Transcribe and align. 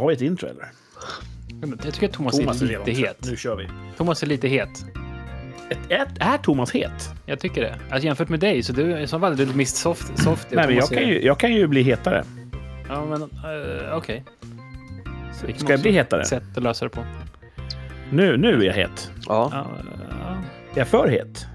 Har 0.00 0.08
vi 0.08 0.14
ett 0.14 0.22
intro 0.22 0.48
eller? 0.48 0.68
Jag 1.84 1.94
tycker 1.94 2.08
att 2.08 2.12
Thomas, 2.12 2.36
Thomas 2.36 2.62
är 2.62 2.66
lite 2.66 2.90
het. 2.90 3.16
Nu 3.30 3.36
kör 3.36 3.56
vi. 3.56 3.68
Thomas 3.96 4.22
är 4.22 4.26
lite 4.26 4.48
het. 4.48 4.84
Ett, 5.70 5.78
ett, 5.88 6.08
är 6.20 6.38
Thomas 6.38 6.72
het? 6.72 7.14
Jag 7.26 7.40
tycker 7.40 7.60
det. 7.60 7.78
Alltså 7.90 8.06
jämfört 8.06 8.28
med 8.28 8.40
dig, 8.40 8.62
så 8.62 8.72
du 8.72 8.98
i 8.98 9.06
så 9.06 9.20
fall 9.20 9.36
du 9.36 9.46
mist 9.46 9.76
soft. 9.76 10.18
soft 10.18 10.48
Nej, 10.50 10.66
men 10.66 10.76
jag 10.76 10.88
kan, 10.88 11.08
ju, 11.08 11.24
jag 11.24 11.38
kan 11.38 11.52
ju 11.52 11.66
bli 11.66 11.82
hetare. 11.82 12.24
Ja, 12.88 13.04
men 13.04 13.22
uh, 13.22 13.96
okej. 13.96 14.24
Så 15.40 15.46
vi 15.46 15.52
kan 15.52 15.60
Ska 15.60 15.72
jag 15.72 15.80
bli 15.80 15.92
hetare? 15.92 16.24
Sätt 16.24 16.56
att 16.56 16.62
lösa 16.62 16.84
det 16.84 16.90
på. 16.90 17.04
Nu, 18.12 18.36
nu 18.36 18.60
är 18.60 18.62
jag 18.62 18.74
het. 18.74 19.10
Ja. 19.26 19.50
Ja, 19.52 19.66
ja. 20.10 20.36
Är 20.74 20.78
jag 20.78 20.88
för 20.88 21.08
het? 21.08 21.46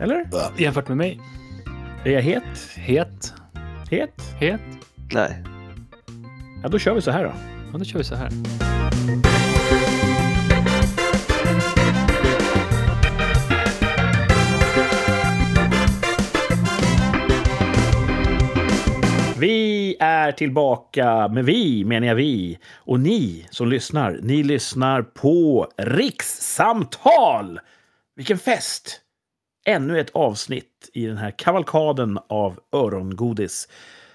Eller? 0.00 0.28
Jämfört 0.56 0.88
med 0.88 0.96
mig. 0.96 1.20
Är 2.04 2.10
jag 2.10 2.22
het? 2.22 2.70
Het. 2.76 3.34
Het? 3.90 4.34
Het. 4.38 4.60
Nej. 5.12 5.44
Ja, 6.62 6.68
då 6.68 6.78
kör 6.78 6.94
vi 6.94 7.02
så 7.02 7.10
här 7.10 7.24
då. 7.24 7.32
Ja, 7.72 7.78
då 7.78 7.84
kör 7.84 7.98
vi 7.98 8.04
så 8.04 8.14
här. 8.14 8.30
Vi 19.40 19.96
är 20.00 20.32
tillbaka, 20.32 21.28
med 21.28 21.44
vi 21.44 21.84
menar 21.84 22.06
jag 22.06 22.14
vi. 22.14 22.58
Och 22.74 23.00
ni 23.00 23.46
som 23.50 23.68
lyssnar, 23.68 24.18
ni 24.22 24.42
lyssnar 24.42 25.02
på 25.02 25.68
Rikssamtal! 25.76 27.60
Vilken 28.16 28.38
fest! 28.38 29.00
Ännu 29.66 30.00
ett 30.00 30.10
avsnitt 30.10 30.90
i 30.94 31.06
den 31.06 31.16
här 31.16 31.30
kavalkaden 31.30 32.18
av 32.28 32.58
örongodis. 32.72 33.68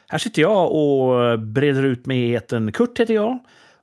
Här 0.07 0.17
sitter 0.19 0.41
jag 0.41 0.71
och 0.71 1.39
breder 1.39 1.83
ut 1.83 2.05
mig 2.05 2.17
i 2.19 2.35
etern. 2.35 2.71
Kurt 2.71 2.99
heter 2.99 3.13
jag 3.13 3.39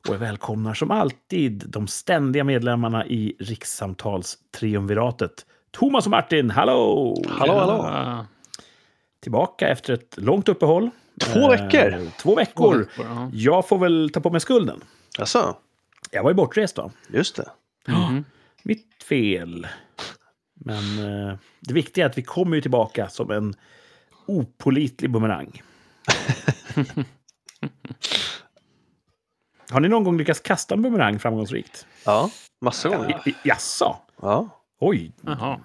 och 0.09 0.15
jag 0.15 0.19
välkomnar 0.19 0.75
som 0.75 0.91
alltid 0.91 1.65
de 1.67 1.87
ständiga 1.87 2.45
medlemmarna 2.45 3.07
i 3.07 3.37
Rikssamtalstriumviratet. 3.39 5.47
Thomas 5.71 6.05
och 6.07 6.11
Martin, 6.11 6.51
hallå! 6.51 7.17
Hallå, 7.29 7.53
hallå. 7.59 7.73
Ja, 7.93 8.27
Tillbaka 9.21 9.69
efter 9.69 9.93
ett 9.95 10.15
långt 10.17 10.49
uppehåll. 10.49 10.91
Två 11.21 11.49
veckor? 11.49 11.93
Eh, 11.93 11.99
Två 12.01 12.11
två 12.23 12.35
veckor. 12.35 12.79
veckor, 12.79 13.05
ja. 13.05 13.31
Jag 13.33 13.69
får 13.69 13.79
väl 13.79 14.11
ta 14.13 14.21
på 14.21 14.31
mig 14.31 14.41
skulden. 14.41 14.81
Jaså? 15.19 15.57
Jag 16.11 16.23
var 16.23 16.31
ju 16.31 16.35
bortrest 16.35 16.77
då. 16.77 16.91
Just 17.09 17.37
det. 17.37 17.49
Mhm. 17.89 18.25
Mitt 18.63 19.03
fel. 19.09 19.67
Men 20.55 20.99
eh, 21.29 21.35
det 21.61 21.75
viktiga 21.75 22.05
är 22.05 22.11
att 22.11 22.19
vi 22.19 22.23
kommer 22.23 22.57
ju 22.57 22.61
tillbaka 22.63 23.09
som 23.09 23.31
en 23.31 23.55
opolitlig 24.27 25.11
bumerang. 25.11 25.63
Har 29.71 29.81
ni 29.81 29.89
någon 29.89 30.05
gång 30.05 30.19
lyckats 30.19 30.41
kasta 30.41 30.75
en 30.75 30.83
bumerang 30.83 31.19
framgångsrikt? 31.19 31.87
Ja, 32.05 32.31
massor 32.61 32.89
gånger. 32.91 33.23
I- 33.29 33.35
Jaså? 33.45 33.97
Ja. 34.23 34.49
Oj. 34.81 35.13
Jaha. 35.21 35.61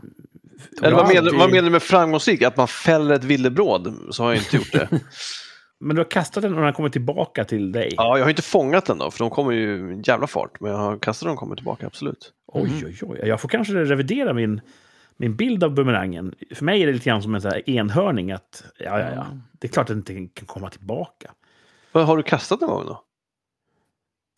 Eller 0.84 0.96
vad 0.96 1.06
Ja, 1.16 1.22
menar, 1.22 1.38
vad 1.38 1.50
menar 1.52 1.64
du 1.64 1.70
med 1.70 1.84
framgångsrik? 1.84 2.42
Att 2.42 2.58
man 2.58 2.68
fäller 2.68 3.16
ett 3.16 3.24
villebråd? 3.24 4.08
Så 4.12 4.24
har 4.24 4.30
jag 4.34 4.38
inte 4.44 4.56
gjort 4.58 4.72
det. 4.72 4.90
Men 5.80 5.96
du 5.96 6.00
har 6.00 6.12
kastat 6.12 6.42
den 6.44 6.52
och 6.52 6.58
den 6.58 6.66
har 6.66 6.72
kommit 6.72 6.94
tillbaka 6.94 7.44
till 7.46 7.72
dig? 7.72 7.94
Ja, 7.98 8.18
jag 8.18 8.26
har 8.26 8.30
inte 8.30 8.42
fångat 8.42 8.86
den 8.86 8.98
då, 8.98 9.12
för 9.12 9.20
de 9.20 9.30
kommer 9.30 9.52
ju 9.52 9.78
i 9.90 9.94
en 9.94 10.02
jävla 10.02 10.28
fart. 10.28 10.60
Men 10.60 10.72
jag 10.72 10.78
har 10.78 11.00
kastat 11.00 11.26
den 11.26 11.34
och 11.34 11.40
kommer 11.40 11.56
tillbaka, 11.56 11.88
absolut. 11.88 12.32
Oj, 12.48 12.84
oj, 12.86 12.98
oj. 13.02 13.20
Jag 13.24 13.42
får 13.42 13.50
kanske 13.50 13.74
revidera 13.74 14.34
min, 14.34 14.62
min 15.18 15.36
bild 15.36 15.64
av 15.64 15.72
bumerangen. 15.74 16.36
För 16.56 16.66
mig 16.66 16.82
är 16.84 16.88
det 16.88 16.94
lite 16.94 17.06
grann 17.06 17.22
som 17.24 17.36
en 17.36 17.42
så 17.42 17.50
här 17.50 17.70
enhörning. 17.70 18.32
Att, 18.32 18.64
ja, 18.80 19.00
ja, 19.00 19.08
ja. 19.16 19.26
Det 19.52 19.68
är 19.68 19.72
klart 19.72 19.84
att 19.90 20.06
den 20.06 20.18
inte 20.18 20.40
kan 20.40 20.46
komma 20.48 20.70
tillbaka. 20.70 21.32
Har 21.92 22.18
du 22.18 22.24
kastat 22.24 22.62
någon 22.62 22.70
gång 22.70 22.86
då? 22.86 23.04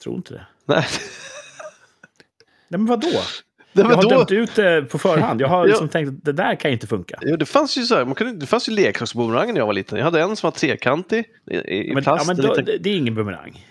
Tror 0.04 0.16
inte 0.16 0.34
det. 0.34 0.46
Nej, 0.66 0.84
Nej, 2.68 2.80
men 2.80 2.86
vadå? 2.86 3.08
Nej 3.12 3.22
Jag 3.74 3.88
men 3.88 3.96
har 3.96 4.04
då... 4.04 4.10
dömt 4.10 4.32
ut 4.32 4.56
det 4.56 4.82
på 4.82 5.00
förhand. 5.00 5.42
Jag 5.42 5.48
har 5.48 5.60
Ja. 5.66 5.66
liksom 5.66 5.90
tänkt 5.90 6.08
att 6.10 6.26
det 6.26 6.32
där 6.34 6.56
kan 6.56 6.72
ju 6.72 6.74
inte 6.74 6.88
funka. 6.88 7.20
Jo, 7.22 7.36
det 7.36 7.46
fanns 7.46 7.78
ju 7.78 7.82
så 7.84 7.96
här, 7.96 8.06
man 8.06 8.16
kunde, 8.16 8.34
det 8.34 8.46
fanns 8.46 8.70
ju 8.70 8.74
leksaksboomerang 8.74 9.48
när 9.54 9.58
jag 9.62 9.66
var 9.66 9.74
liten. 9.74 9.98
Jag 9.98 10.06
hade 10.06 10.22
en 10.22 10.36
som 10.36 10.48
var 10.48 10.52
trekantig 10.52 11.26
i, 11.52 11.56
i 11.90 11.94
Men, 11.94 12.04
plast. 12.04 12.24
ja, 12.28 12.34
men 12.34 12.40
en 12.46 12.50
då, 12.50 12.56
liten- 12.56 12.82
det, 12.84 12.90
är 12.90 12.98
ingen 12.98 13.16
bumerang. 13.16 13.66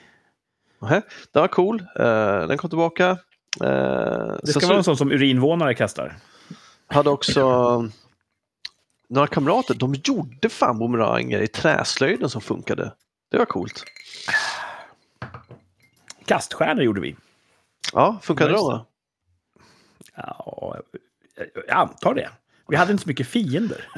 Nähä, 0.80 1.02
Den 1.32 1.40
var 1.40 1.48
cool. 1.48 1.82
Eh, 1.96 2.46
den 2.48 2.58
kom 2.58 2.70
tillbaka. 2.70 3.10
Uh, 3.10 4.36
Det 4.42 4.46
ska 4.52 4.66
vara 4.66 4.78
en 4.78 4.84
sån 4.84 4.96
som 4.96 5.12
urinvånare 5.12 5.74
kastar. 5.74 6.16
Hade 6.88 7.10
också 7.10 7.42
några 9.08 9.26
kamrater, 9.26 9.74
de 9.74 9.94
gjorde 10.04 10.48
fan 10.48 10.78
bumeranger 10.78 11.40
i 11.42 11.46
träslöjden 11.48 12.30
som 12.30 12.40
funkade. 12.40 12.92
Det 13.30 13.38
var 13.38 13.44
coolt. 13.46 13.84
Kaststjärnor 16.24 16.82
gjorde 16.84 17.00
vi. 17.00 17.16
Ja, 17.92 18.18
funkade 18.22 18.50
de 18.52 18.56
då? 18.56 18.86
Ja, 20.14 20.76
jag, 21.34 21.46
jag 21.68 21.76
antar 21.76 22.14
det. 22.14 22.30
Vi 22.68 22.76
hade 22.76 22.92
inte 22.92 23.02
så 23.04 23.08
mycket 23.08 23.26
fiender. 23.28 23.88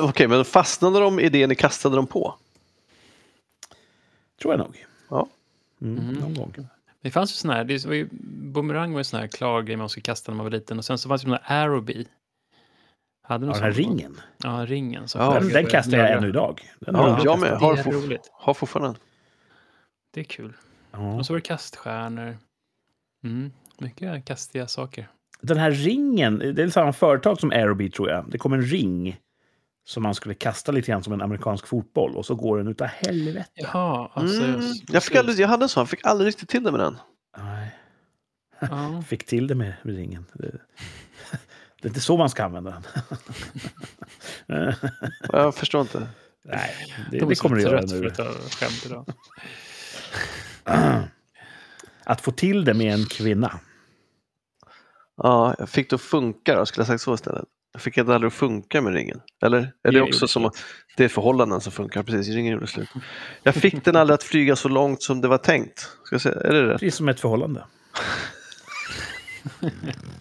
Okej, 0.00 0.28
men 0.28 0.44
fastnade 0.44 1.00
de 1.00 1.20
i 1.20 1.28
det 1.28 1.46
ni 1.46 1.54
kastade 1.54 1.96
dem 1.96 2.06
på? 2.06 2.34
Tror 4.42 4.52
jag 4.54 4.58
nog. 4.58 4.86
Ja. 5.08 5.28
Mm, 5.82 5.94
Mhm. 6.04 6.14
Någon 6.14 6.34
gång. 6.34 6.54
Det 7.02 7.10
fanns 7.10 7.30
ju 7.32 7.34
sån 7.34 7.50
här, 7.50 7.64
det 7.64 7.86
var 7.86 7.94
ju, 7.94 8.08
bumerang 8.52 8.92
var 8.92 9.00
ju 9.00 9.04
sån 9.04 9.20
här 9.20 9.26
klar 9.26 9.62
grej 9.62 9.76
man 9.76 9.88
skulle 9.88 10.02
kasta 10.02 10.32
när 10.32 10.36
man 10.36 10.44
var 10.44 10.50
liten. 10.50 10.78
Och 10.78 10.84
sen 10.84 10.98
så 10.98 11.08
fanns 11.08 11.22
det 11.22 11.26
ju 11.28 11.30
den 11.32 11.40
här 11.42 11.60
Aerobee. 11.62 12.06
Hade 13.30 13.46
Ja, 13.46 13.52
den 13.52 13.62
här 13.62 13.72
ringen. 13.72 14.20
Ja, 14.42 14.64
ringen. 14.68 15.08
som 15.08 15.20
Ja, 15.20 15.34
Den, 15.40 15.48
den 15.48 15.66
kastar 15.66 15.98
jag 15.98 16.10
ännu 16.12 16.28
idag. 16.28 16.60
Den 16.80 16.94
Ja, 16.94 17.08
har 17.08 17.24
jag 17.24 17.40
med. 17.40 17.50
Det 17.52 17.56
Har, 17.56 17.76
är 17.76 17.82
for, 17.82 17.92
roligt. 17.92 18.30
har 18.32 18.54
fortfarande 18.54 18.88
den. 18.88 18.96
Det 20.14 20.20
är 20.20 20.24
kul. 20.24 20.52
Ja. 20.92 21.14
Och 21.14 21.26
så 21.26 21.32
var 21.32 21.38
det 21.38 21.46
kaststjärnor. 21.46 22.36
Mm, 23.24 23.52
mycket 23.78 24.24
kastiga 24.24 24.66
saker. 24.68 25.08
Den 25.40 25.56
här 25.58 25.70
ringen, 25.70 26.38
det 26.38 26.62
är 26.62 26.68
samma 26.68 26.92
företag 26.92 27.40
som 27.40 27.50
Aerobee 27.50 27.90
tror 27.90 28.10
jag. 28.10 28.30
Det 28.30 28.38
kom 28.38 28.52
en 28.52 28.62
ring 28.62 29.20
som 29.84 30.02
man 30.02 30.14
skulle 30.14 30.34
kasta 30.34 30.72
lite 30.72 30.90
grann 30.90 31.02
som 31.02 31.12
en 31.12 31.20
amerikansk 31.22 31.66
fotboll 31.66 32.16
och 32.16 32.26
så 32.26 32.34
går 32.34 32.58
den 32.58 32.68
utav 32.68 32.86
helvete. 32.86 33.50
Jaha, 33.54 34.10
alltså. 34.14 34.44
Mm, 34.44 34.60
jag, 34.88 35.02
fick 35.02 35.16
aldrig, 35.16 35.38
jag 35.40 35.48
hade 35.48 35.64
en 35.64 35.68
sån, 35.68 35.80
jag 35.80 35.88
fick 35.88 36.06
aldrig 36.06 36.28
riktigt 36.28 36.48
till 36.48 36.62
det 36.62 36.70
med 36.70 36.80
den. 36.80 36.96
Nej, 37.38 37.74
Ja. 38.60 39.02
fick 39.06 39.26
till 39.26 39.46
det 39.46 39.54
med, 39.54 39.74
med 39.82 39.96
ringen. 39.96 40.26
Det, 41.80 41.86
är 41.86 41.90
inte 41.90 42.00
så 42.00 42.16
man 42.16 42.30
ska 42.30 42.44
använda 42.44 42.82
den. 44.46 44.74
Jag 45.32 45.54
förstår 45.54 45.80
inte. 45.80 46.08
Nej, 46.44 46.70
det, 47.10 47.18
De 47.18 47.28
det 47.28 47.34
kommer 47.34 47.56
du 47.56 47.62
göra 47.62 47.80
nu. 47.80 48.10
skämt 48.50 48.86
idag. 48.86 49.06
Att 52.04 52.20
få 52.20 52.30
till 52.32 52.64
det 52.64 52.74
med 52.74 52.94
en 52.94 53.04
kvinna. 53.06 53.60
Ja, 55.16 55.54
jag 55.58 55.68
fick 55.68 55.90
det 55.90 55.96
att 55.96 56.02
funka 56.02 56.54
då, 56.56 56.66
skulle 56.66 56.82
jag 56.82 56.86
sagt 56.86 57.02
så 57.02 57.14
istället. 57.14 57.44
Jag 57.72 57.82
fick 57.82 57.94
det 57.94 58.00
aldrig 58.00 58.26
att 58.26 58.34
funka 58.34 58.80
med 58.82 58.94
ringen. 58.94 59.20
Eller? 59.42 59.58
Är 59.58 59.68
det 59.82 59.90
Det 59.90 60.00
också 60.00 60.28
som 60.28 60.44
att 60.44 60.56
det 60.96 61.04
är 61.04 61.08
förhållanden 61.08 61.60
som 61.60 61.72
funkar? 61.72 62.02
Precis, 62.02 62.34
ringen 62.34 62.52
gjorde 62.52 62.66
slut. 62.66 62.88
Jag 63.42 63.54
fick 63.54 63.84
den 63.84 63.96
aldrig 63.96 64.14
att 64.14 64.22
flyga 64.22 64.56
så 64.56 64.68
långt 64.68 65.02
som 65.02 65.20
det 65.20 65.28
var 65.28 65.38
tänkt. 65.38 65.78
Ska 66.04 66.14
jag 66.14 66.20
säga, 66.20 66.34
är 66.40 66.52
det 66.52 66.66
rätt? 66.66 66.80
Precis 66.80 66.94
som 66.96 67.08
ett 67.08 67.20
förhållande. 67.20 67.64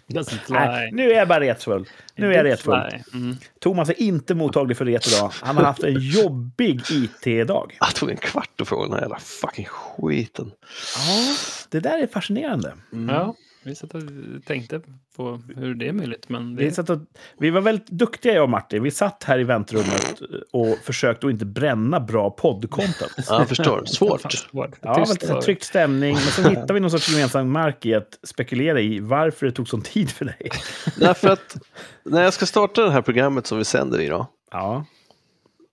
Nej, 0.49 0.91
nu 0.91 1.11
är 1.11 1.15
jag 1.17 1.27
bara 1.27 1.39
retfull. 1.39 1.89
Nu 2.15 2.33
är 2.33 2.37
jag 2.37 2.45
retfull. 2.45 2.79
Mm. 3.13 3.37
Thomas 3.59 3.89
är 3.89 4.01
inte 4.01 4.35
mottaglig 4.35 4.77
för 4.77 4.85
ret 4.85 5.07
idag. 5.07 5.31
Han 5.41 5.57
har 5.57 5.63
haft 5.63 5.83
en 5.83 5.93
jobbig 5.99 6.81
IT-dag. 6.91 7.77
Det 7.79 7.95
tog 7.95 8.09
en 8.09 8.17
kvart 8.17 8.61
att 8.61 8.67
fråga 8.67 8.83
den 8.83 8.93
här 8.93 9.01
jävla 9.01 9.19
fucking 9.19 9.65
skiten. 9.65 10.51
Ja, 10.95 11.35
det 11.69 11.79
där 11.79 12.03
är 12.03 12.07
fascinerande. 12.07 12.73
Ja, 13.07 13.35
vi 13.63 13.75
satt 13.75 13.95
och 13.95 14.01
tänkte 14.45 14.81
på 15.15 15.41
hur 15.55 15.75
det 15.75 15.87
är 15.87 15.93
möjligt. 15.93 16.29
Men 16.29 16.55
det, 16.55 16.63
Vi, 16.65 16.71
satt 16.71 16.89
och, 16.89 16.99
vi 17.39 17.49
var 17.49 17.61
väldigt 17.61 17.87
duktiga, 17.87 18.33
jag 18.33 18.43
och 18.43 18.49
Martin. 18.49 18.83
Vi 18.83 18.91
satt 18.91 19.23
här 19.23 19.39
i 19.39 19.43
väntrummet 19.43 20.21
och 20.51 20.77
försökte 20.83 21.27
att 21.27 21.31
inte 21.31 21.45
bränna 21.45 21.99
bra 21.99 22.35
podd-content. 22.39 23.13
Ja, 23.27 23.39
jag 23.39 23.47
förstår. 23.47 23.85
Svårt. 23.85 24.31
svårt. 24.31 24.75
Ja, 24.81 24.93
det 24.93 24.99
var 24.99 25.05
Tyst 25.05 25.13
lite 25.21 25.27
var 25.33 25.39
det. 25.39 25.45
tryckt 25.45 25.63
stämning, 25.63 26.13
men 26.13 26.21
sen 26.23 26.45
hittade 26.49 26.73
vi 26.73 26.79
någon 26.79 26.91
sorts 26.91 27.09
gemensam 27.11 27.51
mark 27.51 27.85
i 27.85 27.93
att 27.95 28.19
spekulera 28.23 28.81
i 28.81 28.99
varför 28.99 29.45
det 29.45 29.51
tog 29.51 29.67
sån 29.69 29.81
tid 29.81 30.09
för 30.11 30.25
dig. 30.25 30.49
Därför 30.99 31.29
att 31.29 31.57
när 32.03 32.23
jag 32.23 32.33
ska 32.33 32.45
starta 32.45 32.81
det 32.85 32.91
här 32.91 33.01
programmet 33.01 33.47
som 33.47 33.57
vi 33.57 33.65
sänder 33.65 33.99
i 34.01 34.07
då, 34.07 34.27
Ja. 34.51 34.85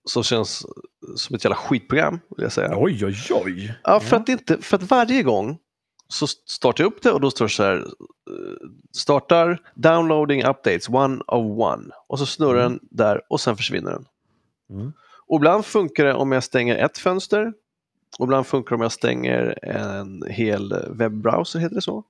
som 0.09 0.23
känns 0.23 0.65
som 1.15 1.35
ett 1.35 1.43
jävla 1.43 1.55
skitprogram, 1.55 2.19
vill 2.37 2.43
jag 2.43 2.51
säga. 2.51 2.73
Oj, 2.75 3.05
oj, 3.05 3.15
oj. 3.45 3.73
Ja, 3.83 3.99
för, 3.99 4.15
att 4.17 4.29
inte, 4.29 4.57
för 4.61 4.77
att 4.77 4.83
varje 4.83 5.23
gång 5.23 5.57
så 6.07 6.27
startar 6.27 6.83
jag 6.83 6.91
upp 6.91 7.01
det 7.01 7.11
och 7.11 7.21
då 7.21 7.31
står 7.31 7.45
det 7.45 7.51
så 7.51 7.63
här, 7.63 7.77
eh, 7.77 8.67
startar 8.91 9.61
downloading 9.75 10.43
updates 10.43 10.89
one 10.89 11.21
of 11.27 11.59
one. 11.59 11.83
Och 12.07 12.19
så 12.19 12.25
snurrar 12.25 12.59
den 12.59 12.79
där 12.81 13.21
och 13.29 13.41
sen 13.41 13.57
försvinner 13.57 13.91
den. 13.91 14.05
Mm. 14.69 14.93
Och 15.27 15.37
ibland 15.37 15.65
funkar 15.65 16.05
det 16.05 16.13
om 16.13 16.31
jag 16.31 16.43
stänger 16.43 16.75
ett 16.75 16.97
fönster. 16.97 17.53
Och 18.19 18.25
ibland 18.25 18.47
funkar 18.47 18.69
det 18.69 18.75
om 18.75 18.81
jag 18.81 18.91
stänger 18.91 19.65
en 19.65 20.23
hel 20.29 20.85
webbrowser, 20.89 21.59
heter 21.59 21.75
det 21.75 21.81
så? 21.81 22.03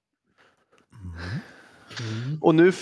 Och 2.42 2.56
nu 2.56 2.74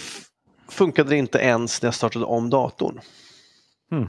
funkade 0.67 1.09
det 1.09 1.17
inte 1.17 1.37
ens 1.37 1.81
när 1.81 1.87
jag 1.87 1.93
startade 1.95 2.25
om 2.25 2.49
datorn. 2.49 2.99
Mm. 3.91 4.07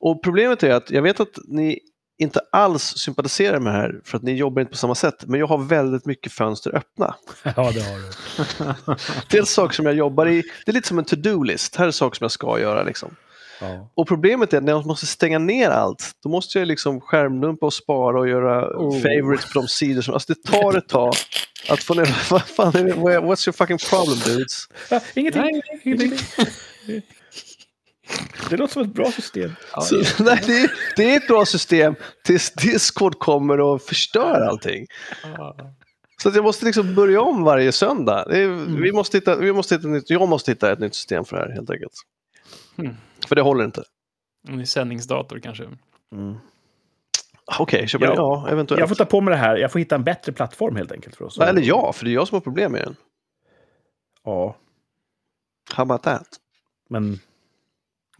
Och 0.00 0.22
problemet 0.22 0.62
är 0.62 0.70
att 0.70 0.90
jag 0.90 1.02
vet 1.02 1.20
att 1.20 1.38
ni 1.44 1.80
inte 2.18 2.40
alls 2.52 2.82
sympatiserar 2.82 3.60
med 3.60 3.72
det 3.72 3.76
här 3.78 4.00
för 4.04 4.16
att 4.16 4.22
ni 4.22 4.32
jobbar 4.32 4.60
inte 4.60 4.70
på 4.70 4.76
samma 4.76 4.94
sätt, 4.94 5.24
men 5.26 5.40
jag 5.40 5.46
har 5.46 5.58
väldigt 5.58 6.06
mycket 6.06 6.32
fönster 6.32 6.76
öppna. 6.76 7.14
Ja, 7.42 7.52
det 7.74 7.80
har 7.80 7.98
du. 7.98 8.94
Dels 9.30 9.50
saker 9.50 9.74
som 9.74 9.86
jag 9.86 9.94
jobbar 9.94 10.26
i, 10.28 10.42
det 10.66 10.70
är 10.70 10.74
lite 10.74 10.88
som 10.88 10.98
en 10.98 11.04
to-do-list, 11.04 11.76
här 11.76 11.86
är 11.86 11.90
saker 11.90 12.16
som 12.16 12.24
jag 12.24 12.30
ska 12.30 12.60
göra. 12.60 12.82
Liksom. 12.82 13.16
Ja. 13.60 13.90
Och 13.94 14.08
problemet 14.08 14.52
är 14.52 14.58
att 14.58 14.64
när 14.64 14.72
jag 14.72 14.86
måste 14.86 15.06
stänga 15.06 15.38
ner 15.38 15.70
allt, 15.70 16.10
då 16.22 16.28
måste 16.28 16.58
jag 16.58 16.68
liksom 16.68 17.00
skärmdumpa 17.00 17.66
och 17.66 17.74
spara 17.74 18.20
och 18.20 18.28
göra 18.28 18.78
Oh. 18.78 19.00
favorites 19.02 19.52
på 19.52 19.60
de 19.60 19.68
sidor 19.68 20.02
som... 20.02 20.14
Alltså 20.14 20.34
det 20.34 20.42
tar 20.50 20.78
ett 20.78 20.88
tag 20.88 21.14
att 21.70 21.82
få 21.82 21.94
ner... 21.94 22.30
Vad 22.30 22.42
fan 22.42 22.76
är 22.76 22.84
det? 22.84 22.92
What's 22.92 23.48
your 23.48 23.52
fucking 23.52 23.78
problem 23.78 24.18
dudes? 24.24 24.68
Ja, 24.90 25.00
ingenting. 25.14 25.42
Nej, 25.42 25.62
ingenting. 25.84 26.12
Det 28.50 28.56
låter 28.56 28.72
som 28.72 28.82
ett 28.82 28.94
bra 28.94 29.10
system. 29.12 29.50
Så, 29.82 29.96
nej, 30.22 30.42
det, 30.46 30.60
är, 30.60 30.70
det 30.96 31.14
är 31.14 31.16
ett 31.16 31.26
bra 31.26 31.46
system 31.46 31.94
tills 32.24 32.52
Discord 32.52 33.18
kommer 33.18 33.60
och 33.60 33.82
förstör 33.82 34.40
allting. 34.40 34.86
Så 36.22 36.28
att 36.28 36.34
jag 36.34 36.44
måste 36.44 36.66
liksom 36.66 36.94
börja 36.94 37.20
om 37.20 37.44
varje 37.44 37.72
söndag. 37.72 38.24
Är, 38.36 38.48
vi 38.82 38.92
måste 38.92 39.16
hitta, 39.16 39.36
vi 39.36 39.52
måste 39.52 39.74
hitta 39.74 39.88
nytt, 39.88 40.10
jag 40.10 40.28
måste 40.28 40.50
hitta 40.50 40.72
ett 40.72 40.78
nytt 40.78 40.94
system 40.94 41.24
för 41.24 41.36
det 41.36 41.42
här 41.42 41.52
helt 41.52 41.70
enkelt. 41.70 41.92
Mm. 42.78 42.96
För 43.28 43.36
det 43.36 43.42
håller 43.42 43.64
inte. 43.64 43.82
En 44.48 44.66
sändningsdator 44.66 45.38
kanske. 45.38 45.64
Mm. 46.12 46.36
Okej, 47.58 47.88
köpa 47.88 48.04
Ja. 48.04 48.14
ja, 48.16 48.44
ja, 48.46 48.52
eventuellt. 48.52 48.80
Jag 48.80 48.88
får 48.88 48.96
ta 48.96 49.04
på 49.04 49.20
mig 49.20 49.32
det 49.32 49.38
här. 49.38 49.56
Jag 49.56 49.72
får 49.72 49.78
hitta 49.78 49.94
en 49.94 50.04
bättre 50.04 50.32
plattform 50.32 50.76
helt 50.76 50.92
enkelt 50.92 51.16
för 51.16 51.24
oss. 51.24 51.38
Eller 51.38 51.62
ja, 51.62 51.92
för 51.92 52.04
det 52.04 52.10
är 52.10 52.14
jag 52.14 52.28
som 52.28 52.36
har 52.36 52.40
problem 52.40 52.72
med 52.72 52.82
den. 52.82 52.96
Ja, 54.24 54.56
How 55.74 55.82
about 55.82 56.02
that? 56.02 56.26
men 56.88 57.20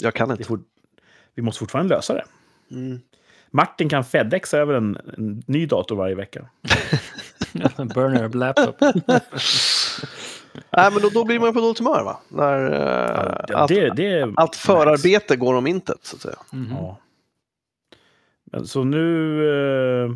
Jag 0.03 0.15
kan 0.15 0.29
det 0.29 0.33
inte. 0.33 0.45
får, 0.45 0.61
vi 1.35 1.43
måste 1.43 1.59
fortfarande 1.59 1.95
lösa 1.95 2.15
det. 2.15 2.25
Mm. 2.71 3.01
Martin 3.51 3.89
kan 3.89 4.05
Fedexa 4.05 4.59
över 4.59 4.75
en, 4.75 4.97
en 5.17 5.43
ny 5.47 5.67
dator 5.67 5.97
varje 5.97 6.15
vecka. 6.15 6.49
Burner 7.95 8.29
laptop. 8.29 8.81
Nej, 10.71 10.91
men 10.93 11.03
då, 11.03 11.09
då 11.09 11.25
blir 11.25 11.41
man 11.41 11.53
på 11.55 11.61
dåligt 11.61 11.79
humör 11.79 12.03
va? 12.05 12.21
När 12.29 12.71
eh, 12.73 13.45
Ja, 13.49 13.57
allt, 13.57 13.69
det, 13.69 13.91
det, 13.91 14.07
är- 14.07 14.33
allt 14.37 14.57
förarbete 14.57 15.37
går 15.37 15.55
om 15.55 15.67
intet. 15.67 15.99
Så 16.03 16.17
att 16.17 16.23
säga. 16.23 16.39
Mhm. 16.53 16.71
Ja. 16.71 16.99
Men 18.53 18.67
så 18.67 18.85
nu... 18.85 19.39
Eh, 20.05 20.11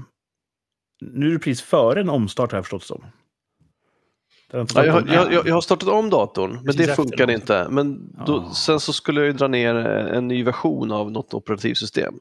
nu 1.05 1.29
är 1.29 1.33
det 1.33 1.39
precis 1.39 1.63
före 1.63 2.01
en 2.01 2.09
omstart 2.09 2.51
har 2.53 2.57
jag 2.59 2.65
förstått 2.65 2.83
som. 2.85 3.05
Ja, 4.53 4.67
jag, 4.75 5.09
jag, 5.09 5.47
jag, 5.47 5.55
har 5.55 5.61
startat 5.61 5.89
om 5.89 6.11
datorn, 6.11 6.59
men 6.65 6.77
det 6.77 6.97
funkade 6.97 7.35
inte. 7.35 7.67
Men 7.71 8.13
då, 8.27 8.45
Ja. 8.49 8.55
sen 8.55 8.81
så 8.81 8.93
skulle 8.93 9.21
jag 9.21 9.27
ju 9.27 9.33
dra 9.33 9.49
ner 9.49 9.75
en 9.75 10.29
ny 10.29 10.45
version 10.45 10.93
av 10.93 11.11
något 11.11 11.35
operativsystem. 11.35 12.15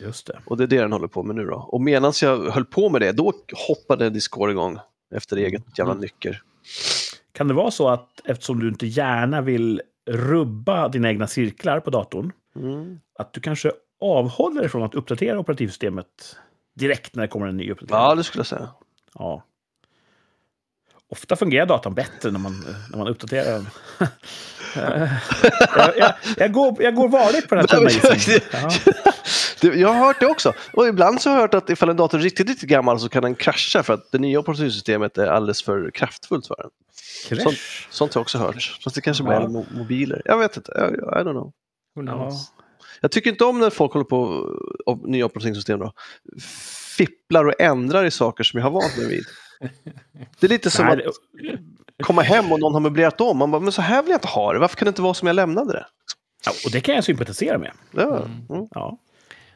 Just 0.00 0.26
det. 0.26 0.38
Och 0.46 0.56
det 0.56 0.64
är 0.64 0.68
det 0.68 0.78
den 0.80 0.92
håller 0.92 1.08
på 1.08 1.22
med 1.22 1.36
nu 1.36 1.44
då. 1.44 1.56
Och 1.56 1.80
medan 1.80 2.12
jag 2.22 2.50
höll 2.50 2.64
på 2.64 2.88
med 2.88 3.00
det, 3.00 3.12
då 3.12 3.32
hoppade 3.68 4.10
Discord 4.10 4.50
igång 4.50 4.78
efter 5.14 5.36
eget 5.36 5.78
jävla 5.78 5.92
Mm. 5.92 6.02
nycker. 6.02 6.42
Kan 7.32 7.48
det 7.48 7.54
vara 7.54 7.70
så 7.70 7.88
att 7.88 8.08
eftersom 8.24 8.60
du 8.60 8.68
inte 8.68 8.86
gärna 8.86 9.40
vill 9.40 9.82
rubba 10.10 10.88
dina 10.88 11.08
egna 11.08 11.26
cirklar 11.26 11.80
på 11.80 11.90
datorn, 11.90 12.32
Mm. 12.56 12.98
att 13.18 13.32
du 13.32 13.40
kanske 13.40 13.72
avhåller 14.00 14.60
dig 14.60 14.70
från 14.70 14.82
att 14.82 14.94
uppdatera 14.94 15.38
operativsystemet 15.38 16.06
direkt 16.78 17.14
när 17.14 17.22
det 17.22 17.28
kommer 17.28 17.46
en 17.46 17.56
ny 17.56 17.70
uppdatering? 17.72 18.00
Ja, 18.02 18.14
det 18.14 18.24
skulle 18.24 18.40
jag 18.40 18.46
säga. 18.46 18.68
Ja. 19.14 19.42
Ofta 21.08 21.36
fungerar 21.36 21.66
datorn 21.66 21.94
bättre 21.94 22.30
när 22.30 22.38
man, 22.38 22.64
när 22.90 22.98
man 22.98 23.08
uppdaterar 23.08 23.52
den. 23.52 23.66
jag, 24.74 25.96
jag, 25.96 26.12
jag, 26.36 26.52
går, 26.52 26.82
jag 26.82 26.94
går 26.94 27.08
varligt 27.08 27.48
på 27.48 27.54
den 27.54 27.66
här 27.70 27.76
tunna. 27.76 28.70
Ja. 29.60 29.72
Jag 29.74 29.88
har 29.88 30.06
hört 30.06 30.20
det 30.20 30.26
också. 30.26 30.52
Och 30.72 30.86
ibland 30.88 31.22
så 31.22 31.30
har 31.30 31.36
jag 31.36 31.40
hört 31.42 31.54
att 31.54 31.70
ifall 31.70 31.88
en 31.88 31.96
dator 31.96 32.18
är 32.18 32.22
riktigt, 32.22 32.48
riktigt 32.48 32.68
gammal 32.68 33.00
så 33.00 33.08
kan 33.08 33.22
den 33.22 33.34
krascha 33.34 33.82
för 33.82 33.94
att 33.94 34.12
det 34.12 34.18
nya 34.18 34.38
operativsystemet 34.38 35.18
är 35.18 35.26
alldeles 35.26 35.62
för 35.62 35.90
kraftfullt 35.90 36.46
för 36.46 36.54
den. 36.58 36.70
Crash. 37.28 37.86
Sånt 37.90 38.14
har 38.14 38.18
jag 38.20 38.22
också 38.22 38.38
hört. 38.38 38.78
Fast 38.84 38.94
det 38.96 39.00
kanske 39.02 39.24
bara 39.24 39.34
Ja. 39.34 39.42
är 39.42 39.48
mo- 39.48 39.76
mobiler. 39.78 40.22
Jag 40.24 40.38
vet 40.38 40.56
inte. 40.56 40.72
I, 40.72 40.94
I 40.94 41.22
don't 41.22 41.32
know. 41.32 41.52
Jag 43.00 43.10
tycker 43.10 43.30
inte 43.30 43.44
om 43.44 43.60
när 43.60 43.70
folk 43.70 43.92
håller 43.92 44.04
på 44.04 44.18
och 44.86 45.08
nya 45.08 45.24
operativsystem 45.26 45.78
då, 45.78 45.92
fipplar 46.96 47.44
och 47.44 47.60
ändrar 47.60 48.04
i 48.04 48.10
saker 48.10 48.44
som 48.44 48.58
jag 48.58 48.64
har 48.64 48.70
vant 48.70 48.96
mig 48.96 49.08
vid. 49.08 49.24
Det 50.40 50.46
är 50.46 50.48
lite 50.48 50.70
som 50.70 50.88
att 50.88 51.00
komma 52.02 52.22
hem 52.22 52.52
och 52.52 52.60
någon 52.60 52.72
har 52.72 52.80
möblerat 52.80 53.20
om. 53.20 53.38
Man 53.38 53.50
bara, 53.50 53.60
men 53.60 53.72
så 53.72 53.82
här 53.82 54.02
vill 54.02 54.10
jag 54.10 54.16
inte 54.18 54.28
ha 54.28 54.52
det. 54.52 54.58
Varför 54.58 54.76
kan 54.76 54.86
det 54.86 54.88
inte 54.88 55.02
vara 55.02 55.14
som 55.14 55.26
jag 55.26 55.34
lämnade 55.34 55.72
det? 55.72 55.86
ja, 56.46 56.52
och 56.66 56.70
det 56.72 56.80
kan 56.80 56.94
jag 56.94 57.04
sympatisera 57.04 57.58
med. 57.58 57.72
Ja. 57.92 58.16
Mm. 58.16 58.46
Mm. 58.50 58.68
Ja. 58.70 58.98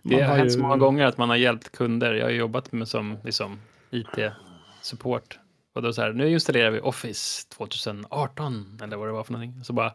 Det 0.02 0.10
Man 0.10 0.20
har 0.22 0.28
har 0.28 0.36
hänt 0.36 0.46
ju- 0.48 0.54
så 0.54 0.58
många 0.60 0.76
gånger 0.76 1.06
att 1.06 1.18
man 1.18 1.28
har 1.28 1.36
hjälpt 1.36 1.72
kunder. 1.72 2.14
Jag 2.14 2.24
har 2.24 2.30
jobbat 2.30 2.72
med 2.72 2.88
som 2.88 3.18
liksom, 3.24 3.58
IT-support. 3.90 5.38
Och 5.74 5.82
då 5.82 5.92
så 5.92 6.02
här, 6.02 6.12
nu 6.12 6.30
installerar 6.32 6.70
vi 6.70 6.80
Office 6.80 7.48
2018 7.56 8.78
eller 8.82 8.96
vad 8.96 9.08
det 9.08 9.12
var 9.12 9.24
för 9.24 9.32
någonting. 9.32 9.64
Så 9.64 9.72
bara, 9.72 9.94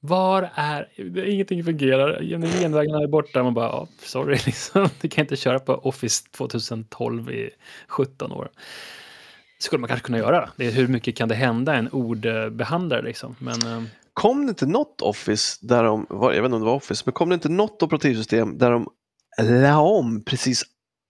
var 0.00 0.50
är, 0.54 0.88
ingenting 1.28 1.64
fungerar, 1.64 2.22
genvägarna 2.60 3.02
är 3.02 3.06
borta. 3.06 3.42
Man 3.42 3.54
bara, 3.54 3.66
ja, 3.66 3.88
sorry, 4.02 4.38
liksom. 4.46 4.88
du 5.00 5.08
kan 5.08 5.22
inte 5.24 5.36
köra 5.36 5.58
på 5.58 5.74
Office 5.74 6.24
2012 6.30 7.30
i 7.30 7.50
17 7.88 8.32
år. 8.32 8.48
Skulle 9.62 9.80
man 9.80 9.88
kanske 9.88 10.06
kunna 10.06 10.18
göra. 10.18 10.50
Det 10.56 10.66
är 10.66 10.70
hur 10.70 10.88
mycket 10.88 11.16
kan 11.16 11.28
det 11.28 11.34
hända 11.34 11.74
en 11.74 11.88
ordbehandlare 11.88 13.02
liksom. 13.02 13.36
Men 13.38 13.54
eh, 13.66 13.82
Kom 14.14 14.46
det 14.46 14.50
inte 14.50 14.66
något 14.66 15.00
Office 15.02 15.58
där 15.60 15.84
de, 15.84 16.06
jag 16.10 16.28
vet 16.30 16.36
inte 16.44 16.54
om 16.54 16.60
det 16.60 16.66
var 16.66 16.74
Office, 16.74 17.02
men 17.06 17.12
kom 17.12 17.28
det 17.28 17.34
inte 17.34 17.48
något 17.48 17.82
operativsystem 17.82 18.58
där 18.58 18.70
de 18.70 18.86
la 19.38 19.80
om 19.80 20.22
precis 20.24 20.62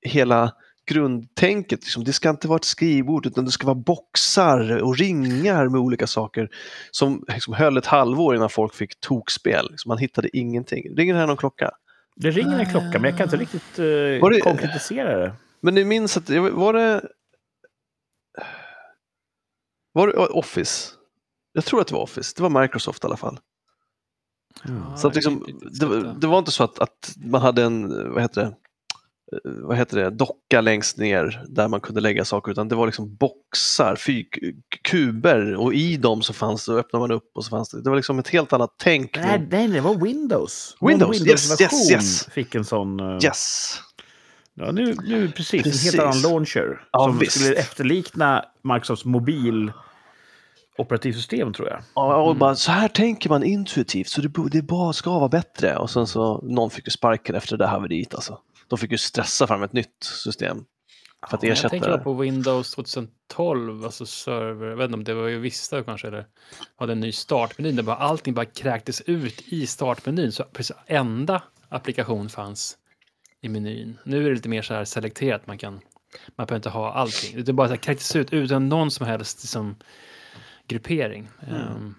hela 0.06 0.52
grundtänket. 0.87 1.81
Liksom, 1.81 2.04
det 2.04 2.12
ska 2.12 2.31
inte 2.31 2.49
vara 2.49 2.56
ett 2.56 2.64
skrivbord 2.64 3.26
utan 3.26 3.44
det 3.44 3.50
ska 3.50 3.66
vara 3.66 3.75
boxar 3.75 4.82
och 4.82 4.99
ringar 4.99 5.69
med 5.69 5.81
olika 5.81 6.06
saker 6.06 6.49
som 6.90 7.25
liksom 7.28 7.54
höll 7.54 7.76
ett 7.76 7.87
halvår 7.87 8.37
innan 8.37 8.50
folk 8.50 8.75
fick 8.75 9.00
tokspel. 9.00 9.66
Liksom, 9.70 9.88
man 9.88 9.99
hittade 9.99 10.37
ingenting. 10.37 10.96
Ringer 10.96 11.14
det 11.14 11.20
här 11.20 11.26
någon 11.26 11.37
klocka? 11.37 11.70
Det 12.16 12.31
ringer 12.31 12.58
en 12.58 12.70
klocka, 12.70 12.90
men 12.93 13.04
jag 13.04 13.16
kan 13.16 13.25
inte 13.26 13.37
riktigt 13.37 13.78
uh, 13.78 14.20
Var 14.22 14.31
det- 14.31 14.40
konkretisera 14.40 15.19
det. 15.19 15.32
Men 15.60 15.75
ni 15.75 15.84
minns 15.84 16.16
att, 16.16 16.31
var 16.52 16.72
det... 16.72 17.02
Var 19.92 20.06
det 20.06 20.12
Office? 20.14 20.90
Jag 21.52 21.64
tror 21.64 21.80
att 21.80 21.86
det 21.86 21.94
var 21.94 22.02
Office. 22.02 22.32
Det 22.36 22.42
var 22.42 22.62
Microsoft 22.62 23.04
i 23.04 23.06
alla 23.06 23.16
fall. 23.16 23.38
Mm. 24.68 24.82
Så 24.96 25.08
att 25.08 25.14
Ja, 25.14 25.16
liksom, 25.30 25.46
det 25.60 25.78
det, 25.80 25.86
var- 26.26 26.32
ja. 26.32 26.38
inte 26.38 26.50
så 26.50 26.64
att, 26.64 26.78
att 26.78 27.14
man 27.24 27.40
hade 27.42 27.62
en, 27.62 27.88
vad 28.12 28.22
heter 28.22 28.40
det, 28.42 28.54
Eh, 29.32 29.38
vad 29.52 29.76
heter 29.76 29.96
det, 29.96 30.10
docka 30.10 30.60
längst 30.60 30.96
ner 30.98 31.44
där 31.48 31.68
man 31.68 31.80
kunde 31.80 32.00
lägga 32.00 32.24
saker 32.24 32.52
utan 32.52 32.68
det 32.68 32.74
var 32.74 32.86
liksom 32.86 33.16
boxar, 33.16 33.96
fyr, 33.96 34.25
kuber 34.82 35.54
och 35.56 35.75
i 35.75 35.96
dem 35.96 36.22
så 36.22 36.32
fanns 36.32 36.66
det, 36.66 36.72
öppnade 36.72 37.00
man 37.00 37.11
upp 37.16 37.30
och 37.34 37.44
så 37.44 37.50
fanns 37.50 37.68
det, 37.70 37.82
det 37.82 37.90
var 37.90 37.96
liksom 37.96 38.18
ett 38.18 38.28
helt 38.28 38.52
annat 38.52 38.75
tänk. 38.78 39.16
Nej, 39.16 39.46
nej, 39.50 39.68
det 39.68 39.80
var 39.80 39.94
Windows. 39.94 40.76
Windows, 40.80 41.18
Någon 41.20 41.28
yes, 41.28 41.61
yes, 41.61 41.90
yes. 41.90 42.25
fick 42.26 42.54
en 42.54 42.64
sån... 42.64 43.00
eh, 43.00 43.18
Yes! 43.25 43.76
Ja, 44.54 44.73
nu, 44.73 44.94
nu 45.04 45.30
precis, 45.30 45.62
Precis. 45.62 45.94
en 45.94 46.00
helt 46.00 46.16
annan 46.16 46.32
launcher. 46.32 46.85
Ja, 46.92 47.04
som 47.04 47.18
visst. 47.18 47.40
skulle 47.40 47.54
efterlikna 47.56 48.44
Microsofts 48.62 49.04
mobil 49.04 49.73
operativsystem, 50.78 51.52
tror 51.52 51.68
jag. 51.68 51.82
Ja, 51.94 52.16
och 52.16 52.37
bara, 52.37 52.54
så 52.54 52.73
här 52.73 52.88
tänker 52.88 53.28
man 53.30 53.42
intuitivt 53.44 54.09
så 54.09 54.21
det, 54.21 54.30
det 54.50 54.62
bara 54.62 54.92
ska 54.92 55.11
vara 55.18 55.28
bättre. 55.28 55.76
Och 55.76 55.90
sen 55.90 56.06
så, 56.06 56.40
någon 56.42 56.71
fick 56.71 56.87
ju 56.87 56.90
sparken 56.90 57.35
efter 57.35 57.56
det 57.56 57.64
där 57.64 57.71
haveriet 57.71 58.14
alltså. 58.14 58.38
De 58.68 58.78
fick 58.78 58.90
ju 58.90 58.99
stressa 58.99 59.47
fram 59.47 59.62
ett 59.62 59.73
nytt 59.73 60.04
system. 60.25 60.64
För 61.28 61.37
att 61.37 61.42
jag 61.42 61.52
ersätta 61.52 61.68
tänker 61.68 61.90
det. 61.90 61.97
bara 61.97 62.04
på 62.04 62.14
Windows 62.14 62.71
2012, 62.71 63.85
alltså 63.85 64.06
server, 64.06 64.66
jag 64.66 64.76
vet 64.76 64.85
inte 64.85 64.94
om 64.94 65.04
det 65.04 65.14
var 65.14 65.28
ju 65.28 65.38
Vista 65.38 65.82
kanske, 65.82 66.09
eller 66.09 66.26
hade 66.76 66.92
en 66.92 67.00
ny 67.00 67.12
startmeny 67.12 67.73
där 67.73 67.82
bara 67.82 67.97
allting 67.97 68.35
bara 68.35 68.44
kräktes 68.47 69.00
ut 69.00 69.42
i 69.47 69.66
startmenyn. 69.66 70.32
Så 70.32 70.44
precis 70.44 70.76
enda 70.87 71.42
applikation 71.68 72.28
fanns 72.28 72.76
i 73.42 73.49
menyn. 73.49 73.99
Nu 74.04 74.25
är 74.25 74.28
det 74.28 74.34
lite 74.34 74.49
mer 74.49 74.62
så 74.62 74.75
här 74.75 74.84
selekterat, 74.84 75.46
man 75.46 75.58
kan, 75.58 75.72
man 76.37 76.46
behöver 76.46 76.56
inte 76.56 76.68
ha 76.70 76.92
allting. 76.92 77.44
Det 77.44 77.50
är 77.50 77.52
bara 77.52 77.76
kräktes 77.76 78.16
ut 78.16 78.32
utan 78.32 78.68
någon 78.68 78.90
som 78.90 79.06
helst 79.06 79.42
liksom, 79.42 79.76
gruppering. 80.68 81.28
Ehm, 81.50 81.94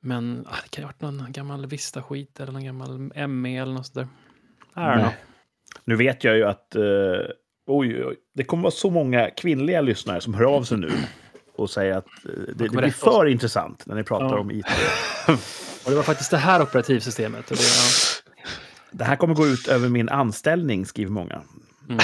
Men 0.00 0.46
ah, 0.50 0.56
det 0.62 0.68
kan 0.70 0.82
ju 0.82 0.86
ha 0.86 0.92
varit 1.00 1.00
någon 1.00 1.32
gammal 1.32 1.66
Vista-skit 1.66 2.40
eller 2.40 2.52
någon 2.52 2.64
gammal 2.64 2.98
ME 3.28 3.62
eller 3.62 3.72
något 3.72 3.86
sådär. 3.86 4.08
Nu 5.84 5.96
vet 5.96 6.24
jag 6.24 6.36
ju 6.36 6.44
att 6.44 6.74
eh, 6.74 6.82
oj, 7.66 8.04
oj, 8.04 8.16
det 8.34 8.44
kommer 8.44 8.62
vara 8.62 8.70
så 8.70 8.90
många 8.90 9.30
kvinnliga 9.30 9.80
lyssnare 9.80 10.20
som 10.20 10.34
hör 10.34 10.44
av 10.44 10.62
sig 10.62 10.78
nu 10.78 10.90
och 11.56 11.70
säger 11.70 11.94
att 11.94 12.06
eh, 12.06 12.30
det, 12.32 12.52
det 12.54 12.68
blir 12.68 12.86
oss. 12.88 12.94
för 12.96 13.26
intressant 13.26 13.86
när 13.86 13.94
ni 13.94 14.04
pratar 14.04 14.26
Ja. 14.26 14.38
om 14.40 14.50
IT. 14.50 14.66
Och 15.84 15.90
det 15.90 15.96
var 15.96 16.02
faktiskt 16.02 16.30
det 16.30 16.36
här 16.36 16.62
operativsystemet. 16.62 17.50
Och 17.50 17.56
det, 17.56 17.62
ja. 17.62 18.29
Det 18.92 19.04
här 19.04 19.16
kommer 19.16 19.34
gå 19.34 19.46
ut 19.46 19.68
över 19.68 19.88
min 19.88 20.08
anställning, 20.08 20.86
skriver 20.86 21.10
många. 21.10 21.42
mm. 21.88 22.00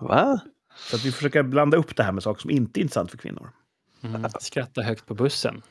Va? 0.00 0.40
Så 0.76 0.96
att 0.96 1.04
vi 1.04 1.12
försöker 1.12 1.42
blanda 1.42 1.76
upp 1.76 1.96
det 1.96 2.02
här 2.02 2.12
med 2.12 2.22
saker 2.22 2.40
som 2.40 2.50
inte 2.50 2.80
är 2.80 2.82
intressant 2.82 3.10
för 3.10 3.18
kvinnor. 3.18 3.50
Mm. 4.02 4.30
Skratta 4.40 4.82
högt 4.82 5.06
på 5.06 5.14
bussen. 5.14 5.62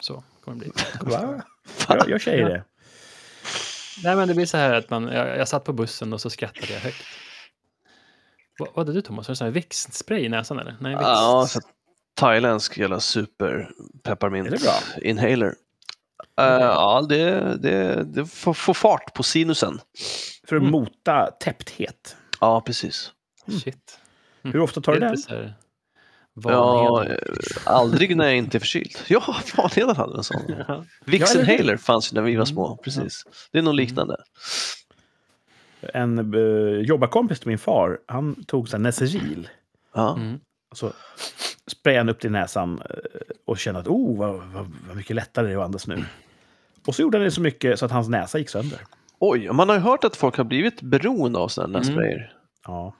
Så 0.00 0.24
kommer 0.44 0.64
det 0.64 0.72
bli. 0.72 0.84
Va? 1.12 1.42
Jag, 1.88 2.10
jag 2.10 2.20
säger 2.20 2.48
det. 2.48 2.64
Nej, 4.02 4.16
men 4.16 4.28
det 4.28 4.34
blir 4.34 4.46
så 4.46 4.56
här 4.56 4.74
att 4.74 4.90
man, 4.90 5.04
jag, 5.04 5.38
jag 5.38 5.48
satt 5.48 5.64
på 5.64 5.72
bussen 5.72 6.12
och 6.12 6.20
så 6.20 6.30
skrattade 6.30 6.72
jag 6.72 6.80
högt. 6.80 7.04
Vad, 8.58 8.68
hade 8.76 8.92
du 8.92 9.02
Thomas? 9.02 9.28
Var 9.28 9.46
det 9.46 9.50
växtspray 9.50 10.24
i 10.24 10.28
näsan 10.28 10.58
eller? 10.58 10.76
Nej, 10.80 10.92
växt... 10.92 11.06
Ja, 11.06 11.46
så 11.48 11.60
thailändsk 12.14 12.78
jävla 12.78 13.00
super 13.00 13.70
pepparmint 14.02 14.48
Eh, 16.40 16.44
ja, 16.46 17.06
det, 17.08 17.56
det, 17.62 18.04
det 18.04 18.26
får, 18.26 18.54
får 18.54 18.74
fart 18.74 19.14
på 19.14 19.22
sinusen. 19.22 19.80
För 20.48 20.56
att 20.56 20.60
Mm. 20.62 20.72
mota 20.72 21.30
täppthet. 21.40 22.16
Ja, 22.40 22.60
precis. 22.60 23.12
Shit. 23.64 23.98
Hur 24.42 24.60
ofta 24.60 24.80
tar 24.80 24.92
du 24.92 24.98
den? 25.00 25.16
Ja, 26.44 27.04
eh, 27.04 27.16
aldrig 27.66 28.16
när 28.16 28.24
jag 28.24 28.36
inte 28.36 28.58
är 28.58 28.60
förkyld. 28.60 28.96
Ja, 29.08 29.36
Vanheden 29.56 29.96
hade 29.96 30.16
en 30.16 30.24
sån. 30.24 30.42
Ja. 30.68 30.84
Vicks 31.04 31.36
inhaler 31.36 31.76
fanns 31.76 32.12
ju 32.12 32.14
när 32.14 32.22
vi 32.22 32.36
var 32.36 32.44
små, 32.44 32.66
Mm, 32.66 32.78
precis. 32.84 33.24
Det 33.52 33.58
är 33.58 33.62
något 33.62 33.74
liknande. 33.74 34.16
En 35.94 36.34
uh, 36.34 36.80
jobbarkompis 36.80 37.38
till 37.40 37.48
min 37.48 37.58
far, 37.58 37.98
han 38.06 38.44
tog 38.44 38.68
så 38.68 38.76
här 38.76 38.82
Neseril. 38.82 39.48
Ja. 39.94 40.14
Mm. 40.16 40.40
Och 40.70 40.76
så 40.78 40.92
sprayade 41.70 42.00
han 42.00 42.08
upp 42.08 42.20
det 42.20 42.28
i 42.28 42.30
näsan 42.30 42.82
eh, 42.90 42.96
och 43.44 43.58
kände 43.58 43.80
att 43.80 43.86
oh, 43.88 44.18
vad, 44.18 44.34
vad, 44.34 44.72
vad 44.88 44.96
mycket 44.96 45.16
lättare 45.16 45.46
det 45.46 45.52
är 45.52 45.58
att 45.58 45.64
andas 45.64 45.86
nu. 45.86 46.04
Och 46.86 46.94
så 46.94 47.02
gjorde 47.02 47.18
han 47.18 47.24
det 47.24 47.30
så 47.30 47.40
mycket 47.40 47.78
så 47.78 47.84
att 47.84 47.90
hans 47.92 48.08
näsa 48.08 48.38
gick 48.38 48.48
sönder. 48.48 48.80
Oj, 49.18 49.52
man 49.52 49.68
har 49.68 49.76
ju 49.76 49.82
hört 49.82 50.04
att 50.04 50.16
folk 50.16 50.36
har 50.36 50.44
blivit 50.44 50.82
beroende 50.82 51.38
av 51.38 51.48
sådana 51.48 51.78
Mm. 51.78 51.92
sprayer. 51.94 52.36
Ja. 52.66 52.94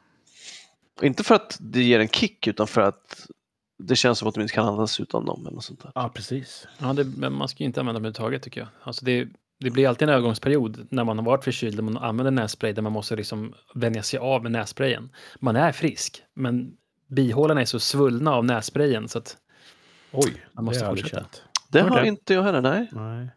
Inte 1.02 1.24
för 1.24 1.34
att 1.34 1.56
det 1.60 1.82
ger 1.82 2.00
en 2.00 2.08
kick, 2.08 2.46
utan 2.46 2.66
för 2.66 2.80
att 2.80 3.26
det 3.78 3.96
känns 3.96 4.18
som 4.18 4.28
att 4.28 4.34
de 4.34 4.40
inte 4.40 4.54
kan 4.54 4.66
andas 4.68 5.00
utan 5.00 5.24
dem. 5.24 5.40
Eller 5.46 5.54
något 5.54 5.64
sånt 5.64 5.82
där. 5.82 5.92
ja, 5.94 6.08
precis. 6.14 6.66
Ja, 6.78 6.92
det, 6.92 7.04
men 7.04 7.32
man 7.32 7.48
ska 7.48 7.62
ju 7.62 7.66
inte 7.66 7.80
använda 7.80 7.98
dem 7.98 8.02
överhuvudtaget 8.06 8.42
tycker 8.42 8.60
jag. 8.60 8.68
Alltså 8.82 9.04
det, 9.04 9.28
det 9.60 9.70
blir 9.70 9.88
alltid 9.88 10.08
en 10.08 10.14
övergångsperiod 10.14 10.86
när 10.90 11.04
man 11.04 11.18
har 11.18 11.24
varit 11.24 11.44
förkyld 11.44 11.78
och 11.78 11.84
man 11.84 11.96
använder 11.96 12.30
nässpray 12.30 12.72
där 12.72 12.82
man 12.82 12.92
måste 12.92 13.16
liksom 13.16 13.54
vänja 13.74 14.02
sig 14.02 14.18
av 14.18 14.42
med 14.42 14.52
nässprayen. 14.52 15.10
Man 15.40 15.56
är 15.56 15.72
frisk, 15.72 16.22
men 16.34 16.76
bihålorna 17.06 17.60
är 17.60 17.64
så 17.64 17.80
svullna 17.80 18.34
av 18.34 18.44
nässprayen 18.44 19.08
så 19.08 19.18
att 19.18 19.36
Oj, 20.12 20.44
Man 20.52 20.64
måste 20.64 20.84
det 20.84 20.90
fortsätta. 20.90 21.16
känt. 21.20 21.42
Det 21.68 21.80
har 21.80 22.00
det? 22.00 22.08
inte 22.08 22.34
jag 22.34 22.42
heller, 22.42 22.60
nej. 22.62 22.88
Nej. 22.92 23.28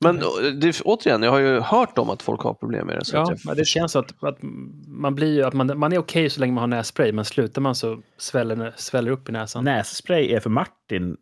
Men 0.00 0.18
eh, 0.18 0.24
det, 0.60 0.80
återigen, 0.80 1.22
jag 1.22 1.30
har 1.30 1.38
ju 1.38 1.60
hört 1.60 1.98
om 1.98 2.10
att 2.10 2.22
folk 2.22 2.40
har 2.40 2.54
problem 2.54 2.86
med 2.86 2.96
det. 2.98 3.04
Så 3.04 3.16
ja, 3.16 3.22
att 3.22 3.28
jag, 3.28 3.38
men 3.44 3.56
det 3.56 3.64
känns 3.64 3.92
så 3.92 3.98
att, 3.98 4.24
att 4.24 4.38
man 4.86 5.14
blir 5.14 5.32
ju- 5.34 5.42
att 5.42 5.54
man, 5.54 5.78
man 5.78 5.92
är 5.92 5.98
okej 5.98 6.30
så 6.30 6.40
länge 6.40 6.52
man 6.52 6.60
har 6.62 6.78
nässpray, 6.78 7.12
men 7.12 7.24
slutar 7.24 7.62
man 7.62 7.74
så 7.74 8.02
sväller, 8.16 8.74
sväller 8.76 9.10
upp 9.10 9.28
i 9.28 9.32
näsan. 9.32 9.64
Nässpray 9.64 10.32
är 10.32 10.40
för 10.40 10.50
Martin 10.50 11.16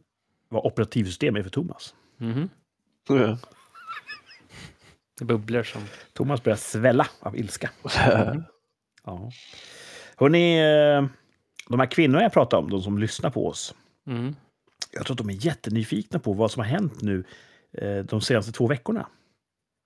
vad 0.48 0.64
operativsystem 0.66 1.36
är 1.36 1.42
för 1.42 1.50
Thomas. 1.50 1.94
Mhm. 2.16 2.48
Ja. 3.08 3.38
Det 5.18 5.24
bubblar 5.24 5.62
som... 5.62 5.82
Thomas 6.12 6.42
börjar 6.42 6.56
svälla 6.56 7.06
av 7.20 7.36
ilska. 7.36 7.70
Ja. 9.06 9.30
Hörrni, 10.16 10.58
eh, 10.60 11.04
de 11.68 11.80
här 11.80 11.86
kvinnorna 11.86 12.22
jag 12.22 12.32
pratar 12.32 12.58
om, 12.58 12.70
de 12.70 12.82
som 12.82 12.98
lyssnar 12.98 13.30
på 13.30 13.46
oss. 13.46 13.74
Mm. 14.06 14.34
Jag 14.92 15.06
tror 15.06 15.14
att 15.14 15.18
de 15.18 15.30
är 15.30 15.46
jättenyfikna 15.46 16.18
på 16.18 16.32
vad 16.32 16.50
som 16.50 16.60
har 16.60 16.66
hänt 16.66 17.02
nu 17.02 17.24
eh, 17.78 17.98
de 17.98 18.20
senaste 18.20 18.52
två 18.52 18.66
veckorna. 18.66 19.06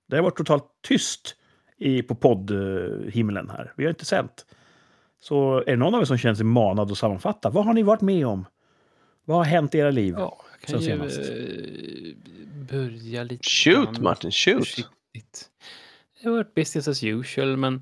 Det 0.08 0.16
har 0.16 0.23
varit 0.23 0.37
totalt 0.37 0.64
tyst 0.88 1.37
i, 1.76 2.02
på 2.02 2.14
poddhimlen 2.14 3.50
här. 3.50 3.73
Vi 3.76 3.85
har 3.85 3.90
inte 3.90 4.04
sänt. 4.04 4.47
Så 5.20 5.58
är 5.58 5.64
det 5.70 5.76
någon 5.76 5.94
av 5.94 6.00
er 6.00 6.04
som 6.04 6.18
känner 6.18 6.35
sig 6.35 6.44
manad 6.44 6.92
att 6.92 6.99
sammanfatta, 6.99 7.50
vad 7.50 7.64
har 7.64 7.73
ni 7.73 7.82
varit 7.82 8.00
med 8.00 8.26
om? 8.26 8.44
Vad 9.25 9.37
har 9.37 9.44
hänt 9.44 9.75
i 9.75 9.78
era 9.78 9.90
liv? 9.90 10.14
Ja, 10.18 10.44
jag 10.61 10.68
kan 10.68 10.80
ju 10.80 10.87
senast. 10.87 11.18
eh, 11.18 11.25
börja 12.70 13.23
lite 13.23 13.49
Shoot 13.49 13.99
Martin, 13.99 14.30
shoot! 14.30 14.58
försiktigt. 14.58 15.50
Det 16.23 16.28
har 16.28 16.37
varit 16.37 16.54
business 16.54 16.88
as 16.88 17.04
usual, 17.04 17.56
men 17.56 17.75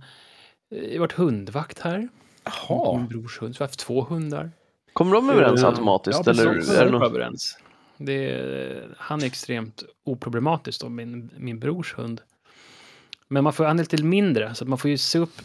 eh, 0.70 0.80
det 0.80 0.92
har 0.92 0.98
varit 0.98 1.12
hundvakt 1.12 1.78
här. 1.78 2.08
Jaha. 2.46 2.96
Min 2.98 3.08
brors 3.08 3.38
hund. 3.40 3.56
Så 3.56 3.62
jag 3.62 3.64
har 3.64 3.68
haft 3.68 3.78
två 3.80 4.02
hundar. 4.02 4.50
Kommer 4.92 5.12
de 5.14 5.30
överens 5.30 5.60
Ja, 5.62 5.68
automatiskt? 5.68 6.20
ja, 6.26 6.32
eller 6.32 6.54
precis. 6.54 6.72
är 6.74 6.78
det 6.78 6.84
vi 6.84 6.90
någon... 6.92 7.02
överens. 7.02 7.58
Det 7.96 8.30
är, 8.30 8.94
han 8.98 9.22
är 9.22 9.26
extremt 9.26 9.82
oproblematisk, 10.04 10.80
då, 10.80 10.88
min, 10.88 11.30
min 11.36 11.58
brors 11.58 11.94
hund. 11.94 12.20
Men 13.28 13.44
man 13.44 13.52
får, 13.52 13.64
han 13.64 13.78
är 13.78 13.82
lite 13.82 14.02
mindre, 14.02 14.54
så 14.54 14.64
att 14.64 14.68
man 14.68 14.78
får 14.78 14.90
ju 14.90 14.98
se 14.98 15.18
upp 15.18 15.42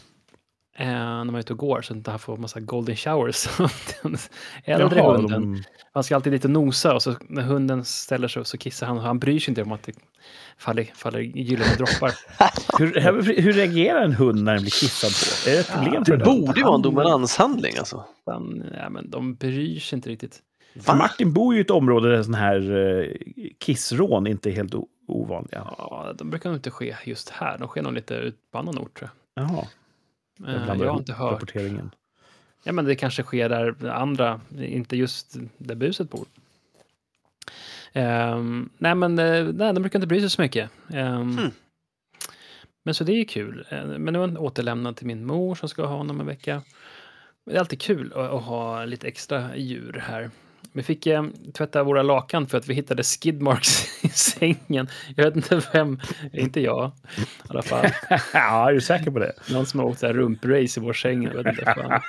eh, 0.82 0.88
när 0.88 1.24
man 1.24 1.36
är 1.36 1.40
ute 1.40 1.54
och 1.54 1.60
går 1.60 1.82
så 1.82 1.94
att 1.94 1.98
inte 1.98 2.12
han 2.12 2.20
får 2.20 2.38
massa 2.38 2.60
golden 2.60 2.96
showers. 2.96 3.48
Den 4.04 4.18
äldre 4.64 5.00
Jaha, 5.00 5.18
hunden. 5.18 5.54
de- 5.54 5.64
Han 5.94 6.04
ska 6.04 6.16
alltid 6.16 6.34
dit 6.34 6.46
och 6.46 6.52
nosa 6.52 6.94
och 6.96 7.02
så 7.04 7.16
när 7.30 7.42
hunden 7.42 7.86
ställer 7.86 8.28
sig 8.28 8.40
upp 8.42 8.48
så 8.48 8.58
kissar 8.58 8.88
han. 8.88 8.98
Han 8.98 9.20
bryr 9.20 9.40
sig 9.40 9.52
inte 9.52 9.64
om 9.64 9.72
att 9.72 9.84
det 9.84 9.94
faller, 10.58 10.84
faller 10.96 11.20
gyllene 11.20 11.76
droppar. 11.78 12.12
hur, 12.80 13.42
hur 13.42 13.54
reagerar 13.54 14.02
en 14.04 14.14
hund 14.14 14.44
när 14.44 14.54
den 14.54 14.62
blir 14.62 14.72
kissad 14.72 15.12
på? 15.12 15.50
Är 15.50 15.54
det 15.54 15.60
ett 15.60 15.74
problem 15.74 16.06
för 16.06 16.12
Det 16.18 16.18
den? 16.26 16.46
borde 16.46 16.64
vara 16.64 16.76
en 16.76 16.82
dominanshandling 16.82 17.74
alltså. 17.78 18.06
Han, 18.26 18.64
ja, 18.78 18.90
men 18.90 19.10
de 19.10 19.36
bryr 19.36 19.80
sig 19.80 19.96
inte 19.98 20.10
riktigt. 20.10 20.40
För 20.82 20.96
Martin 20.96 21.34
bor 21.34 21.54
ju 21.54 21.60
i 21.60 21.62
ett 21.64 21.70
område 21.72 22.16
där 22.16 22.24
sån 22.24 22.34
här 22.34 22.78
eh, 22.78 23.08
kissrån 23.60 24.28
inte 24.28 24.50
är 24.50 24.54
helt 24.54 24.74
ovanliga. 25.08 25.68
Ja, 25.78 26.14
de 26.18 26.30
brukar 26.30 26.50
nog 26.50 26.58
inte 26.58 26.72
ske 26.72 26.96
just 27.06 27.30
här. 27.30 27.58
De 27.58 27.68
sker 27.68 27.82
nog 27.82 27.94
lite 27.94 28.14
ut 28.14 28.36
på 28.52 28.58
annan 28.58 28.78
ort 28.78 28.98
tror 29.00 29.10
jag. 29.36 29.44
Jaha, 29.44 29.66
jag 30.46 30.64
blandar 30.64 30.86
jag 30.86 30.92
har 30.92 31.00
inte 31.00 31.14
hört. 31.14 31.32
rapporteringen. 31.32 31.92
Ja, 32.64 32.72
men 32.72 32.86
det 32.86 32.96
kanske 32.96 33.24
sker 33.24 33.50
där 33.50 33.90
andra, 33.90 34.42
inte 34.60 34.98
just 34.98 35.36
där 35.58 35.76
buset 35.76 36.10
bor. 36.10 36.26
Ehm, 37.94 38.70
nej, 38.78 38.96
men 38.96 39.20
eh, 39.20 39.44
nej, 39.46 39.74
de 39.74 39.82
brukar 39.82 40.00
inte 40.00 40.08
bry 40.08 40.20
sig 40.20 40.30
så 40.30 40.42
mycket. 40.42 40.70
Ehm, 40.94 41.38
Hmm. 41.38 41.52
Men 42.84 42.94
så 42.94 43.04
det 43.04 43.12
är 43.14 43.24
kul. 43.26 43.66
Eh, 43.70 43.86
Men 43.86 44.14
nu 44.14 44.20
är 44.20 44.28
han 44.28 44.38
återlämnad 44.38 44.96
till 44.98 45.08
min 45.08 45.26
mor 45.26 45.56
som 45.56 45.70
ska 45.70 45.86
ha 45.86 45.96
honom 45.98 46.20
en 46.20 46.26
vecka. 46.26 46.62
Det 47.46 47.56
är 47.56 47.60
alltid 47.60 47.82
kul 47.82 48.14
att, 48.14 48.32
att 48.32 48.44
ha 48.44 48.86
lite 48.86 49.08
extra 49.08 49.56
djur 49.58 50.04
här. 50.08 50.32
Vi 50.74 50.84
fick 50.84 51.08
eh, 51.08 51.24
tvätta 51.54 51.84
våra 51.84 52.02
lakan 52.02 52.48
för 52.48 52.58
att 52.58 52.68
vi 52.68 52.74
hittade 52.74 53.04
skidmarks 53.04 54.04
i 54.04 54.10
sängen. 54.10 54.88
Jag 55.16 55.26
vet 55.26 55.36
inte 55.36 55.62
vem, 55.74 56.00
inte 56.34 56.62
jag 56.62 56.92
i 57.18 57.22
alla 57.48 57.62
fall. 57.62 57.86
ja, 58.34 58.70
är 58.70 58.74
du 58.74 58.82
säker 58.82 59.12
på 59.12 59.20
det? 59.20 59.34
Någon 59.52 59.66
som 59.66 59.80
har 59.80 59.88
åkt 59.88 60.04
rumprace 60.04 60.80
i 60.80 60.84
vår 60.84 60.94
säng. 60.94 61.24
Jag 61.24 61.44
vet 61.44 61.48
inte. 61.48 61.74
Fan. 61.76 62.02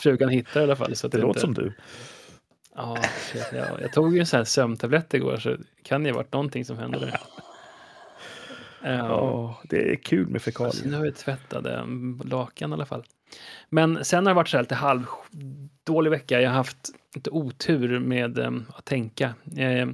Frugan 0.00 0.28
hittade 0.28 0.60
i 0.60 0.62
alla 0.62 0.76
fall. 0.76 0.96
Så 0.96 1.08
Det 1.08 1.18
jag 1.18 1.26
låter 1.26 1.48
inte... 1.48 1.60
som 1.60 1.64
du. 1.64 1.72
Ja, 2.76 2.98
shit, 3.32 3.46
ja, 3.52 3.80
jag 3.80 3.92
tog 3.92 4.14
ju 4.14 4.20
en 4.20 4.26
sån 4.26 4.36
här 4.36 4.44
sömntablett 4.44 5.14
igår 5.14 5.36
så 5.36 5.48
det 5.48 5.64
kan 5.82 6.04
ju 6.04 6.10
ha 6.10 6.16
varit 6.16 6.32
någonting 6.32 6.64
som 6.64 6.78
hände 6.78 6.98
där. 6.98 7.20
Ja, 8.86 9.20
Åh, 9.20 9.56
det 9.64 9.92
är 9.92 9.96
kul 9.96 10.28
med 10.28 10.42
fekalier. 10.42 10.86
nu 10.86 10.96
har 10.96 11.02
vi 11.02 11.12
tvättade 11.12 11.84
lakan 12.24 12.70
i 12.70 12.74
alla 12.74 12.86
fall. 12.86 13.04
Men 13.68 14.04
sen 14.04 14.26
har 14.26 14.30
det 14.30 14.36
varit 14.36 14.48
så 14.48 14.56
här 14.56 14.64
lite 14.64 14.74
halvdålig 14.74 16.10
vecka. 16.10 16.40
Jag 16.40 16.50
har 16.50 16.56
haft 16.56 16.90
lite 17.14 17.30
otur 17.30 17.98
med 18.00 18.38
eh, 18.38 18.50
att 18.74 18.84
tänka. 18.84 19.34
Eh, 19.56 19.86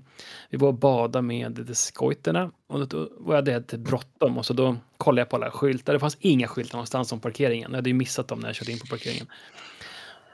vi 0.51 0.59
var 0.59 0.69
och 0.69 0.75
bada 0.75 1.23
med 1.23 1.71
skojterna 1.77 2.51
och 2.67 2.89
då 2.89 3.09
var 3.19 3.35
jag 3.35 3.49
lite 3.49 3.79
bråttom 3.79 4.39
och 4.39 4.47
så 4.47 4.53
då 4.53 4.77
kollade 4.97 5.21
jag 5.21 5.29
på 5.29 5.37
alla 5.37 5.51
skyltar. 5.51 5.93
Det 5.93 5.99
fanns 6.01 6.17
inga 6.21 6.49
skyltar 6.49 6.77
någonstans 6.77 7.13
om 7.13 7.21
parkeringen. 7.21 7.71
Jag 7.71 7.79
hade 7.79 7.91
ju 7.91 7.95
missat 7.95 8.29
dem 8.29 8.41
när 8.41 8.49
jag 8.49 8.55
körde 8.57 8.73
in 8.73 8.79
på 8.79 8.87
parkeringen. 8.87 9.27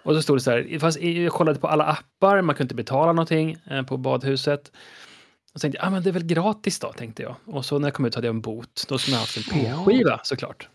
Och 0.02 0.14
så 0.14 0.22
stod 0.22 0.36
det 0.36 0.40
så 0.40 0.50
här, 0.50 0.66
det 0.70 0.80
fanns, 0.80 0.98
jag 1.00 1.32
kollade 1.32 1.58
på 1.58 1.68
alla 1.68 1.84
appar, 1.84 2.42
man 2.42 2.54
kunde 2.54 2.64
inte 2.64 2.74
betala 2.74 3.12
någonting 3.12 3.56
eh, 3.70 3.82
på 3.82 3.96
badhuset. 3.96 4.72
Och 5.54 5.60
så 5.60 5.64
tänkte 5.64 5.78
jag, 5.78 5.86
ah, 5.86 5.90
men 5.90 6.02
det 6.02 6.10
är 6.10 6.12
väl 6.12 6.24
gratis 6.26 6.78
då, 6.78 6.92
tänkte 6.92 7.22
jag. 7.22 7.34
Och 7.46 7.64
så 7.64 7.78
när 7.78 7.86
jag 7.88 7.94
kom 7.94 8.04
ut 8.04 8.14
hade 8.14 8.26
jag 8.26 8.34
en 8.34 8.40
bot. 8.40 8.84
Då 8.88 8.98
skulle 8.98 9.14
jag 9.14 9.20
haft 9.20 9.36
en 9.36 9.42
P-skiva 9.42 10.20
såklart. 10.22 10.68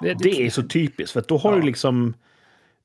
Det, 0.00 0.14
Det 0.14 0.46
är 0.46 0.50
så 0.50 0.62
typiskt, 0.62 1.12
för 1.12 1.24
då 1.28 1.38
har 1.38 1.52
Ja. 1.52 1.56
du 1.58 1.62
liksom... 1.66 2.14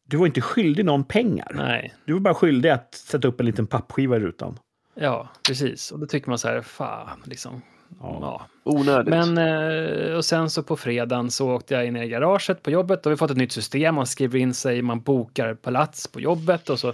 Du 0.06 0.18
var 0.18 0.26
inte 0.26 0.42
skyldig 0.42 0.86
någon 0.86 1.04
pengar. 1.04 1.52
Nej, 1.56 1.94
Du 2.06 2.14
var 2.14 2.20
bara 2.20 2.34
skyldig 2.34 2.70
att 2.70 2.94
sätta 2.96 3.28
upp 3.28 3.40
en 3.40 3.46
liten 3.46 3.68
pappskiva 3.68 4.16
i 4.16 4.20
rutan. 4.20 4.60
ja, 4.96 5.30
precis. 5.48 5.92
Och 5.92 6.00
då 6.00 6.06
tycker 6.06 6.30
man 6.30 6.38
så 6.38 6.48
här, 6.48 6.62
fan, 6.62 7.22
liksom. 7.26 7.62
Ja. 8.00 8.18
Ja. 8.22 8.42
Onödigt. 8.64 9.10
Men, 9.10 9.38
eh, 9.38 10.16
och 10.16 10.26
sen 10.26 10.50
så 10.50 10.64
på 10.64 10.78
fredagen 10.78 11.32
så 11.32 11.52
åkte 11.52 11.74
jag 11.74 11.86
in 11.86 11.96
i 11.96 12.10
garaget 12.10 12.64
på 12.64 12.72
jobbet. 12.72 13.06
och 13.06 13.10
vi 13.10 13.14
har 13.14 13.18
fått 13.18 13.32
ett 13.32 13.38
nytt 13.38 13.52
system. 13.52 13.96
Man 13.96 14.06
skriver 14.08 14.40
in 14.40 14.54
sig, 14.54 14.82
man 14.82 15.02
bokar 15.02 15.54
palats 15.54 16.08
på 16.08 16.20
jobbet 16.20 16.70
och 16.70 16.80
så 16.80 16.94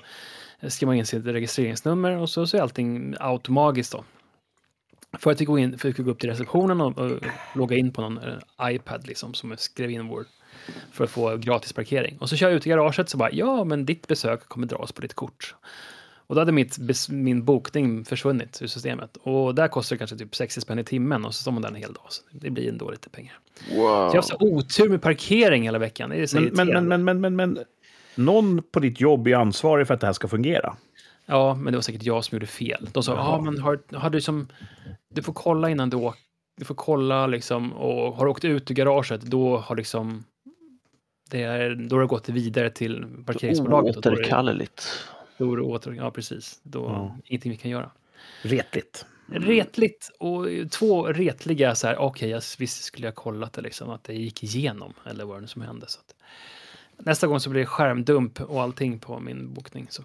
skriver 0.61 0.91
man 0.91 0.97
in 0.97 1.05
sitt 1.05 1.25
registreringsnummer 1.25 2.17
och 2.17 2.29
så, 2.29 2.47
så 2.47 2.57
är 2.57 2.61
allting 2.61 3.15
automatiskt 3.19 3.91
då. 3.91 4.03
För 5.19 5.31
att 5.31 5.41
vi 5.41 5.45
gå 5.45 5.59
in, 5.59 5.73
att 5.73 5.97
gå 5.97 6.11
upp 6.11 6.19
till 6.19 6.29
receptionen 6.29 6.81
och, 6.81 6.97
och 6.97 7.11
logga 7.55 7.77
in 7.77 7.93
på 7.93 8.01
någon 8.01 8.17
eh, 8.17 8.75
iPad 8.75 9.07
liksom 9.07 9.33
som 9.33 9.57
skrev 9.57 9.91
in 9.91 10.07
vår 10.07 10.25
för 10.91 11.03
att 11.03 11.09
få 11.09 11.37
gratis 11.37 11.73
parkering. 11.73 12.17
Och 12.19 12.29
så 12.29 12.35
kör 12.35 12.47
jag 12.49 12.55
ut 12.55 12.67
i 12.67 12.69
garaget 12.69 13.09
så 13.09 13.17
bara, 13.17 13.31
ja, 13.31 13.63
men 13.63 13.85
ditt 13.85 14.07
besök 14.07 14.47
kommer 14.47 14.67
dras 14.67 14.91
på 14.91 15.01
ditt 15.01 15.13
kort. 15.13 15.55
Och 16.27 16.35
då 16.35 16.41
hade 16.41 16.51
mitt, 16.51 16.77
min 17.09 17.45
bokning 17.45 18.05
försvunnit 18.05 18.61
ur 18.61 18.67
systemet. 18.67 19.17
Och 19.17 19.55
där 19.55 19.67
kostar 19.67 19.95
det 19.95 19.97
kanske 19.97 20.17
typ 20.17 20.35
60 20.35 20.61
spänn 20.61 20.79
i 20.79 20.83
timmen 20.83 21.25
och 21.25 21.35
så 21.35 21.41
står 21.41 21.51
man 21.51 21.61
där 21.61 21.69
en 21.69 21.75
hel 21.75 21.93
dag. 21.93 22.05
Så 22.09 22.23
det 22.31 22.49
blir 22.49 22.69
ändå 22.69 22.91
lite 22.91 23.09
pengar. 23.09 23.39
Så 23.69 23.75
jag 23.75 23.83
har 23.83 24.13
Wow. 24.13 24.21
så 24.21 24.37
otur 24.39 24.89
med 24.89 25.01
parkering 25.01 25.63
hela 25.63 25.79
veckan. 25.79 26.09
Det 26.09 26.15
är 26.15 26.27
så 26.27 26.39
Men, 26.39 26.67
men, 26.67 26.87
men, 26.87 26.87
men, 26.87 27.21
men, 27.21 27.21
men, 27.21 27.35
men 27.35 27.65
någon 28.17 28.63
på 28.71 28.79
ditt 28.79 28.99
jobb 29.01 29.27
är 29.27 29.35
ansvarig 29.35 29.87
för 29.87 29.93
att 29.93 29.99
det 30.01 30.05
här 30.07 30.13
ska 30.13 30.27
fungera. 30.27 30.77
Ja, 31.25 31.55
men 31.55 31.73
det 31.73 31.77
var 31.77 31.81
säkert 31.81 32.03
jag 32.03 32.25
som 32.25 32.35
gjorde 32.35 32.45
fel. 32.47 32.89
De 32.93 33.03
sa, 33.03 33.15
ja, 33.15 33.41
men 33.41 33.59
har, 33.61 33.79
har 33.93 34.09
du 34.09 34.21
som... 34.21 34.47
Du 35.13 35.21
får 35.23 35.33
kolla 35.33 35.69
innan 35.69 35.89
du 35.89 35.97
åker. 35.97 36.19
Du 36.57 36.65
får 36.65 36.75
kolla 36.75 37.27
liksom, 37.27 37.73
och 37.73 38.13
har 38.15 38.25
du 38.25 38.31
åkt 38.31 38.45
ut 38.45 38.71
ur 38.71 38.75
garaget, 38.75 39.21
då 39.21 39.57
har 39.57 39.75
liksom... 39.75 40.23
Det 41.29 41.43
är, 41.43 41.75
då 41.75 41.95
har 41.95 42.01
det 42.01 42.07
gått 42.07 42.29
vidare 42.29 42.69
till 42.69 43.05
parkeringsbolaget. 43.25 43.95
och 43.95 44.01
då 44.01 44.09
är 44.09 44.13
det- 44.13 44.19
Oåterkalleligt. 44.19 44.87
Då 45.37 45.51
är 45.53 45.57
det 45.57 45.61
åter, 45.63 45.93
ja, 45.93 46.11
precis. 46.11 46.59
Då 46.63 46.79
Ja. 46.79 47.17
ingenting 47.25 47.51
vi 47.51 47.57
kan 47.57 47.71
göra. 47.71 47.91
Retligt. 48.41 49.05
Retligt 49.31 50.11
och 50.19 50.45
två 50.71 51.05
retliga 51.07 51.75
så 51.75 51.87
här, 51.87 51.97
okej, 51.97 52.29
jag 52.29 52.41
visst 52.59 52.83
skulle 52.83 53.07
jag 53.07 53.15
kollat 53.15 53.53
det 53.53 53.61
liksom, 53.61 53.89
att 53.89 54.03
det 54.03 54.13
gick 54.13 54.43
igenom 54.43 54.93
eller 55.05 55.25
vad 55.25 55.37
det 55.37 55.41
nu 55.41 55.47
som 55.47 55.61
hände. 55.61 55.85
Så 55.87 55.99
att, 55.99 56.15
nästa 56.97 57.27
gång 57.27 57.39
så 57.39 57.49
blir 57.49 57.61
det 57.61 57.65
skärmdump 57.65 58.41
och 58.41 58.61
allting 58.61 58.99
på 58.99 59.19
min 59.19 59.53
bokning. 59.53 59.87
Så. 59.89 60.03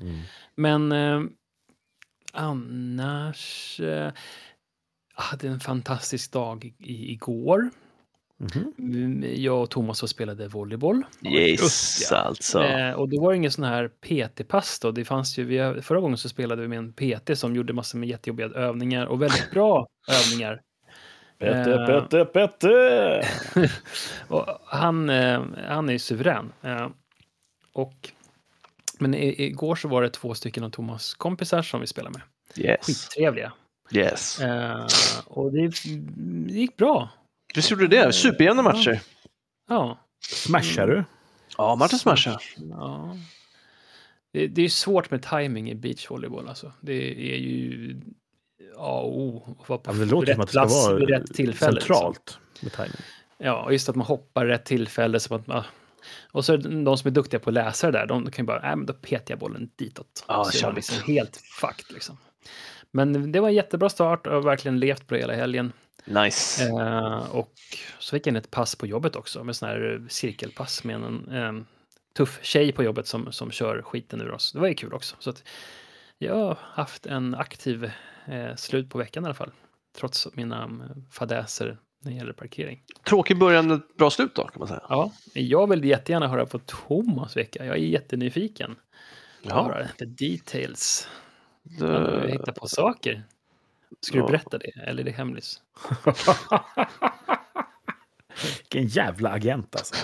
Mm. 0.00 0.18
Men 0.54 0.92
eh, 0.92 1.30
annars, 2.32 3.80
eh, 3.80 4.12
jag 5.16 5.22
hade 5.22 5.48
en 5.48 5.60
fantastisk 5.60 6.32
dag 6.32 6.74
i, 6.78 7.12
igår. 7.12 7.70
Mhm. 8.38 8.72
Mm, 8.78 9.42
Jag 9.42 9.62
och 9.62 9.70
Thomas 9.70 10.02
och 10.02 10.10
spelade 10.10 10.48
volleyboll. 10.48 11.02
Yes, 11.24 12.12
alltså. 12.12 12.62
Eh, 12.62 12.92
och 12.92 13.08
då 13.08 13.20
var 13.20 13.30
det 13.30 13.36
ingen 13.36 13.50
sån 13.50 13.64
här 13.64 13.88
PT-pass 13.88 14.78
då. 14.80 14.90
Det 14.90 15.04
fanns 15.04 15.38
ju, 15.38 15.44
vi, 15.44 15.82
förra 15.82 16.00
gången 16.00 16.18
så 16.18 16.28
spelade 16.28 16.62
vi 16.62 16.68
med 16.68 16.78
en 16.78 16.92
PT 16.92 17.38
som 17.38 17.56
gjorde 17.56 17.72
massor 17.72 17.98
med 17.98 18.08
jättejobbiga 18.08 18.48
övningar 18.48 19.06
och 19.06 19.22
väldigt 19.22 19.50
bra 19.50 19.86
övningar. 20.08 20.60
Petter, 21.38 21.80
Eh. 21.80 21.86
Petter, 22.00 22.24
Petter! 22.24 23.24
Och 24.28 24.46
han, 24.64 25.10
eh, 25.10 25.42
han 25.68 25.88
är 25.88 25.92
ju 25.92 25.98
suverän. 25.98 26.52
Eh, 26.62 26.88
och, 27.72 28.12
men 28.98 29.14
i, 29.14 29.44
igår 29.44 29.76
så 29.76 29.88
var 29.88 30.02
det 30.02 30.10
två 30.10 30.34
stycken 30.34 30.64
av 30.64 30.70
Thomas 30.70 31.14
kompisar 31.14 31.62
som 31.62 31.80
vi 31.80 31.86
spelade 31.86 32.18
med. 32.18 32.22
Yes. 32.66 32.86
Skittrevliga. 32.86 33.52
yes. 33.92 34.40
Och 35.26 35.52
det, 35.52 35.72
det 36.46 36.52
gick 36.52 36.76
bra. 36.76 37.08
Visst 37.54 37.70
gjorde 37.70 37.82
du 37.86 37.88
det? 37.96 38.12
Superjämna 38.12 38.62
matcher. 38.62 39.00
Ja. 39.68 39.98
Smashar 40.28 40.86
du? 40.86 41.04
Ja, 41.58 41.76
Martin 41.76 41.98
smashar. 41.98 42.42
ja. 42.56 43.16
Det, 44.32 44.46
det 44.46 44.62
är 44.62 44.68
svårt 44.68 45.10
med 45.10 45.22
timing 45.22 45.70
i 45.70 45.74
beachvolleyboll 45.74 46.48
alltså. 46.48 46.72
Det 46.80 46.92
är 47.34 47.36
ju 47.38 47.96
A 48.78 49.00
och 49.00 49.18
O. 49.20 49.56
att 49.60 49.68
vara 49.68 49.78
på 49.78 49.90
Ja, 49.90 49.94
det 49.98 50.04
låter 50.04 50.26
rätt 50.26 50.34
som 50.34 50.42
att 50.42 50.48
det 50.48 50.52
ska 50.52 50.60
plats 50.60 50.86
vara 50.86 50.96
vid 50.96 51.08
rätt 51.08 51.34
tillfälle. 51.34 51.72
liksom. 51.72 51.94
centralt 51.94 52.38
med 52.60 52.72
timing. 52.72 52.92
Ja, 53.38 53.62
och 53.62 53.72
just 53.72 53.88
att 53.88 53.96
man 53.96 54.06
hoppar 54.06 54.46
rätt 54.46 54.64
tillfälle. 54.64 55.20
Så 55.20 55.34
att 55.34 55.46
man, 55.46 55.64
och 56.32 56.44
så 56.44 56.56
de 56.56 56.98
som 56.98 57.08
är 57.08 57.12
duktiga 57.12 57.40
på 57.40 57.50
att 57.50 57.54
läsa 57.54 57.90
det 57.90 57.98
där, 57.98 58.06
de 58.06 58.30
kan 58.30 58.42
ju 58.42 58.46
bara, 58.46 58.60
nej 58.60 58.76
men 58.76 58.86
då 58.86 58.92
petar 58.92 59.32
jag 59.32 59.38
bollen 59.38 59.70
ditåt. 59.76 60.24
Ja, 60.28 60.44
så 60.44 60.50
är 60.50 60.52
kör 60.52 60.68
man 60.68 60.74
liksom 60.74 61.12
helt 61.14 61.36
fucked 61.36 61.94
liksom. 61.94 62.18
Men 62.90 63.32
det 63.32 63.40
var 63.40 63.48
en 63.48 63.54
jättebra 63.54 63.88
start 63.88 64.26
och 64.26 64.32
jag 64.32 64.36
har 64.36 64.42
verkligen 64.42 64.78
levt 64.78 65.06
på 65.06 65.14
det 65.14 65.20
hela 65.20 65.34
helgen. 65.34 65.72
Nice. 66.04 66.68
Eh, 66.68 67.16
och 67.30 67.52
så 67.98 68.16
fick 68.16 68.26
jag 68.26 68.32
in 68.32 68.36
ett 68.36 68.50
pass 68.50 68.76
på 68.76 68.86
jobbet 68.86 69.16
också, 69.16 69.44
med 69.44 69.56
sån 69.56 69.68
här 69.68 70.06
cirkelpass 70.08 70.84
med 70.84 70.96
en 70.96 71.32
eh, 71.32 71.52
tuff 72.16 72.38
tjej 72.42 72.72
på 72.72 72.82
jobbet 72.82 73.06
som, 73.06 73.32
som 73.32 73.50
kör 73.50 73.82
skiten 73.82 74.20
ur 74.20 74.30
oss. 74.30 74.52
Det 74.52 74.58
var 74.58 74.68
ju 74.68 74.74
kul 74.74 74.92
också. 74.92 75.16
Så 75.18 75.30
att 75.30 75.42
jag 76.18 76.34
har 76.34 76.58
haft 76.60 77.06
en 77.06 77.34
aktiv 77.34 77.90
slut 78.56 78.90
på 78.90 78.98
veckan 78.98 79.22
i 79.24 79.26
alla 79.26 79.34
fall. 79.34 79.50
Trots 79.98 80.28
mina 80.34 80.62
eh, 80.64 80.68
fadäser 81.10 81.78
när 82.02 82.10
det 82.10 82.16
gäller 82.16 82.32
parkering. 82.32 82.82
Tråkig 83.08 83.38
början, 83.38 83.70
ett 83.70 83.96
bra 83.96 84.10
slut 84.10 84.34
då 84.34 84.44
kan 84.44 84.58
man 84.58 84.68
säga. 84.68 84.82
Ja, 84.88 85.12
jag 85.34 85.70
vill 85.70 85.84
jättegärna 85.84 86.28
höra 86.28 86.46
på 86.46 86.58
Thomas 86.58 87.36
vecka. 87.36 87.64
Jag 87.64 87.74
är 87.76 87.80
jättenyfiken. 87.80 88.76
Ja. 89.42 89.76
The 89.98 90.04
details. 90.04 91.08
Det, 91.62 92.30
hitta 92.30 92.52
på 92.52 92.68
saker. 92.68 93.22
Ska 94.00 94.16
Ja. 94.18 94.22
du 94.26 94.32
berätta 94.32 94.58
det, 94.58 94.70
eller 94.86 95.00
är 95.00 95.04
det 95.04 95.10
hemlis? 95.10 95.60
Vilken 98.60 98.86
jävla 98.86 99.30
agent 99.30 99.76
alltså. 99.76 99.94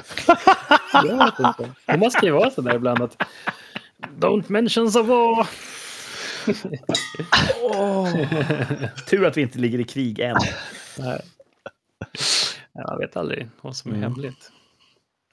Jag 0.93 1.17
vet 1.25 1.39
inte. 1.39 1.71
Thomas 1.87 2.15
kan 2.15 2.25
ju 2.27 2.31
vara 2.33 2.51
sådär 2.51 2.75
ibland 2.75 3.03
att 3.03 3.23
Don't 4.19 4.45
mention 4.49 4.93
the 4.93 5.03
war. 7.63 9.07
Tur 9.07 9.25
att 9.27 9.37
vi 9.37 9.43
inte 9.43 9.59
ligger 9.59 9.79
i 9.79 9.85
krig 9.85 10.19
än. 10.19 10.37
Nej. 10.99 11.21
Jag 12.73 12.99
vet 12.99 13.17
aldrig 13.17 13.49
vad 13.61 13.77
som 13.77 13.91
är 13.91 13.97
Mm. 13.97 14.11
hemligt. 14.13 14.53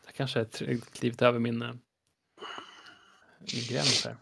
Jag 0.06 0.16
kanske 0.16 0.40
har 0.40 0.46
klivit 1.00 1.22
över 1.22 1.40
min, 1.40 1.60
min 1.60 1.78
gräns 3.70 4.06
här. 4.06 4.16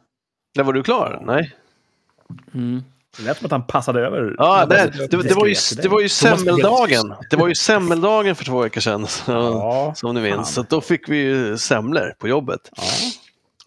där 0.55 0.63
var 0.63 0.73
du 0.73 0.83
klar? 0.83 1.21
Nej. 1.25 1.55
Mm. 2.53 2.83
Det 3.17 3.23
lät 3.23 3.37
som 3.37 3.45
att 3.45 3.51
han 3.51 3.67
passade 3.67 4.01
över. 4.01 4.35
Ja, 4.37 4.65
det, 4.65 4.75
det- 4.75 5.07
det, 5.07 5.23
det, 5.23 5.33
var 5.35 5.47
ju, 5.47 5.55
det 5.81 5.87
var 5.87 6.01
ju 6.01 6.09
semmeldagen. 6.09 7.13
Det 7.29 7.35
var 7.35 7.47
ju 7.47 7.55
semmeldagen 7.55 8.35
för 8.35 8.45
två 8.45 8.61
veckor 8.61 8.81
sedan. 8.81 9.07
Ja, 9.27 9.93
som 9.95 10.15
ni 10.15 10.21
minns. 10.21 10.53
Så 10.53 10.61
då 10.63 10.81
fick 10.81 11.09
vi 11.09 11.17
ju 11.17 11.57
semlor 11.57 12.13
på 12.17 12.27
jobbet. 12.27 12.71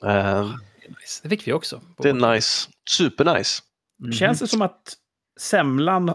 Ja. 0.01 0.09
Är 0.11 0.53
nice. 1.01 1.21
Det 1.23 1.29
fick 1.29 1.49
vi 1.49 1.53
också. 1.53 1.81
det 1.99 2.09
är 2.09 2.13
vårt- 2.13 2.35
nice. 2.35 2.69
Supernice. 2.91 3.63
Mhm. 4.03 4.13
Känns 4.13 4.39
det 4.41 4.47
som 4.49 4.63
att 4.63 4.95
semlan 5.41 6.15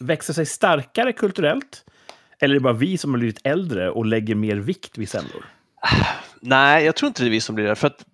växer 0.00 0.32
sig 0.32 0.46
starkare 0.46 1.12
kulturellt? 1.12 1.84
Eller 2.40 2.54
är 2.54 2.58
det 2.58 2.62
bara 2.62 2.72
vi 2.72 2.98
som 2.98 3.10
har 3.10 3.18
blivit 3.18 3.40
äldre 3.44 3.90
och 3.90 4.06
lägger 4.06 4.34
mer 4.34 4.56
vikt 4.56 4.98
vid 4.98 5.08
semlor? 5.08 5.44
Nej, 6.40 6.84
jag 6.84 6.96
tror 6.96 7.06
inte 7.08 7.22
det 7.22 7.28
är 7.28 7.30
vi 7.30 7.40
som 7.40 7.54
blir 7.54 7.64
det. 7.64 7.74
För 7.74 7.86
att 7.86 8.04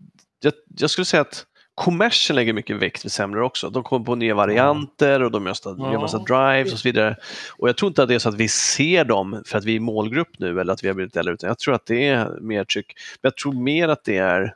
jag, 0.43 0.53
jag 0.79 0.91
skulle 0.91 1.05
säga 1.05 1.21
att 1.21 1.47
kommersen 1.75 2.37
lägger 2.37 2.53
mycket 2.53 2.77
vikt 2.77 3.05
vid 3.05 3.13
semlor 3.13 3.43
också. 3.43 3.71
De 3.71 3.83
kommer 3.83 4.07
på 4.07 4.15
nya 4.15 4.35
varianter 4.35 5.23
och 5.23 5.31
de 5.31 5.43
gör 5.43 5.51
massa, 5.51 5.75
Ja. 5.79 5.93
gör 5.93 6.01
massa 6.01 6.19
drives 6.19 6.73
och 6.73 6.79
så 6.79 6.89
vidare. 6.89 7.17
Och 7.59 7.69
jag 7.69 7.77
tror 7.77 7.89
inte 7.89 8.03
att 8.03 8.09
det 8.09 8.15
är 8.15 8.19
så 8.19 8.29
att 8.29 8.35
vi 8.35 8.49
ser 8.49 9.05
dem 9.05 9.43
för 9.47 9.59
att 9.59 9.65
vi 9.65 9.77
är 9.77 9.81
målgrupp 9.81 10.39
nu 10.39 10.61
eller 10.61 10.73
att 10.73 10.85
vi 10.85 10.89
har 10.89 10.95
blivit 10.95 11.17
äldre, 11.17 11.35
utan 11.35 11.49
jag 11.49 11.59
tror 11.59 11.75
att 11.75 11.87
det 11.87 12.09
är 12.09 12.41
mer 12.41 12.65
tryck. 12.65 12.87
Men 13.23 13.29
jag 13.29 13.37
tror 13.37 13.53
mer 13.63 13.89
att 13.89 14.05
det 14.05 14.17
är 14.17 14.55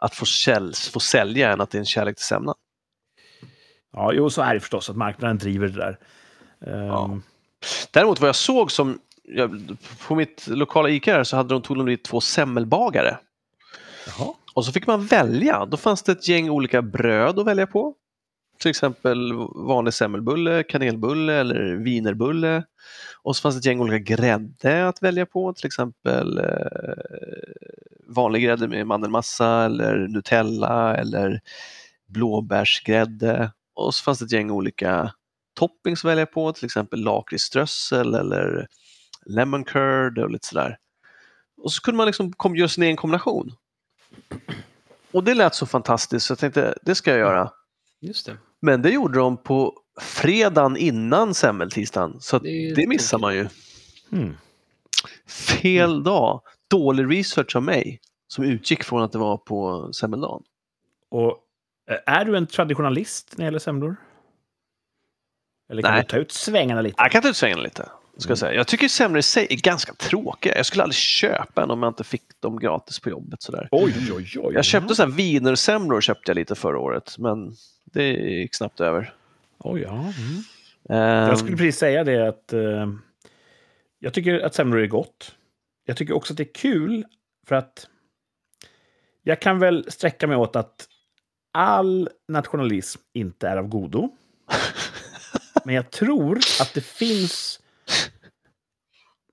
att 0.00 0.14
få, 0.14 0.26
säls, 0.26 0.88
få 0.88 1.00
sälja 1.00 1.52
än 1.52 1.60
att 1.60 1.70
det 1.70 1.78
är 1.78 1.80
en 1.80 1.86
kärlek 1.86 2.16
till 2.16 2.24
semlan. 2.24 2.54
Ja, 3.92 4.12
jo, 4.12 4.30
så 4.30 4.42
är 4.42 4.54
det 4.54 4.60
förstås 4.60 4.90
att 4.90 4.96
marknaden 4.96 5.38
driver 5.38 5.68
det 5.68 5.76
där. 5.76 5.98
Ehm, 6.66 6.86
Ja. 6.86 7.20
Däremot 7.90 8.20
vad 8.20 8.28
jag 8.28 8.36
såg 8.36 8.72
som, 8.72 8.98
jag, 9.22 9.76
på 10.06 10.14
mitt 10.14 10.46
lokala 10.48 10.88
ICA 10.88 11.12
här 11.12 11.24
så 11.24 11.36
hade 11.36 11.54
de, 11.54 11.62
tog 11.62 11.76
de 11.76 11.86
dit 11.86 12.04
två 12.04 12.20
semmelbagare. 12.20 13.18
Jaha. 14.06 14.34
Och 14.54 14.64
så 14.64 14.72
fick 14.72 14.86
man 14.86 15.06
välja. 15.06 15.66
Då 15.66 15.76
fanns 15.76 16.02
det 16.02 16.12
ett 16.12 16.28
gäng 16.28 16.50
olika 16.50 16.82
bröd 16.82 17.38
att 17.38 17.46
välja 17.46 17.66
på. 17.66 17.94
Till 18.60 18.70
exempel 18.70 19.32
vanlig 19.54 19.94
semmelbulle, 19.94 20.62
kanelbulle 20.62 21.32
eller 21.32 21.74
wienerbulle. 21.74 22.64
Och 23.22 23.36
så 23.36 23.42
fanns 23.42 23.54
det 23.54 23.58
ett 23.58 23.64
gäng 23.64 23.80
olika 23.80 24.16
grädde 24.16 24.88
att 24.88 25.02
välja 25.02 25.26
på. 25.26 25.52
Till 25.52 25.66
exempel 25.66 26.38
eh, 26.38 26.44
vanlig 28.08 28.42
grädde 28.42 28.68
med 28.68 28.86
mandelmassa 28.86 29.64
eller 29.64 30.08
Nutella 30.08 30.96
eller 30.96 31.40
blåbärsgrädde. 32.08 33.52
Och 33.74 33.94
så 33.94 34.02
fanns 34.02 34.18
det 34.18 34.24
ett 34.24 34.32
gäng 34.32 34.50
olika 34.50 35.12
toppings 35.54 36.04
att 36.04 36.10
välja 36.10 36.26
på. 36.26 36.52
Till 36.52 36.64
exempel 36.64 37.00
lakritsströssel 37.00 38.14
eller 38.14 38.68
lemon 39.26 39.64
curd 39.64 40.18
och 40.18 40.30
lite 40.30 40.46
sådär. 40.46 40.78
Och 41.62 41.72
så 41.72 41.82
kunde 41.82 41.96
man 41.96 42.06
liksom 42.06 42.32
göra 42.56 42.68
sin 42.68 42.84
egen 42.84 42.96
kombination. 42.96 43.52
Och 45.12 45.24
det 45.24 45.34
lät 45.34 45.54
så 45.54 45.66
fantastiskt 45.66 46.26
så 46.26 46.32
jag 46.32 46.38
tänkte 46.38 46.74
det 46.82 46.94
ska 46.94 47.10
jag 47.10 47.18
göra. 47.18 47.50
Just 48.00 48.26
det. 48.26 48.36
Men 48.62 48.82
det 48.82 48.90
gjorde 48.90 49.18
de 49.18 49.36
på 49.36 49.78
fredagen 50.00 50.76
innan 50.76 51.34
semmeltisdagen. 51.34 52.20
Så 52.20 52.38
Det 52.38 52.74
det 52.74 52.88
missar 52.88 53.18
man 53.18 53.34
ju. 53.34 53.48
Hmm. 54.10 54.36
Fel 55.26 56.02
dag. 56.02 56.42
Dålig 56.70 57.18
research 57.18 57.56
av 57.56 57.62
mig 57.62 58.00
som 58.28 58.44
utgick 58.44 58.84
från 58.84 59.02
att 59.02 59.12
det 59.12 59.18
var 59.18 59.36
på 59.36 59.92
semmeldagen. 59.92 60.42
Och 61.10 61.38
eh, 61.90 62.14
är 62.14 62.24
du 62.24 62.36
en 62.36 62.46
traditionalist 62.46 63.34
när 63.36 63.44
det 63.44 63.44
gäller 63.44 63.58
semlor? 63.58 63.96
Eller 65.70 65.82
kan 65.82 65.92
Nej. 65.92 66.02
du 66.02 66.08
ta 66.08 66.16
ut 66.16 66.32
svängarna 66.32 66.80
lite? 66.80 66.94
Jag 66.98 67.12
kan 67.12 67.22
ta 67.22 67.28
ut 67.28 67.36
svängarna 67.36 67.62
lite. 67.62 67.88
Ska 68.20 68.30
jag, 68.30 68.38
säga. 68.38 68.54
jag 68.54 68.66
tycker 68.66 68.88
semlor 68.88 69.18
i 69.18 69.22
sig 69.22 69.46
är 69.50 69.56
ganska 69.56 69.94
tråkiga. 69.94 70.56
Jag 70.56 70.66
skulle 70.66 70.82
aldrig 70.82 70.96
köpa 70.96 71.62
en 71.62 71.70
om 71.70 71.82
jag 71.82 71.90
inte 71.90 72.04
fick 72.04 72.40
dem 72.40 72.58
gratis 72.58 73.00
på 73.00 73.10
jobbet. 73.10 73.42
Sådär. 73.42 73.68
Oj, 73.70 73.94
oj, 74.12 74.26
oj. 74.38 74.54
Jag 74.54 74.64
köpte 74.64 74.94
så 74.94 75.02
här 75.02 75.10
wienersemlor 75.10 76.00
köpte 76.00 76.30
jag 76.30 76.36
lite 76.36 76.54
förra 76.54 76.78
året, 76.78 77.18
men 77.18 77.52
det 77.84 78.08
gick 78.12 78.54
snabbt 78.54 78.80
över. 78.80 79.14
Oj, 79.58 79.80
ja. 79.80 79.90
Mm. 79.92 80.12
Ehm, 80.88 81.28
Jag 81.28 81.38
skulle 81.38 81.56
precis 81.56 81.78
säga 81.78 82.04
det 82.04 82.28
att 82.28 82.52
eh, 82.52 82.88
jag 83.98 84.14
tycker 84.14 84.40
att 84.40 84.54
semlor 84.54 84.80
är 84.80 84.86
gott. 84.86 85.34
Jag 85.86 85.96
tycker 85.96 86.14
också 86.14 86.32
att 86.32 86.36
det 86.36 86.42
är 86.42 86.54
kul 86.54 87.04
för 87.46 87.54
att 87.54 87.86
jag 89.22 89.40
kan 89.40 89.58
väl 89.58 89.86
sträcka 89.88 90.26
mig 90.26 90.36
åt 90.36 90.56
att 90.56 90.88
all 91.52 92.08
nationalism 92.28 93.00
inte 93.14 93.48
är 93.48 93.56
av 93.56 93.68
godo. 93.68 94.08
Men 95.64 95.74
jag 95.74 95.90
tror 95.90 96.38
att 96.60 96.74
det 96.74 96.84
finns 96.84 97.60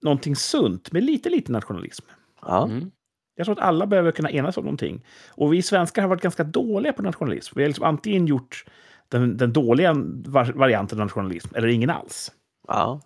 någonting 0.02 0.36
sunt 0.36 0.92
med 0.92 1.04
lite, 1.04 1.30
lite 1.30 1.52
nationalism. 1.52 2.06
ja. 2.42 2.66
Mm. 2.66 2.92
Jag 3.36 3.46
tror 3.46 3.58
att 3.60 3.64
alla 3.68 3.88
behöver 3.88 4.12
kunna 4.12 4.32
enas 4.32 4.58
om 4.58 4.64
någonting. 4.64 5.06
Och 5.30 5.54
vi 5.54 5.62
svenskar 5.62 6.02
har 6.02 6.10
varit 6.10 6.22
ganska 6.22 6.44
dåliga 6.44 6.94
på 6.94 7.02
nationalism. 7.02 7.54
Vi 7.56 7.64
har 7.64 7.68
liksom 7.68 7.86
antingen 7.86 8.28
gjort 8.28 8.66
den, 9.10 9.38
den 9.38 9.54
dåliga 9.54 9.94
var- 10.26 10.54
varianten 10.54 11.00
av 11.00 11.06
nationalism 11.06 11.56
eller 11.56 11.68
ingen 11.68 11.90
alls. 11.90 12.32
Ja. 12.68 13.02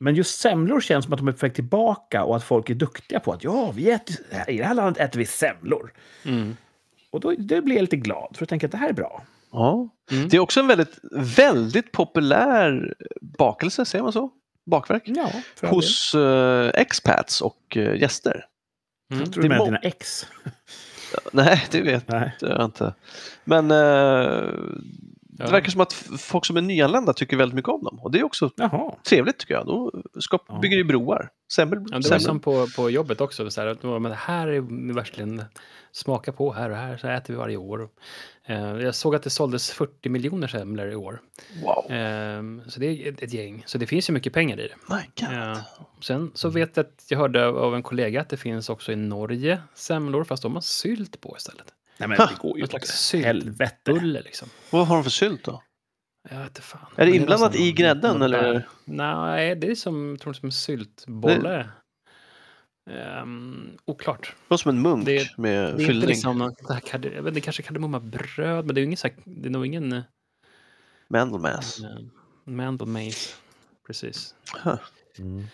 Men 0.00 0.14
just 0.14 0.40
semlor 0.40 0.80
känns 0.80 1.04
som 1.04 1.14
att 1.14 1.18
de 1.18 1.28
är 1.28 1.32
på 1.32 1.38
väg 1.38 1.54
tillbaka 1.54 2.24
och 2.24 2.36
att 2.36 2.44
folk 2.44 2.70
är 2.70 2.74
duktiga 2.74 3.20
på 3.20 3.32
att 3.32 3.44
ja, 3.44 3.72
vi 3.74 3.90
äter, 3.90 4.16
i 4.48 4.58
det 4.58 4.64
här 4.64 4.74
landet 4.74 5.02
äter 5.02 5.18
vi 5.18 5.26
semlor. 5.26 5.92
Mm. 6.24 6.56
Och 7.10 7.20
då, 7.20 7.34
då 7.38 7.62
blir 7.62 7.74
jag 7.76 7.82
lite 7.82 7.96
glad, 7.96 8.36
för 8.36 8.42
jag 8.42 8.48
tänker 8.48 8.68
att 8.68 8.72
det 8.72 8.78
här 8.78 8.88
är 8.88 8.92
bra. 8.92 9.22
Ja. 9.52 9.88
Mm. 10.10 10.28
Det 10.28 10.36
är 10.36 10.40
också 10.40 10.60
en 10.60 10.66
väldigt, 10.66 10.98
väldigt 11.38 11.92
populär 11.92 12.94
bakelse, 13.20 13.84
säger 13.84 14.02
man 14.02 14.12
så? 14.12 14.30
Bakverk? 14.66 15.02
Ja, 15.04 15.30
Hos 15.60 16.14
eh, 16.14 16.70
expats 16.74 17.40
och 17.40 17.76
eh, 17.76 17.94
gäster. 18.00 18.44
Mm. 19.12 19.24
Jag 19.24 19.32
tror 19.32 19.42
det 19.42 19.48
du 19.48 19.54
är 19.54 19.58
menar 19.58 19.64
dina 19.64 19.78
ex. 19.78 20.26
Nej, 21.32 21.66
det 21.70 21.80
vet 21.80 22.08
Nej. 22.08 22.36
jag 22.40 22.64
inte. 22.64 22.94
Men 23.44 23.70
eh, 23.70 24.50
Ja. 25.42 25.46
det 25.46 25.52
verkar 25.52 25.70
som 25.70 25.80
att 25.80 25.92
folk 26.18 26.44
som 26.46 26.56
är 26.56 26.60
nyanlända 26.60 27.12
tycker 27.12 27.36
väldigt 27.36 27.54
mycket 27.56 27.68
om 27.68 27.84
dem. 27.84 28.00
Och 28.02 28.10
det 28.10 28.18
är 28.18 28.24
också 28.24 28.50
Jaha. 28.56 28.94
trevligt 29.08 29.38
tycker 29.38 29.54
jag. 29.54 29.66
Då 29.66 30.02
skap, 30.20 30.60
bygger 30.62 30.76
det 30.76 30.84
broar. 30.84 31.30
Semmel, 31.52 31.78
Ja, 31.90 31.98
det 31.98 32.10
var 32.10 32.18
som 32.18 32.40
på, 32.40 32.66
på 32.76 32.90
jobbet 32.90 33.20
också. 33.20 33.50
Så 33.50 33.60
här, 33.60 33.68
att, 33.68 33.82
men 33.82 34.02
det 34.02 34.14
här 34.14 34.48
är 34.48 34.92
verkligen 34.94 35.44
smaka 35.92 36.32
på 36.32 36.52
här 36.52 36.70
och 36.70 36.76
här, 36.76 36.96
så 36.96 37.08
äter 37.08 37.34
vi 37.34 37.38
varje 37.38 37.56
år. 37.56 37.88
Eh, 38.46 38.56
jag 38.56 38.94
såg 38.94 39.14
att 39.14 39.22
det 39.22 39.30
såldes 39.30 39.70
40 39.70 40.08
miljoner 40.08 40.48
semlor 40.48 40.90
i 40.90 40.94
år. 40.94 41.20
Wow, 41.62 41.92
Eh, 41.92 42.42
så 42.68 42.80
det 42.80 42.86
är 42.86 43.12
ett, 43.12 43.22
ett 43.22 43.32
gäng. 43.32 43.62
Så 43.66 43.78
det 43.78 43.86
finns 43.86 44.10
ju 44.10 44.14
mycket 44.14 44.32
pengar 44.32 44.60
i 44.60 44.68
det. 44.68 44.94
my 44.94 45.26
God. 45.26 45.38
Eh, 45.38 45.58
sen 46.00 46.30
så 46.34 46.48
vet 46.48 46.76
jag 46.76 46.86
att 46.86 47.04
jag 47.08 47.18
hörde 47.18 47.46
av 47.46 47.74
en 47.74 47.82
kollega 47.82 48.20
att 48.20 48.28
det 48.28 48.36
finns 48.36 48.68
också 48.68 48.92
i 48.92 48.96
Norge 48.96 49.62
semlor, 49.74 50.24
fast 50.24 50.42
de 50.42 50.54
har 50.54 50.60
sylt 50.60 51.20
på 51.20 51.34
istället. 51.36 51.66
Nej, 52.02 52.08
men 52.08 52.18
Ha! 52.18 52.26
det 52.26 52.38
går 52.48 52.56
ju 52.58 52.62
inte. 52.64 52.70
slags 52.86 53.12
Helvete. 53.12 53.92
Bulle 53.92 54.22
liksom. 54.22 54.48
Vad 54.70 54.86
har 54.86 54.94
de 54.94 55.04
för 55.04 55.10
sylt 55.10 55.44
då? 55.44 55.62
Jag 56.30 56.38
vet 56.38 56.48
inte 56.48 56.62
fan. 56.62 56.86
Är 56.96 57.06
det 57.06 57.16
inblandat 57.16 57.54
i 57.56 57.72
grädden, 57.72 58.22
eller? 58.22 58.68
Nej, 58.84 59.56
det 59.56 59.66
är 59.70 59.74
som, 59.74 60.10
jag 60.10 60.20
tror 60.20 60.32
det 60.32 60.36
är 60.36 60.40
som 60.40 60.46
en 60.46 60.52
syltbolle. 60.52 61.68
Um, 63.22 63.76
oklart. 63.84 64.34
Det 64.48 64.58
som 64.58 64.68
en 64.68 64.82
munk 64.82 65.06
Det- 65.06 65.38
med 65.38 65.76
Det 65.76 65.84
fyllning. 65.84 66.08
liksom 66.08 66.54
så 66.66 66.72
här 66.72 66.80
jag 67.14 67.22
vet 67.22 67.30
inte, 67.30 67.40
kanske 67.40 67.62
kardemummabröd, 67.62 68.66
men 68.66 68.74
det 68.74 68.80
är, 68.80 68.82
ingen, 68.84 68.98
det 69.24 69.48
är 69.48 69.50
nog 69.50 69.66
ingen 69.66 69.92
eh, 69.92 70.02
Mandelmass. 71.08 71.80
mandel 72.44 72.88
maze. 72.88 73.34
Precis. 73.86 74.34
Mm. 75.18 75.46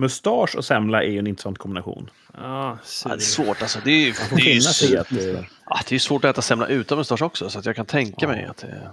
Mustasch 0.00 0.56
och 0.56 0.64
semla 0.64 1.02
är 1.02 1.08
ju 1.10 1.18
en 1.18 1.26
intressant 1.26 1.58
kombination. 1.58 2.10
Ja, 2.34 2.78
Ja, 3.04 3.08
det 3.08 3.14
är 3.14 3.18
svårt 3.18 3.62
alltså. 3.62 3.78
Det 3.84 3.90
är, 3.90 4.06
ju- 4.06 4.12
det 4.36 4.42
är, 4.52 4.90
ju 4.90 4.98
att 4.98 5.08
det 5.08 5.46
ja, 5.66 5.80
det 5.88 5.94
är 5.94 5.98
svårt 5.98 6.24
att 6.24 6.30
äta 6.30 6.42
semla 6.42 6.66
utan 6.66 6.98
mustasch 6.98 7.22
också, 7.22 7.50
så 7.50 7.58
att 7.58 7.66
jag 7.66 7.76
kan 7.76 7.86
tänka 7.86 8.16
Ja. 8.18 8.28
mig 8.28 8.44
att 8.44 8.56
det 8.56 8.66
är 8.66 8.90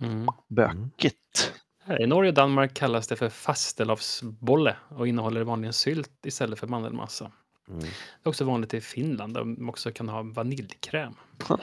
Mm. 0.00 0.26
bökigt. 0.48 1.52
I 2.00 2.06
Norge 2.06 2.28
och 2.30 2.34
Danmark 2.34 2.74
kallas 2.74 3.06
det 3.08 3.16
för 3.16 3.28
fastelavsbolle 3.28 4.76
och 4.88 5.08
innehåller 5.08 5.42
vanligen 5.44 5.72
sylt 5.72 6.10
istället 6.26 6.58
för 6.58 6.66
mandelmassa. 6.66 7.32
Mm. 7.68 7.80
Det 7.80 7.88
är 8.22 8.28
också 8.28 8.44
vanligt 8.44 8.74
i 8.74 8.80
Finland 8.80 9.34
där 9.34 9.40
de 9.40 9.68
också 9.68 9.90
kan 9.92 10.08
ha 10.08 10.22
vaniljkräm. 10.22 11.14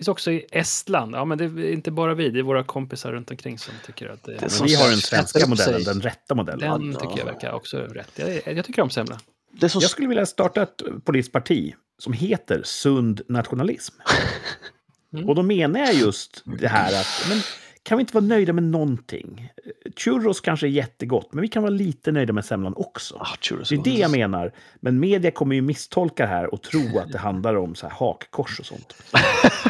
Finns 0.00 0.08
också 0.08 0.30
i 0.32 0.46
Estland. 0.52 1.14
Ja, 1.14 1.24
men 1.24 1.38
det 1.38 1.44
är 1.44 1.72
inte 1.72 1.90
bara 1.90 2.14
vi, 2.14 2.30
det 2.30 2.38
är 2.38 2.42
våra 2.42 2.64
kompisar 2.64 3.12
runt 3.12 3.30
omkring 3.30 3.58
som 3.58 3.74
tycker 3.86 4.08
att 4.08 4.22
det, 4.22 4.32
Det 4.32 4.46
är 4.46 4.64
vi 4.64 4.74
har 4.74 4.88
den 4.88 4.98
svenska 4.98 5.46
modellen, 5.46 5.84
sig. 5.84 5.94
den 5.94 6.02
rätta 6.02 6.34
modellen. 6.34 6.90
Den 6.90 7.00
tycker 7.00 7.18
jag 7.18 7.24
verkar 7.24 7.52
också 7.52 7.78
rätt. 7.78 8.10
Jag, 8.16 8.56
jag 8.56 8.64
tycker 8.64 8.82
om 8.82 8.90
semla. 8.90 9.20
Jag 9.60 9.82
skulle 9.82 10.08
vilja 10.08 10.26
starta 10.26 10.62
ett 10.62 10.82
politiskt 11.04 11.32
parti 11.32 11.74
som 11.98 12.12
heter 12.12 12.62
Sund 12.64 13.20
nationalism. 13.28 13.94
Mm. 15.12 15.28
Och 15.28 15.34
då 15.34 15.42
menar 15.42 15.80
jag 15.80 15.94
just 15.94 16.42
det 16.44 16.68
här 16.68 17.00
att 17.00 17.26
men, 17.28 17.40
kan 17.82 17.98
vi 17.98 18.00
inte 18.00 18.14
vara 18.14 18.24
nöjda 18.24 18.52
med 18.52 18.64
någonting? 18.64 19.52
Churros 19.96 20.40
kanske 20.40 20.66
är 20.66 20.70
jättegott, 20.70 21.32
men 21.32 21.42
vi 21.42 21.48
kan 21.48 21.62
vara 21.62 21.70
lite 21.70 22.12
nöjda 22.12 22.32
med 22.32 22.44
semlan 22.44 22.74
också. 22.76 23.16
Ah, 23.20 23.36
churros 23.40 23.68
Det 23.68 23.74
är 23.74 23.84
det 23.84 23.98
jag 23.98 24.10
menar. 24.10 24.52
Men 24.80 25.00
media 25.00 25.30
kommer 25.30 25.54
ju 25.54 25.62
misstolka 25.62 26.22
det 26.22 26.28
här 26.28 26.54
och 26.54 26.62
tro 26.62 26.98
att 26.98 27.12
det 27.12 27.18
handlar 27.18 27.54
om 27.54 27.74
så 27.74 27.86
här 27.86 27.94
hakkors 27.94 28.60
och 28.60 28.66
sånt. 28.66 28.94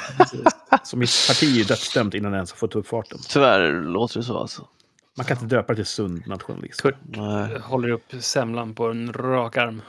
Så 0.85 0.97
mitt 0.97 1.11
parti 1.29 1.61
är 1.61 1.65
dödsdömt 1.69 2.15
innan 2.15 2.33
det 2.33 2.37
ens 2.37 2.53
har 2.53 2.57
fått 2.57 2.75
upp 2.77 2.87
farten. 2.87 3.19
Tyvärr 3.29 3.73
låter 3.73 4.19
det 4.19 4.25
så 4.25 4.39
alltså. 4.39 4.69
Man 5.17 5.27
kan 5.27 5.37
inte 5.37 5.57
döpa 5.57 5.73
det 5.73 5.77
till 5.77 5.87
sund 5.87 6.27
nationalism. 6.27 6.83
Kurt 6.83 6.97
Nej. 7.05 7.59
håller 7.61 7.89
upp 7.89 8.13
semlan 8.21 8.75
på 8.75 8.85
en 8.91 9.13
rak 9.13 9.57
arm. 9.57 9.83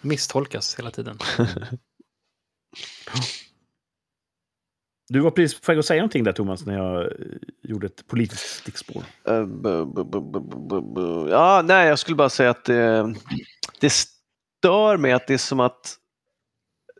Misstolkas 0.00 0.78
hela 0.78 0.90
tiden. 0.90 1.18
Du 5.10 5.20
var 5.20 5.30
precis 5.30 5.60
på 5.60 5.72
väg 5.72 5.78
att 5.78 5.84
säga 5.86 6.00
någonting 6.02 6.24
där, 6.24 6.32
Thomas, 6.32 6.66
när 6.66 6.74
jag 6.74 7.02
eh, 7.04 7.08
gjorde 7.62 7.86
ett 7.86 8.06
politiskt 8.06 8.56
stickspår. 8.56 9.02
Eh, 9.24 9.32
bu- 9.32 9.92
bu- 9.94 10.68
bu- 10.94 11.30
Ja, 11.30 11.62
nej, 11.64 11.88
jag 11.88 11.98
skulle 11.98 12.16
bara 12.16 12.28
säga 12.30 12.50
att 12.50 12.64
det, 12.64 13.14
det 13.80 13.90
stör 13.92 14.96
mig 14.96 15.12
att 15.12 15.26
det 15.26 15.34
är 15.34 15.38
som 15.38 15.60
att 15.60 15.96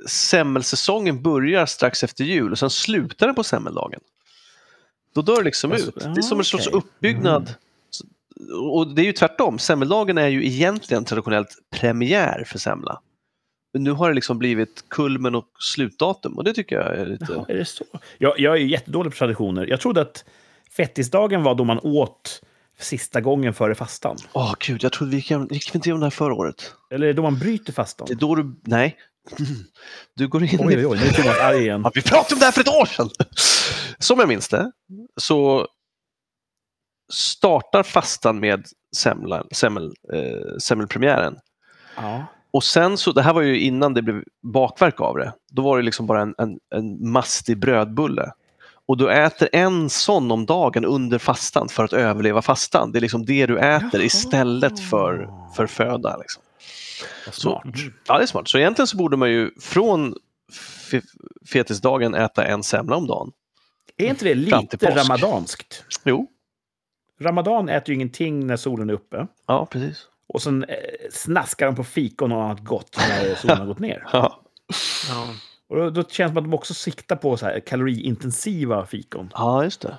semmelsäsongen 0.06 1.22
börjar 1.22 1.66
strax 1.66 2.04
efter 2.04 2.24
jul 2.24 2.52
och 2.52 2.58
sen 2.58 2.70
slutar 2.70 3.26
den 3.26 3.34
på 3.34 3.44
semmeldagen. 3.44 4.00
Då 5.14 5.22
dör 5.22 5.36
det 5.36 5.44
liksom 5.44 5.72
Alltså, 5.72 5.88
ut. 5.88 5.94
Det 5.94 6.20
är 6.20 6.22
som 6.22 6.38
en 6.38 6.44
sorts 6.44 6.66
uppbyggnad. 6.66 7.54
Och 8.72 8.94
det 8.94 9.02
är 9.02 9.06
ju 9.06 9.12
tvärtom. 9.12 9.58
Semmeldagen 9.58 10.18
är 10.18 10.28
ju 10.28 10.46
egentligen 10.46 11.04
traditionellt 11.04 11.58
premiär 11.70 12.44
för 12.46 12.58
semla. 12.58 13.00
Men 13.72 13.84
nu 13.84 13.90
har 13.90 14.08
det 14.08 14.14
liksom 14.14 14.38
blivit 14.38 14.84
kulmen 14.88 15.34
och 15.34 15.48
slutdatum 15.58 16.36
och 16.36 16.44
det 16.44 16.54
tycker 16.54 16.76
jag 16.76 16.96
är 16.96 17.06
lite... 17.06 17.26
Jaha, 17.28 17.44
är 17.48 17.54
det 17.54 17.64
så? 17.64 17.84
Jag, 18.18 18.40
jag 18.40 18.54
är 18.54 18.58
ju 18.58 18.68
jättedålig 18.68 19.12
på 19.12 19.18
traditioner. 19.18 19.66
Jag 19.66 19.80
trodde 19.80 20.00
att 20.00 20.24
fettisdagen 20.76 21.42
var 21.42 21.54
då 21.54 21.64
man 21.64 21.78
åt 21.82 22.42
sista 22.78 23.20
gången 23.20 23.54
före 23.54 23.74
fastan. 23.74 24.16
Åh 24.32 24.54
gud, 24.66 24.82
jag 24.82 24.92
trodde 24.92 25.10
vi 25.10 25.16
gick, 25.16 25.30
gick 25.30 25.74
vi 25.74 25.76
inte 25.76 25.88
igenom 25.88 26.00
det 26.00 26.06
här 26.06 26.10
förra 26.10 26.34
året. 26.34 26.74
Eller 26.90 27.12
då 27.12 27.22
man 27.22 27.38
bryter 27.38 27.72
fastan. 27.72 28.06
Det 28.06 28.14
är 28.14 28.16
då 28.16 28.34
du... 28.34 28.54
Nej. 28.62 28.96
Du 30.16 30.28
går 30.28 30.44
in 30.44 30.58
Oj, 30.60 30.74
i... 30.74 30.86
oj, 30.86 30.86
oj, 30.86 31.14
nu 31.24 31.30
arg 31.30 31.58
igen. 31.58 31.80
Ja, 31.84 31.90
vi 31.94 32.02
pratade 32.02 32.34
om 32.34 32.38
det 32.38 32.44
här 32.44 32.52
för 32.52 32.60
ett 32.60 32.68
år 32.68 32.86
sedan! 32.86 33.10
Som 33.98 34.18
jag 34.18 34.28
minns 34.28 34.48
det 34.48 34.72
så 35.16 35.66
startar 37.12 37.82
fastan 37.82 38.40
med 38.40 38.66
semla, 38.96 39.44
semmel, 39.52 39.94
eh, 40.12 40.58
semmelpremiären. 40.58 41.36
Ja. 41.96 42.26
Och 42.50 42.64
sen 42.64 42.96
så, 42.96 43.12
det 43.12 43.22
här 43.22 43.32
var 43.32 43.42
ju 43.42 43.60
innan 43.60 43.94
det 43.94 44.02
blev 44.02 44.22
bakverk 44.42 45.00
av 45.00 45.16
det. 45.16 45.32
Då 45.50 45.62
var 45.62 45.76
det 45.76 45.82
liksom 45.82 46.06
bara 46.06 46.22
en, 46.22 46.34
en, 46.38 46.58
en 46.74 47.10
mastig 47.10 47.58
brödbulle. 47.58 48.32
Och 48.86 48.96
du 48.96 49.12
äter 49.12 49.48
en 49.52 49.90
sån 49.90 50.30
om 50.30 50.46
dagen 50.46 50.84
under 50.84 51.18
fastan 51.18 51.68
för 51.68 51.84
att 51.84 51.92
överleva 51.92 52.42
fastan. 52.42 52.92
Det 52.92 52.98
är 52.98 53.00
liksom 53.00 53.24
det 53.24 53.46
du 53.46 53.58
äter 53.58 53.90
Jaha. 53.92 54.02
istället 54.02 54.80
för, 54.80 55.28
för 55.56 55.66
föda. 55.66 56.16
Liksom. 56.16 56.42
Vad 57.26 57.34
Så, 57.34 57.40
smart. 57.40 57.74
ja, 58.06 58.16
det 58.18 58.24
är 58.24 58.26
smart. 58.26 58.48
Så 58.48 58.58
egentligen 58.58 58.86
så 58.86 58.96
borde 58.96 59.16
man 59.16 59.30
ju 59.30 59.50
från 59.60 60.14
fe- 60.90 61.02
fetisdagen 61.52 62.14
äta 62.14 62.44
en 62.46 62.62
semla 62.62 62.96
om 62.96 63.06
dagen. 63.06 63.32
Är 63.96 64.06
inte 64.06 64.24
det 64.24 64.34
lite 64.34 64.90
ramadanskt? 64.90 65.84
Jo, 66.04 66.28
Ramadan 67.20 67.68
äter 67.68 67.88
ju 67.88 67.94
ingenting 67.94 68.46
när 68.46 68.56
solen 68.56 68.90
är 68.90 68.94
uppe. 68.94 69.26
ja 69.46 69.66
precis. 69.66 70.06
Och 70.26 70.42
sen 70.42 70.64
eh, 70.64 70.76
snaskar 71.10 71.66
de 71.66 71.76
på 71.76 71.84
fikon 71.84 72.32
och 72.32 72.42
annat 72.44 72.64
gott 72.64 72.96
när 73.08 73.34
solen 73.40 73.58
har 73.58 73.66
gått 73.66 73.78
ner. 73.78 74.06
Ja, 74.12 74.40
Ja. 75.08 75.26
Och 75.68 75.76
då, 75.76 75.90
då 75.90 76.02
känns 76.02 76.16
det 76.16 76.34
som 76.34 76.36
att 76.38 76.44
de 76.44 76.54
också 76.54 76.74
siktar 76.74 77.16
på 77.16 77.36
så 77.36 77.46
här 77.46 77.60
kaloriintensiva 77.60 78.86
fikon. 78.86 79.32
ja 79.34 79.64
just 79.64 79.80
det. 79.80 79.96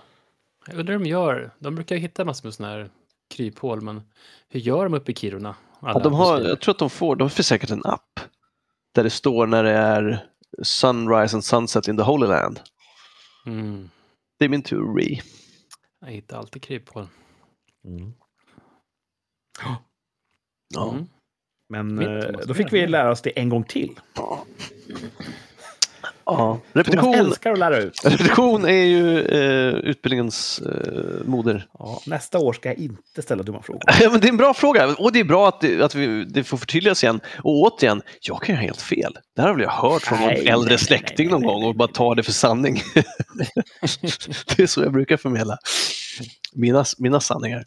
Jag 0.68 0.80
undrar 0.80 0.94
hur 0.94 1.00
de 1.04 1.10
gör. 1.10 1.52
De 1.60 1.76
brukar 1.76 1.96
ju 1.96 2.02
hitta 2.02 2.26
massor 2.26 2.48
med 2.48 2.54
sådana 2.54 2.74
här 2.74 2.90
kryphål, 3.36 3.82
men 3.82 4.02
hur 4.50 4.60
gör 4.60 4.84
de 4.84 4.94
uppe 4.94 5.12
i 5.12 5.16
Kiruna? 5.16 5.56
Ja, 5.82 6.00
de 6.00 6.13
har, 6.13 6.42
jag 6.42 6.62
tror 6.62 6.74
att 6.74 6.80
de 6.80 6.89
får, 6.89 7.15
de 7.15 7.30
får 7.30 7.44
säkert 7.44 7.70
en 7.70 7.86
app 7.86 8.20
där 8.96 9.04
det 9.04 9.10
står 9.10 9.48
när 9.48 9.63
det 9.63 9.72
är 9.72 10.30
sunrise 10.63 11.36
and 11.36 11.44
sunset 11.44 11.88
in 11.88 11.98
the 11.98 12.04
holy 12.04 12.28
land. 12.28 12.60
Mm. 13.46 13.89
Det 14.39 14.46
är 14.46 14.50
min 14.50 14.63
teori. 14.63 15.22
Jag 16.02 16.12
hittar 16.12 16.38
alltid 16.38 16.63
kryphål. 16.63 17.08
Mm. 17.86 18.13
Ja. 20.76 20.92
Mm. 20.92 21.08
Men 21.70 22.00
eh, 22.00 22.32
då 22.48 22.54
fick 22.54 22.74
vi 22.74 22.82
vi 22.82 22.88
lära 22.88 23.12
oss 23.12 23.22
det 23.22 23.39
en 23.39 23.50
gång 23.50 23.63
till. 23.63 24.00
Ja. 26.38 26.60
Thomas 26.74 26.88
Repetition, 26.88 27.15
älskar 27.15 27.52
att 27.52 27.60
lära 27.60 27.78
ut. 27.78 28.00
repetition 28.04 28.65
är 28.65 28.86
ju 28.86 29.22
eh, 29.22 29.74
utbildningens 29.74 30.60
eh, 30.60 31.28
moder. 31.28 31.68
Ja, 31.80 32.02
nästa 32.06 32.39
år 32.39 32.54
ska 32.54 32.70
jag 32.70 32.78
inte 32.78 33.22
ställa 33.22 33.44
dumma 33.44 33.62
frågor. 33.62 33.82
Ja, 34.02 34.10
men 34.12 34.20
det 34.20 34.28
är 34.28 34.30
en 34.30 34.38
bra 34.38 34.54
fråga 34.54 34.96
och 34.98 35.12
det 35.12 35.20
är 35.20 35.24
bra 35.24 35.48
att 35.48 35.62
det, 35.62 35.82
att 35.82 35.96
vi, 35.96 36.26
det 36.26 36.44
får 36.44 36.58
förtydligas 36.58 37.04
igen. 37.04 37.20
Och 37.44 37.62
återigen, 37.62 38.02
jag 38.22 38.42
kan 38.42 38.56
ju 38.56 38.60
ha 38.60 38.65
helt 38.65 38.82
fel. 38.82 39.18
Det 39.36 39.42
här 39.42 39.50
har 39.50 39.56
väl 39.56 39.63
jag 39.63 39.72
hört 39.72 40.02
från 40.02 40.20
någon 40.20 40.30
äldre 40.30 40.70
nej, 40.70 40.78
släkting 40.78 41.26
nej, 41.26 41.32
någon 41.32 41.42
nej, 41.42 41.50
gång 41.50 41.60
nej, 41.60 41.70
och 41.70 41.76
bara 41.76 41.88
ta 41.88 42.15
det 42.15 42.24
för 42.24 42.32
sanning. 42.32 42.82
det 44.56 44.63
är 44.63 44.68
så 44.68 44.82
jag 44.82 44.94
brukar 44.94 45.18
förmedla 45.18 45.58
mina, 46.54 46.86
mina 46.98 47.20
sanningar. 47.20 47.65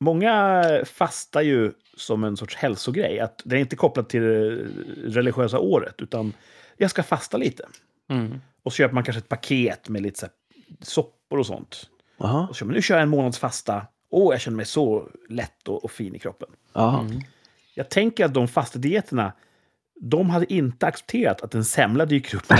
Många 0.00 0.64
fastar 0.84 1.40
ju 1.40 1.72
som 1.96 2.24
en 2.24 2.36
sorts 2.36 2.56
hälsogrej. 2.56 3.20
Att 3.20 3.42
det 3.44 3.56
är 3.56 3.60
inte 3.60 3.76
kopplat 3.76 4.08
till 4.08 4.22
det 4.22 4.56
religiösa 5.04 5.58
året, 5.58 5.94
utan 5.98 6.32
jag 6.76 6.90
ska 6.90 7.02
fasta 7.02 7.36
lite. 7.36 7.64
Mm. 8.10 8.40
Och 8.62 8.72
så 8.72 8.76
köper 8.76 8.94
man 8.94 9.04
kanske 9.04 9.18
ett 9.18 9.28
paket 9.28 9.88
med 9.88 10.02
lite 10.02 10.20
så 10.20 10.26
här 10.26 10.32
soppor 10.82 11.38
och 11.38 11.46
sånt. 11.46 11.90
Aha. 12.18 12.46
Och 12.50 12.56
så 12.56 12.58
kör 12.58 12.66
man, 12.66 12.74
nu 12.74 12.82
kör 12.82 12.94
jag 12.94 13.02
en 13.02 13.08
månads 13.08 13.38
fasta 13.38 13.86
åh, 14.10 14.34
jag 14.34 14.40
känner 14.40 14.56
mig 14.56 14.66
så 14.66 15.08
lätt 15.28 15.68
och, 15.68 15.84
och 15.84 15.90
fin 15.90 16.14
i 16.14 16.18
kroppen. 16.18 16.48
Ja. 16.72 17.00
Mm. 17.00 17.20
Jag 17.74 17.88
tänker 17.88 18.24
att 18.24 18.34
de 18.34 18.48
fasta 18.48 18.78
dieterna, 18.78 19.32
de 20.00 20.30
hade 20.30 20.52
inte 20.52 20.86
accepterat 20.86 21.40
att 21.40 21.54
en 21.54 21.64
semla 21.64 22.06
dyker 22.06 22.36
upp. 22.36 22.44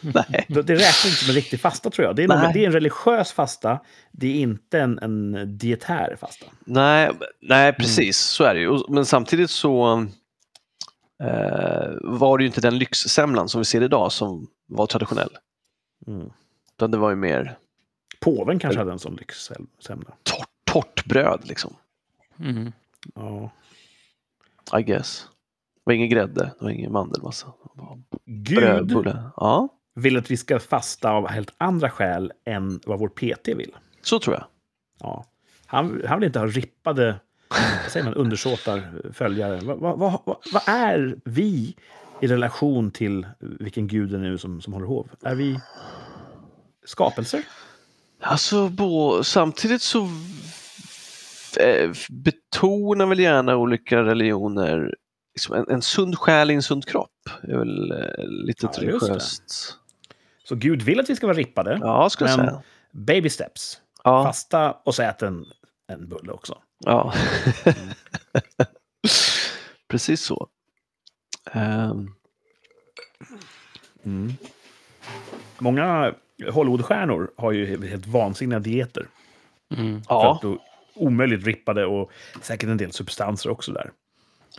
Nej. 0.00 0.46
Det 0.48 0.62
det 0.62 0.74
räknas 0.74 1.06
inte 1.06 1.16
som 1.16 1.30
en 1.30 1.34
riktig 1.34 1.60
fasta 1.60 1.90
tror 1.90 2.06
jag. 2.06 2.16
Det 2.16 2.22
är, 2.22 2.28
Nej. 2.28 2.50
det 2.54 2.62
är 2.62 2.66
en 2.66 2.72
religiös 2.72 3.32
fasta, 3.32 3.80
det 4.12 4.26
är 4.26 4.34
inte 4.34 4.80
en, 4.80 4.98
en 4.98 5.58
dietär 5.58 6.16
fasta. 6.20 6.46
Nej, 6.64 7.10
nej, 7.42 7.72
precis 7.72 8.18
så 8.18 8.44
är 8.44 8.54
det 8.54 8.60
ju. 8.60 8.78
Men 8.88 9.06
samtidigt 9.06 9.50
så 9.50 10.06
var 12.02 12.38
det 12.38 12.44
ju 12.44 12.46
inte 12.46 12.60
den 12.60 12.78
lyxsemlan 12.78 13.48
som 13.48 13.60
vi 13.60 13.64
ser 13.64 13.82
idag 13.82 14.12
som 14.12 14.46
var 14.66 14.86
traditionell. 14.86 15.30
Mm. 16.06 16.30
Utan 16.76 16.90
det 16.90 16.98
var 16.98 17.10
ju 17.10 17.16
mer 17.16 17.58
Påven 18.20 18.58
kanske 18.58 18.78
hade 18.78 18.92
en 18.92 18.98
sån 18.98 19.16
lyxsemla. 19.16 20.16
torrt, 20.22 20.48
torrt 20.64 21.04
bröd 21.04 21.40
liksom. 21.44 21.76
Mm. 22.38 22.72
Ja. 23.14 23.50
I 24.78 24.82
guess. 24.82 25.28
Det 25.74 25.80
var 25.84 25.92
ingen 25.92 26.08
grädde, 26.08 26.44
det 26.58 26.64
var 26.64 26.70
ingen 26.70 26.92
mandelmassa. 26.92 27.52
Var 27.74 27.98
Gud. 28.24 28.92
Ja, 29.36 29.68
vill 29.94 30.16
att 30.16 30.30
vi 30.30 30.36
ska 30.36 30.60
fasta 30.60 31.10
av 31.10 31.28
helt 31.28 31.54
andra 31.58 31.90
skäl 31.90 32.32
än 32.44 32.80
vad 32.86 32.98
vår 32.98 33.08
PT 33.08 33.48
vill. 33.48 33.76
så 34.02 34.18
tror 34.18 34.36
jag. 34.36 34.44
Ja. 35.00 35.24
Han, 35.66 36.02
han 36.06 36.18
vill 36.20 36.26
inte 36.26 36.38
ha 36.38 36.46
rippade 36.46 37.20
vad 37.48 37.92
säger 37.92 38.04
man, 38.04 38.14
undersåtar, 38.14 38.82
följare. 39.12 39.60
Vad, 39.62 39.78
vad, 39.78 39.98
vad, 39.98 40.20
vad- 40.52 40.62
är 40.66 41.16
vi 41.24 41.76
i 42.20 42.26
relation 42.26 42.90
till 42.90 43.26
vilken 43.40 43.86
gud 43.88 44.10
det 44.10 44.18
nu 44.18 44.38
som, 44.38 44.60
som 44.60 44.72
håller 44.72 44.86
hov? 44.86 45.08
Är 45.22 45.34
vi 45.34 45.60
skapelser? 46.84 47.42
Alltså, 48.20 48.68
bo, 48.68 49.24
samtidigt 49.24 49.82
så 49.82 50.08
eh, 51.60 51.90
betonar 52.10 53.06
väl 53.06 53.20
gärna 53.20 53.56
olika 53.56 54.02
religioner 54.02 54.94
liksom 55.34 55.54
en, 55.56 55.70
en 55.70 55.82
sund 55.82 56.18
själ 56.18 56.50
i 56.50 56.54
en 56.54 56.62
sund 56.62 56.84
kropp. 56.88 57.10
Det 57.42 57.52
är 57.52 57.58
väl 57.58 57.90
eh, 57.92 58.24
lite 58.28 58.66
Ja, 58.72 58.80
religiöst. 58.82 59.74
Så 60.44 60.54
Gud 60.54 60.82
vill 60.82 61.00
att 61.00 61.10
vi 61.10 61.16
ska 61.16 61.26
vara 61.26 61.36
rippade. 61.36 61.78
Ja, 61.82 62.10
skulle 62.10 62.30
jag 62.30 62.38
Men- 62.38 62.46
säga. 62.48 62.62
Baby 62.92 63.28
steps. 63.30 63.80
Ja, 64.04 64.24
Fasta 64.24 64.72
och 64.84 64.94
så 64.94 65.02
ät 65.02 65.22
en, 65.22 65.44
en 65.92 66.08
bulle 66.08 66.32
också. 66.32 66.58
Ja. 66.78 67.12
Precis 69.88 70.20
så. 70.20 70.48
Ehm, 71.52 72.10
Många 75.58 76.14
Hollywoodstjärnor 76.52 77.30
har 77.36 77.52
ju 77.52 77.88
helt 77.88 78.06
vansinniga 78.06 78.58
dieter. 78.58 79.06
Mm. 79.76 80.02
För 80.02 80.14
ja. 80.14 80.34
att 80.34 80.42
då, 80.42 80.58
omöjligt 80.94 81.46
rippade 81.46 81.86
och 81.86 82.10
säkert 82.42 82.68
en 82.68 82.76
del 82.76 82.92
substanser 82.92 83.50
också 83.50 83.72
där. 83.72 83.90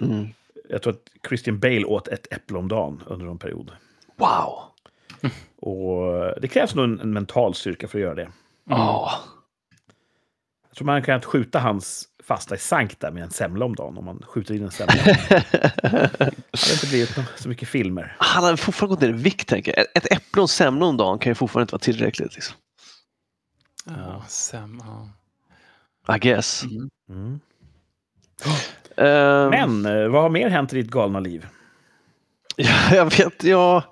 Mm. 0.02 0.28
Jag 0.70 0.82
tror 0.82 0.94
att 0.94 1.28
Christian 1.28 1.60
Bale 1.60 1.86
åt 1.86 2.08
ett 2.08 2.34
äpple 2.34 2.58
om 2.58 2.68
dagen 2.68 3.04
under 3.06 3.28
en 3.28 3.38
period. 3.38 3.72
Wow. 4.16 4.64
Och 5.60 6.42
det 6.42 6.48
krävs 6.48 6.76
nog 6.76 6.86
en, 6.86 7.00
en 7.00 7.14
mental 7.14 7.54
styrka 7.54 7.88
för 7.88 7.98
att 7.98 8.02
göra 8.02 8.16
det. 8.16 8.32
Ja. 8.64 9.12
Jag 9.12 9.37
tror 10.78 10.86
man 10.86 11.04
kan 11.04 11.22
skjuta 11.22 11.60
hans 11.60 12.08
fasta 12.24 12.56
i 12.56 12.58
sank 12.58 13.00
där 13.00 13.12
med 13.12 13.24
en 13.24 13.30
semla 13.32 13.66
om 13.66 13.76
dagen. 13.76 13.98
Om 13.98 14.06
man 14.06 14.22
skjuter 14.28 14.54
in 14.56 14.64
en 14.64 14.72
semla. 14.72 14.94
det 15.04 15.40
hade 15.82 16.74
inte 16.74 16.88
blivit 16.88 17.20
så 17.36 17.50
mycket 17.50 17.68
filmer. 17.68 18.16
Han 18.20 18.44
har 18.44 18.56
fortfarande 18.56 18.96
gått 18.96 19.02
ner 19.02 19.10
i 19.10 19.12
vikt, 19.24 19.48
tänker 19.50 19.74
jag. 19.78 19.86
Ett- 19.96 20.12
äpple 20.12 20.42
och 20.42 20.44
en 20.44 20.48
semla 20.48 20.86
om 20.86 20.98
dagen 20.98 21.20
kan 21.20 21.32
ju 21.32 21.36
fortfarande 21.36 21.64
inte 21.64 21.74
vara 21.74 21.80
tillräckligt. 21.82 22.36
Liksom. 22.36 22.56
Ja, 23.86 24.24
Sam, 24.28 24.82
ja. 26.08 26.16
I 26.16 26.20
guess. 26.20 26.64
Mm. 27.10 27.40
Ehm, 28.98 29.50
Men 29.50 29.86
eh, 29.86 30.08
vad 30.08 30.22
har 30.22 30.30
mer 30.30 30.50
hänt 30.50 30.74
i 30.74 30.76
ditt 30.76 30.92
galna 30.92 31.20
liv? 31.20 31.48
Ja, 32.60 32.96
jag 32.96 33.18
vet, 33.18 33.44
ja. 33.44 33.84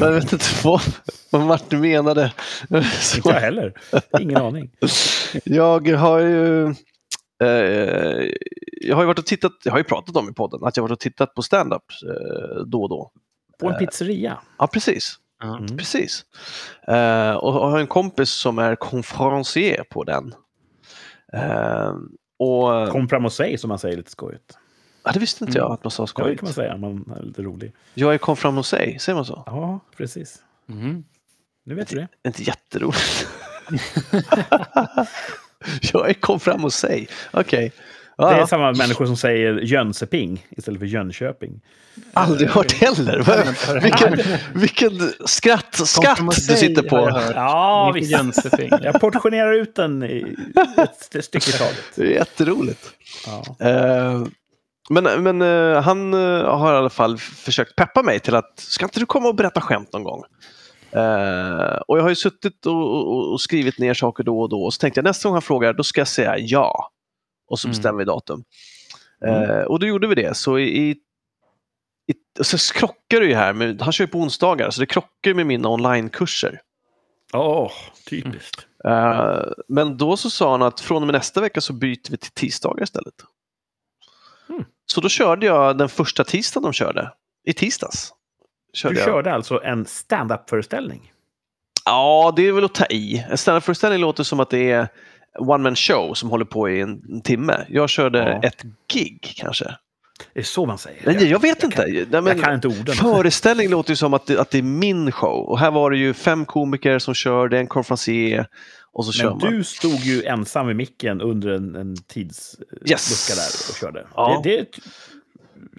Jag 0.00 0.12
vet 0.12 0.32
inte 0.32 0.44
vad, 0.64 0.80
vad 1.30 1.42
Martin 1.42 1.80
menade. 1.80 2.32
Inte 2.70 2.90
Så, 2.90 3.20
jag 3.24 3.32
heller. 3.32 3.72
Ingen 4.20 4.36
aning. 4.36 4.70
jag 5.44 5.88
har 5.88 6.18
ju 6.18 6.66
eh, 7.42 8.30
jag 8.80 8.96
har 8.96 9.02
ju 9.02 9.06
varit 9.06 9.18
och 9.18 9.26
tittat, 9.26 9.52
jag 9.64 9.72
har 9.72 9.78
ju 9.78 9.84
pratat 9.84 10.16
om 10.16 10.28
i 10.28 10.32
podden, 10.32 10.64
att 10.64 10.76
jag 10.76 10.82
har 10.82 10.88
varit 10.88 10.96
och 10.96 11.00
tittat 11.00 11.34
på 11.34 11.42
stand-up 11.42 11.82
eh, 12.06 12.64
då 12.66 12.82
och 12.82 12.88
då. 12.88 13.10
På 13.60 13.68
en 13.68 13.78
pizzeria. 13.78 14.38
Ja, 14.58 14.66
precis. 14.66 15.16
Mm. 15.42 15.76
precis. 15.76 16.24
Eh, 16.88 17.32
och 17.32 17.54
jag 17.54 17.70
har 17.70 17.78
en 17.78 17.86
kompis 17.86 18.30
som 18.30 18.58
är 18.58 18.76
konferencier 18.76 19.84
på 19.90 20.04
den. 20.04 20.34
Eh, 21.32 21.92
och, 22.38 22.88
Kom 22.88 23.08
fram 23.08 23.24
och 23.24 23.32
säg, 23.32 23.58
som 23.58 23.68
man 23.68 23.78
säger 23.78 23.96
lite 23.96 24.10
skojigt. 24.10 24.58
Ja, 25.08 25.12
det 25.12 25.18
visste 25.20 25.44
inte 25.44 25.58
jag 25.58 25.64
Mm. 25.66 25.74
att 25.74 25.84
man 25.84 25.90
sa 25.90 26.02
Ja, 26.02 26.04
det 26.04 26.08
skojigt. 26.08 26.40
kan 26.40 26.46
man 26.46 26.54
säga. 26.54 26.76
Man 26.76 27.14
är 27.20 27.22
lite 27.22 27.42
rolig. 27.42 27.72
Jag 27.94 28.14
är 28.14 28.18
kom 28.18 28.36
fram 28.36 28.58
och 28.58 28.66
säg, 28.66 28.98
säger 29.00 29.16
man 29.16 29.24
så? 29.24 29.42
Ja, 29.46 29.80
precis. 29.96 30.36
Mm. 30.68 31.04
Nu 31.64 31.74
vet 31.74 31.88
du 31.88 31.96
det. 31.96 32.08
Inte 32.28 32.42
jätteroligt. 32.42 33.26
jag 35.92 36.08
är 36.10 36.14
kom 36.14 36.40
fram 36.40 36.64
och 36.64 36.72
säg. 36.72 37.08
Okej. 37.30 37.72
Det 38.16 38.24
är 38.24 38.46
samma 38.46 38.72
människor 38.72 39.06
som 39.06 39.16
säger 39.16 39.54
Jönköping 39.60 40.46
istället 40.50 40.80
för 40.80 40.86
Jönköping. 40.86 41.60
aldrig 42.12 42.48
hört 42.48 42.72
heller. 42.72 43.80
Vilken, 43.80 44.38
vilken 44.54 45.12
skratt, 45.26 45.74
skatt 45.88 46.18
du 46.48 46.56
sitter 46.56 46.82
på. 46.82 46.96
Ja, 47.34 47.92
visst. 47.94 48.10
Jönköping. 48.10 48.70
Jag 48.82 49.00
portionerar 49.00 49.52
ut 49.52 49.74
den 49.74 50.02
i 50.02 50.36
ett 50.76 51.00
st- 51.00 51.22
stycke 51.22 51.50
i 51.50 51.52
taget. 51.52 51.76
Det 51.94 52.02
är 52.02 52.06
jätteroligt. 52.10 52.90
Ja. 53.26 53.66
Eh, 53.66 54.22
men 54.90 55.22
men 55.22 55.42
eh, 55.42 55.82
han 55.82 56.14
eh, 56.14 56.44
har 56.58 56.74
i 56.74 56.76
alla 56.76 56.90
fall 56.90 57.18
försökt 57.18 57.76
peppa 57.76 58.02
mig 58.02 58.20
till 58.20 58.34
att, 58.34 58.58
ska 58.58 58.84
inte 58.84 59.00
du 59.00 59.06
komma 59.06 59.28
och 59.28 59.34
berätta 59.34 59.60
skämt 59.60 59.92
någon 59.92 60.04
gång? 60.04 60.22
Eh, 60.92 61.76
och 61.88 61.98
jag 61.98 62.02
har 62.02 62.08
ju 62.08 62.14
suttit 62.14 62.66
och, 62.66 63.08
och, 63.08 63.32
och 63.32 63.40
skrivit 63.40 63.78
ner 63.78 63.94
saker 63.94 64.24
då 64.24 64.40
och 64.40 64.48
då 64.48 64.62
och 64.64 64.74
så 64.74 64.78
tänkte 64.78 64.98
jag 64.98 65.04
nästa 65.04 65.28
gång 65.28 65.34
han 65.34 65.42
frågar, 65.42 65.72
då 65.72 65.82
ska 65.84 66.00
jag 66.00 66.08
säga 66.08 66.38
ja. 66.38 66.90
Och 67.50 67.58
så 67.58 67.68
Mm. 67.68 67.72
bestämmer 67.76 67.98
vi 67.98 68.04
datum. 68.04 68.44
Eh, 69.26 69.60
och 69.62 69.78
då 69.80 69.86
gjorde 69.86 70.06
vi 70.06 70.14
det. 70.14 70.36
Så 70.36 70.58
i, 70.58 70.88
i, 70.88 70.90
i 72.06 72.14
så 72.44 72.74
krockar 72.74 73.20
det 73.20 73.26
ju 73.26 73.34
här, 73.34 73.52
med, 73.52 73.82
han 73.82 73.92
kör 73.92 74.04
ju 74.04 74.08
på 74.08 74.18
onsdagar, 74.18 74.70
så 74.70 74.80
det 74.80 74.86
krockar 74.86 75.34
med 75.34 75.46
mina 75.46 75.68
onlinekurser. 75.68 76.60
Åh, 77.32 77.70
typiskt. 78.10 78.66
Eh, 78.84 79.40
men 79.68 79.96
då 79.96 80.16
så 80.16 80.30
sa 80.30 80.50
han 80.50 80.62
att 80.62 80.80
från 80.80 81.02
och 81.02 81.06
med 81.06 81.12
nästa 81.14 81.40
vecka 81.40 81.60
så 81.60 81.72
byter 81.72 82.10
vi 82.10 82.16
till 82.16 82.30
tisdagar 82.30 82.82
istället. 82.82 83.14
Så 84.92 85.00
då 85.00 85.08
körde 85.08 85.46
jag 85.46 85.78
den 85.78 85.88
första 85.88 86.24
tisdagen 86.24 86.62
de 86.62 86.72
körde. 86.72 87.12
I 87.46 87.52
tisdags. 87.52 88.12
Du 88.72 88.78
Körde 88.78 88.98
jag. 88.98 89.04
körde 89.04 89.32
alltså 89.34 89.62
en 89.64 89.86
stand-up-föreställning? 89.86 91.12
Ja, 91.84 92.32
det 92.36 92.46
är 92.48 92.52
väl 92.52 92.64
att 92.64 92.74
ta 92.74 92.86
i. 92.86 93.24
En 93.30 93.38
standardföreställning 93.38 94.00
låter 94.00 94.24
som 94.24 94.40
att 94.40 94.50
det 94.50 94.70
är 94.70 94.88
one 95.38 95.62
man 95.62 95.76
show 95.76 96.14
som 96.14 96.30
håller 96.30 96.44
på 96.44 96.68
i 96.70 96.80
en, 96.80 97.20
timme. 97.22 97.66
Jag 97.68 97.88
körde 97.90 98.18
Ja. 98.18 98.48
ett 98.48 98.62
gig 98.92 99.34
kanske. 99.36 99.64
Det 100.34 100.40
är 100.40 100.44
så 100.44 100.66
man 100.66 100.78
säger. 100.78 101.02
Nej, 101.06 101.30
jag 101.30 101.40
vet 101.42 101.62
jag 101.62 101.66
inte. 101.68 101.76
Kan, 101.82 101.92
Nej, 101.92 102.06
jag 102.10 102.24
men, 102.24 102.40
kan 102.42 102.54
inte 102.54 102.68
orden. 102.68 102.94
Föreställning 102.94 103.68
låter 103.70 103.90
ju 103.90 103.96
som 103.96 104.14
att 104.14 104.26
det, 104.26 104.40
att 104.40 104.50
det 104.50 104.58
är 104.58 104.62
min 104.62 105.12
show. 105.12 105.48
Och 105.48 105.58
här 105.58 105.70
var 105.70 105.90
det 105.90 105.96
ju 105.98 106.14
fem 106.14 106.44
komiker 106.44 106.98
som 106.98 107.14
kör, 107.14 107.48
det 107.48 107.56
är 107.56 107.60
en 107.60 107.66
konferencier 107.66 108.46
och 108.98 109.04
så 109.04 109.12
kör 109.12 109.28
Men 109.30 109.38
man. 109.38 109.52
du 109.52 109.64
stod 109.64 110.00
ju 110.00 110.22
ensam 110.24 110.66
vid 110.66 110.76
micken 110.76 111.20
under 111.20 111.48
en, 111.48 111.74
en 111.76 111.96
tidslucka 111.96 112.76
Yes. 112.90 113.26
där 113.28 113.72
och 113.72 113.76
körde. 113.80 114.06
Ja. 114.14 114.40
Det, 114.44 114.66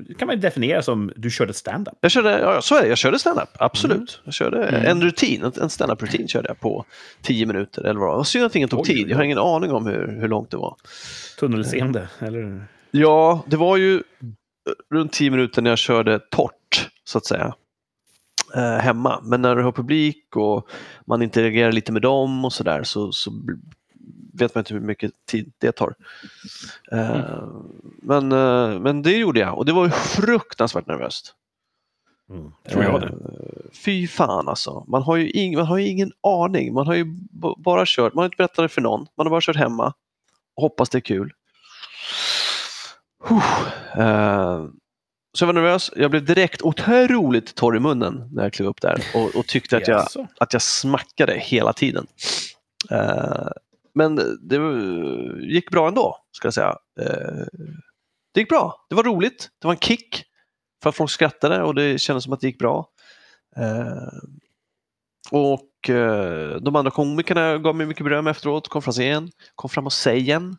det 0.08 0.13
kan 0.13 0.25
man 0.25 0.36
ju 0.36 0.41
definiera 0.41 0.82
som 0.82 1.12
du 1.15 1.29
körde 1.32 1.53
stand-up. 1.53 1.97
Jag 2.01 2.12
körde, 2.12 2.29
ja, 2.39 2.62
så 2.62 2.75
är 2.75 2.82
det, 2.82 2.88
jag 2.88 2.97
körde 2.97 3.19
stand-up, 3.19 3.49
absolut. 3.60 3.97
Mm. 3.97 4.21
Jag 4.23 4.34
körde 4.34 4.67
en 4.67 5.01
rutin, 5.01 5.43
en- 5.62 5.69
stand-up-rutin 5.69 6.27
körde 6.27 6.47
jag 6.47 6.60
på 6.60 6.86
tio 7.21 7.45
minuter 7.45 7.82
eller 7.84 7.99
vad 7.99 8.10
det 8.10 8.15
var. 8.17 8.23
Synd 8.23 8.45
att 8.45 8.55
ingen 8.55 8.69
tog 8.69 8.79
Oj, 8.79 8.86
tid, 8.86 9.10
jag 9.10 9.17
har 9.17 9.23
ingen 9.23 9.38
aning 9.38 9.71
om 9.71 9.86
hur, 9.86 10.17
hur 10.21 10.27
långt 10.27 10.51
det 10.51 10.58
var. 10.58 10.75
Tunnelseende, 11.39 12.10
eller? 12.19 12.63
Ja, 12.91 13.43
det 13.47 13.58
var 13.58 13.77
ju 13.77 14.03
runt 14.93 15.13
tio 15.13 15.32
minuter 15.32 15.62
när 15.62 15.69
jag 15.69 15.77
körde 15.79 16.19
torrt, 16.19 16.89
så 17.03 17.17
att 17.17 17.25
säga, 17.25 17.53
eh, 18.56 18.78
hemma. 18.78 19.22
Men 19.24 19.42
när 19.42 19.56
du 19.56 19.64
har 19.64 19.72
publik 19.72 20.36
och 20.36 20.70
man 21.06 21.22
interagerar 21.22 21.72
lite 21.72 21.92
med 21.92 22.02
dem 22.02 22.46
och 22.46 22.54
sådär 22.54 22.84
så, 22.84 23.12
så 23.12 23.32
vet 24.34 24.56
man 24.56 24.62
inte 24.62 24.74
hur 24.74 24.82
mycket 24.82 25.12
tid 25.28 25.52
det 25.58 25.72
tar. 25.72 25.96
Eh, 26.92 27.44
men, 28.02 28.32
eh, 28.32 28.80
men 28.80 29.02
det 29.02 29.18
gjorde 29.18 29.40
jag 29.40 29.58
och 29.58 29.66
det 29.66 29.74
var 29.74 29.86
ju 29.86 29.92
fruktansvärt 29.92 30.88
nervöst. 30.88 31.36
Mm, 32.30 32.52
tror 32.70 32.84
jag 32.84 33.02
det. 33.02 33.08
Eh, 33.08 33.72
Fy 33.86 34.08
fan 34.08 34.48
alltså. 34.48 34.86
Man 34.88 35.02
har, 35.04 35.16
ju 35.16 35.30
ing, 35.30 35.56
man 35.58 35.66
har 35.66 35.78
ju 35.78 35.88
ingen 35.88 36.12
aning. 36.24 36.74
Man 36.74 36.88
har 36.88 36.94
ju 36.94 37.04
b- 37.16 37.54
bara 37.58 37.84
kört, 37.88 38.14
man 38.14 38.22
har 38.22 38.26
inte 38.26 38.38
berättat 38.38 38.56
det 38.64 38.70
för 38.70 38.82
någon. 38.82 39.08
Man 39.18 39.26
har 39.26 39.32
bara 39.32 39.42
kört 39.42 39.56
hemma 39.56 39.94
och 40.56 40.62
hoppas 40.62 40.90
det 40.90 40.98
är 40.98 41.02
kul. 41.02 41.34
Så 45.34 45.44
jag 45.44 45.48
var 45.48 45.54
nervös. 45.54 45.92
Jag 45.96 46.12
blev 46.12 46.26
direkt 46.26 46.62
otroligt 46.62 47.56
torr 47.56 47.78
i 47.78 47.80
munnen 47.80 48.30
när 48.32 48.44
jag 48.44 48.54
klev 48.54 48.70
upp 48.70 48.82
där 48.82 49.04
och, 49.15 49.36
och 49.36 49.48
tyckte 49.48 49.78
att 49.78 49.88
jag, 49.88 50.08
att 50.39 50.54
jag 50.54 50.62
smackade 50.62 51.34
hela 51.39 51.74
tiden. 51.74 52.08
Eh, 52.92 53.48
men 53.96 54.15
det 54.42 54.58
gick 55.46 55.70
bra 55.72 55.88
ändå, 55.88 56.18
ska 56.32 56.46
jag 56.48 56.54
säga. 56.54 56.78
Eh, 57.02 57.46
Det 58.34 58.39
gick 58.39 58.50
bra. 58.50 58.86
Det 58.89 58.96
var 58.96 59.04
roligt. 59.04 59.50
Det 59.62 59.68
var 59.68 59.74
en 59.74 59.80
kick 59.80 60.24
för 60.84 60.89
att 60.89 60.96
folk 60.96 61.12
skrattade 61.12 61.63
och 61.63 61.76
det 61.76 62.02
kändes 62.02 62.24
som 62.24 62.34
att 62.34 62.39
det 62.39 62.48
gick 62.48 62.60
bra. 62.60 62.89
Eh, 63.58 64.08
Och 65.32 65.65
de 66.62 66.76
andra 66.76 66.92
komikerna 66.92 67.58
gav 67.58 67.76
mig 67.76 67.86
mycket 67.88 68.04
beröm 68.04 68.28
efteråt. 68.28 68.68
Konferencieren 68.68 69.32
kom 69.56 69.70
fram 69.70 69.86
och 69.86 69.94
sägen. 69.94 70.58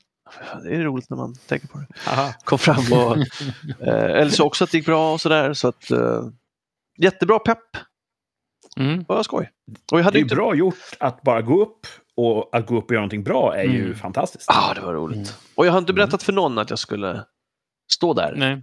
Det 0.65 0.75
är 0.77 0.83
roligt 0.83 1.11
när 1.11 1.17
man 1.17 1.35
tänker 1.47 1.69
på 1.69 1.79
det. 1.79 1.87
Aha. 2.11 2.33
Kom 2.45 2.59
fram 2.59 2.93
och 2.93 3.17
eh, 3.87 4.05
eller 4.05 4.31
så 4.31 4.45
också 4.45 4.65
att 4.65 4.71
det 4.71 4.77
gick 4.79 4.87
bra 4.87 5.13
och 5.13 5.21
sådär. 5.21 5.53
Så 5.55 5.69
att, 5.69 5.91
eh, 5.91 6.23
jättebra 6.99 7.39
pepp. 7.39 7.59
Mm. 8.77 8.99
Det 8.99 9.05
var 9.09 9.23
skoj. 9.23 9.51
Och 9.93 9.99
jag 9.99 10.05
hade 10.05 10.15
Det 10.19 10.21
är 10.21 10.23
inte... 10.23 10.35
bra 10.35 10.55
gjort 10.55 10.75
att 11.01 11.23
bara 11.23 11.43
gå 11.43 11.63
upp 11.63 11.87
och 12.17 12.49
att 12.57 12.67
gå 12.67 12.79
upp 12.79 12.85
och 12.85 12.91
göra 12.91 13.01
någonting 13.01 13.23
bra 13.25 13.57
är 13.57 13.63
ju 13.65 13.85
Mm. 13.85 13.95
fantastiskt. 13.99 14.51
Ah, 14.51 14.75
det 14.75 14.81
var 14.81 14.95
roligt. 14.95 15.17
Mm. 15.17 15.29
Och 15.55 15.67
jag 15.67 15.73
har 15.73 15.79
inte 15.79 15.93
berättat 15.93 16.23
för 16.23 16.33
någon 16.33 16.59
att 16.59 16.71
jag 16.71 16.79
skulle 16.79 17.25
stå 17.93 18.15
där. 18.15 18.35
Nej. 18.37 18.63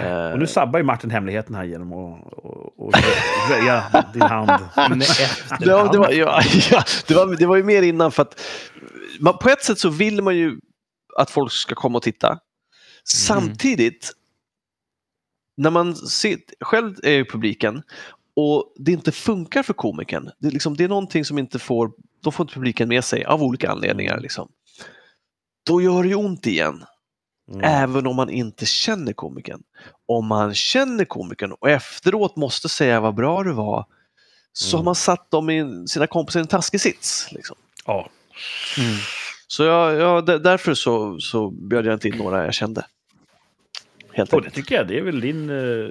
Eh, 0.00 0.32
Och 0.32 0.38
nu 0.38 0.46
sabbar 0.46 0.78
ju 0.78 0.84
Martin 0.84 1.10
hemligheten 1.10 1.54
här 1.54 1.64
genom 1.64 1.92
att 1.92 2.32
och, 2.32 2.86
och 2.86 2.92
röja 3.50 3.82
din 4.12 4.22
hand. 4.22 4.50
Nej, 4.76 4.98
det, 5.60 5.72
var, 5.72 5.92
det, 5.92 5.98
var, 5.98 6.10
ja, 6.10 6.40
ja, 6.70 6.82
det, 7.08 7.14
var, 7.14 7.36
det 7.36 7.46
var 7.46 7.56
ju 7.56 7.62
mer 7.62 7.82
innan 7.82 8.12
för 8.12 8.22
att 8.22 8.40
man, 9.20 9.38
på 9.38 9.48
ett 9.50 9.64
sätt 9.64 9.78
så 9.78 9.88
vill 9.88 10.22
man 10.22 10.36
ju 10.36 10.56
att 11.18 11.30
folk 11.30 11.52
ska 11.52 11.74
komma 11.74 11.96
och 11.98 12.02
titta. 12.02 12.38
Samtidigt, 13.04 14.12
när 15.56 15.70
man 15.70 15.96
ser, 15.96 16.38
själv 16.60 16.94
är 17.02 17.12
ju 17.12 17.24
publiken 17.24 17.82
och 18.36 18.72
det 18.76 18.92
inte 18.92 19.12
funkar 19.12 19.62
för 19.62 19.74
komikern. 19.74 20.30
Det 20.38 20.48
är, 20.48 20.52
liksom, 20.52 20.76
det 20.76 20.84
är 20.84 20.88
någonting 20.88 21.24
som 21.24 21.38
inte 21.38 21.58
får, 21.58 21.92
då 22.22 22.30
får 22.30 22.44
inte 22.44 22.54
publiken 22.54 22.88
med 22.88 23.04
sig 23.04 23.24
av 23.24 23.42
olika 23.42 23.70
anledningar. 23.70 24.20
Liksom. 24.20 24.48
Då 25.66 25.82
gör 25.82 26.02
det 26.02 26.08
ju 26.08 26.14
ont 26.14 26.46
igen. 26.46 26.84
Mm. 27.50 27.60
Även 27.64 28.06
om 28.06 28.16
man 28.16 28.30
inte 28.30 28.66
känner 28.66 29.12
komikern. 29.12 29.62
Om 30.06 30.26
man 30.26 30.54
känner 30.54 31.04
komikern 31.04 31.52
och 31.52 31.70
efteråt 31.70 32.36
måste 32.36 32.68
säga 32.68 33.00
vad 33.00 33.14
bra 33.14 33.42
det 33.42 33.52
var 33.52 33.86
så 34.52 34.76
Mm. 34.76 34.78
har 34.78 34.84
man 34.84 34.94
satt 34.94 35.30
dem 35.30 35.50
i 35.50 35.84
sina 35.88 36.06
kompisar 36.06 36.40
i 36.40 36.42
en 36.42 36.46
taskig 36.46 36.80
sits. 36.80 37.28
Liksom. 37.32 37.56
Ja. 37.86 38.10
Mm. 38.78 38.96
Så 39.46 39.62
jag, 39.64 39.94
jag, 39.94 40.26
därför 40.42 40.74
så, 40.74 41.18
så 41.20 41.50
bjöd 41.50 41.86
jag 41.86 41.94
inte 41.94 42.08
in 42.08 42.16
några 42.18 42.44
jag 42.44 42.54
kände. 42.54 42.86
Helt 44.12 44.32
Och 44.32 44.42
det 44.42 44.50
tycker 44.50 44.74
jag, 44.74 44.88
det 44.88 44.98
är 44.98 45.02
väl 45.02 45.20
din 45.20 45.50
eh, 45.50 45.90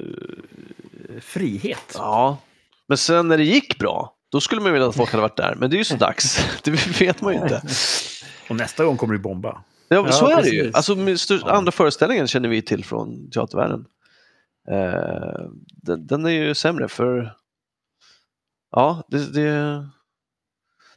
frihet. 1.22 1.92
Ja, 1.94 2.38
men 2.88 2.98
sen 2.98 3.28
när 3.28 3.38
det 3.38 3.44
gick 3.44 3.80
bra, 3.80 4.16
då 4.32 4.42
skulle 4.42 4.62
man 4.62 4.74
vilja 4.74 4.88
att 4.88 4.96
folk 4.96 5.12
hade 5.12 5.22
varit 5.22 5.38
där. 5.38 5.56
Men 5.56 5.70
det 5.70 5.76
är 5.76 5.78
ju 5.78 5.84
så 5.84 5.96
dags. 5.96 6.46
Det 6.64 7.02
vet 7.02 7.22
man 7.22 7.34
ju 7.34 7.40
inte. 7.40 7.62
Och 8.50 8.56
nästa 8.56 8.86
gång 8.86 8.98
kommer 8.98 9.14
du 9.14 9.20
bomba. 9.20 9.64
Ja, 9.88 9.96
Ja, 10.06 10.12
så 10.12 10.28
är 10.30 10.42
det 10.42 10.50
ju. 10.50 10.60
precis. 10.60 10.76
Alltså, 10.76 10.96
med 10.96 11.20
stör- 11.20 11.42
Ja. 11.46 11.52
Andra 11.52 11.72
föreställningen 11.72 12.28
känner 12.28 12.50
vi 12.50 12.62
till 12.62 12.86
från 12.86 13.30
teatervärlden. 13.32 13.86
Eh, 14.72 15.46
den, 15.84 16.08
den 16.08 16.26
är 16.26 16.30
ju 16.30 16.56
sämre 16.56 16.88
för... 16.88 17.34
Ja, 18.72 19.04
det, 19.08 19.34
det, 19.34 19.88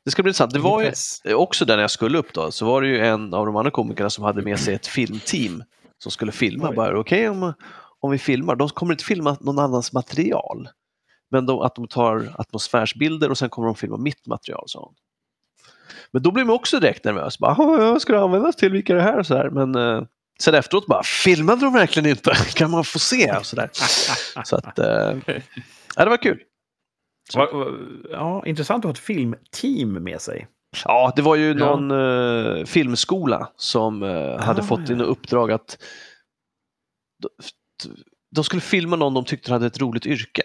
det 0.08 0.12
ska 0.12 0.22
bli 0.22 0.30
intressant. 0.30 0.52
Det 0.52 0.58
var 0.58 0.82
ju 0.82 1.34
också 1.34 1.64
där 1.64 1.76
när 1.76 1.82
jag 1.82 1.90
skulle 1.90 2.18
upp 2.18 2.32
då, 2.32 2.50
så 2.50 2.66
var 2.66 2.82
det 2.82 2.88
ju 2.88 3.06
en 3.06 3.34
av 3.34 3.46
de 3.46 3.56
andra 3.56 3.70
komikerna 3.70 4.10
som 4.10 4.24
hade 4.24 4.42
med 4.42 4.60
sig 4.60 4.74
ett 4.74 4.86
filmteam 4.86 5.62
som 5.98 6.12
skulle 6.12 6.32
filma. 6.32 6.68
Okej, 7.00 7.28
om, 7.28 7.52
om 8.00 8.10
vi 8.10 8.18
filmar, 8.18 8.56
de 8.56 8.68
kommer 8.68 8.92
inte 8.94 9.04
filma 9.04 9.36
någon 9.40 9.58
annans 9.58 9.92
material. 9.92 10.68
Men 11.30 11.46
de, 11.46 11.60
att 11.60 11.74
de 11.74 11.88
tar 11.88 12.34
atmosfärsbilder 12.38 13.30
och 13.30 13.38
sen 13.38 13.48
kommer 13.50 13.66
de 13.68 13.74
filma 13.74 13.96
mitt 13.96 14.26
material, 14.26 14.64
sa 14.66 14.80
hon. 14.80 14.94
Men 16.12 16.22
då 16.22 16.30
blev 16.30 16.46
man 16.46 16.56
också 16.56 16.80
direkt 16.80 17.04
nervös. 17.04 17.38
Bara, 17.38 17.54
"Jaha, 17.58 17.90
vad 17.92 18.02
ska 18.02 18.12
det 18.12 18.20
användas 18.20 18.56
till? 18.56 18.72
Vilka 18.72 18.92
är 18.92 18.96
det 18.96 19.02
här? 19.02 19.18
Och 19.18 19.26
så 19.26 19.34
här. 19.36 19.50
Men 19.50 19.74
eh, 19.74 20.02
sen 20.40 20.54
efteråt 20.54 20.86
bara, 20.86 21.02
filmade 21.02 21.60
de 21.60 21.72
verkligen 21.72 22.10
inte? 22.10 22.30
kan 22.54 22.70
man 22.70 22.84
få 22.84 22.98
se? 22.98 23.32
Och 23.32 23.46
så 23.46 23.56
där. 23.56 23.70
Så 24.44 24.56
att, 24.56 24.78
eh, 24.78 25.16
ja, 25.96 26.04
det 26.04 26.10
var 26.10 26.22
kul. 26.22 26.38
Va- 27.36 27.48
va- 27.52 27.66
Ja, 28.10 28.46
intressant 28.46 28.78
att 28.84 28.88
ha 28.88 28.92
ett 28.92 28.98
filmteam 28.98 29.92
med 29.92 30.20
sig. 30.20 30.46
Ja, 30.84 31.12
det 31.16 31.22
var 31.22 31.36
ju 31.36 31.48
Ja. 31.48 31.54
någon 31.76 31.90
eh, 31.90 32.64
filmskola 32.64 33.48
som 33.56 34.02
eh, 34.02 34.38
hade 34.40 34.60
Ah, 34.60 34.64
fått 34.64 34.90
in 34.90 34.98
ja. 34.98 35.04
uppdrag 35.04 35.52
att 35.52 35.78
de, 38.30 38.44
skulle 38.44 38.60
filma 38.62 38.96
någon 38.96 39.14
de 39.14 39.24
tyckte 39.24 39.52
hade 39.52 39.66
ett 39.66 39.80
roligt 39.80 40.06
yrke. 40.06 40.42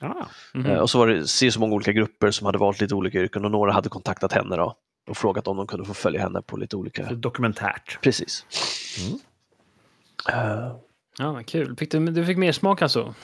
Ah. 0.00 0.24
Mhm. 0.54 0.66
Eh, 0.66 0.78
och 0.78 0.90
så 0.90 0.98
var 0.98 1.06
det 1.06 1.26
se 1.26 1.52
så 1.52 1.60
många 1.60 1.74
olika 1.74 1.92
grupper 1.92 2.30
som 2.30 2.46
hade 2.46 2.58
valt 2.58 2.80
lite 2.80 2.94
olika 2.94 3.18
yrken 3.20 3.44
och 3.44 3.50
några 3.50 3.72
hade 3.72 3.88
kontaktat 3.88 4.32
henne 4.32 4.56
då 4.56 4.76
och 5.10 5.16
frågat 5.16 5.48
om 5.48 5.56
de 5.56 5.66
kunde 5.66 5.84
få 5.86 5.94
följa 5.94 6.20
henne 6.20 6.42
på 6.42 6.56
lite 6.56 6.76
olika... 6.76 7.08
Så 7.08 7.14
Dokumentärt. 7.14 7.98
Precis. 8.02 8.46
Mm. 9.08 9.18
Eh, 10.58 10.72
Ja, 11.18 11.42
kul. 11.46 11.76
Fick 11.76 11.90
du, 11.90 12.06
du 12.06 12.26
fick 12.26 12.36
mer 12.38 12.52
smak 12.52 12.82
alltså? 12.82 13.14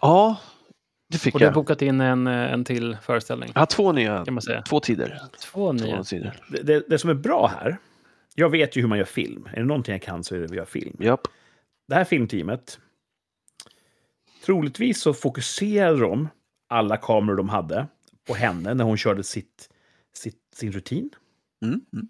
ja, 0.00 0.36
det 1.08 1.18
fick 1.18 1.34
Och 1.34 1.40
du 1.40 1.44
har 1.46 1.50
jag. 1.50 1.54
bokat 1.54 1.82
in 1.82 2.00
en, 2.00 2.26
eh, 2.26 2.52
en 2.52 2.64
till 2.64 2.96
föreställning? 3.02 3.50
Jag 3.54 3.60
har 3.60 3.66
två 3.66 3.92
nya, 3.92 4.24
Kan 4.24 4.34
man 4.34 4.42
säga. 4.42 4.62
två 4.62 4.80
tider. 4.80 5.20
Två 5.52 5.72
nya. 5.72 5.96
Två 5.96 6.04
tider. 6.04 6.40
Det, 6.50 6.62
det, 6.62 6.84
det 6.88 6.98
som 6.98 7.10
är 7.10 7.14
bra 7.14 7.46
här, 7.60 7.76
jag 8.34 8.50
vet 8.50 8.76
ju 8.76 8.80
hur 8.80 8.88
man 8.88 8.98
gör 8.98 9.04
film. 9.04 9.48
Är 9.52 9.56
det 9.60 9.64
någonting 9.66 9.92
jag 9.92 10.02
kan 10.02 10.24
så 10.24 10.34
är 10.34 10.38
det 10.38 10.44
att 10.44 10.54
göra 10.54 10.66
film. 10.66 10.96
Japp. 11.00 11.20
Det 11.88 11.94
här 11.94 12.04
filmteamet, 12.04 12.78
troligtvis 14.46 15.00
så 15.00 15.14
fokuserade 15.14 16.00
de 16.00 16.28
alla 16.68 16.96
kameror 16.96 17.36
de 17.36 17.48
hade 17.48 17.86
på 18.26 18.34
henne 18.34 18.74
när 18.74 18.84
hon 18.84 18.96
körde 18.96 19.22
sitt, 19.22 19.68
sitt, 20.16 20.40
sin 20.54 20.72
rutin. 20.72 21.10
Mm. 21.62 21.80
Mm. 21.92 22.08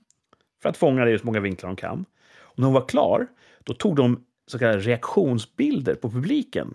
För 0.63 0.69
att 0.69 0.77
fånga 0.77 1.05
det 1.05 1.11
i 1.13 1.19
så 1.19 1.27
många 1.27 1.41
vinklar 1.41 1.69
de 1.71 1.77
kan. 1.77 2.05
Och 2.39 2.59
när 2.59 2.65
hon 2.65 2.75
var 2.75 2.89
klar, 2.89 3.27
då 3.65 3.75
tog 3.75 3.97
de 3.97 4.25
så 4.47 4.59
kallade 4.59 4.79
reaktionsbilder 4.79 5.95
på 5.95 6.11
publiken 6.11 6.75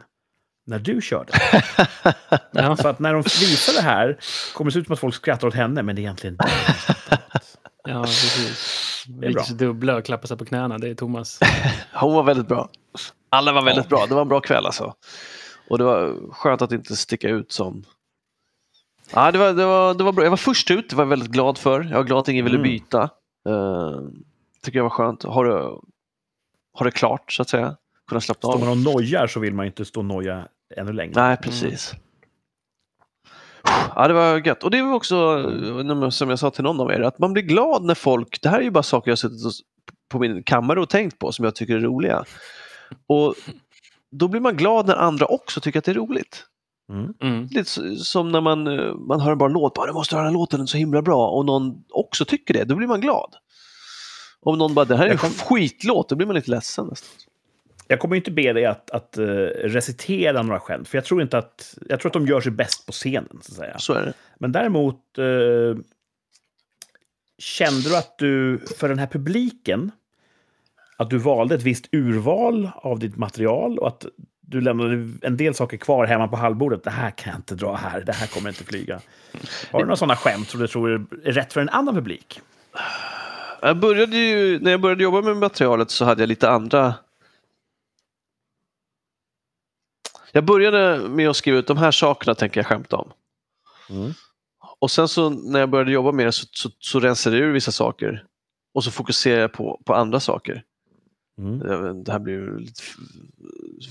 när 0.67 0.79
du 0.79 1.01
körde. 1.01 1.33
Ja. 2.51 2.75
Så 2.77 2.87
att 2.87 2.99
när 2.99 3.13
de 3.13 3.21
visar 3.21 3.73
det 3.73 3.81
här 3.81 4.17
kommer 4.53 4.71
det 4.71 4.73
se 4.73 4.79
ut 4.79 4.85
som 4.85 4.93
att 4.93 4.99
folk 4.99 5.15
skrattar 5.15 5.47
åt 5.47 5.53
henne, 5.53 5.83
men 5.83 5.95
det 5.95 5.99
är 5.99 6.03
egentligen 6.03 6.37
dig 6.37 6.47
de 6.67 6.73
skrattar 6.73 7.17
åt. 7.35 7.57
Ja, 7.83 8.03
precis. 8.03 9.03
Det 9.07 9.27
är 9.27 9.33
bra. 9.33 9.43
Dubbla 9.53 9.95
och 9.97 10.05
klappa 10.05 10.27
sig 10.27 10.37
på 10.37 10.45
knäna, 10.45 10.77
det 10.77 10.89
är 10.89 10.95
Thomas. 10.95 11.39
Hon 11.93 12.13
var 12.13 12.23
väldigt 12.23 12.47
bra. 12.47 12.69
Alla 13.29 13.53
var 13.53 13.61
väldigt 13.61 13.85
Ja. 13.89 13.97
bra. 13.97 14.05
Det 14.05 14.15
var 14.15 14.21
en 14.21 14.27
bra 14.27 14.39
kväll 14.39 14.65
alltså. 14.65 14.93
Och 15.69 15.77
det 15.77 15.83
var 15.83 16.31
skönt 16.33 16.61
att 16.61 16.71
inte 16.71 16.95
sticka 16.95 17.29
ut 17.29 17.51
som... 17.51 17.83
Ja, 19.13 19.31
det, 19.31 19.37
var, 19.37 19.53
det, 19.53 19.65
var, 19.65 19.93
det 19.93 20.03
var 20.03 20.11
bra. 20.11 20.23
Jag 20.23 20.29
var 20.29 20.37
först 20.37 20.71
ut, 20.71 20.89
det 20.89 20.95
var 20.95 21.03
jag 21.03 21.09
väldigt 21.09 21.29
glad 21.31 21.57
för. 21.57 21.83
Jag 21.83 21.97
var 21.97 22.03
glad 22.03 22.19
att 22.19 22.27
ingen 22.27 22.45
ville 22.45 22.57
Mm. 22.57 22.69
byta. 22.69 23.09
Uh, 23.49 23.99
tycker 24.63 24.79
jag 24.79 24.83
var 24.83 24.89
skönt. 24.89 25.23
Har 25.23 25.45
det, 25.45 25.53
har 26.73 26.85
det 26.85 26.91
klart, 26.91 27.31
så 27.33 27.41
att 27.41 27.49
säga. 27.49 27.75
Kunna 28.11 28.21
slappna 28.21 28.49
Står 28.49 28.53
av. 28.53 28.59
man 28.59 28.69
och 28.69 28.77
nojar 28.77 29.27
så 29.27 29.39
vill 29.39 29.53
man 29.53 29.65
ju 29.65 29.67
inte 29.67 29.85
stå 29.85 29.99
och 29.99 30.05
noja 30.05 30.47
ännu 30.77 30.93
längre. 30.93 31.13
Nej, 31.15 31.37
precis. 31.37 31.93
Ja, 33.95 34.07
det 34.07 34.13
var 34.13 34.47
gött. 34.47 34.63
Och 34.63 34.71
det 34.71 34.81
var 34.81 34.93
också, 34.93 35.15
eh, 36.01 36.09
som 36.09 36.29
jag 36.29 36.39
sa 36.39 36.51
till 36.51 36.63
någon 36.63 36.79
av 36.79 36.91
er, 36.91 36.99
att 36.99 37.19
man 37.19 37.33
blir 37.33 37.43
glad 37.43 37.83
när 37.83 37.95
folk... 37.95 38.41
Det 38.41 38.49
här 38.49 38.59
är 38.59 38.63
ju 38.63 38.71
bara 38.71 38.83
saker 38.83 39.11
jag 39.11 39.13
har 39.13 39.17
suttit 39.17 39.65
på 40.09 40.19
min 40.19 40.43
kammare 40.43 40.81
och 40.81 40.89
tänkt 40.89 41.19
på 41.19 41.31
som 41.31 41.45
jag 41.45 41.55
tycker 41.55 41.75
är 41.75 41.79
roliga. 41.79 42.23
Och 43.07 43.35
då 44.11 44.27
blir 44.27 44.41
man 44.41 44.57
glad 44.57 44.87
när 44.87 44.95
andra 44.95 45.25
också 45.25 45.61
tycker 45.61 45.79
att 45.79 45.85
det 45.85 45.91
är 45.91 45.95
roligt. 45.95 46.45
Mm. 46.93 47.13
Mm. 47.21 47.47
Lite 47.51 47.95
som 47.97 48.31
när 48.31 48.41
man, 48.41 48.67
eh, 48.67 48.93
man 48.95 49.19
hör 49.19 49.31
en 49.31 49.37
bra 49.37 49.47
låt, 49.47 49.73
bara, 49.73 49.87
du 49.87 49.93
måste 49.93 50.15
höra 50.15 50.25
den 50.25 50.33
låten, 50.33 50.57
den 50.57 50.63
är 50.63 50.67
så 50.67 50.77
himla 50.77 51.01
bra. 51.01 51.27
Och 51.29 51.45
någon 51.45 51.83
också 51.89 52.25
tycker 52.25 52.53
det, 52.53 52.63
då 52.63 52.75
blir 52.75 52.87
man 52.87 53.01
glad. 53.01 53.35
Om 54.41 54.57
någon 54.57 54.73
bara, 54.73 54.85
det 54.85 54.97
här 54.97 55.05
är 55.05 55.11
en 55.11 55.17
kom- 55.17 55.29
skitlåt, 55.29 56.09
då 56.09 56.15
blir 56.15 56.27
man 56.27 56.35
lite 56.35 56.51
ledsen 56.51 56.85
nästan. 56.87 57.09
Jag 57.91 57.99
kommer 57.99 58.15
inte 58.15 58.31
be 58.31 58.53
dig 58.53 58.65
att, 58.65 58.91
att 58.91 59.17
uh, 59.19 59.25
recitera 59.63 60.41
några 60.41 60.59
skämt, 60.59 60.87
för 60.87 60.97
jag 60.97 61.05
tror 61.05 61.21
inte 61.21 61.37
att... 61.37 61.77
Jag 61.89 61.99
tror 61.99 62.09
att 62.09 62.13
de 62.13 62.27
gör 62.27 62.41
sig 62.41 62.51
bäst 62.51 62.85
på 62.85 62.91
scenen, 62.91 63.39
så 63.41 63.51
att 63.51 63.57
säga. 63.57 63.77
Så 63.77 63.93
är 63.93 64.05
det. 64.05 64.13
Men 64.39 64.51
däremot... 64.51 65.17
eh, 65.17 65.83
kände 67.37 67.89
du 67.89 67.97
att 67.97 68.17
du, 68.17 68.57
för 68.77 68.89
den 68.89 68.99
här 68.99 69.07
publiken, 69.07 69.91
att 70.97 71.09
du 71.09 71.17
valde 71.17 71.55
ett 71.55 71.63
visst 71.63 71.89
urval 71.91 72.71
av 72.75 72.99
ditt 72.99 73.17
material 73.17 73.79
och 73.79 73.87
att 73.87 74.05
du 74.41 74.61
lämnade 74.61 75.09
en 75.21 75.37
del 75.37 75.53
saker 75.53 75.77
kvar 75.77 76.05
hemma 76.05 76.27
på 76.27 76.35
halvbordet. 76.35 76.83
Det 76.83 76.89
här 76.89 77.09
kan 77.09 77.31
jag 77.31 77.39
inte 77.39 77.55
dra 77.55 77.75
här, 77.75 78.01
det 78.01 78.13
här 78.13 78.27
kommer 78.27 78.49
inte 78.49 78.63
flyga. 78.63 78.99
Har 79.71 79.79
du 79.79 79.85
några 79.85 79.95
sådana 79.95 80.15
skämt 80.15 80.49
som 80.49 80.59
du 80.59 80.67
tror 80.67 80.89
är 80.91 81.31
rätt 81.31 81.53
för 81.53 81.61
en 81.61 81.69
annan 81.69 81.95
publik? 81.95 82.41
Jag 83.61 83.79
började 83.79 84.17
ju, 84.17 84.59
när 84.59 84.71
jag 84.71 84.81
började 84.81 85.03
jobba 85.03 85.21
med 85.21 85.37
materialet 85.37 85.91
så 85.91 86.05
hade 86.05 86.21
jag 86.21 86.27
lite 86.27 86.49
andra... 86.49 86.93
Jag 90.31 90.45
började 90.45 91.09
med 91.09 91.29
att 91.29 91.35
skriva 91.35 91.57
ut 91.57 91.67
de 91.67 91.77
här 91.77 91.91
sakerna 91.91 92.35
tänker 92.35 92.59
jag 92.59 92.67
skämta 92.67 92.97
om. 92.97 93.11
Mm. 93.89 94.13
Och 94.79 94.91
sen 94.91 95.07
så 95.07 95.29
när 95.29 95.59
jag 95.59 95.69
började 95.69 95.91
jobba 95.91 96.11
med 96.11 96.25
det 96.25 96.31
så, 96.31 96.45
så, 96.51 96.69
så 96.79 96.99
rensade 96.99 97.37
jag 97.37 97.47
ur 97.47 97.53
vissa 97.53 97.71
saker. 97.71 98.25
Och 98.73 98.83
så 98.83 98.91
fokuserade 98.91 99.41
jag 99.41 99.53
på, 99.53 99.81
på 99.85 99.93
andra 99.93 100.19
saker. 100.19 100.63
Mm. 101.37 102.03
Det 102.03 102.11
här 102.11 102.19
blir 102.19 102.33
ju 102.33 102.59
lite 102.59 102.81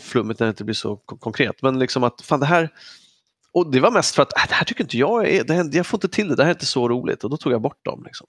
flummigt 0.01 0.41
när 0.41 0.47
det 0.47 0.51
inte 0.51 0.64
blir 0.64 0.74
så 0.74 0.97
kon- 0.97 1.18
konkret. 1.18 1.62
Men 1.62 1.78
liksom 1.78 2.05
att 2.05 2.22
fan 2.22 2.41
det 2.41 2.47
här... 2.47 2.68
Och 3.53 3.70
det 3.72 3.80
var 3.80 3.91
mest 3.91 4.14
för 4.14 4.22
att 4.22 4.36
äh, 4.36 4.43
det 4.49 4.55
här 4.55 4.64
tycker 4.64 4.84
inte 4.84 4.99
jag 4.99 5.28
är... 5.28 5.45
Det 5.45 5.55
här, 5.55 5.70
jag 5.72 5.86
får 5.86 5.97
inte 5.97 6.09
till 6.09 6.28
det, 6.28 6.36
det 6.36 6.43
här 6.43 6.51
är 6.51 6.55
inte 6.55 6.66
så 6.66 6.88
roligt. 6.88 7.24
Och 7.24 7.30
då 7.30 7.36
tog 7.36 7.53
jag 7.53 7.61
bort 7.61 7.84
dem. 7.84 8.03
Liksom. 8.05 8.26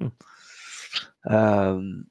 Mm. 0.00 0.12
Ehm, 1.30 2.04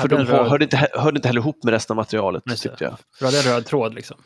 för 0.00 0.08
de 0.08 0.16
röd, 0.24 0.46
hörde, 0.48 0.64
inte, 0.64 0.88
hörde 0.92 1.16
inte 1.18 1.28
heller 1.28 1.40
ihop 1.40 1.64
med 1.64 1.72
resten 1.72 1.94
av 1.94 1.96
materialet, 1.96 2.42
det. 2.46 2.56
tyckte 2.56 2.84
jag. 2.84 2.96
du 3.18 3.24
hade 3.24 3.38
en 3.38 3.44
röd 3.44 3.66
tråd 3.66 3.94
liksom. 3.94 4.16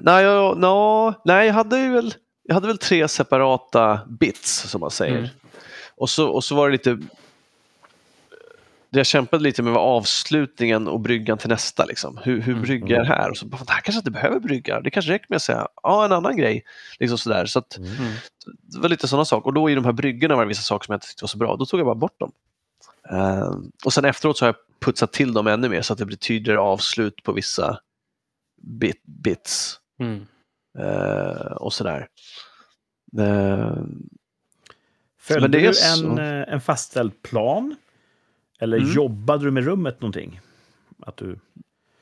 Nej, 0.00 0.24
jag, 0.24 0.58
nå, 0.58 1.14
nej 1.24 1.46
jag, 1.46 1.54
hade 1.54 1.88
väl, 1.88 2.14
jag 2.42 2.54
hade 2.54 2.66
väl 2.66 2.78
tre 2.78 3.08
separata 3.08 4.00
bits, 4.08 4.60
som 4.70 4.80
man 4.80 4.90
säger. 4.90 5.18
Mm. 5.18 5.28
Och, 5.96 6.10
så, 6.10 6.28
och 6.28 6.44
så 6.44 6.54
var 6.54 6.68
det 6.68 6.72
lite... 6.72 6.98
Det 8.92 8.98
jag 8.98 9.06
kämpade 9.06 9.42
lite 9.42 9.62
med 9.62 9.72
var 9.72 9.80
avslutningen 9.80 10.88
och 10.88 11.00
bryggan 11.00 11.38
till 11.38 11.48
nästa. 11.48 11.84
Liksom. 11.84 12.18
Hur, 12.22 12.40
hur 12.40 12.52
Mm. 12.52 12.62
bryggar 12.64 13.04
här? 13.04 13.30
Och 13.30 13.36
så, 13.36 13.46
bara, 13.46 13.56
"Fan, 13.56 13.66
det 13.66 13.72
här 13.72 13.80
kanske 13.80 13.98
inte 13.98 14.10
behöver 14.10 14.40
brygga. 14.40 14.80
Det 14.80 14.90
kanske 14.90 15.12
räcker 15.12 15.26
med 15.28 15.36
att 15.36 15.42
säga 15.42 15.68
ja, 15.82 16.04
en 16.04 16.12
annan 16.12 16.36
grej. 16.36 16.64
Liksom 16.98 17.18
sådär. 17.18 17.46
Så 17.46 17.58
att. 17.58 17.76
Mm. 17.76 17.88
det 18.46 18.78
var 18.78 18.88
lite 18.88 19.08
sådana 19.08 19.24
saker. 19.24 19.46
Och 19.46 19.54
då 19.54 19.70
i 19.70 19.74
de 19.74 19.84
här 19.84 19.92
bryggorna 19.92 20.34
var 20.36 20.42
det 20.42 20.48
vissa 20.48 20.62
saker 20.62 20.86
som 20.86 20.92
jag 20.92 20.96
inte 20.96 21.06
tyckte 21.06 21.24
var 21.24 21.28
så 21.28 21.38
bra. 21.38 21.56
Då 21.56 21.66
tog 21.66 21.80
jag 21.80 21.86
bara 21.86 21.94
bort 21.94 22.20
dem. 22.20 22.32
Ehm, 23.08 23.70
och 23.84 23.92
sen 23.92 24.04
efteråt 24.04 24.38
så 24.38 24.44
har 24.44 24.48
jag 24.48 24.80
putsat 24.80 25.12
till 25.12 25.32
dem 25.32 25.46
ännu 25.46 25.68
mer 25.68 25.82
så 25.82 25.92
att 25.92 25.98
det 25.98 26.06
blir 26.06 26.16
tydligare 26.16 26.60
avslut 26.60 27.22
på 27.22 27.32
vissa 27.32 27.78
bit, 28.62 29.02
bits. 29.04 29.76
Mm. 30.00 30.26
Eh, 30.78 31.52
och 31.52 31.72
sådär. 31.72 32.08
Ehm, 33.18 34.08
Följde 35.18 35.40
Men 35.48 35.50
det 35.50 35.66
är 35.66 36.02
du 36.02 36.10
en, 36.10 36.18
eh, 36.42 36.52
en 36.54 36.60
fastställd 36.60 37.22
plan? 37.22 37.76
Eller 38.60 38.76
Mm. 38.78 38.90
jobbade 38.92 39.44
du 39.44 39.50
med 39.50 39.64
rummet 39.64 40.00
någonting? 40.00 40.40
Att 41.02 41.16
du, 41.16 41.38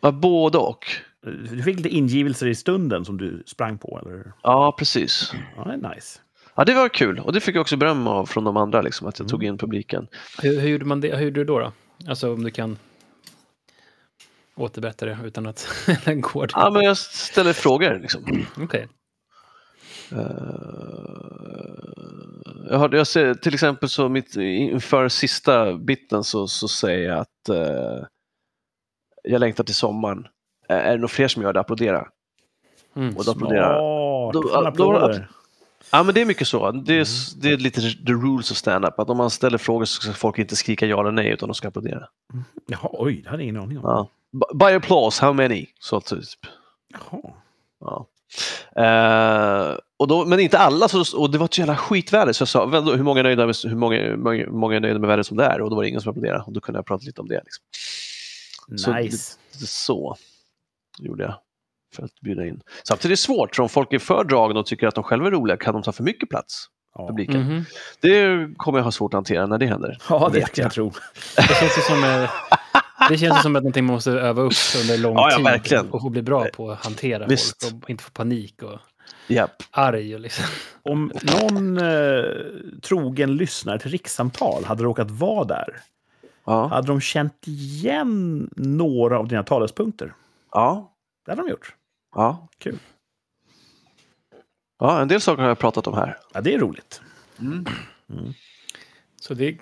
ja, 0.01 0.11
både 0.13 0.59
och. 0.59 0.85
du 1.23 1.63
fick 1.63 1.77
lite 1.77 1.89
ingivelser 1.89 2.47
i 2.47 2.55
stunden 2.55 3.05
som 3.05 3.17
du 3.19 3.43
sprang 3.47 3.79
på? 3.79 4.01
Eller? 4.03 4.33
Ja, 4.43 4.75
precis. 4.79 5.33
Ja, 5.57 5.65
det 5.65 5.73
är 5.73 5.95
nice. 5.95 6.21
Ja, 6.59 6.65
det 6.65 6.75
var 6.75 6.89
kul 6.89 7.19
och 7.21 7.33
det 7.33 7.41
fick 7.41 7.57
jag 7.57 7.61
också 7.61 7.77
beröm 7.77 8.07
av 8.07 8.27
från 8.27 8.45
de 8.45 8.57
andra, 8.57 8.83
liksom, 8.83 9.07
att 9.09 9.19
jag 9.19 9.25
Mm. 9.25 9.31
tog 9.31 9.45
in 9.45 9.59
publiken. 9.59 10.09
Hur, 10.43 10.61
hur 10.61 10.69
gjorde 10.69 10.85
man 10.85 11.01
det? 11.01 11.17
Hur 11.17 11.25
gjorde 11.25 11.41
du 11.41 11.45
då? 11.45 11.59
då? 11.59 11.73
Alltså 12.09 12.33
om 12.33 12.45
du 12.45 12.51
kan 12.51 12.79
återberätta 14.57 15.07
det 15.07 15.19
utan 15.25 15.47
att 15.47 15.69
den 16.05 16.21
går. 16.21 16.49
Ja, 16.53 16.71
men 16.71 16.83
jag 16.83 16.97
ställer 16.97 17.53
frågor. 17.53 17.99
Liksom. 17.99 18.25
Okej. 18.63 18.89
Eh, 20.13 20.19
jag, 22.71 22.79
har, 22.79 22.95
jag 22.95 23.07
ser, 23.07 23.35
till 23.35 23.55
exempel 23.55 23.89
så 23.89 24.09
mitt, 24.09 24.37
inför 24.37 25.09
sista 25.09 25.75
biten 25.75 26.25
så, 26.25 26.47
så 26.47 26.69
säger 26.69 27.09
jag 27.09 27.19
att 27.19 27.49
eh, 27.49 28.05
jag 29.23 29.41
längtar 29.41 29.65
till 29.65 29.75
sommaren. 29.75 30.27
Eh, 30.69 30.77
är 30.77 30.91
det 30.93 31.01
nog 31.01 31.11
fler 31.11 31.29
som 31.29 31.43
gör 31.43 31.53
det? 31.53 31.61
Applådera. 31.61 32.09
Mm. 32.97 33.17
Och 33.17 33.25
då 33.25 33.31
applåderar 33.31 33.75
Smart! 33.75 34.33
Då- 34.33 34.43
då- 34.61 34.67
applåder. 34.67 35.29
Ja, 35.91 36.03
men 36.03 36.15
det 36.15 36.21
är 36.21 36.25
mycket 36.25 36.49
så. 36.49 36.71
Det 36.73 36.95
är, 36.95 37.07
det 37.41 37.53
är 37.53 37.57
lite 37.57 37.81
the 37.81 38.13
rules 38.13 38.51
of 38.51 38.57
stand-up. 38.57 38.99
Att 38.99 39.11
om 39.11 39.17
man 39.17 39.31
ställer 39.31 39.59
frågor 39.59 39.85
så 39.85 40.03
ska 40.03 40.13
folk 40.13 40.39
inte 40.39 40.57
skrika 40.57 40.87
ja 40.87 41.01
eller 41.01 41.13
nej 41.13 41.29
utan 41.29 41.49
de 41.49 41.55
ska 41.55 41.69
applådera. 41.69 42.09
Jaha, 42.67 42.89
oj, 42.93 43.21
det 43.23 43.31
hade 43.31 43.43
jag 43.43 43.49
ingen 43.49 43.63
aning 43.63 43.79
om. 43.79 43.85
Ja. 43.85 44.11
By 44.55 44.75
applause, 44.75 45.23
how 45.25 45.33
many? 45.33 45.67
Så 45.81 46.01
typ. 46.01 46.25
Jaha. 46.89 47.33
Ja. 47.81 48.07
Eh, 48.77 49.77
och 49.97 50.09
då, 50.09 50.25
men 50.25 50.41
inte 50.41 50.59
alla, 50.59 50.89
så, 50.89 51.19
och 51.21 51.31
det 51.31 51.39
var 51.39 51.45
ett 51.45 51.59
jävla 51.59 51.77
skitväder 51.77 52.33
så 52.33 52.43
jag 52.43 52.49
sa 52.49 52.67
"Vänta, 52.67 52.93
hur 52.93 53.03
många 53.03 53.21
är 53.21 53.25
nöjda 53.25 53.47
med, 53.47 53.57
hur 53.65 53.77
många, 53.77 54.17
många, 54.17 54.47
många 54.51 54.77
är 54.77 54.81
nöjda 54.81 54.99
med 54.99 55.09
vädret 55.09 55.27
som 55.27 55.37
det 55.37 55.45
är 55.45 55.61
och 55.61 55.71
då 55.71 55.77
var 55.77 55.83
det 55.83 55.89
ingen 55.89 56.01
som 56.01 56.11
applåderade 56.11 56.43
och 56.47 56.53
då 56.53 56.61
kunde 56.61 56.79
jag 56.79 56.87
prata 56.87 57.05
lite 57.05 57.21
om 57.21 57.29
det. 57.29 57.43
Liksom. 57.45 57.65
Så 58.79 58.93
Nice. 58.93 59.37
Så 59.67 60.17
gjorde 60.99 61.23
jag 61.25 61.35
för 61.97 62.03
att 62.03 62.21
bjuda 62.21 62.47
in. 62.47 62.61
Samtidigt 62.85 63.05
är 63.05 63.09
det 63.09 63.17
svårt, 63.17 63.57
för 63.57 63.63
om 63.63 63.69
folk 63.69 63.93
är 63.93 63.99
för 63.99 64.25
dragna 64.25 64.61
och 64.61 64.67
tycker 64.67 64.87
att 64.87 64.95
de 64.95 65.05
själva 65.05 65.27
är 65.27 65.31
roliga 65.31 65.57
kan 65.57 65.75
de 65.75 65.83
ta 65.83 65.93
för 65.93 66.03
mycket 66.05 66.29
plats, 66.29 66.67
Ja. 66.95 67.07
publiken. 67.09 67.41
Mhm. 67.43 67.65
Det 68.01 68.49
kommer 68.57 68.79
jag 68.79 68.85
ha 68.85 68.93
svårt 68.93 69.15
att 69.15 69.19
hantera 69.19 69.47
när 69.47 69.59
det 69.59 69.67
händer. 69.67 69.99
ja, 70.09 70.31
det 70.33 70.39
vet 70.41 70.53
kan 70.53 70.63
jag 70.63 70.73
tro. 70.73 70.93
Det 71.37 71.43
känns 71.55 71.79
ju 71.79 71.83
som, 71.83 72.05
eh, 72.05 72.31
det 73.09 73.19
känns 73.19 73.43
som 73.43 73.57
att 73.57 73.63
någonting 73.63 73.85
man 73.85 73.95
måste 73.95 74.11
öva 74.11 74.43
upp 74.43 74.53
under 74.83 74.99
lång 74.99 75.15
Ja, 75.15 75.29
ja, 75.31 75.37
tid. 75.37 75.45
verkligen. 75.45 75.91
Och 75.91 76.11
bli 76.11 76.23
bra 76.23 76.45
på 76.55 76.71
att 76.71 76.85
hantera 76.85 77.27
Visst. 77.27 77.63
folk 77.71 77.83
och 77.85 77.91
inte 77.91 78.05
få 78.05 78.11
panik 78.11 78.63
och 78.63 78.79
Japp. 79.27 79.63
arg. 79.71 80.15
Och 80.15 80.21
liksom. 80.21 80.45
Om 80.83 81.13
någon 81.23 81.79
eh, 81.79 82.23
trogen 82.83 83.37
lyssnare 83.37 83.79
till 83.79 83.91
rikssamtal 83.91 84.65
hade 84.65 84.83
råkat 84.83 85.11
vara 85.11 85.45
där, 85.45 85.77
Ja. 86.47 86.67
hade 86.67 86.87
de 86.87 87.01
känt 87.01 87.43
igen 87.47 88.49
några 88.57 89.19
av 89.19 89.29
dina 89.29 89.43
talespunkter? 89.43 90.13
Ja. 90.53 90.93
Det 91.27 91.33
hade 91.33 91.43
de 91.43 91.49
gjort. 91.51 91.75
Ja. 92.19 92.49
Kul. 92.59 92.79
ja, 94.79 95.03
en 95.03 95.09
del 95.09 95.21
saker 95.21 95.43
har 95.43 95.49
jag 95.49 95.59
pratat 95.59 95.87
om 95.87 95.95
här. 95.95 96.19
Ja, 96.35 96.41
det 96.41 96.55
är 96.55 96.59
roligt. 96.59 97.03
Så 99.21 99.35
det 99.35 99.53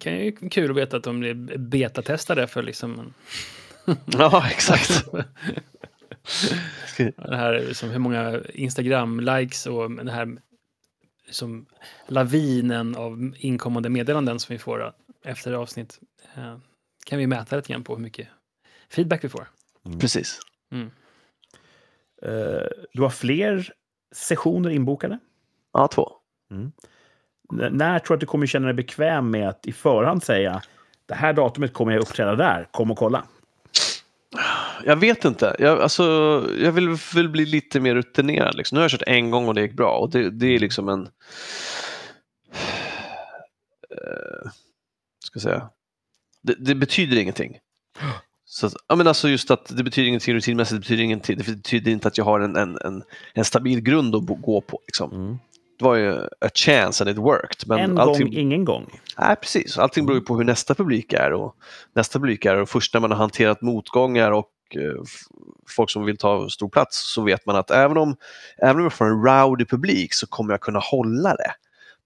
kan 0.00 0.18
ju 0.18 0.30
vara 0.30 0.50
kul 0.50 0.70
att 0.70 0.76
veta 0.76 0.96
att 0.96 1.02
de 1.02 1.22
är 1.22 1.58
betatestade 1.58 2.46
för 2.46 2.62
liksom 2.62 3.14
Ja, 4.06 4.48
exakt. 4.50 5.04
det 6.96 7.36
här 7.36 7.72
som 7.72 7.90
hur 7.90 7.98
många 7.98 8.40
Instagram-likes 8.40 9.66
och 9.66 9.90
den 9.90 10.08
här 10.08 10.38
som 11.30 11.66
lavinen 12.08 12.96
av 12.96 13.34
inkommande 13.36 13.88
meddelanden 13.88 14.40
som 14.40 14.52
vi 14.52 14.58
får 14.58 14.92
efter 15.24 15.52
avsnitt. 15.52 16.00
Eh, 16.34 16.58
kan 17.06 17.18
vi 17.18 17.26
mäta 17.26 17.56
lite 17.56 17.72
grann 17.72 17.84
på 17.84 17.94
hur 17.94 18.02
mycket 18.02 18.28
feedback 18.88 19.24
vi 19.24 19.28
får. 19.28 19.48
Precis. 20.00 20.40
Mm. 20.72 20.90
Eh, 22.24 22.66
du 22.92 23.02
har 23.02 23.10
fler 23.10 23.72
sessioner 24.14 24.70
inbokade. 24.70 25.18
Ja, 25.72 25.88
två. 25.88 26.12
N- 26.50 26.72
när 27.50 27.98
tror 27.98 28.14
du 28.14 28.16
att 28.16 28.20
du 28.20 28.26
kommer 28.26 28.46
känna 28.46 28.66
dig 28.66 28.74
bekväm 28.74 29.30
med 29.30 29.48
att 29.48 29.66
i 29.66 29.72
förhand 29.72 30.22
säga 30.22 30.62
det 31.06 31.14
här 31.14 31.32
datumet 31.32 31.72
kommer 31.72 31.92
jag 31.92 32.00
uppträda 32.02 32.36
där, 32.36 32.68
kom 32.70 32.90
och 32.90 32.98
kolla? 32.98 33.24
Jag 34.84 34.96
vet 34.96 35.24
inte. 35.24 35.56
Jag, 35.58 35.80
alltså, 35.80 36.02
jag 36.58 36.72
vill, 36.72 36.96
vill 37.14 37.28
bli 37.28 37.46
lite 37.46 37.80
mer 37.80 37.94
rutinerad. 37.94 38.54
Liksom. 38.54 38.76
Nu 38.76 38.80
har 38.80 38.84
jag 38.84 38.90
kört 38.90 39.02
en 39.06 39.30
gång 39.30 39.48
och 39.48 39.54
det 39.54 39.60
gick 39.60 39.72
bra. 39.72 39.98
Och 39.98 40.10
det, 40.10 40.30
det 40.30 40.46
är 40.46 40.58
liksom 40.58 40.88
en... 40.88 41.08
Eh, 43.90 44.50
ska 45.24 45.40
säga. 45.40 45.70
Det, 46.42 46.54
det 46.58 46.74
betyder 46.74 47.16
ingenting. 47.16 47.58
Så, 48.54 48.70
ja, 48.88 48.96
men 48.96 49.06
alltså 49.06 49.28
just 49.28 49.50
att 49.50 49.76
det 49.76 49.82
betyder 49.82 50.08
ingenting 50.08 50.34
rutinmässigt, 50.34 50.76
det 50.76 50.80
betyder 50.80 51.02
ingenting. 51.02 51.38
Det 51.38 51.44
betyder 51.44 51.92
inte 51.92 52.08
att 52.08 52.18
jag 52.18 52.24
har 52.24 52.40
en, 52.40 52.56
en, 52.56 52.78
en, 52.84 53.02
en 53.34 53.44
stabil 53.44 53.80
grund 53.80 54.14
att 54.14 54.26
gå 54.26 54.60
på. 54.60 54.80
Liksom. 54.86 55.38
Det 55.78 55.84
var 55.84 55.94
ju 55.94 56.14
a 56.40 56.48
chance 56.54 57.04
and 57.04 57.10
it 57.10 57.16
worked. 57.16 57.68
Men 57.68 57.78
en 57.78 57.98
allting, 57.98 58.26
gång, 58.26 58.34
ingen 58.34 58.64
gång. 58.64 59.00
Nej, 59.18 59.36
precis. 59.36 59.78
Allting 59.78 60.06
beror 60.06 60.18
ju 60.18 60.24
på 60.24 60.36
hur 60.36 60.44
nästa 60.44 60.74
publik 60.74 61.12
är. 61.12 61.32
Och 61.32 61.56
nästa 61.94 62.18
publik 62.18 62.44
är 62.44 62.56
och 62.56 62.68
först 62.68 62.94
när 62.94 63.00
man 63.00 63.10
har 63.10 63.18
hanterat 63.18 63.62
motgångar 63.62 64.32
och 64.32 64.50
eh, 64.76 65.02
folk 65.76 65.90
som 65.90 66.04
vill 66.04 66.16
ta 66.16 66.48
stor 66.48 66.68
plats 66.68 67.12
så 67.14 67.22
vet 67.22 67.46
man 67.46 67.56
att 67.56 67.70
även 67.70 67.96
om, 67.96 68.16
även 68.58 68.76
om 68.76 68.82
jag 68.82 68.92
får 68.92 69.04
en 69.04 69.24
rowdy 69.24 69.64
publik 69.64 70.14
så 70.14 70.26
kommer 70.26 70.52
jag 70.52 70.60
kunna 70.60 70.78
hålla 70.78 71.36
det. 71.36 71.52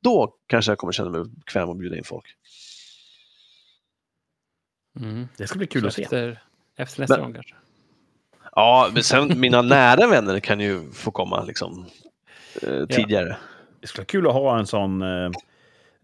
Då 0.02 0.34
kanske 0.46 0.70
jag 0.70 0.78
kommer 0.78 0.92
känna 0.92 1.10
mig 1.10 1.24
bekväm 1.24 1.70
att 1.70 1.78
bjuda 1.78 1.96
in 1.96 2.04
folk. 2.04 2.26
Mm. 5.00 5.28
Det 5.36 5.46
ska 5.46 5.58
bli 5.58 5.66
kul 5.66 5.82
Så 5.82 5.88
att 5.88 5.94
se. 5.94 6.02
efter, 6.02 6.42
efter 6.76 7.00
nästa 7.00 7.16
Men- 7.16 7.24
gång 7.24 7.34
kanske. 7.34 7.54
Ja, 8.52 8.90
men 8.94 9.02
sen 9.04 9.40
mina 9.40 9.62
nära 9.62 10.06
vänner 10.06 10.40
kan 10.40 10.60
ju 10.60 10.90
få 10.92 11.10
komma 11.10 11.44
liksom, 11.44 11.86
eh, 12.62 12.86
tidigare. 12.86 13.36
Det 13.80 13.86
skulle 13.86 14.00
vara 14.00 14.06
kul 14.06 14.26
att 14.26 14.32
ha 14.32 14.58
en 14.58 14.66
sån... 14.66 15.02
Eh, 15.02 15.30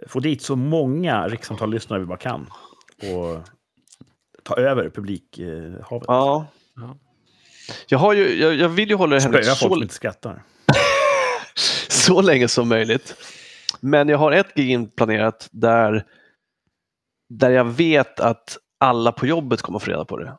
få 0.09 0.21
dit 0.21 0.43
så 0.43 0.57
många 0.57 1.29
rikssamtal-lyssnare 1.29 2.01
vi 2.01 2.07
bara 2.07 2.19
kan. 2.19 2.51
Och 3.03 3.49
ta 4.43 4.57
över 4.57 4.91
publikhavet. 4.91 5.79
Eh, 5.79 5.87
havet. 5.91 6.05
Ja. 6.07 6.47
Ja. 6.77 6.97
Jag, 7.89 7.99
har 7.99 8.13
ju, 8.13 8.35
jag, 8.41 8.55
jag 8.55 8.69
vill 8.69 8.89
ju 8.89 8.95
hålla 8.95 9.17
det 9.17 9.23
hemligt 9.23 9.45
Spöa 9.45 9.69
folk 9.69 9.83
inte 9.83 9.95
skrattar. 9.95 10.43
så 11.89 12.23
länge 12.23 12.49
som 12.49 12.69
möjligt. 12.69 13.17
Men 13.81 14.09
jag 14.09 14.19
har 14.19 14.33
ett 14.33 14.55
gig 14.55 14.71
inplanerat 14.71 15.49
där, 15.53 16.05
där 17.29 17.51
jag 17.51 17.65
vet 17.65 18.21
att 18.21 18.59
alla 18.85 19.13
på 19.13 19.27
jobbet 19.27 19.63
kommer 19.63 19.79
få 19.79 19.91
reda 19.91 20.05
på 20.05 20.17
det. 20.17 20.39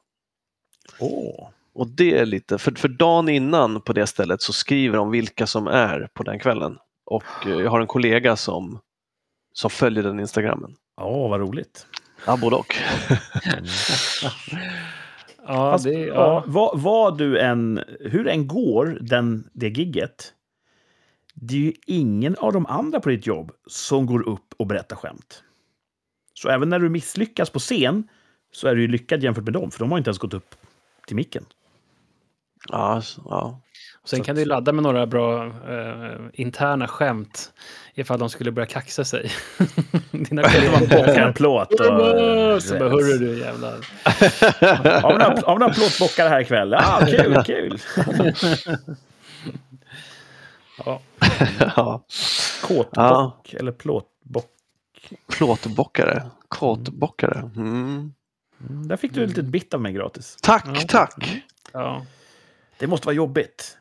Åh. 0.99 1.49
Och 1.73 1.87
det 1.87 2.17
är 2.17 2.25
lite, 2.25 2.57
för, 2.57 2.71
för 2.71 2.87
dagen 2.87 3.29
innan 3.29 3.81
på 3.81 3.93
det 3.93 4.07
stället 4.07 4.41
så 4.41 4.53
skriver 4.53 4.97
de 4.97 5.11
vilka 5.11 5.47
som 5.47 5.67
är 5.67 6.09
på 6.13 6.23
den 6.23 6.39
kvällen. 6.39 6.77
Och 7.05 7.47
eh, 7.47 7.51
jag 7.51 7.71
har 7.71 7.81
en 7.81 7.87
kollega 7.87 8.35
som, 8.35 8.79
som 9.53 9.69
följer 9.69 10.03
den 10.03 10.19
Instagrammen. 10.19 10.75
Åh, 11.01 11.29
vad 11.29 11.39
roligt. 11.39 11.87
Ja, 12.25 12.37
både 12.37 12.55
och. 12.55 12.75
Ja, 15.47 15.71
Fast, 15.71 15.83
det, 15.83 15.91
ja. 15.91 16.43
vad, 16.47 16.79
vad 16.79 17.17
du 17.17 17.39
än, 17.39 17.83
hur 17.99 18.27
än 18.27 18.47
går, 18.47 18.97
den, 19.01 19.49
det 19.53 19.69
gigget, 19.69 20.33
det 21.33 21.55
är 21.55 21.59
ju 21.59 21.73
ingen 21.85 22.35
av 22.35 22.53
de 22.53 22.65
andra 22.65 22.99
på 22.99 23.09
ditt 23.09 23.27
jobb 23.27 23.51
som 23.67 24.05
går 24.05 24.29
upp 24.29 24.53
och 24.57 24.67
berättar 24.67 24.95
skämt. 24.95 25.43
Så 26.33 26.49
även 26.49 26.69
när 26.69 26.79
du 26.79 26.89
misslyckas 26.89 27.49
på 27.49 27.59
scen 27.59 28.07
så 28.55 28.67
är 28.67 28.75
du 28.75 28.81
ju 28.81 28.87
lyckad 28.87 29.23
jämfört 29.23 29.43
med 29.43 29.53
dem, 29.53 29.71
för 29.71 29.79
de 29.79 29.91
har 29.91 29.97
inte 29.97 30.09
ens 30.09 30.17
gått 30.19 30.33
upp 30.33 30.55
till 31.07 31.15
micken. 31.15 31.45
Ja, 32.69 33.01
så- 33.01 33.21
ja. 33.29 33.61
Sen 34.05 34.23
kan 34.23 34.35
du 34.35 34.45
ladda 34.45 34.71
med 34.73 34.83
några 34.83 35.05
bra 35.07 35.45
eh, 35.47 36.19
interna 36.33 36.87
skämt 36.87 37.53
ifall 37.93 38.19
de 38.19 38.29
skulle 38.29 38.51
börja 38.51 38.65
kaxa 38.65 39.05
sig. 39.05 39.31
Dina 40.11 40.41
Man 40.71 40.81
bockar 40.81 41.27
en 41.27 41.33
plåt. 41.33 41.71
Och, 41.71 42.61
Så 42.63 42.79
bara, 42.79 42.89
hörru 42.89 43.17
du 43.17 43.39
jävlar. 43.39 43.71
Har 45.01 45.13
vi 45.13 45.17
några, 45.19 45.41
har 45.45 45.55
vi 45.55 45.59
några 45.59 45.73
plåtbockar 45.73 46.29
här 46.29 46.41
ikväll? 46.41 46.71
Ja, 46.71 46.99
kul, 47.07 47.43
kul. 47.45 47.79
Ja. 50.85 51.01
ja. 51.75 52.05
Kåtbock 52.61 53.53
eller 53.53 53.71
plåtbock. 53.71 54.51
Plåtbockare. 55.37 56.23
Kåtbockare. 56.47 57.51
Mm. 57.55 58.13
Mm, 58.69 58.87
Där 58.87 58.97
fick 58.97 59.13
du 59.13 59.23
ett 59.23 59.29
litet 59.29 59.45
bit 59.45 59.73
av 59.73 59.81
mig 59.81 59.93
gratis. 59.93 60.37
Tack, 60.41 60.65
Ja. 60.67 60.81
tack. 60.87 61.41
Ja. 61.71 62.05
Det 62.79 62.87
måste 62.87 63.05
vara 63.07 63.15
jobbigt. 63.15 63.77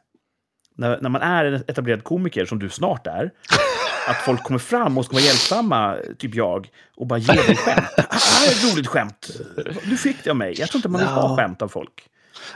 När, 0.77 1.01
när 1.01 1.11
man 1.11 1.23
är 1.23 1.45
en 1.45 1.55
etablerad 1.55 2.05
komiker, 2.05 2.45
som 2.47 2.59
du 2.59 2.69
snart 2.71 3.07
är, 3.07 3.31
att 4.09 4.17
folk 4.17 4.43
kommer 4.43 4.59
fram 4.61 4.99
och 4.99 5.05
ska 5.05 5.13
vara 5.15 5.25
hjälpsamma, 5.25 5.97
typ 6.19 6.35
jag, 6.35 6.69
och 6.97 7.07
bara 7.07 7.19
ger 7.19 7.35
dig 7.35 7.57
skämt. 7.57 7.87
Ah, 7.97 8.05
här 8.11 8.47
är 8.49 8.51
ett 8.53 8.73
roligt 8.75 8.87
skämt. 8.87 9.31
Du 9.85 9.97
fick 9.97 10.25
det 10.25 10.31
av 10.31 10.37
mig. 10.37 10.55
Jag 10.59 10.69
tror 10.69 10.79
inte 10.79 10.89
man 10.89 11.01
vill 11.01 11.09
ha 11.11 11.31
Ja. 11.31 11.37
skämt 11.37 11.63
av 11.63 11.69
folk. 11.69 12.09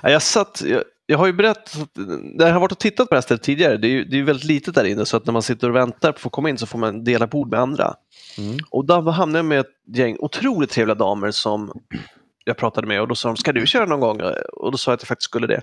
Ja, 0.03 0.11
Jag, 0.11 0.23
satt, 0.23 0.63
jag, 0.67 0.83
jag 1.07 1.19
har 1.19 1.27
ju 1.27 1.33
berättat, 1.33 1.89
när 1.95 2.47
jag 2.47 2.53
har 2.53 2.61
varit 2.61 2.73
och 2.73 2.79
tittat 2.79 3.09
på 3.09 3.15
det 3.15 3.17
här 3.17 3.23
stället 3.23 3.43
tidigare, 3.43 3.77
det 3.77 3.87
är 3.89 3.91
ju 3.91 4.05
det 4.05 4.19
är 4.19 4.23
väldigt 4.23 4.45
litet 4.45 4.75
där 4.75 4.85
inne 4.85 5.07
så 5.07 5.17
att 5.17 5.27
när 5.27 5.33
man 5.33 5.43
sitter 5.43 5.69
och 5.71 5.77
väntar 5.77 6.13
på 6.13 6.17
att 6.17 6.21
få 6.21 6.29
komma 6.31 6.51
in 6.51 6.59
så 6.59 6.67
får 6.67 6.79
man 6.79 7.05
dela 7.05 7.27
bord 7.27 7.51
med 7.51 7.61
andra. 7.61 7.95
Mm. 8.39 8.57
Och 8.71 8.85
då 8.85 9.11
hamnade 9.11 9.39
jag 9.39 9.45
med 9.47 9.61
ett 9.61 9.97
gäng 9.97 10.17
otroligt 10.19 10.71
trevliga 10.71 10.95
damer 10.95 11.31
som 11.31 11.73
jag 12.49 12.57
pratade 12.57 12.87
med 12.87 13.01
och 13.01 13.09
då 13.09 13.15
sa 13.15 13.29
de, 13.29 13.37
ska 13.37 13.53
du 13.53 13.67
köra 13.67 13.87
någon 13.87 14.01
gång? 14.01 14.21
Och 14.53 14.73
då 14.73 14.79
sa 14.79 14.91
jag 14.91 14.95
att 14.97 15.03
jag 15.03 15.09
faktiskt 15.09 15.25
skulle 15.31 15.47
det. 15.47 15.63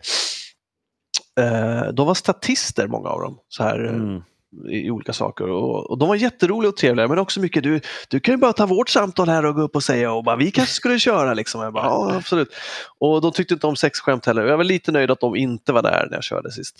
Eh, 1.39 1.93
De 1.93 2.07
var 2.07 2.13
statister 2.13 2.87
många 2.87 3.09
av 3.09 3.21
dem, 3.21 3.37
så 3.49 3.63
här 3.63 3.85
eh, 3.85 3.93
Mm. 3.93 4.21
i 4.69 4.91
olika 4.91 5.13
saker. 5.13 5.49
Och, 5.49 5.89
och 5.91 5.97
de 5.97 6.07
var 6.07 6.15
jätteroliga 6.15 6.69
och 6.69 6.77
trevliga, 6.77 7.07
men 7.07 7.19
också 7.19 7.39
mycket, 7.39 7.63
du, 7.63 7.81
du 8.09 8.19
kan 8.19 8.33
ju 8.33 8.37
bara 8.37 8.53
ta 8.53 8.65
vårt 8.65 8.89
samtal 8.89 9.29
här 9.29 9.45
och 9.45 9.55
gå 9.55 9.61
upp 9.61 9.75
och 9.75 9.83
säga 9.83 10.11
och 10.11 10.23
bara, 10.23 10.35
vi 10.35 10.51
kanske 10.51 10.73
skulle 10.73 10.99
köra 10.99 11.33
liksom. 11.33 11.61
Jag 11.61 11.73
bara, 11.73 11.85
ja, 11.85 12.13
absolut. 12.15 12.53
Och 12.99 13.21
de 13.21 13.31
tyckte 13.31 13.53
inte 13.53 13.67
om 13.67 13.75
sexskämt 13.75 14.25
heller. 14.25 14.45
Jag 14.45 14.57
var 14.57 14.63
lite 14.63 14.91
nöjd 14.91 15.11
att 15.11 15.19
de 15.19 15.35
inte 15.35 15.73
var 15.73 15.81
där 15.81 16.07
när 16.09 16.17
jag 16.17 16.23
körde 16.23 16.51
sist. 16.51 16.75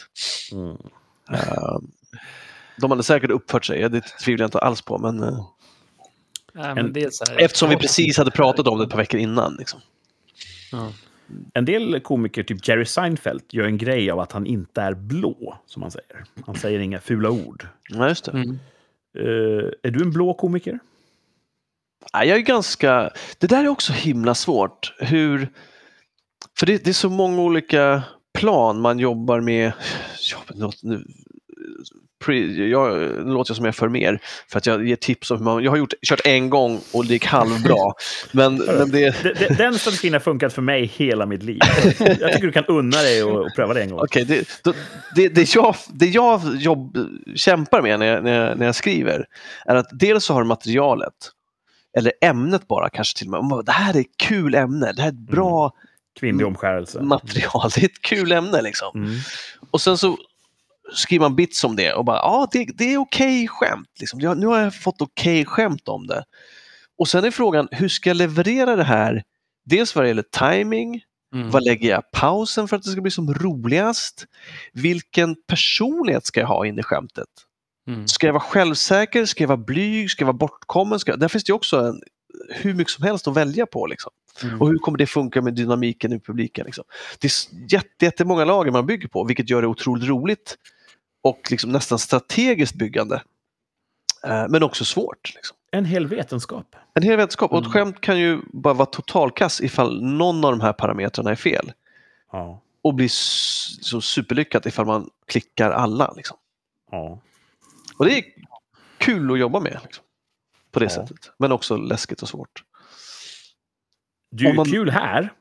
Mm. 0.51 0.77
Eh, 1.33 1.77
de 2.77 2.91
hade 2.91 3.03
säkert 3.03 3.31
uppfört 3.31 3.65
sig, 3.65 3.89
det 3.89 4.01
tvivlar 4.01 4.43
jag 4.43 4.47
inte 4.47 4.59
alls 4.59 4.81
på, 4.81 4.97
men 4.97 5.23
eh, 5.23 5.45
Nej, 6.53 6.75
men 6.75 6.93
det 6.93 7.03
är 7.03 7.09
så 7.11 7.25
här, 7.29 7.37
eftersom 7.41 7.69
vi 7.69 7.75
precis 7.75 8.17
hade 8.17 8.31
pratat 8.31 8.67
om 8.67 8.77
det 8.77 8.83
ett 8.83 8.89
par 8.89 8.97
veckor 8.97 9.19
innan. 9.19 9.55
Liksom. 9.59 9.79
Ja. 10.75 10.91
En 11.53 11.65
del 11.65 11.99
komiker, 11.99 12.43
typ 12.43 12.67
Jerry 12.67 12.85
Seinfeld, 12.85 13.41
gör 13.49 13.65
en 13.65 13.77
grej 13.77 14.11
av 14.11 14.19
att 14.19 14.31
han 14.31 14.45
inte 14.45 14.81
är 14.81 14.93
blå, 14.93 15.57
som 15.65 15.81
han 15.81 15.91
säger. 15.91 16.23
Han 16.45 16.55
säger 16.55 16.79
inga 16.79 16.99
fula 16.99 17.29
ord. 17.29 17.67
Ja, 17.89 18.07
just 18.07 18.25
det. 18.25 18.31
Mm. 18.31 18.59
Eh, 19.17 19.71
är 19.83 19.91
du 19.91 20.01
en 20.01 20.11
blå 20.11 20.33
komiker? 20.33 20.79
Ja, 22.13 22.25
jag 22.25 22.37
är 22.37 22.41
ganska... 22.41 23.11
Det 23.37 23.47
där 23.47 23.63
är 23.63 23.67
också 23.67 23.93
himla 23.93 24.35
svårt. 24.35 24.93
Hur... 24.99 25.49
För 26.59 26.65
det, 26.65 26.83
det 26.83 26.89
är 26.89 26.93
så 26.93 27.09
många 27.09 27.41
olika 27.41 28.03
plan 28.33 28.81
man 28.81 28.99
jobbar 28.99 29.41
med. 29.41 29.71
Ja, 30.31 30.71
nu, 30.83 31.05
pre, 32.25 32.39
jag, 32.69 32.97
nu 33.25 33.33
låter 33.33 33.51
jag 33.51 33.55
som 33.55 33.65
jag 33.65 33.75
för 33.75 33.89
mer, 33.89 34.19
för 34.51 34.57
att 34.57 34.65
jag 34.65 34.87
ger 34.87 34.95
tips 34.95 35.31
om 35.31 35.37
hur 35.37 35.43
man... 35.45 35.63
Jag 35.63 35.71
har 35.71 35.77
gjort, 35.77 35.93
kört 36.07 36.21
en 36.25 36.49
gång 36.49 36.81
och 36.93 37.05
det 37.05 37.13
gick 37.13 37.25
halvbra. 37.25 37.77
Men, 38.31 38.55
men 38.57 38.91
det... 38.91 39.23
De- 39.23 39.33
de- 39.33 39.53
Den 39.53 39.79
strategin 39.79 40.13
har 40.13 40.19
funkat 40.19 40.53
för 40.53 40.61
mig 40.61 40.85
hela 40.85 41.25
mitt 41.25 41.43
liv. 41.43 41.59
Jag 41.99 42.33
tycker 42.33 42.41
du 42.47 42.51
kan 42.51 42.65
unna 42.65 42.97
dig 42.97 43.23
och, 43.23 43.45
och 43.45 43.55
pröva 43.55 43.73
det 43.73 43.81
en 43.81 43.89
gång. 43.89 43.99
Okej, 43.99 44.25
det, 44.25 44.47
då- 44.63 44.73
det, 45.15 45.29
det 45.29 45.55
jag, 45.55 45.75
det 45.93 46.05
jag 46.05 46.41
jobb, 46.55 46.97
kämpar 47.35 47.81
med 47.81 47.99
när 47.99 48.05
jag, 48.05 48.23
när, 48.23 48.47
jag, 48.47 48.57
när 48.57 48.65
jag 48.65 48.75
skriver 48.75 49.25
är 49.65 49.75
att 49.75 49.87
dels 49.91 50.25
så 50.25 50.33
har 50.33 50.43
materialet, 50.43 51.13
eller 51.97 52.13
ämnet 52.21 52.67
bara 52.67 52.89
kanske 52.89 53.17
till 53.17 53.33
och 53.35 53.45
med. 53.45 53.65
Det 53.65 53.71
här 53.71 53.95
är 53.95 53.99
ett 53.99 54.17
kul 54.17 54.55
ämne, 54.55 54.91
det 54.91 55.01
här 55.01 55.09
är 55.09 55.13
ett 55.13 55.19
bra 55.31 55.71
Kvinnlig 56.19 56.47
omskärelse. 56.47 57.01
material, 57.01 57.69
det 57.75 57.81
är 57.81 57.85
ett 57.85 58.01
kul 58.01 58.31
ämne 58.31 58.61
liksom. 58.61 58.91
Mm. 58.95 59.15
Och 59.71 59.81
sen 59.81 59.97
så 59.97 60.17
skriver 60.93 61.21
man 61.25 61.35
bits 61.35 61.63
om 61.63 61.75
det 61.75 61.93
och 61.93 62.05
bara, 62.05 62.17
ja 62.17 62.47
det, 62.51 62.65
det 62.77 62.93
är 62.93 62.97
okej 62.97 63.47
skämt. 63.47 63.89
Liksom. 63.99 64.19
Jag, 64.21 64.37
nu 64.37 64.45
har 64.45 64.59
jag 64.59 64.75
fått 64.75 65.01
okej 65.01 65.45
skämt 65.45 65.87
om 65.87 66.07
det. 66.07 66.23
Och 66.97 67.07
sen 67.07 67.23
är 67.25 67.31
frågan, 67.31 67.67
hur 67.71 67.89
ska 67.89 68.09
jag 68.09 68.17
leverera 68.17 68.75
det 68.75 68.83
här? 68.83 69.23
Dels 69.65 69.95
vad 69.95 70.03
det 70.03 70.07
gäller 70.07 70.25
timing, 70.39 71.01
Mm. 71.33 71.49
vad 71.49 71.63
lägger 71.63 71.89
jag 71.89 72.11
pausen 72.11 72.67
för 72.67 72.75
att 72.77 72.83
det 72.83 72.89
ska 72.89 73.01
bli 73.01 73.11
som 73.11 73.33
roligast? 73.33 74.25
Vilken 74.73 75.35
personlighet 75.47 76.25
ska 76.25 76.39
jag 76.39 76.47
ha 76.47 76.65
in 76.65 76.79
i 76.79 76.83
skämtet? 76.83 77.27
Mm. 77.87 78.07
Ska 78.07 78.25
jag 78.27 78.33
vara 78.33 78.43
självsäker? 78.43 79.25
Ska 79.25 79.43
jag 79.43 79.47
vara 79.47 79.57
blyg? 79.57 80.09
Ska 80.11 80.21
jag 80.21 80.27
vara 80.27 80.37
bortkommen? 80.37 80.99
Ska... 80.99 81.15
Där 81.15 81.27
finns 81.27 81.43
det 81.43 81.53
också 81.53 81.79
en, 81.79 82.01
hur 82.49 82.73
mycket 82.73 82.93
som 82.93 83.03
helst 83.03 83.27
att 83.27 83.37
välja 83.37 83.65
på. 83.65 83.87
Liksom. 83.87 84.11
Mm. 84.43 84.61
Och 84.61 84.67
hur 84.67 84.77
kommer 84.77 84.97
det 84.97 85.07
funka 85.07 85.41
med 85.41 85.53
dynamiken 85.55 86.13
i 86.13 86.19
publiken? 86.19 86.65
Liksom? 86.65 86.83
Det 87.19 87.25
är 87.25 87.29
s- 87.29 87.49
jätte, 87.71 88.05
jättemånga 88.05 88.45
lager 88.45 88.71
man 88.71 88.85
bygger 88.85 89.07
på, 89.07 89.23
vilket 89.23 89.49
gör 89.49 89.61
det 89.61 89.67
otroligt 89.67 90.07
roligt 90.09 90.55
och 91.25 91.47
liksom 91.51 91.69
nästan 91.71 91.99
strategiskt 91.99 92.75
byggande. 92.75 93.21
Eh, 94.23 94.45
men 94.49 94.63
också 94.63 94.85
svårt. 94.85 95.31
Liksom. 95.35 95.57
En 95.71 95.85
hel 95.85 96.07
vetenskap. 96.07 96.75
En 96.93 97.03
hel 97.03 97.17
vetenskap. 97.17 97.51
Och 97.51 97.57
ett 97.57 97.63
Mm. 97.65 97.71
skämt 97.73 98.01
kan 98.01 98.19
ju 98.19 98.41
bara 98.53 98.73
vara 98.73 98.85
totalkass 98.85 99.61
ifall 99.61 100.01
någon 100.03 100.45
av 100.45 100.51
de 100.51 100.61
här 100.61 100.73
parametrarna 100.73 101.31
är 101.31 101.35
fel. 101.35 101.71
Ja. 102.31 102.61
Och 102.81 102.93
bli 102.93 103.09
så 103.09 104.01
superlyckat 104.01 104.65
ifall 104.65 104.85
man 104.85 105.09
klickar 105.25 105.71
alla. 105.71 106.13
Liksom. 106.15 106.37
ja. 106.91 107.19
Och 107.97 108.05
det 108.05 108.17
är 108.17 108.23
kul 108.97 109.31
att 109.31 109.39
jobba 109.39 109.59
med. 109.59 109.79
Liksom. 109.83 110.03
På 110.71 110.79
det 110.79 110.85
Ja. 110.85 110.89
sättet. 110.89 111.31
Men 111.37 111.51
också 111.51 111.77
läskigt 111.77 112.21
och 112.21 112.29
svårt. 112.29 112.63
Du 114.31 114.47
är 114.49 114.53
man- 114.53 114.65
kul 114.65 114.89
här, 114.89 115.33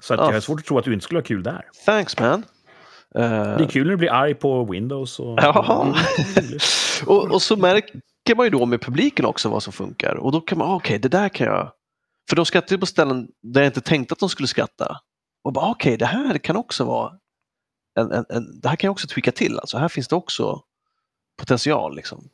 så 0.00 0.14
att 0.14 0.20
Ja. 0.20 0.26
jag 0.26 0.32
har 0.32 0.40
svårt 0.40 0.60
att 0.60 0.66
tro 0.66 0.78
att 0.78 0.84
du 0.84 0.92
inte 0.92 1.04
skulle 1.04 1.20
ha 1.20 1.24
kul 1.24 1.42
där. 1.42 1.64
Thanks 1.86 2.18
man. 2.18 2.44
Eh, 3.14 3.56
Det 3.56 3.64
är 3.64 3.68
kul 3.68 3.86
när 3.86 3.90
du 3.90 3.96
blir 3.96 4.12
arg 4.12 4.34
på 4.34 4.64
Windows. 4.64 5.20
Och... 5.20 5.38
Ja. 5.42 5.94
Och, 7.06 7.30
och 7.30 7.42
så 7.42 7.56
märker 7.56 8.34
man 8.36 8.46
ju 8.46 8.50
då 8.50 8.66
med 8.66 8.80
publiken 8.80 9.24
också 9.24 9.48
vad 9.48 9.62
som 9.62 9.72
funkar. 9.72 10.14
Och 10.14 10.32
då 10.32 10.40
kan 10.40 10.58
man, 10.58 10.70
ah, 10.70 10.74
okej 10.74 10.98
det 10.98 11.08
där 11.08 11.28
kan 11.28 11.46
jag... 11.46 11.72
För 12.28 12.36
de 12.36 12.46
skrattar 12.46 12.72
ju 12.76 12.80
på 12.80 12.86
ställen 12.86 13.28
där 13.42 13.60
jag 13.60 13.68
inte 13.68 13.80
tänkte 13.80 14.12
att 14.12 14.18
de 14.18 14.28
skulle 14.28 14.48
skratta. 14.48 15.00
Och 15.44 15.52
bara 15.52 15.70
okej, 15.70 15.96
det 15.96 16.06
här 16.06 16.38
kan 16.38 16.56
också 16.56 16.84
vara... 16.84 17.12
En, 18.00 18.12
en, 18.12 18.24
en, 18.28 18.60
det 18.60 18.68
här 18.68 18.76
kan 18.76 18.88
jag 18.88 18.92
också 18.92 19.06
tweaka 19.06 19.32
till. 19.32 19.58
Alltså 19.58 19.78
här 19.78 19.88
finns 19.88 20.08
det 20.08 20.16
också 20.16 20.62
potential. 21.36 21.96
Liksom. 21.96 22.28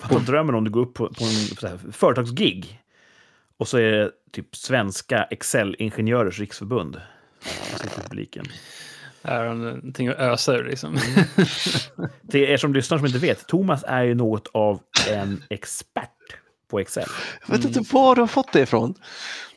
Fatta 0.00 0.18
drömmen 0.18 0.54
om 0.54 0.64
du 0.64 0.70
går 0.70 0.80
upp 0.80 0.94
på, 0.94 1.08
på 1.08 1.24
en 1.24 1.68
här, 1.70 1.92
företagsgig 1.92 2.80
och 3.56 3.68
så 3.68 3.78
är 3.78 3.92
det 3.92 4.10
typ 4.32 4.56
svenska 4.56 5.24
Excel-ingenjörers 5.24 6.40
riksförbund. 6.40 7.00
i 7.84 8.00
publiken. 8.00 8.46
Är 9.24 9.46
han 9.46 9.62
någonting 9.64 10.08
att 10.08 10.16
ösa 10.18 10.54
ur 10.56 10.64
liksom? 10.64 10.98
Till 12.30 12.40
er 12.40 12.56
som 12.56 12.74
lyssnar 12.74 12.98
som 12.98 13.06
inte 13.06 13.18
vet, 13.18 13.46
Thomas 13.46 13.84
är 13.86 14.02
ju 14.02 14.14
något 14.14 14.48
av 14.54 14.80
en 15.10 15.42
expert 15.50 16.10
på 16.70 16.80
Excel. 16.80 17.06
Jag 17.46 17.56
vet 17.56 17.64
inte 17.64 17.94
var 17.94 18.14
du 18.14 18.20
har 18.22 18.26
fått 18.26 18.52
det 18.52 18.60
ifrån. 18.60 18.94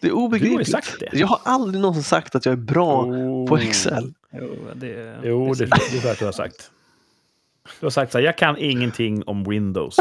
Det 0.01 0.07
är 0.07 0.11
Du 0.11 0.15
har 0.15 0.19
ju 0.21 0.25
obegripligt. 0.25 0.71
sagt 0.71 0.99
det. 0.99 1.09
Jag 1.13 1.27
har 1.27 1.39
aldrig 1.45 1.81
någonsin 1.81 2.03
sagt 2.03 2.35
att 2.35 2.45
jag 2.45 2.53
är 2.53 2.57
bra 2.57 3.03
på 3.03 3.53
Oh. 3.55 3.67
Excel. 3.67 4.13
jo, 4.33 4.55
det, 4.75 5.19
Jo, 5.23 5.53
det, 5.53 5.65
det, 5.65 5.97
är 5.97 6.01
det 6.01 6.19
du 6.19 6.25
har 6.25 6.31
sagt. 6.31 6.71
Du 7.79 7.85
har 7.85 7.89
sagt 7.91 8.11
så 8.11 8.17
här, 8.17 8.25
jag 8.25 8.37
kan 8.37 8.57
ingenting 8.57 9.23
om 9.23 9.43
Windows. 9.43 9.95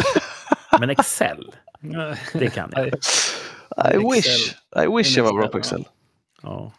Men 0.80 0.90
Excel, 0.90 1.52
det 2.32 2.50
kan 2.50 2.72
jag. 2.76 2.86
I 2.86 2.90
Excel. 2.90 4.10
wish, 4.12 4.54
I 4.84 4.96
wish 4.96 5.16
jag 5.16 5.24
var 5.24 5.32
bra 5.32 5.48
på 5.48 5.58
Excel, 5.58 5.80
Excel. 5.80 5.92
Ja. 6.42 6.72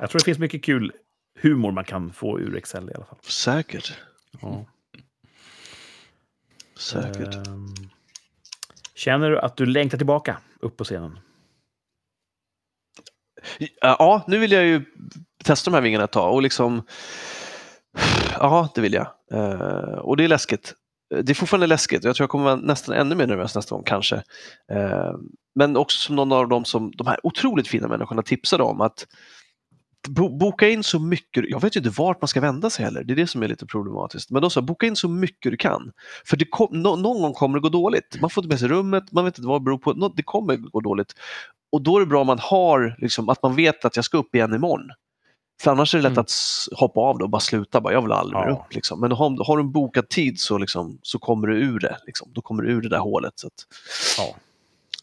Jag 0.00 0.10
tror 0.10 0.18
det 0.18 0.24
finns 0.24 0.38
mycket 0.38 0.64
kul 0.64 0.92
humor 1.40 1.72
man 1.72 1.84
kan 1.84 2.12
få 2.12 2.40
ur 2.40 2.56
Excel 2.56 2.90
i 2.90 2.94
alla 2.94 3.04
fall. 3.04 3.18
Säkert. 3.22 3.98
Ja. 4.40 4.66
Säkert. 6.78 7.34
Ehm, 7.34 7.66
Känner 8.94 9.30
du 9.30 9.38
att 9.38 9.56
du 9.56 9.66
längtar 9.66 9.98
tillbaka 9.98 10.38
upp 10.60 10.76
på 10.76 10.84
scenen? 10.84 11.18
Ja, 13.80 14.24
nu 14.26 14.38
vill 14.38 14.52
jag 14.52 14.64
ju 14.64 14.84
testa 15.44 15.70
de 15.70 15.74
här 15.74 15.82
vingarna 15.82 16.04
ett 16.04 16.12
tag 16.12 16.34
och 16.34 16.42
liksom 16.42 16.82
Ja, 18.38 18.68
det 18.74 18.80
vill 18.80 18.92
jag. 18.92 19.06
Eh, 19.32 19.98
och 19.98 20.16
det 20.16 20.24
är 20.24 20.28
läskigt. 20.28 20.74
Det 21.22 21.30
är 21.32 21.34
fortfarande 21.34 21.66
läskigt. 21.66 22.04
Jag 22.04 22.16
tror 22.16 22.24
jag 22.24 22.30
kommer 22.30 22.44
vara 22.44 22.56
nästan 22.56 22.94
ännu 22.94 23.14
mer 23.14 23.26
nervös 23.26 23.54
nästa 23.54 23.74
gång 23.74 23.84
kanske. 23.84 24.16
Eh, 24.72 25.12
men 25.54 25.76
också 25.76 25.98
som 25.98 26.16
någon 26.16 26.32
av 26.32 26.48
dem 26.48 26.64
som 26.64 26.90
de 26.90 27.06
här 27.06 27.26
otroligt 27.26 27.68
fina 27.68 27.88
människorna 27.88 28.22
tipsade 28.22 28.62
om 28.62 28.80
att 28.80 29.06
bo- 30.08 30.36
boka 30.38 30.68
in 30.68 30.82
så 30.84 30.98
mycket. 30.98 31.44
Jag 31.48 31.60
vet 31.60 31.76
ju 31.76 31.80
inte 31.80 31.90
vart 32.00 32.20
man 32.22 32.28
ska 32.28 32.40
vända 32.40 32.70
sig 32.70 32.84
heller. 32.84 33.04
Det 33.04 33.12
är 33.12 33.16
det 33.16 33.26
som 33.26 33.42
är 33.42 33.48
lite 33.48 33.66
problematiskt. 33.66 34.30
Men 34.30 34.42
de 34.42 34.50
sa 34.50 34.62
boka 34.62 34.86
in 34.86 34.96
så 34.96 35.08
mycket 35.08 35.50
du 35.52 35.56
kan. 35.56 35.92
För 36.26 36.36
det 36.36 36.44
kom, 36.44 36.68
nå- 36.82 36.96
någon 36.96 37.22
gång 37.22 37.32
kommer 37.32 37.54
det 37.58 37.62
gå 37.62 37.68
dåligt. 37.68 38.18
Man 38.20 38.30
får 38.30 38.44
inte 38.44 38.52
med 38.54 38.60
sig 38.60 38.68
rummet, 38.68 39.12
man 39.12 39.24
vet 39.24 39.38
inte 39.38 39.48
vad 39.48 39.60
det 39.60 39.64
beror 39.64 39.78
på. 39.78 39.92
Nå- 39.92 40.12
Det 40.16 40.22
kommer 40.22 40.56
gå 40.56 40.80
dåligt. 40.80 41.12
Och 41.72 41.82
då 41.82 41.96
är 41.96 42.00
det 42.00 42.06
bra 42.06 42.20
om 42.20 42.26
man 42.26 42.38
har, 42.40 42.96
liksom, 42.98 43.28
att 43.28 43.42
man 43.42 43.56
vet 43.56 43.84
att 43.84 43.96
jag 43.96 44.04
ska 44.04 44.18
upp 44.18 44.34
igen 44.34 44.54
imorgon. 44.54 44.88
För 45.62 45.70
annars 45.70 45.94
är 45.94 45.98
det 45.98 46.02
lätt 46.02 46.12
Mm. 46.12 46.20
att 46.20 46.32
hoppa 46.80 47.00
av 47.00 47.18
det 47.18 47.24
och 47.24 47.30
bara 47.30 47.40
sluta. 47.40 47.80
Bara, 47.80 47.92
jag 47.92 48.02
vill 48.02 48.12
aldrig 48.12 48.40
Ja. 48.42 48.50
upp. 48.52 48.74
Liksom. 48.74 49.00
Men 49.00 49.12
har, 49.12 49.44
har 49.46 49.56
du 49.56 49.62
en 49.62 49.72
bokad 49.72 50.08
tid 50.08 50.40
så, 50.40 50.58
liksom, 50.58 50.98
så 51.02 51.18
kommer 51.18 51.46
du 51.46 51.56
ur 51.56 51.78
det. 51.78 51.96
Liksom. 52.06 52.28
Då 52.34 52.40
kommer 52.40 52.62
du 52.62 52.70
ur 52.72 52.82
det 52.82 52.88
där 52.88 52.98
hålet. 52.98 53.32
Så 53.36 53.46
att, 53.46 53.52
Ja. 54.18 54.34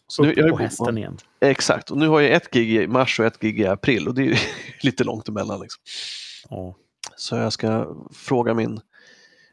Så 0.08 0.22
nu, 0.22 0.34
jag 0.36 0.46
är 0.46 0.50
på 0.50 0.58
hästen 0.58 0.98
igen. 0.98 1.18
Exakt, 1.40 1.90
och 1.90 1.98
nu 1.98 2.08
har 2.08 2.20
jag 2.20 2.32
ett 2.32 2.50
gig 2.50 2.70
i 2.74 2.86
mars 2.86 3.20
och 3.20 3.26
ett 3.26 3.40
gig 3.40 3.60
i 3.60 3.66
april 3.66 4.08
och 4.08 4.14
det 4.14 4.22
är 4.22 4.26
ju 4.26 4.36
lite 4.80 5.04
långt 5.04 5.28
emellan. 5.28 5.60
Liksom. 5.60 5.82
Ja. 6.50 6.76
Så 7.16 7.36
jag 7.36 7.52
ska 7.52 7.96
fråga 8.12 8.54
min 8.54 8.80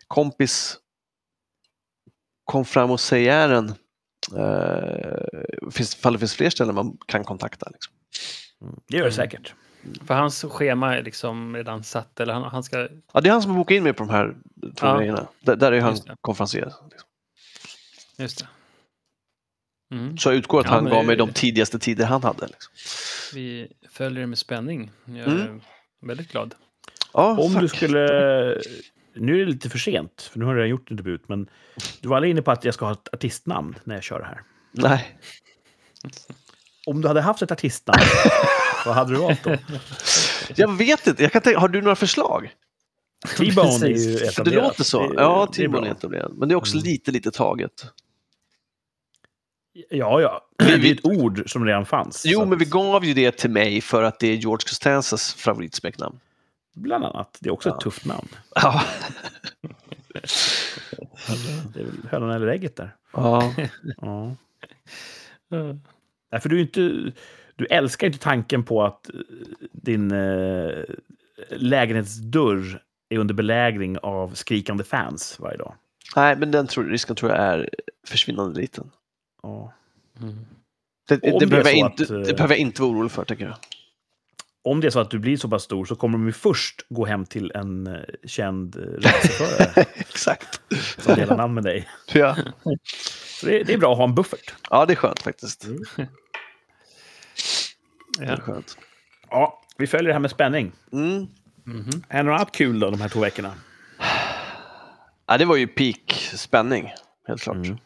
kompis 0.07 0.77
kom 2.45 2.65
fram 2.65 2.91
och 2.91 2.99
säg 2.99 3.29
är 3.29 3.49
den. 3.49 3.73
Uh, 4.33 5.69
finns, 5.71 5.95
ifall 5.95 6.13
det 6.13 6.19
finns 6.19 6.35
fler 6.35 6.49
ställen 6.49 6.75
man 6.75 6.97
kan 7.05 7.23
kontakta. 7.23 7.69
Liksom. 7.73 7.93
Mm. 8.61 8.79
Det 8.87 8.97
gör 8.97 9.05
det 9.05 9.11
säkert. 9.11 9.53
För 10.05 10.13
hans 10.13 10.43
schema 10.43 10.95
är 10.95 11.03
liksom 11.03 11.55
redan 11.55 11.83
satt, 11.83 12.19
eller 12.19 12.33
han, 12.33 12.43
han 12.43 12.63
ska... 12.63 12.87
Ja, 13.13 13.21
det 13.21 13.29
är 13.29 13.31
han 13.31 13.41
som 13.41 13.51
har 13.51 13.57
bokat 13.57 13.75
in 13.75 13.83
mig 13.83 13.93
på 13.93 14.03
de 14.03 14.09
här 14.09 14.35
två 14.61 14.87
Ja. 14.87 14.97
grejerna. 14.97 15.27
Där, 15.39 15.55
där 15.55 15.71
är 15.71 15.81
han 15.81 15.97
konferencier. 16.21 16.65
Liksom. 16.65 17.09
Just 18.17 18.39
det. 18.39 18.47
Mm. 19.91 20.17
Så 20.17 20.29
jag 20.29 20.35
utgår 20.35 20.59
att 20.59 20.65
Ja, 20.65 20.71
han 20.71 20.85
gav 20.85 21.05
mig 21.05 21.15
de 21.15 21.33
tidigaste 21.33 21.79
tider 21.79 22.05
han 22.05 22.23
hade. 22.23 22.47
Liksom. 22.47 22.73
Vi 23.33 23.67
följer 23.91 24.21
det 24.21 24.27
med 24.27 24.37
spänning. 24.37 24.91
Jag 25.05 25.17
är 25.17 25.25
Mm. 25.27 25.61
väldigt 26.01 26.31
glad. 26.31 26.55
Ja, 27.13 27.37
Om 27.39 27.53
tack. 27.53 27.61
du 27.61 27.67
skulle... 27.67 27.99
Nu 29.17 29.33
är 29.41 29.45
det 29.45 29.51
lite 29.51 29.69
för 29.69 29.77
sent, 29.77 30.21
för 30.31 30.39
nu 30.39 30.45
har 30.45 30.51
jag 30.53 30.57
redan 30.57 30.69
gjort 30.69 30.91
en 30.91 30.97
debut. 30.97 31.21
Men 31.29 31.49
du 32.01 32.07
var 32.09 32.15
aldrig 32.15 32.31
inne 32.31 32.41
på 32.41 32.51
att 32.51 32.65
jag 32.65 32.73
ska 32.73 32.85
ha 32.85 32.91
ett 32.93 33.13
artistnamn 33.13 33.75
när 33.83 33.95
jag 33.95 34.03
kör 34.03 34.19
det 34.19 34.25
här. 34.25 34.41
Nej. 34.71 35.17
Om 36.85 37.01
du 37.01 37.07
hade 37.07 37.21
haft 37.21 37.41
ett 37.41 37.51
artistnamn, 37.51 37.99
vad 38.85 38.95
hade 38.95 39.13
du 39.13 39.19
valt 39.19 39.43
då? 39.43 39.55
Jag 40.55 40.77
vet 40.77 41.07
inte, 41.07 41.23
jag 41.23 41.31
kan 41.31 41.41
tänka, 41.41 41.59
har 41.59 41.67
du 41.67 41.81
några 41.81 41.95
förslag? 41.95 42.51
T-Bone 43.37 43.85
är 43.85 43.89
ju 43.89 44.17
För 44.17 44.19
det 44.25 44.27
etablerat. 44.29 44.63
låter 44.63 44.83
så. 44.83 45.13
Ja. 45.15 45.49
Timon 45.53 45.83
är 45.83 45.91
etablerad. 45.91 46.33
Men 46.37 46.49
det 46.49 46.53
är 46.53 46.57
också 46.57 46.73
Mm. 46.75 46.85
lite, 46.85 47.11
lite 47.11 47.31
taget. 47.31 47.71
Ja, 49.89 50.21
ja. 50.21 50.41
Det 50.57 50.73
är 50.89 50.93
ett 50.93 51.05
ord 51.05 51.43
som 51.49 51.65
redan 51.65 51.85
fanns. 51.85 52.23
Jo, 52.25 52.41
att- 52.41 52.47
men 52.47 52.57
vi 52.57 52.65
gav 52.65 53.05
ju 53.05 53.13
det 53.13 53.31
till 53.37 53.49
mig 53.49 53.81
för 53.81 54.03
att 54.03 54.19
det 54.19 54.27
är 54.27 54.35
George 54.35 54.63
Costanzas 54.67 55.33
favoritsmeknamn. 55.33 56.19
Bland 56.75 57.05
annat. 57.05 57.37
Det 57.41 57.49
är 57.49 57.53
också 57.53 57.69
Ja. 57.69 57.75
ett 57.75 57.81
tufft 57.81 58.05
namn. 58.05 58.27
Ja. 58.55 58.81
Det 61.73 61.79
är 61.79 61.83
väl 61.83 62.07
hönan 62.11 62.29
eller 62.31 62.47
ägget 62.47 62.75
där. 62.75 62.95
ja. 63.13 63.53
Ja. 64.01 64.35
Nej, 66.31 66.41
för 66.41 66.49
du, 66.49 66.57
är 66.57 66.61
inte, 66.61 67.11
du 67.55 67.65
älskar 67.65 68.07
inte 68.07 68.19
tanken 68.19 68.63
på 68.63 68.83
att 68.83 69.09
eh, 69.09 69.15
din 69.71 70.11
eh, 70.11 70.83
lägenhetsdörr 71.49 72.81
är 73.09 73.17
under 73.17 73.33
belägring 73.33 73.97
av 73.97 74.33
skrikande 74.33 74.83
fans 74.83 75.39
varje 75.39 75.57
dag. 75.57 75.75
Nej, 76.15 76.35
men 76.37 76.51
den 76.51 76.67
tror, 76.67 76.83
risken 76.83 77.15
tror 77.15 77.31
jag 77.31 77.39
är 77.39 77.69
försvinnande 78.07 78.61
liten. 78.61 78.91
Ja. 79.45 79.73
Mm. 80.21 80.45
Det, 81.07 81.15
det, 81.15 81.39
det 81.39 81.47
behöver 81.47 81.69
jag 81.69 81.77
inte, 81.79 82.03
att, 82.03 82.09
eh, 82.09 82.17
det 82.17 82.33
behöver 82.33 82.53
jag 82.55 82.59
inte 82.59 82.81
vara 82.81 82.91
orolig 82.91 83.11
för, 83.11 83.25
tycker 83.25 83.45
jag. 83.45 83.55
Om 84.63 84.81
det 84.81 84.87
är 84.87 84.91
så 84.91 84.99
att 84.99 85.09
du 85.11 85.19
blir 85.19 85.37
så 85.37 85.49
pass 85.49 85.63
stor 85.63 85.85
så 85.85 85.95
kommer 85.95 86.17
de 86.17 86.25
ju 86.27 86.31
först 86.33 86.85
gå 86.89 87.05
hem 87.05 87.25
till 87.25 87.51
en 87.55 87.87
eh, 87.87 88.01
känd 88.25 88.75
eh, 88.75 88.81
racerförare 88.81 89.85
Exakt. 89.95 90.61
som 90.99 91.15
delar 91.15 91.37
namn 91.37 91.53
med 91.53 91.63
dig. 91.63 91.87
Ja. 92.13 92.35
Så 93.41 93.45
det, 93.45 93.63
det 93.63 93.73
är 93.73 93.77
bra 93.77 93.91
att 93.91 93.97
ha 93.97 94.03
en 94.03 94.15
buffert. 94.15 94.53
ja, 94.69 94.85
det 94.85 94.93
är 94.93 94.95
skönt 94.95 95.19
faktiskt. 95.21 95.65
Mm. 95.65 95.77
Det 98.19 98.25
Ja. 98.25 98.31
är 98.31 98.37
skönt. 98.37 98.77
Ja, 99.29 99.61
vi 99.77 99.87
följer 99.87 100.07
det 100.07 100.13
här 100.13 100.19
med 100.19 100.31
spänning. 100.31 100.71
Mm. 100.91 101.27
Mhm. 101.63 102.03
Är 102.09 102.17
det 102.17 102.23
något 102.23 102.35
annat 102.39 102.51
kul 102.51 102.79
då, 102.79 102.89
de 102.91 103.01
här 103.01 103.09
två 103.09 103.19
veckorna? 103.19 103.53
Ja, 105.25 105.37
det 105.37 105.45
var 105.45 105.55
ju 105.55 105.67
peak 105.67 106.11
spänning, 106.35 106.91
helt 107.27 107.41
klart. 107.41 107.55
Mm. 107.55 107.77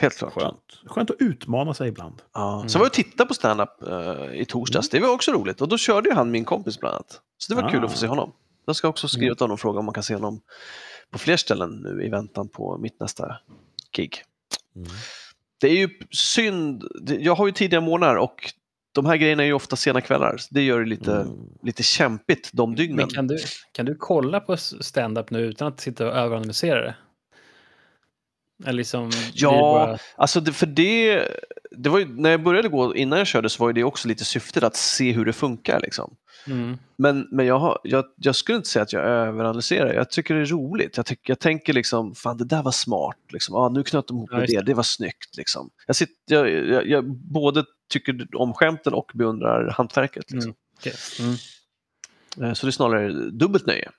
Helt 0.00 0.16
klart. 0.18 0.32
Skönt. 0.32 0.56
Skönt 0.86 1.10
att 1.10 1.16
utmana 1.20 1.74
sig 1.74 1.88
ibland. 1.88 2.22
Ja. 2.34 2.56
Mm. 2.56 2.68
Så 2.68 2.78
var 2.78 2.84
jag 2.84 2.90
och 2.90 2.94
tittade 2.94 3.28
på 3.28 3.34
stand-up 3.34 3.82
eh, 3.88 4.40
i 4.40 4.44
torsdags. 4.48 4.88
Det 4.88 5.00
var 5.00 5.08
också 5.08 5.32
roligt. 5.32 5.60
Och 5.60 5.68
då 5.68 5.78
körde 5.78 6.08
ju 6.08 6.14
han 6.14 6.30
min 6.30 6.44
kompis 6.44 6.80
bland 6.80 6.94
annat. 6.94 7.20
Så 7.38 7.54
det 7.54 7.62
var 7.62 7.70
kul 7.70 7.80
Ah. 7.82 7.84
att 7.86 7.92
få 7.92 7.98
se 7.98 8.06
honom. 8.06 8.32
Jag 8.66 8.76
ska 8.76 8.88
också 8.88 9.08
skriva 9.08 9.34
till 9.34 9.42
honom 9.44 9.54
och 9.54 9.60
fråga 9.60 9.78
om 9.78 9.84
man 9.84 9.94
kan 9.94 10.02
se 10.02 10.14
honom 10.14 10.40
på 11.10 11.18
fler 11.18 11.36
ställen 11.36 11.70
nu 11.70 12.04
i 12.04 12.08
väntan 12.08 12.48
på 12.48 12.78
mitt 12.78 13.00
nästa 13.00 13.36
gig. 13.96 14.22
Det 15.60 15.68
är 15.68 15.76
ju 15.76 15.88
synd. 16.10 16.84
Jag 17.18 17.34
har 17.34 17.46
ju 17.46 17.52
tidiga 17.52 17.80
månader 17.80 18.16
och 18.16 18.52
de 18.92 19.06
här 19.06 19.16
grejerna 19.16 19.42
är 19.42 19.46
ju 19.46 19.52
ofta 19.52 19.76
sena 19.76 20.00
kvällar. 20.00 20.36
Så 20.36 20.54
det 20.54 20.62
gör 20.62 20.80
det 20.80 20.86
lite, 20.86 21.12
Mm. 21.16 21.36
lite 21.62 21.82
kämpigt 21.82 22.50
de 22.52 22.74
dygnen. 22.74 22.96
Men 22.96 23.08
kan 23.08 23.26
du, 23.26 23.38
kan 23.72 23.86
du 23.86 23.94
kolla 24.00 24.40
på 24.40 24.56
stand-up 24.56 25.30
nu 25.30 25.40
utan 25.40 25.68
att 25.68 25.80
sitta 25.80 26.06
och 26.08 26.16
överanalysera 26.16 26.80
det? 26.80 26.94
Liksom... 28.72 29.10
Ja, 29.34 29.50
bara- 29.50 29.98
alltså 30.16 30.40
det, 30.40 30.52
för 30.52 30.66
det, 30.66 31.28
det 31.70 31.88
var 31.88 31.98
ju, 31.98 32.08
när 32.20 32.30
jag 32.30 32.42
började 32.42 32.68
gå, 32.68 32.94
innan 32.96 33.18
jag 33.18 33.26
körde 33.26 33.48
så 33.50 33.64
var 33.64 33.72
det 33.72 33.84
också 33.84 34.08
lite 34.08 34.24
syftet 34.24 34.62
att 34.64 34.76
se 34.76 35.12
hur 35.12 35.24
det 35.24 35.32
funkar. 35.32 35.80
Liksom. 35.80 36.16
Mm. 36.46 36.78
Men, 36.96 37.28
men 37.30 37.46
jag, 37.46 37.58
har, 37.58 37.78
jag, 37.84 38.04
jag 38.16 38.36
skulle 38.36 38.56
inte 38.56 38.68
säga 38.68 38.82
att 38.82 38.92
jag 38.92 39.02
överanalyserar. 39.04 39.94
Jag 39.94 40.10
tycker 40.10 40.34
det 40.34 40.40
är 40.40 40.44
roligt. 40.46 40.96
Jag, 40.96 41.06
tycker, 41.06 41.30
jag 41.30 41.38
tänker 41.38 41.72
liksom, 41.72 42.14
fan 42.14 42.36
det 42.36 42.44
där 42.44 42.62
var 42.62 42.72
smart. 42.72 43.16
Liksom. 43.32 43.54
Ah, 43.54 43.68
nu 43.68 43.82
knöt 43.82 44.06
de 44.08 44.16
ihop 44.16 44.28
Ja, 44.32 44.38
med 44.38 44.48
det, 44.48 44.60
det. 44.60 44.74
var 44.74 44.82
snyggt. 44.82 45.36
Liksom. 45.36 45.70
Jag, 45.86 45.96
sitter, 45.96 46.14
jag, 46.34 46.50
jag, 46.68 46.86
jag 46.86 47.04
både 47.16 47.64
tycker 47.90 48.26
om 48.36 48.52
skämten 48.54 48.94
och 48.94 49.10
beundrar 49.14 49.70
hantverket. 49.70 50.30
Liksom. 50.30 50.50
Mm. 50.50 50.54
Okej. 50.78 50.92
Mm. 51.20 51.34
Eh, 52.50 52.54
Så 52.54 52.66
det 52.66 52.70
är 52.70 52.72
snarare 52.72 53.12
dubbelt 53.30 53.66
nöje 53.66 53.90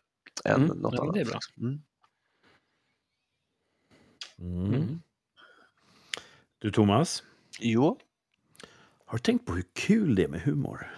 än 0.45 0.55
Mm, 0.63 0.77
något 0.77 0.93
ja, 0.97 1.01
annat. 1.01 1.13
det 1.15 1.21
är 1.21 1.25
bra. 1.25 1.33
liksom. 1.57 1.81
Mm. 4.41 4.65
Mm. 4.73 4.99
Du, 6.59 6.71
Thomas, 6.71 7.23
Jo, 7.59 7.99
har 9.05 9.17
du 9.17 9.21
tänkt 9.21 9.45
på 9.45 9.53
hur 9.53 9.63
kul 9.73 10.15
det 10.15 10.23
är 10.23 10.27
med 10.27 10.41
humor? 10.41 10.91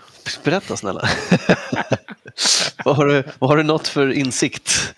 berätta 0.43 0.77
snälla. 0.77 1.01
vad, 2.85 2.95
har 2.95 3.05
du, 3.05 3.23
vad 3.39 3.49
har 3.49 3.57
du 3.57 3.63
nått 3.63 3.87
för 3.87 4.11
insikt? 4.11 4.93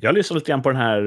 Jag 0.00 0.14
lyssnade 0.14 0.38
lite 0.40 0.50
grann 0.50 0.62
på 0.62 0.68
den 0.70 0.80
här 0.80 0.98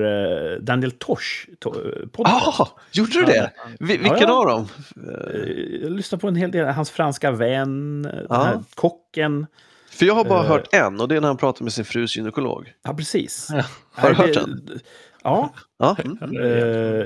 eh, 0.54 0.60
Daniel 0.60 0.92
Tosh 0.92 1.48
to- 1.62 2.02
eh, 2.04 2.08
podcast. 2.10 2.60
Ah, 2.60 2.68
gjorde 2.92 3.12
du 3.12 3.26
det? 3.26 3.52
Vi, 3.80 3.98
vilken 3.98 4.18
Ja, 4.18 4.20
ja. 4.28 4.40
av 4.40 4.46
dem? 4.46 4.68
Eh, 5.14 5.50
Jag 5.82 5.92
lyssnade 5.92 6.22
på 6.22 6.28
en 6.28 6.36
hel 6.36 6.52
del, 6.52 6.66
hans 6.68 6.92
franska 6.92 7.32
vän, 7.32 8.02
den 8.02 8.26
Ja. 8.30 8.44
här 8.44 8.64
kocken. 8.76 9.48
För 9.92 10.06
jag 10.06 10.14
har 10.16 10.26
bara 10.26 10.44
Eh. 10.44 10.50
hört 10.50 10.74
en 10.74 11.02
och 11.02 11.08
det 11.08 11.16
är 11.16 11.22
när 11.22 11.28
han 11.28 11.38
pratar 11.38 11.64
med 11.64 11.74
sin 11.74 11.86
frus 11.86 12.16
gynekolog. 12.18 12.74
Ja, 12.84 12.94
precis. 12.94 13.48
Ja. 13.52 13.64
Har 13.92 14.10
du 14.10 14.16
hört 14.16 14.28
det- 14.34 14.34
den? 14.40 14.80
Ja. 15.24 15.54
Ja, 15.78 15.98
mm. 16.04 16.38
Eh, 16.38 17.06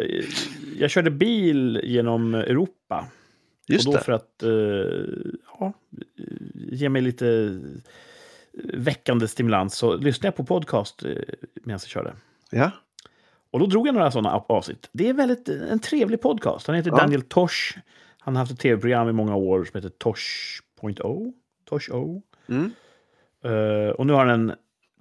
jag 0.77 0.89
körde 0.89 1.11
bil 1.11 1.81
genom 1.83 2.35
Europa. 2.35 3.05
just 3.67 3.87
och 3.87 3.93
då 3.93 3.97
det. 3.97 4.03
för 4.03 4.11
att 4.11 4.43
eh, 4.43 4.49
ja, 5.59 5.73
ge 6.55 6.89
mig 6.89 7.01
lite 7.01 7.27
eh, 7.27 8.63
väckande 8.73 9.27
stimulans 9.27 9.75
så 9.75 9.95
lyssnade 9.95 10.27
jag 10.27 10.35
på 10.35 10.43
podcast 10.43 11.03
eh, 11.03 11.09
medan 11.53 11.79
jag 11.81 11.81
körde. 11.81 12.13
Ja. 12.51 12.71
Och 13.51 13.59
då 13.59 13.65
drog 13.65 13.87
jag 13.87 13.95
några 13.95 14.11
sådana 14.11 14.37
avsnitt. 14.37 14.89
Det 14.91 15.09
är 15.09 15.13
väldigt 15.13 15.49
en 15.49 15.79
trevlig 15.79 16.21
podcast. 16.21 16.67
Han 16.67 16.75
heter 16.75 16.91
Ja. 16.91 16.97
Daniel 16.97 17.21
Tosh. 17.21 17.77
Han 18.19 18.35
har 18.35 18.41
haft 18.41 18.51
ett 18.51 18.59
tv-program 18.59 19.09
i 19.09 19.11
många 19.11 19.35
år 19.35 19.63
som 19.63 19.77
heter 19.77 19.89
Tosh.o. 19.89 21.33
Tosh 21.65 21.91
O. 21.91 22.21
Mm. 22.47 22.71
Eh, 23.43 23.89
och 23.89 24.07
nu 24.07 24.13
har 24.13 24.25
han 24.25 24.49
en 24.49 24.55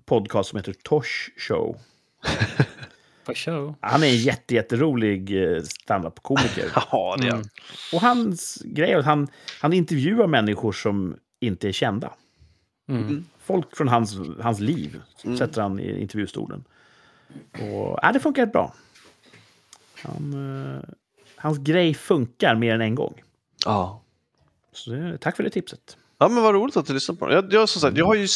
podcast 0.05 0.51
som 0.51 0.57
heter 0.57 0.73
Tosh 0.73 1.31
Show. 1.37 1.77
På 3.25 3.35
show. 3.35 3.75
Han 3.81 4.03
är 4.03 4.07
en 4.07 4.17
jätte, 4.17 4.55
jätterolig 4.55 5.43
eh, 5.57 5.63
standup-komiker. 5.63 6.71
Ja, 6.93 7.17
det 7.21 7.27
är 7.27 7.33
Mm. 7.33 7.45
Och 7.93 8.01
hans 8.01 8.63
grej 8.65 8.91
är 8.93 8.99
att 8.99 9.05
han, 9.05 9.29
han 9.61 9.73
intervjuar 9.73 10.27
människor 10.27 10.73
som 10.73 11.17
inte 11.41 11.69
är 11.69 11.73
kända. 11.73 12.13
Mm. 12.89 13.25
Folk 13.45 13.77
från 13.77 13.89
hans, 13.89 14.17
hans 14.41 14.61
liv 14.61 15.01
Mm. 15.25 15.37
sätter 15.37 15.63
han 15.63 15.81
i 15.81 16.01
intervjustolen. 16.01 16.65
Och 17.53 17.99
ja, 18.03 18.11
det 18.13 18.21
funkar 18.21 18.43
rätt 18.47 18.53
bra. 18.53 18.75
Han, 20.03 20.33
eh, 20.77 20.83
hans 21.37 21.59
grej 21.59 21.95
funkar 21.95 22.55
mer 22.55 22.75
än 22.75 22.81
en 22.81 22.95
gång. 22.95 23.23
Ja. 23.65 24.03
Så 24.73 24.91
det, 24.91 25.19
tack 25.19 25.37
för 25.37 25.43
det 25.43 25.51
tipset. 25.51 25.97
Ja, 26.23 26.29
men 26.29 26.43
vad 26.43 26.55
roligt 26.55 26.77
att 26.77 26.87
du 26.87 26.95
lyssnar 26.95 27.15
på 27.15 27.27
den. 27.27 27.35
Jag, 27.35 27.53
jag, 27.53 27.69
som 27.69 27.81
sagt, 27.81 27.97
jag, 27.97 28.07
har 28.07 28.15
ju, 28.15 28.27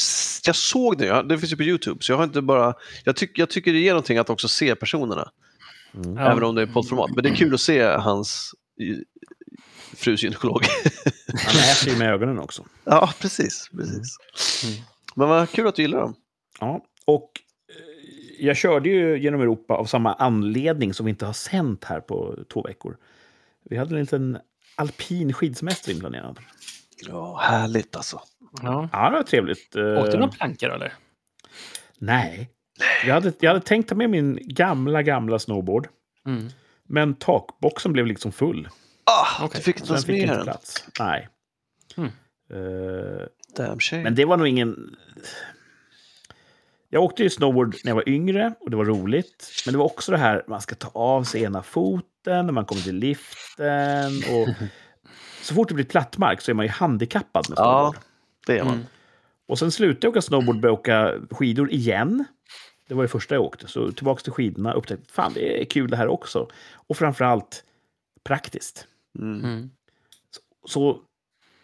jag 0.46 0.56
såg 0.56 0.98
det, 0.98 1.06
jag, 1.06 1.28
det 1.28 1.38
finns 1.38 1.52
ju 1.52 1.56
på 1.56 1.62
YouTube, 1.62 2.02
så 2.02 2.12
jag 2.12 2.16
har 2.16 2.24
inte 2.24 2.42
bara... 2.42 2.74
Jag, 3.04 3.16
tyck, 3.16 3.38
jag 3.38 3.50
tycker 3.50 3.72
det 3.72 3.78
ger 3.78 3.90
någonting 3.90 4.18
att 4.18 4.30
också 4.30 4.48
se 4.48 4.74
personerna, 4.74 5.30
Ja. 5.92 6.30
även 6.30 6.42
om 6.44 6.54
det 6.54 6.62
är 6.62 6.66
poddformat. 6.66 7.10
Men 7.14 7.24
det 7.24 7.30
är 7.30 7.34
kul 7.34 7.54
att 7.54 7.60
se 7.60 7.82
hans 7.82 8.54
frus 9.96 10.22
gynekolog. 10.22 10.62
Han 11.46 11.56
äter 11.56 11.92
ju 11.92 11.98
med 11.98 12.12
ögonen 12.12 12.38
också. 12.38 12.64
ja, 12.84 13.12
precis. 13.20 13.70
precis. 13.76 14.16
Mm. 14.64 14.76
Men 15.14 15.28
vad 15.28 15.50
kul 15.50 15.66
att 15.66 15.74
du 15.74 15.82
gillar 15.82 16.00
dem. 16.00 16.14
Ja, 16.60 16.84
och 17.04 17.30
eh, 17.68 18.46
jag 18.46 18.56
körde 18.56 18.88
ju 18.88 19.18
genom 19.18 19.40
Europa 19.40 19.74
av 19.74 19.84
samma 19.84 20.14
anledning 20.14 20.94
som 20.94 21.06
vi 21.06 21.10
inte 21.10 21.26
har 21.26 21.32
sänt 21.32 21.84
här 21.84 22.00
på 22.00 22.38
två 22.52 22.62
veckor. 22.62 22.96
Vi 23.70 23.76
hade 23.76 23.94
en 23.94 24.00
liten 24.00 24.38
alpin 24.76 25.32
skidsemester 25.32 25.92
inplanerad. 25.92 26.38
Ja, 26.96 27.38
härligt 27.42 27.96
alltså. 27.96 28.20
Ja. 28.62 28.88
Ja, 28.92 29.10
det 29.10 29.16
var 29.16 29.22
trevligt. 29.22 29.76
Eh, 29.76 29.84
Åkte 29.98 30.10
du 30.12 30.18
någon 30.18 30.30
planka 30.30 30.68
då, 30.68 30.74
eller? 30.74 30.92
Nej. 31.98 32.50
Jag 33.06 33.14
hade, 33.14 33.32
jag 33.40 33.50
hade 33.50 33.64
tänkt 33.64 33.88
ta 33.88 33.94
med 33.94 34.10
min 34.10 34.38
gamla, 34.42 35.02
gamla 35.02 35.38
snowboard. 35.38 35.88
Mm. 36.26 36.48
Men 36.88 37.14
takboxen 37.14 37.92
blev 37.92 38.06
liksom 38.06 38.32
full. 38.32 38.68
Ah, 39.04 39.44
Okej. 39.44 39.58
du 39.58 39.62
fick 39.64 39.80
inte 39.80 39.92
ens 39.92 40.06
med 40.06 40.28
den. 40.28 40.42
plats. 40.44 40.84
Nej. 41.00 41.28
Mm. 41.96 42.10
Eh, 42.50 43.26
Damn 43.56 43.80
shame. 43.80 44.02
men 44.02 44.14
det 44.14 44.24
var 44.24 44.36
nog 44.36 44.48
ingen... 44.48 44.96
Jag 46.88 47.02
åkte 47.02 47.22
ju 47.22 47.30
snowboard 47.30 47.76
när 47.84 47.90
jag 47.90 47.94
var 47.96 48.08
yngre 48.08 48.54
och 48.60 48.70
det 48.70 48.76
var 48.76 48.84
roligt. 48.84 49.50
Men 49.66 49.72
det 49.72 49.78
var 49.78 49.84
också 49.86 50.12
det 50.12 50.18
här, 50.18 50.44
man 50.48 50.60
ska 50.60 50.74
ta 50.74 50.88
av 50.94 51.24
sig 51.24 51.42
ena 51.42 51.62
foten 51.62 52.46
när 52.46 52.52
man 52.52 52.64
kommer 52.64 52.82
till 52.82 52.96
liften. 52.96 54.06
Och 54.32 54.48
så 55.46 55.54
fort 55.54 55.68
det 55.68 55.74
blir 55.74 55.84
plattmark 55.84 56.40
så 56.40 56.50
är 56.50 56.54
man 56.54 56.64
ju 56.66 56.70
handikappad 56.72 57.46
med 57.50 57.58
Ja. 57.58 57.62
snowboard. 57.92 58.04
Det 58.46 58.58
är 58.58 58.64
man. 58.64 58.74
Mm. 58.74 58.86
Och 59.48 59.58
sen 59.58 59.70
slutade 59.70 60.06
jag 60.06 60.10
åka 60.10 60.22
snowboard 60.22 60.56
och 60.56 60.60
började 60.60 60.78
åka 60.78 61.14
skidor 61.30 61.70
igen. 61.72 62.24
Det 62.88 62.94
var 62.94 63.02
det 63.02 63.08
första 63.08 63.34
jag 63.34 63.44
åkte. 63.44 63.68
Så 63.68 63.92
tillbaka 63.92 64.20
till 64.22 64.32
skidorna 64.32 64.72
och 64.72 64.78
upptäckte 64.78 65.12
fan 65.12 65.32
det 65.34 65.62
är 65.62 65.64
kul 65.64 65.90
det 65.90 65.96
här 65.96 66.08
också. 66.08 66.48
Och 66.72 66.96
framförallt 66.96 67.64
praktiskt. 68.24 68.86
Mm. 69.18 69.44
Mm. 69.44 69.70
Så 70.66 70.98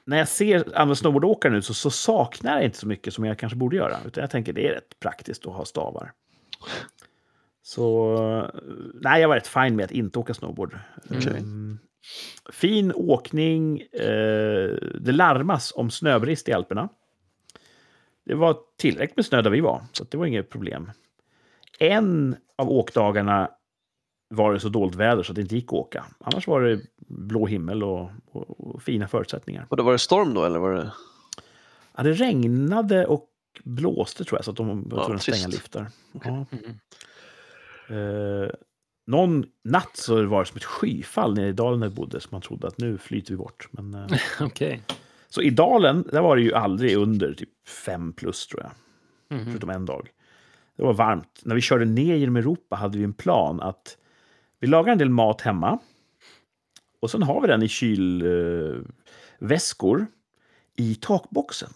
när 0.05 0.18
jag 0.18 0.28
ser 0.28 0.78
andra 0.78 0.95
snowboardåkare 0.95 1.53
nu 1.53 1.62
så, 1.62 1.74
så 1.74 1.91
saknar 1.91 2.53
jag 2.55 2.64
inte 2.64 2.78
så 2.78 2.87
mycket 2.89 3.14
som 3.14 3.24
jag 3.24 3.39
kanske 3.39 3.57
borde 3.57 3.76
göra. 3.76 3.97
Utan 4.07 4.20
jag 4.20 4.30
tänker 4.30 4.53
det 4.53 4.68
är 4.68 4.72
rätt 4.74 5.01
praktiskt 5.01 5.47
att 5.47 5.53
ha 5.53 5.64
stavar. 5.64 6.12
Så 7.62 8.16
nej, 8.95 9.20
jag 9.20 9.28
var 9.28 9.35
rätt 9.35 9.47
fin 9.47 9.76
med 9.76 9.85
att 9.85 9.91
inte 9.91 10.18
åka 10.18 10.35
snowboard. 10.35 10.78
Mm. 11.11 11.78
Fin 12.53 12.93
åkning. 12.95 13.81
Eh, 13.81 14.71
det 15.01 15.13
larmas 15.13 15.73
om 15.77 15.91
snöbrist 15.91 16.49
i 16.49 16.53
Alperna. 16.53 16.89
Det 18.25 18.35
var 18.35 18.57
tillräckligt 18.79 19.17
med 19.17 19.27
snö 19.27 19.43
där 19.43 19.51
vi 19.51 19.61
var, 19.61 19.83
så 19.93 20.03
att 20.03 20.11
det 20.11 20.19
var 20.19 20.27
inget 20.27 20.51
problem. 20.51 20.91
En 21.79 22.37
av 22.57 22.71
åkdagarna 22.71 23.51
var 24.29 24.53
det 24.53 24.61
så 24.61 24.69
dåligt 24.69 24.95
väder 24.95 25.23
så 25.23 25.33
att 25.33 25.37
det 25.37 25.43
inte 25.43 25.55
gick 25.55 25.67
att 25.67 25.73
åka. 25.73 26.05
Annars 26.19 26.47
var 26.47 26.61
det 26.61 26.81
blå 27.09 27.47
himmel 27.47 27.83
och, 27.83 28.11
och, 28.33 28.75
och 28.75 28.83
fina 28.83 29.09
förutsättningar. 29.09 29.67
Och 29.69 29.77
då 29.77 29.83
var 29.83 29.93
det 29.93 29.99
storm 29.99 30.35
då 30.35 30.45
eller 30.45 30.59
var 30.59 30.73
det? 30.73 30.93
Ja, 31.97 32.03
det 32.03 32.13
regnade 32.13 33.07
och 33.07 33.29
blåste 33.65 34.25
tror 34.25 34.39
jag, 34.39 34.45
så 34.45 34.51
att 34.51 34.57
de 34.57 34.89
var 34.89 34.99
Ja, 34.99 35.05
tvungna 35.05 35.15
att 35.15 35.23
stänga 35.23 35.49
liftar. 35.49 35.87
Ja. 36.25 36.47
Mm. 36.51 36.79
Eh, 37.89 38.51
någon 39.07 39.45
natt 39.65 39.97
så 39.97 40.27
var 40.27 40.41
det 40.41 40.47
som 40.47 40.57
ett 40.57 40.65
skyfall 40.65 41.35
nere 41.35 41.49
i 41.49 41.53
dalen 41.53 41.81
där 41.81 41.89
vi 41.89 41.95
bodde, 41.95 42.21
så 42.21 42.29
man 42.31 42.41
trodde 42.41 42.67
att 42.67 42.79
nu 42.79 42.99
flyter 42.99 43.31
vi 43.31 43.37
bort. 43.37 43.69
Men, 43.71 43.95
eh, 43.95 44.07
Okej. 44.41 44.83
så 45.29 45.43
i 45.43 45.51
dalen, 45.51 46.05
där 46.13 46.21
var 46.23 46.37
det 46.37 46.43
ju 46.43 46.55
aldrig 46.55 46.97
under 46.97 47.35
typ 47.35 47.69
fem 47.69 48.13
plus 48.13 48.47
tror 48.47 48.63
jag. 48.63 48.73
Mhm. 49.39 49.47
förutom 49.47 49.71
en 49.71 49.87
dag. 49.87 50.09
Det 50.77 50.83
var 50.83 50.93
varmt. 50.93 51.41
När 51.43 51.55
vi 51.55 51.61
körde 51.61 51.85
ner 51.85 52.17
genom 52.17 52.37
Europa 52.37 52.77
hade 52.77 52.99
vi 52.99 53.05
en 53.05 53.13
plan 53.13 53.61
att 53.61 53.97
vi 54.61 54.67
lagar 54.67 54.93
en 54.93 54.99
del 54.99 55.11
mat 55.11 55.41
hemma. 55.41 55.79
Och 57.01 57.11
sen 57.11 57.23
har 57.23 57.41
vi 57.41 57.47
den 57.49 57.63
i 57.63 57.69
kylväskor 57.69 58.85
väskor 59.39 60.07
i 60.77 60.95
takboxen. 60.95 61.73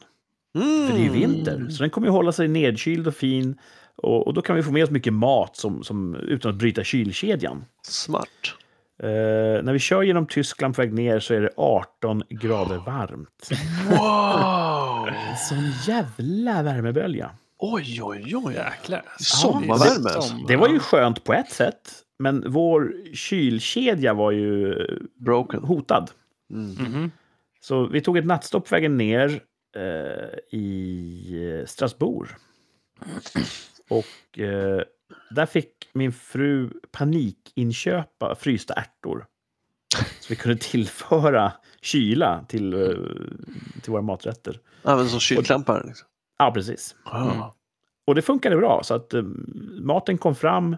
Mm. 0.54 0.86
För 0.88 0.94
det 0.94 1.00
är 1.00 1.04
ju 1.04 1.10
vinter, 1.10 1.66
så 1.70 1.82
den 1.82 1.90
kommer 1.90 2.06
ju 2.06 2.10
hålla 2.10 2.32
sig 2.32 2.48
nedkyld 2.48 3.06
och 3.06 3.14
fin. 3.14 3.58
Och, 4.02 4.26
och 4.26 4.34
då 4.34 4.42
kan 4.42 4.56
vi 4.56 4.62
få 4.62 4.72
med 4.72 4.84
oss 4.84 4.90
mycket 4.90 5.12
mat 5.12 5.56
som, 5.56 5.84
som, 5.84 6.14
utan 6.16 6.50
att 6.50 6.56
bryta 6.56 6.84
kylkedjan. 6.84 7.64
Smart. 7.82 8.28
Eh, 9.02 9.08
när 9.64 9.72
vi 9.72 9.78
kör 9.78 10.02
genom 10.02 10.26
Tyskland 10.26 10.76
på 10.76 10.82
väg 10.82 10.92
ner 10.94 11.20
så 11.20 11.34
är 11.34 11.40
det 11.40 11.50
18 11.56 12.22
grader 12.28 12.76
varmt. 12.86 13.48
Wow! 13.90 15.08
En 15.08 15.36
sån 15.36 15.72
jävla 15.94 16.62
värmebölja. 16.62 17.30
Oj, 17.58 18.00
oj, 18.02 18.32
oj. 18.36 18.54
Jäklar. 18.54 19.02
Sommarvärme, 19.18 20.08
det- 20.08 20.14
alltså. 20.14 20.34
Det 20.48 20.56
var 20.56 20.68
ju 20.68 20.78
skönt 20.78 21.24
på 21.24 21.32
ett 21.34 21.50
sätt, 21.52 21.92
men 22.18 22.44
vår 22.52 22.92
kylkedja 23.14 24.14
var 24.14 24.30
ju 24.30 24.74
Broken. 25.24 25.62
hotad. 25.64 26.10
Mm. 26.52 26.70
Mhm. 26.92 27.10
Så 27.60 27.86
vi 27.86 28.00
tog 28.00 28.18
ett 28.18 28.26
nattstopp 28.26 28.68
på 28.68 28.74
vägen 28.74 28.96
ner 28.96 29.40
eh, 29.76 30.58
i 30.58 31.64
Strasbourg. 31.66 32.28
Och 33.88 34.38
eh, 34.38 34.82
där 35.30 35.46
fick 35.46 35.72
min 35.92 36.12
fru 36.12 36.70
panikinköpa 36.90 38.34
frysta 38.34 38.74
ärtor. 38.74 39.26
Så 40.20 40.26
vi 40.28 40.36
kunde 40.36 40.58
tillföra 40.60 41.52
kyla 41.80 42.44
till, 42.48 42.72
eh, 42.72 42.88
till 43.82 43.92
våra 43.92 44.02
maträtter. 44.02 44.60
Ja, 44.82 44.96
men 44.96 45.08
som 45.08 45.20
kylklampar. 45.20 45.84
Liksom. 45.86 46.08
Ja, 46.38 46.52
precis. 46.52 46.96
Ah. 47.04 47.54
Och 48.06 48.14
det 48.14 48.22
funkade 48.22 48.56
bra, 48.56 48.80
så 48.84 48.94
att 48.94 49.14
eh, 49.14 49.22
maten 49.80 50.18
kom 50.18 50.34
fram 50.34 50.76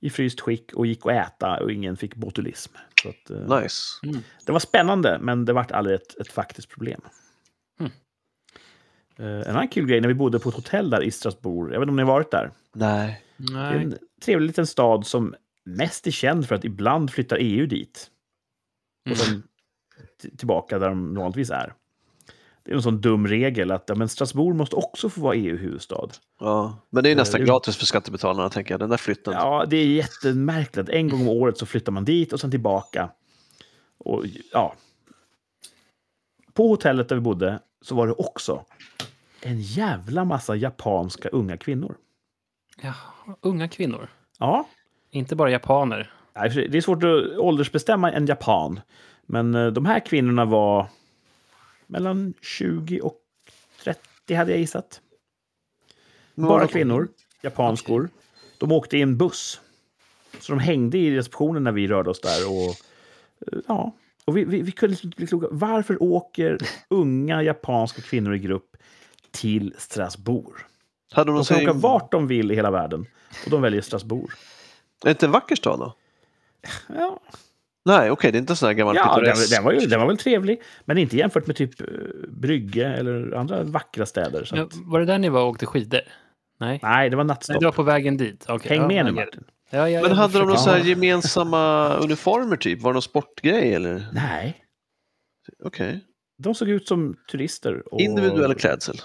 i 0.00 0.10
fryst 0.10 0.40
skick 0.40 0.72
och 0.74 0.86
gick 0.86 1.06
att 1.06 1.12
äta 1.12 1.60
och 1.60 1.72
ingen 1.72 1.96
fick 1.96 2.14
botulism. 2.14 2.72
Så 3.02 3.08
att, 3.08 3.30
eh, 3.30 3.60
Nice. 3.60 3.82
Det 4.46 4.52
var 4.52 4.58
spännande, 4.58 5.18
men 5.20 5.44
det 5.44 5.52
vart 5.52 5.70
aldrig 5.70 5.96
ett, 5.96 6.20
ett 6.20 6.32
faktiskt 6.32 6.68
problem. 6.68 7.00
Mm. 9.18 9.30
Eh, 9.40 9.40
en 9.48 9.50
annan 9.56 9.68
kul 9.68 9.86
grej, 9.86 10.00
när 10.00 10.08
vi 10.08 10.14
bodde 10.14 10.38
på 10.38 10.48
ett 10.48 10.54
hotell 10.54 10.90
där 10.90 11.02
i 11.02 11.10
Strasbourg, 11.10 11.72
jag 11.74 11.80
vet 11.80 11.84
inte 11.84 11.90
om 11.90 11.96
ni 11.96 12.02
har 12.02 12.12
varit 12.12 12.30
där? 12.30 12.50
Nej. 12.74 13.22
Det 13.36 13.54
är 13.58 13.74
en 13.74 13.98
trevlig 14.22 14.46
liten 14.46 14.66
stad 14.66 15.06
som 15.06 15.34
mest 15.64 16.06
är 16.06 16.10
känd 16.10 16.48
för 16.48 16.54
att 16.54 16.64
ibland 16.64 17.10
flyttar 17.10 17.36
EU 17.40 17.66
dit. 17.66 18.10
Och 19.10 19.16
Mm. 19.16 19.18
sen 19.18 19.42
t- 20.22 20.36
tillbaka 20.36 20.78
där 20.78 20.88
de 20.88 21.14
vanligtvis 21.14 21.50
är. 21.50 21.72
Det 22.62 22.70
är 22.72 22.76
en 22.76 22.82
sån 22.82 23.00
dum 23.00 23.26
regel 23.26 23.70
att 23.70 23.84
ja, 23.86 23.94
men 23.94 24.08
Strasbourg 24.08 24.56
måste 24.56 24.76
också 24.76 25.08
få 25.10 25.20
vara 25.20 25.34
EU-huvudstad. 25.34 26.08
Ja. 26.40 26.78
Men 26.90 27.04
det 27.04 27.10
är 27.10 27.16
nästan 27.16 27.40
det- 27.40 27.46
gratis 27.46 27.76
för 27.76 27.86
skattebetalarna, 27.86 28.48
tänker 28.50 28.72
jag. 28.74 28.80
Den 28.80 28.90
där 28.90 28.96
flytten. 28.96 29.32
Ja, 29.32 29.64
det 29.68 29.76
är 29.76 29.86
jättemärkligt. 29.86 30.88
En 30.88 31.08
gång 31.08 31.20
om 31.20 31.28
året 31.28 31.58
så 31.58 31.66
flyttar 31.66 31.92
man 31.92 32.04
dit 32.04 32.32
och 32.32 32.40
sen 32.40 32.50
tillbaka. 32.50 33.10
Och 33.98 34.24
ja. 34.52 34.74
På 36.52 36.68
hotellet 36.68 37.08
där 37.08 37.16
vi 37.16 37.22
bodde 37.22 37.58
så 37.80 37.94
var 37.94 38.06
det 38.06 38.12
också 38.12 38.64
en 39.42 39.60
jävla 39.60 40.24
massa 40.24 40.56
japanska 40.56 41.28
unga 41.28 41.56
kvinnor. 41.56 41.96
Ja, 42.82 42.94
unga 43.40 43.68
kvinnor. 43.68 44.08
Ja, 44.38 44.68
Inte 45.10 45.36
bara 45.36 45.50
japaner. 45.50 46.12
nej, 46.34 46.68
det 46.70 46.78
är 46.78 46.82
svårt 46.82 47.02
att 47.04 47.38
åldersbestämma 47.38 48.12
en 48.12 48.26
japan. 48.26 48.80
Men 49.26 49.54
eh, 49.54 49.66
de 49.66 49.86
här 49.86 50.00
kvinnorna 50.00 50.44
var 50.44 50.86
mellan 51.86 52.34
20 52.42 53.00
och 53.00 53.16
30 53.84 54.34
hade 54.34 54.50
jag 54.50 54.60
gissat. 54.60 55.00
Bara 56.34 56.66
kvinnor, 56.66 57.08
japanskor. 57.42 58.08
De 58.58 58.72
åkte 58.72 58.96
i 58.98 59.02
en 59.02 59.16
buss. 59.16 59.60
Så 60.40 60.52
de 60.52 60.58
hängde 60.58 60.98
i 60.98 61.16
receptionen 61.16 61.64
när 61.64 61.72
vi 61.72 61.86
rörde 61.88 62.10
oss 62.10 62.20
där. 62.20 62.48
Och, 62.48 62.68
eh, 63.52 63.58
ja. 63.68 63.92
Och 64.26 64.36
vi, 64.36 64.44
vi, 64.44 64.62
vi 64.62 64.72
kunde 64.72 64.90
liksom 64.90 65.08
inte 65.08 65.16
bli 65.16 65.26
kloka. 65.26 65.46
Varför 65.50 66.02
åker 66.02 66.58
unga 66.90 67.42
japanska 67.42 68.02
kvinnor 68.02 68.34
i 68.34 68.38
grupp 68.38 68.76
till 69.30 69.74
Strasbourg? 69.78 70.54
Hade 71.12 71.30
de 71.32 71.38
De 71.38 71.44
kan 71.44 71.62
åka 71.62 71.72
vart 71.72 72.12
de 72.12 72.26
vill 72.26 72.52
i 72.52 72.54
hela 72.54 72.70
världen. 72.70 73.06
Och 73.44 73.50
de 73.50 73.62
väljer 73.62 73.80
Strasbourg. 73.80 74.30
Är 75.02 75.04
det 75.04 75.10
inte 75.10 75.26
en 75.26 75.32
vacker 75.32 75.56
stad 75.56 75.78
då? 75.78 75.94
Ja, 76.88 77.20
Nej, 77.84 78.10
okej, 78.10 78.32
det 78.32 78.38
är 78.38 78.40
inte 78.40 78.52
en 78.52 78.56
sån 78.56 78.66
här 78.66 78.74
gammal 78.74 78.96
ja 78.96 79.02
den, 79.04 79.14
pittoresk. 79.14 79.50
den, 79.50 79.64
var 79.64 79.72
ju, 79.72 79.80
den 79.80 80.00
var 80.00 80.06
väl 80.06 80.16
trevlig. 80.18 80.62
Men 80.84 80.98
inte 80.98 81.16
jämfört 81.16 81.46
med 81.46 81.56
typ 81.56 81.80
eh, 81.80 81.86
Brygge 82.28 82.86
eller 82.86 83.32
andra 83.32 83.62
vackra 83.62 84.06
städer. 84.06 84.44
Så 84.44 84.56
Ja, 84.56 84.68
var 84.72 85.00
det 85.00 85.06
där 85.06 85.18
ni 85.18 85.28
var 85.28 85.40
och 85.42 85.48
åkte 85.48 85.66
skidor? 85.66 86.00
Nej. 86.60 86.80
nej, 86.82 87.10
det 87.10 87.16
var 87.16 87.24
Nej, 87.24 87.28
nattstopp. 87.28 87.60
du 87.60 87.64
var 87.64 87.72
på 87.72 87.82
vägen 87.82 88.16
dit. 88.16 88.44
Okej, 88.48 88.68
Häng 88.70 88.80
ja, 88.80 88.88
med 88.88 89.04
nu, 89.04 89.12
Martin. 89.12 89.44
Ja, 89.70 89.88
ja, 89.90 90.02
Men 90.02 90.12
hade 90.12 90.38
de 90.38 90.44
några 90.44 90.56
så 90.56 90.70
här 90.70 90.78
gemensamma 90.78 91.88
uniformer 92.02 92.56
typ? 92.56 92.82
Var 92.82 92.90
det 92.90 92.94
någon 92.94 93.02
sportgrej 93.02 93.74
eller? 93.74 94.06
Nej, 94.12 94.56
Okej. 95.64 96.00
de 96.38 96.54
såg 96.54 96.68
ut 96.68 96.88
som 96.88 97.16
turister. 97.30 97.94
Och, 97.94 98.00
Individuell 98.00 98.54
klädsel. 98.54 99.00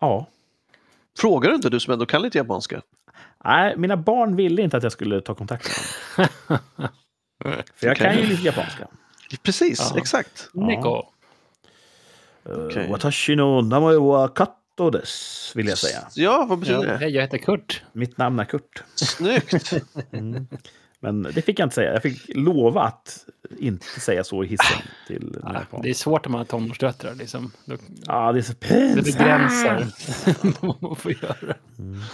Ja. 0.00 0.26
Frågar 1.18 1.48
du 1.50 1.54
inte 1.56 1.70
du 1.70 1.80
som 1.80 1.92
ändå 1.92 2.06
kan 2.06 2.22
lite 2.22 2.38
japanska? 2.38 2.82
Nej, 3.44 3.76
mina 3.76 3.96
barn 3.96 4.36
ville 4.36 4.62
inte 4.62 4.76
att 4.76 4.82
jag 4.82 4.92
skulle 4.92 5.20
ta 5.20 5.34
kontakt 5.34 5.68
med 6.16 6.28
dem. 6.46 6.58
För 7.74 7.86
jag 7.86 7.96
kan 7.96 8.16
ju 8.16 8.26
lite 8.26 8.42
japanska. 8.42 8.88
Precis, 9.42 9.90
Ja. 9.94 9.98
exakt. 9.98 10.48
Neko. 10.52 11.02
Okej. 12.44 12.84
Uh, 12.84 12.90
Watashi 12.90 13.36
no 13.36 13.60
namae 13.60 13.98
wa 13.98 14.28
des, 14.90 15.52
vill 15.56 15.66
jag 15.68 15.78
säga. 15.78 15.98
Ja, 16.14 16.46
vad 16.48 16.58
betyder 16.58 16.86
det? 16.86 16.96
hej, 16.96 17.10
jag 17.10 17.22
heter 17.22 17.38
Kurt. 17.38 17.82
Mitt 17.92 18.18
namn 18.18 18.38
är 18.40 18.44
Kurt. 18.44 18.82
Snyggt! 18.94 19.72
Mm. 20.12 20.46
Men 21.00 21.22
det 21.22 21.42
fick 21.42 21.58
jag 21.58 21.66
inte 21.66 21.74
säga. 21.74 21.92
Jag 21.92 22.02
fick 22.02 22.22
lova 22.36 22.82
att 22.82 23.24
inte 23.58 23.86
säga 23.86 24.24
så 24.24 24.44
i 24.44 24.46
hissen 24.46 24.82
till 25.06 25.36
Ja, 25.42 25.78
det 25.82 25.90
är 25.90 25.94
svårt 25.94 26.26
om 26.26 26.32
man 26.32 26.38
har 26.38 26.44
tonårsdöttrar. 26.44 27.14
Liksom. 27.14 27.52
Då- 27.64 27.76
Ja, 28.06 28.32
det 28.32 28.38
är 28.38 28.42
så 28.42 28.52
Det 28.52 28.68
pinsamt. 28.68 29.04
begränsar 29.04 29.86
vad 30.66 30.82
man 30.82 30.96
får 30.96 31.12
göra. 31.12 31.54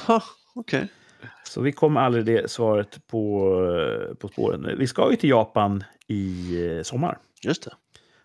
Ha, 0.07 0.23
Okej. 0.55 0.89
Så 1.45 1.61
vi 1.61 1.73
kom 1.73 1.97
aldrig 1.97 2.25
det 2.25 2.51
svaret 2.51 3.07
på, 3.07 3.51
på 4.21 4.29
spåren. 4.29 4.69
Vi 4.79 4.87
ska 4.87 5.11
ju 5.11 5.17
till 5.17 5.31
Japan 5.31 5.85
i 6.07 6.57
eh, 6.77 6.83
sommar. 6.83 7.19
Just 7.43 7.65
det. 7.65 7.73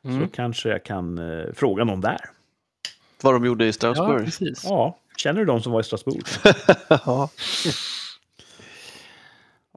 Så 0.02 0.08
Mm. 0.10 0.30
kanske 0.30 0.70
jag 0.70 0.86
kan 0.86 1.18
eh, 1.18 1.46
fråga 1.54 1.84
någon 1.84 2.02
där. 2.02 2.20
Vad 3.24 3.34
de 3.34 3.46
gjorde 3.46 3.64
i 3.64 3.68
Ja, 3.68 3.74
Strasbourg. 3.74 4.26
precis. 4.26 4.64
Ja, 4.64 4.98
känner 5.18 5.40
du 5.40 5.46
de 5.46 5.62
som 5.62 5.72
var 5.72 5.80
i 5.80 5.84
Strasbourg? 5.84 6.22
Ja. 6.90 7.30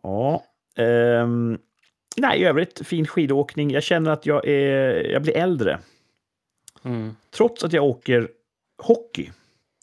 Ja. 0.03 0.45
ehm, 0.76 1.59
nej, 2.16 2.40
i 2.40 2.45
övrigt 2.45 2.86
fin 2.86 3.07
skidåkning. 3.07 3.70
Jag 3.70 3.82
känner 3.82 4.11
att 4.11 4.26
jag, 4.26 4.49
är, 4.49 4.95
jag 5.11 5.22
blir 5.22 5.36
äldre. 5.36 5.78
Mm. 6.84 7.16
Trots 7.30 7.64
att 7.64 7.72
jag 7.72 7.84
åker 7.84 8.28
hockey 8.82 9.30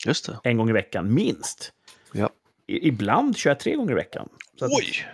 Just 0.06 0.26
det. 0.26 0.40
en 0.44 0.58
gång 0.58 0.70
i 0.70 0.74
veckan, 0.74 1.14
minst. 1.14 1.74
Ja. 2.14 2.30
I, 2.68 2.88
ibland 2.88 3.38
kör 3.38 3.50
jag 3.50 3.60
tre 3.60 3.76
gånger 3.76 3.92
i 3.92 3.96
veckan. 3.96 4.30
Så 4.60 4.66
att, 4.66 4.72
Oj! 4.72 5.06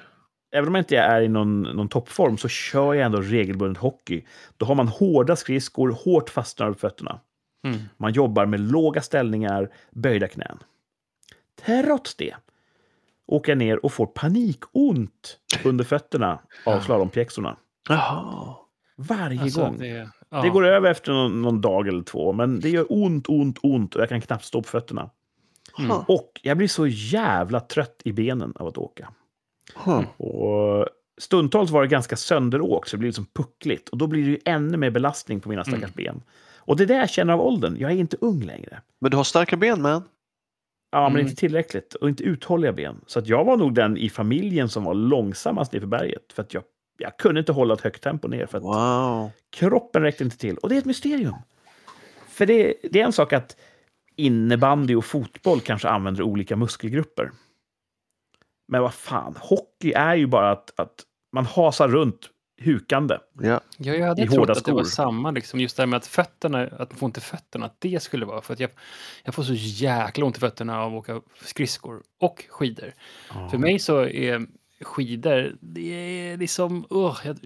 även 0.52 0.68
om 0.68 0.76
jag 0.76 0.82
inte 0.82 0.98
är 0.98 1.22
i 1.22 1.28
någon, 1.28 1.62
någon 1.62 1.90
toppform 1.90 2.38
så 2.38 2.48
kör 2.48 2.94
jag 2.94 3.06
ändå 3.06 3.22
regelbundet 3.22 3.82
hockey. 3.82 4.26
Då 4.58 4.66
har 4.66 4.76
man 4.76 4.88
hårda 4.88 5.36
skridskor, 5.36 5.90
hårt 5.92 6.30
fastnar 6.30 6.72
på 6.72 6.78
fötterna. 6.80 7.20
Mm. 7.66 7.78
Man 7.98 8.14
jobbar 8.14 8.46
med 8.46 8.60
låga 8.60 9.02
ställningar, 9.02 9.70
böjda 9.92 10.28
knän. 10.28 10.58
Trots 11.66 12.16
det 12.16 12.36
åker 13.28 13.52
jag 13.52 13.58
ner 13.58 13.86
och 13.86 13.92
får 13.94 14.06
panikont 14.06 15.38
under 15.64 15.84
fötterna 15.84 16.40
av 16.66 16.80
slalompjäxorna. 16.80 17.58
Jaha. 17.90 18.56
Varje 18.98 19.42
Alltså, 19.42 19.62
gång. 19.62 19.78
det, 19.78 20.10
ja. 20.30 20.42
Det 20.42 20.50
går 20.50 20.66
över 20.66 20.92
efter 20.92 21.12
någon, 21.12 21.42
någon 21.42 21.62
dag 21.62 21.88
eller 21.88 22.04
två, 22.04 22.34
men 22.34 22.60
det 22.60 22.70
gör 22.70 22.86
ont, 22.90 23.30
ont, 23.30 23.58
ont 23.62 23.96
och 23.96 24.02
jag 24.02 24.10
kan 24.10 24.22
knappt 24.22 24.46
stå 24.46 24.62
på 24.62 24.68
fötterna. 24.70 25.10
Mm. 25.80 25.98
Och 26.08 26.40
jag 26.44 26.58
blir 26.58 26.68
så 26.68 26.88
jävla 26.88 27.60
trött 27.60 28.02
i 28.06 28.12
benen 28.14 28.54
av 28.56 28.68
att 28.68 28.78
åka. 28.78 29.10
Huh. 29.86 30.02
Och 30.22 30.88
stundtals 31.18 31.72
var 31.72 31.82
det 31.82 31.88
ganska 31.88 32.16
sönderåkt, 32.16 32.90
så 32.90 32.96
det 32.96 33.00
blir 33.00 33.10
liksom 33.10 33.26
puckligt. 33.26 33.90
Och 33.90 33.98
då 33.98 34.08
blir 34.08 34.24
det 34.24 34.30
ju 34.30 34.40
ännu 34.46 34.78
mer 34.78 34.90
belastning 34.90 35.40
på 35.40 35.50
mina 35.50 35.64
stackars 35.64 35.84
Mm. 35.84 35.94
ben. 35.96 36.22
Och 36.66 36.78
det 36.78 36.84
är 36.84 36.88
det 36.88 36.96
jag 36.98 37.10
känner 37.10 37.34
av 37.34 37.42
åldern. 37.42 37.78
Jag 37.80 37.92
är 37.92 37.96
inte 37.96 38.18
ung 38.22 38.42
längre. 38.44 38.82
Men 39.02 39.12
du 39.12 39.18
har 39.18 39.24
starka 39.24 39.58
ben, 39.58 39.82
man. 39.82 40.04
Ja, 40.92 41.02
men 41.02 41.12
Mm. 41.12 41.22
inte 41.28 41.36
tillräckligt. 41.40 41.94
Och 41.94 42.10
inte 42.10 42.24
uthålliga 42.24 42.74
ben. 42.74 43.02
Så 43.08 43.20
att 43.20 43.28
jag 43.28 43.46
var 43.46 43.58
nog 43.58 43.74
den 43.74 43.98
i 43.98 44.10
familjen 44.10 44.70
som 44.70 44.84
var 44.84 44.94
långsammast 44.94 45.74
ner 45.74 45.80
för 45.80 45.88
berget. 45.88 46.34
För 46.34 46.42
att 46.44 46.54
jag, 46.54 46.64
jag 46.98 47.18
kunde 47.18 47.40
inte 47.40 47.52
hålla 47.52 47.74
ett 47.74 47.82
högt 47.82 48.04
tempo 48.04 48.28
ner. 48.28 48.46
För 48.46 48.58
att 48.58 48.64
Wow. 48.64 49.32
kroppen 49.50 50.02
räckte 50.02 50.24
inte 50.24 50.38
till. 50.38 50.58
Och 50.58 50.70
det 50.70 50.76
är 50.76 50.80
ett 50.80 50.86
mysterium. 50.86 51.36
För 52.28 52.46
det, 52.46 52.74
det 52.92 53.02
är 53.02 53.06
en 53.06 53.14
sak 53.14 53.34
att 53.34 53.58
innebandy 54.16 54.96
och 54.96 55.06
fotboll 55.06 55.60
kanske 55.62 55.90
använder 55.90 56.24
olika 56.24 56.56
muskelgrupper. 56.56 57.32
Men 58.68 58.82
vad 58.82 58.94
fan, 58.94 59.36
hockey 59.40 59.92
är 59.94 60.16
ju 60.16 60.28
bara 60.28 60.52
att, 60.52 60.80
att 60.80 61.04
man 61.34 61.46
hasar 61.46 61.88
runt 61.88 62.30
hukande. 62.58 63.18
Ja. 63.42 63.62
Ja, 63.78 63.94
jag 63.94 64.08
hade 64.08 64.22
i 64.22 64.28
trott 64.28 64.50
att 64.50 64.66
det 64.66 64.72
var 64.72 64.84
samma, 64.84 65.32
liksom, 65.32 65.60
just 65.60 65.78
det 65.78 65.82
här 65.82 65.88
med 65.88 65.98
att 65.98 66.08
fötterna, 66.08 66.64
att 66.64 66.90
man 66.90 66.98
får 66.98 67.06
ont 67.06 67.18
i 67.18 67.22
fötterna, 67.22 67.66
att 67.66 67.76
det 67.80 68.04
skulle 68.04 68.26
vara. 68.26 68.42
För 68.42 68.54
att 68.54 68.60
jag, 68.60 68.70
jag 69.24 69.36
får 69.36 69.44
så 69.44 69.54
jäkla 69.54 70.26
ont 70.26 70.38
i 70.38 70.40
fötterna 70.40 70.82
av 70.82 70.94
att 70.94 71.00
åka 71.00 71.22
skridskor 71.42 72.04
och 72.20 72.46
skidor. 72.50 72.94
För 73.52 73.58
mig 73.58 73.80
så 73.80 74.06
är 74.06 74.46
skidor, 74.82 75.56
det 75.60 75.94
är 75.94 76.38
liksom, 76.38 76.86
uh, 76.92 77.18
jag, 77.24 77.38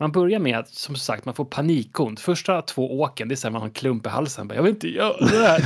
man 0.00 0.12
börjar 0.12 0.38
med 0.38 0.58
att, 0.58 0.68
som 0.68 0.96
sagt, 0.96 1.24
man 1.24 1.34
får 1.34 1.44
panikont. 1.44 2.20
Första 2.20 2.62
två 2.62 3.00
åken, 3.00 3.28
det 3.28 3.34
är 3.34 3.36
så 3.36 3.46
här, 3.46 3.52
man 3.52 3.60
har 3.60 3.68
en 3.68 3.74
klump 3.74 4.06
i 4.06 4.08
halsen. 4.08 4.50
Jag 4.54 4.62
vill 4.62 4.72
inte 4.72 4.88
göra 4.88 5.26
det 5.26 5.46
här. 5.46 5.64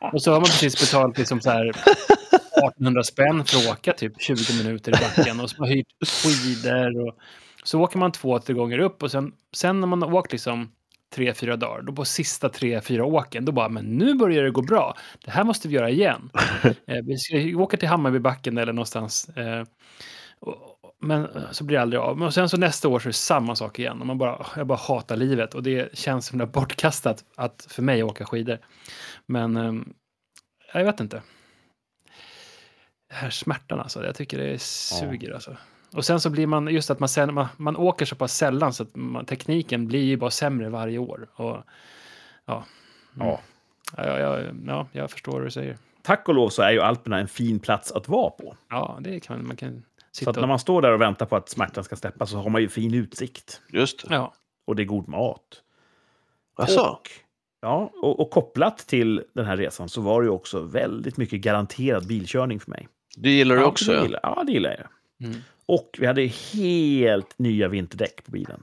och 0.12 0.22
så 0.22 0.32
har 0.32 0.40
man 0.40 0.44
precis 0.44 0.80
betalat 0.80 1.18
liksom 1.18 1.40
så 1.40 1.50
här 1.50 1.72
1800 2.58 3.02
spänn 3.02 3.44
för 3.44 3.58
att 3.58 3.68
åka 3.78 3.92
typ 3.92 4.12
20 4.18 4.62
minuter 4.64 4.92
i 4.92 4.94
backen. 5.00 5.40
Och 5.40 5.50
så 5.50 5.56
har 5.56 5.60
man 5.60 5.68
hyrt 5.68 5.86
skidor. 6.06 7.08
Och 7.08 7.18
så 7.62 7.80
åker 7.80 7.98
man 7.98 8.12
två, 8.12 8.38
tre 8.38 8.54
gånger 8.54 8.78
upp 8.78 9.02
och 9.02 9.10
sen, 9.10 9.32
sen 9.52 9.80
när 9.80 9.86
man 9.86 10.02
har 10.02 10.14
åkt 10.14 10.32
liksom 10.32 10.72
tre, 11.14 11.34
fyra 11.34 11.56
dagar, 11.56 11.82
då 11.82 11.92
på 11.92 12.04
sista 12.04 12.48
tre, 12.48 12.80
fyra 12.80 13.04
åken, 13.04 13.44
då 13.44 13.52
bara, 13.52 13.68
men 13.68 13.84
nu 13.84 14.14
börjar 14.14 14.42
det 14.42 14.50
gå 14.50 14.62
bra. 14.62 14.96
Det 15.24 15.30
här 15.30 15.44
måste 15.44 15.68
vi 15.68 15.74
göra 15.74 15.90
igen. 15.90 16.30
eh, 16.86 17.04
vi 17.04 17.18
ska 17.18 17.36
åka 17.56 17.76
till 17.76 17.88
Hammarbybacken 17.88 18.58
eller 18.58 18.72
någonstans. 18.72 19.28
Eh, 19.28 19.64
och, 20.40 20.78
men 21.00 21.24
eh, 21.24 21.50
så 21.50 21.64
blir 21.64 21.76
det 21.76 21.82
aldrig 21.82 22.00
av. 22.00 22.18
Men 22.18 22.32
sen 22.32 22.48
så 22.48 22.56
nästa 22.56 22.88
år 22.88 22.98
så 22.98 23.06
är 23.06 23.10
det 23.10 23.14
samma 23.14 23.56
sak 23.56 23.78
igen. 23.78 24.00
Och 24.00 24.06
man 24.06 24.18
bara, 24.18 24.46
jag 24.56 24.66
bara 24.66 24.78
hatar 24.78 25.16
livet. 25.16 25.54
Och 25.54 25.62
det 25.62 25.98
känns 25.98 26.26
som 26.26 26.38
det 26.38 26.46
bortkastat 26.46 27.24
att, 27.36 27.66
för 27.70 27.82
mig 27.82 28.02
att 28.02 28.10
åka 28.10 28.26
skidor. 28.26 28.58
Men 29.26 29.56
eh, 29.56 29.72
jag 30.74 30.84
vet 30.84 31.00
inte. 31.00 31.22
Det 33.08 33.14
här 33.14 33.30
smärtan 33.30 33.80
alltså, 33.80 34.04
jag 34.04 34.14
tycker 34.14 34.38
det 34.38 34.58
suger 34.58 35.32
alltså. 35.32 35.56
Och 35.92 36.04
sen 36.04 36.20
så 36.20 36.30
blir 36.30 36.46
man, 36.46 36.68
just 36.68 36.90
att 36.90 37.00
man, 37.00 37.08
sen, 37.08 37.34
man, 37.34 37.46
man 37.56 37.76
åker 37.76 38.06
så 38.06 38.16
pass 38.16 38.36
sällan 38.36 38.72
så 38.72 38.82
att 38.82 38.96
man, 38.96 39.24
tekniken 39.24 39.86
blir 39.86 40.04
ju 40.04 40.16
bara 40.16 40.30
sämre 40.30 40.68
varje 40.68 40.98
år. 40.98 41.28
Och, 41.34 41.56
ja. 42.44 42.64
Mm. 43.16 43.28
Ja. 43.28 43.40
Ja, 43.96 44.06
ja, 44.06 44.40
ja, 44.40 44.50
ja, 44.66 44.86
jag 44.92 45.10
förstår 45.10 45.32
vad 45.32 45.42
du 45.42 45.50
säger. 45.50 45.76
Tack 46.02 46.28
och 46.28 46.34
lov 46.34 46.48
så 46.48 46.62
är 46.62 46.70
ju 46.70 46.80
Alperna 46.80 47.18
en 47.18 47.28
fin 47.28 47.58
plats 47.58 47.92
att 47.92 48.08
vara 48.08 48.30
på. 48.30 48.56
Ja, 48.68 48.98
det 49.00 49.20
kan 49.20 49.46
man, 49.46 49.56
kan 49.56 49.82
Så 49.96 50.18
sitta 50.18 50.30
att 50.30 50.36
när 50.36 50.46
man 50.46 50.58
står 50.58 50.82
där 50.82 50.92
och 50.92 51.00
väntar 51.00 51.26
på 51.26 51.36
att 51.36 51.48
smärtan 51.48 51.84
ska 51.84 51.96
släppa 51.96 52.26
så 52.26 52.38
har 52.38 52.50
man 52.50 52.60
ju 52.62 52.68
fin 52.68 52.94
utsikt. 52.94 53.60
Just 53.72 54.08
det. 54.08 54.14
Ja, 54.14 54.34
Och 54.66 54.76
det 54.76 54.82
är 54.82 54.84
god 54.84 55.08
mat. 55.08 55.62
Alltså, 56.56 56.80
Och, 56.80 57.10
ja, 57.60 57.90
och, 58.02 58.20
och 58.20 58.30
kopplat 58.30 58.78
till 58.78 59.24
den 59.34 59.44
här 59.44 59.56
resan 59.56 59.88
så 59.88 60.00
var 60.00 60.22
det 60.22 60.26
ju 60.26 60.30
också 60.30 60.60
väldigt 60.60 61.16
mycket 61.16 61.40
garanterad 61.40 62.06
bilkörning 62.06 62.60
för 62.60 62.70
mig. 62.70 62.88
Det 63.20 63.30
gillar 63.30 63.54
du 63.56 63.60
Ja, 63.62 63.66
också. 63.66 63.92
det 63.92 64.02
gillar, 64.02 64.20
ja, 64.22 64.44
det 64.46 64.52
gillar 64.52 64.70
jag. 64.70 65.28
Mm. 65.28 65.40
Och 65.66 65.96
vi 65.98 66.06
hade 66.06 66.22
helt 66.26 67.38
nya 67.38 67.68
vinterdäck 67.68 68.24
på 68.24 68.30
bilen. 68.30 68.62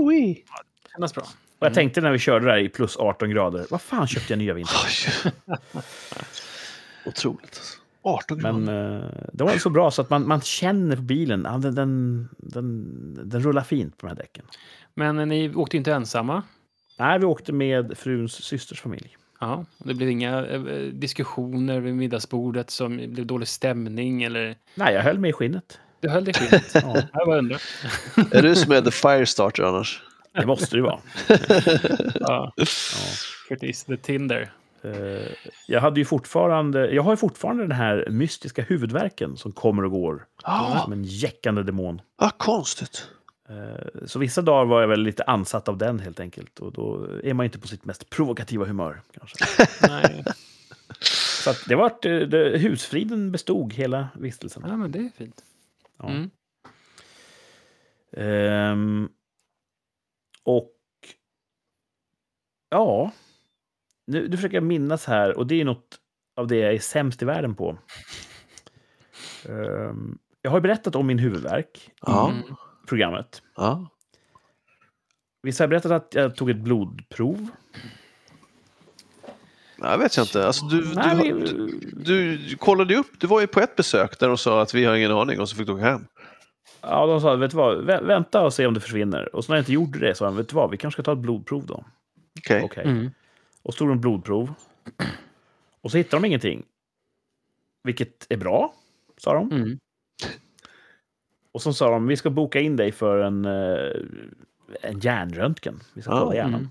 Oi. 0.00 0.44
kännas 0.92 1.14
bra. 1.14 1.24
Och 1.58 1.66
jag 1.66 1.74
tänkte 1.74 2.00
när 2.00 2.12
vi 2.12 2.18
körde 2.18 2.46
där 2.46 2.58
i 2.58 2.68
plus 2.68 2.96
18 2.96 3.30
grader, 3.30 3.66
vad 3.70 3.82
fan 3.82 4.06
köpte 4.06 4.32
jag 4.32 4.38
nya 4.38 4.54
vinterdäck? 4.54 5.34
Otroligt. 7.06 7.44
alltså. 7.44 7.78
18 8.02 8.38
grader. 8.38 8.52
Men 8.58 8.98
eh, 9.02 9.08
det 9.32 9.44
var 9.44 9.58
så 9.58 9.70
bra 9.70 9.90
så 9.90 10.02
att 10.02 10.10
man, 10.10 10.28
man 10.28 10.40
känner 10.40 10.96
på 10.96 11.02
bilen, 11.02 11.42
ja, 11.44 11.58
den, 11.58 11.74
den, 11.74 12.28
den, 12.36 13.28
den 13.30 13.42
rullar 13.42 13.62
fint 13.62 13.98
på 13.98 14.06
de 14.06 14.10
här 14.10 14.16
däcken. 14.16 14.44
Men 14.94 15.18
eh, 15.18 15.26
ni 15.26 15.54
åkte 15.54 15.76
inte 15.76 15.92
ensamma. 15.92 16.42
Nej, 16.98 17.18
vi 17.18 17.24
åkte 17.24 17.52
med 17.52 17.98
fruns 17.98 18.32
systers 18.44 18.80
familj. 18.80 19.16
Ja, 19.40 19.64
det 19.78 19.94
blev 19.94 20.10
inga 20.10 20.46
eh, 20.46 20.60
diskussioner 20.92 21.80
vid 21.80 21.94
middagsbordet 21.94 22.70
som 22.70 22.96
blev 22.96 23.26
dålig 23.26 23.48
stämning 23.48 24.22
eller... 24.22 24.56
Nej, 24.74 24.94
jag 24.94 25.02
höll 25.02 25.18
mig 25.18 25.30
i 25.30 25.32
skinnet. 25.32 25.78
Du 26.00 26.08
höll 26.08 26.24
dig 26.24 26.34
skinnet. 26.34 26.74
Ja, 27.12 27.24
bara 27.26 27.38
undrar. 27.38 27.62
Är 28.30 28.42
du 28.42 28.54
som 28.56 28.72
är 28.72 28.80
the 28.80 28.90
firestarter 28.90 29.62
annars? 29.62 30.02
det 30.32 30.46
måste 30.46 30.66
det 30.70 30.76
ju 30.76 30.82
vara. 30.82 31.00
Ja, 32.20 32.52
Ja. 32.56 32.64
Curtis, 33.48 33.84
the 33.84 33.96
Tinder. 33.96 34.52
Eh, 34.84 34.92
Jag, 35.66 35.80
hade 35.80 36.00
ju 36.00 36.04
fortfarande, 36.04 36.90
jag 36.90 37.02
har 37.02 37.12
ju 37.12 37.16
fortfarande 37.16 37.62
den 37.62 37.72
här 37.72 38.06
mystiska 38.10 38.62
huvudvärken 38.62 39.36
som 39.36 39.52
kommer 39.52 39.84
och 39.84 39.90
går. 39.90 40.24
Ja, 40.42 40.80
Som 40.84 40.92
en 40.92 41.04
jäckande 41.04 41.62
demon. 41.62 42.00
ah, 42.16 42.30
konstigt. 42.30 43.08
Eh, 43.48 44.06
Så 44.06 44.18
vissa 44.18 44.42
dagar 44.42 44.64
var 44.64 44.80
jag 44.80 44.88
väl 44.88 45.00
lite 45.02 45.22
ansatt 45.24 45.68
av 45.68 45.78
den 45.78 46.00
helt 46.00 46.20
enkelt. 46.20 46.58
Och 46.58 46.72
då 46.72 47.06
är 47.24 47.34
man 47.34 47.44
ju 47.44 47.46
inte 47.48 47.58
på 47.58 47.68
sitt 47.68 47.84
mest 47.84 48.10
provokativa 48.10 48.64
humör. 48.64 49.00
Kanske. 49.12 49.36
Nej, 49.88 50.24
Så 51.00 51.50
att 51.50 51.64
det 51.68 51.74
var, 51.76 51.92
det, 52.26 52.58
husfriden 52.58 53.32
bestod 53.32 53.72
hela 53.72 54.08
vistelsen. 54.14 54.62
ja, 54.66 54.76
men 54.76 54.92
det 54.92 54.98
är 54.98 55.10
fint. 55.16 55.44
Ja. 55.98 56.08
Mm. 56.08 56.30
Ehm, 58.12 59.08
och 60.42 60.72
ja, 62.70 63.12
nu, 64.06 64.28
nu 64.28 64.36
försöker 64.36 64.56
jag 64.56 64.64
minnas 64.64 65.04
här 65.06 65.38
och 65.38 65.46
det 65.46 65.60
är 65.60 65.64
något 65.64 65.98
av 66.36 66.46
det 66.46 66.56
jag 66.56 66.74
är 66.74 66.78
sämst 66.78 67.22
i 67.22 67.24
världen 67.24 67.54
på. 67.54 67.78
Ehm, 69.48 70.18
jag 70.42 70.50
har 70.50 70.58
ju 70.58 70.62
berättat 70.62 70.96
om 70.96 71.06
min 71.06 71.18
huvudvärk 71.18 71.90
Ja, 72.00 72.30
Mm. 72.30 72.42
Programmet. 72.88 73.42
ja. 73.56 73.88
Visst 75.42 75.58
har 75.58 75.64
jag 75.64 75.70
berättat 75.70 75.92
att 75.92 76.14
jag 76.14 76.36
tog 76.36 76.50
ett 76.50 76.56
blodprov? 76.56 77.48
Nej, 79.76 79.90
Jag 79.90 79.98
vet 79.98 80.16
jag 80.16 80.24
inte. 80.24 80.46
Alltså, 80.46 80.66
du, 80.66 80.94
Nej, 80.94 81.16
du, 81.16 81.32
vi- 81.32 81.90
du, 82.04 82.36
du 82.36 82.56
kollade 82.56 82.96
upp, 82.96 83.06
du 83.20 83.26
var 83.26 83.40
ju 83.40 83.46
på 83.46 83.60
ett 83.60 83.76
besök 83.76 84.18
där 84.18 84.28
de 84.28 84.38
sa 84.38 84.62
att 84.62 84.74
vi 84.74 84.84
har 84.84 84.94
ingen 84.96 85.12
aning 85.12 85.40
och 85.40 85.48
så 85.48 85.56
fick 85.56 85.66
du 85.66 85.72
åka 85.72 85.84
hem. 85.84 86.06
Ja, 86.80 87.06
de 87.06 87.20
sa, 87.20 87.36
vet 87.36 87.50
du 87.50 87.56
vad, 87.56 87.84
vä- 87.90 88.04
vänta 88.06 88.42
och 88.42 88.54
se 88.54 88.66
om 88.66 88.74
det 88.74 88.80
försvinner. 88.80 89.34
Och 89.36 89.44
så 89.44 89.52
när 89.52 89.56
jag 89.56 89.62
inte 89.62 89.72
gjorde 89.72 89.98
det 89.98 90.14
sa 90.14 90.24
de, 90.24 90.36
vet 90.36 90.48
du 90.48 90.54
vad, 90.54 90.70
vi 90.70 90.76
kanske 90.76 90.96
ska 90.96 91.02
ta 91.02 91.12
ett 91.12 91.18
blodprov 91.18 91.66
då. 91.66 91.84
Okej. 92.38 92.62
Okej. 92.64 92.84
Mm. 92.84 93.10
Och 93.62 93.74
så 93.74 93.78
tog 93.78 93.88
de 93.88 94.00
blodprov. 94.00 94.54
Och 95.80 95.90
så 95.90 95.96
hittade 95.96 96.22
de 96.22 96.26
ingenting. 96.26 96.64
Vilket 97.84 98.26
är 98.28 98.36
bra, 98.36 98.74
sa 99.16 99.34
de. 99.34 99.52
Mm. 99.52 99.78
Och 101.52 101.62
så 101.62 101.72
sa 101.72 101.90
de, 101.90 102.06
vi 102.06 102.16
ska 102.16 102.30
boka 102.30 102.60
in 102.60 102.76
dig 102.76 102.92
för 102.92 103.18
en, 103.18 103.44
eh, 103.44 104.00
en 104.82 105.00
hjärnröntgen. 105.00 105.80
Vi 105.94 106.02
ska 106.02 106.10
kolla 106.20 106.34
hjärnan. 106.34 106.54
mm. 106.54 106.68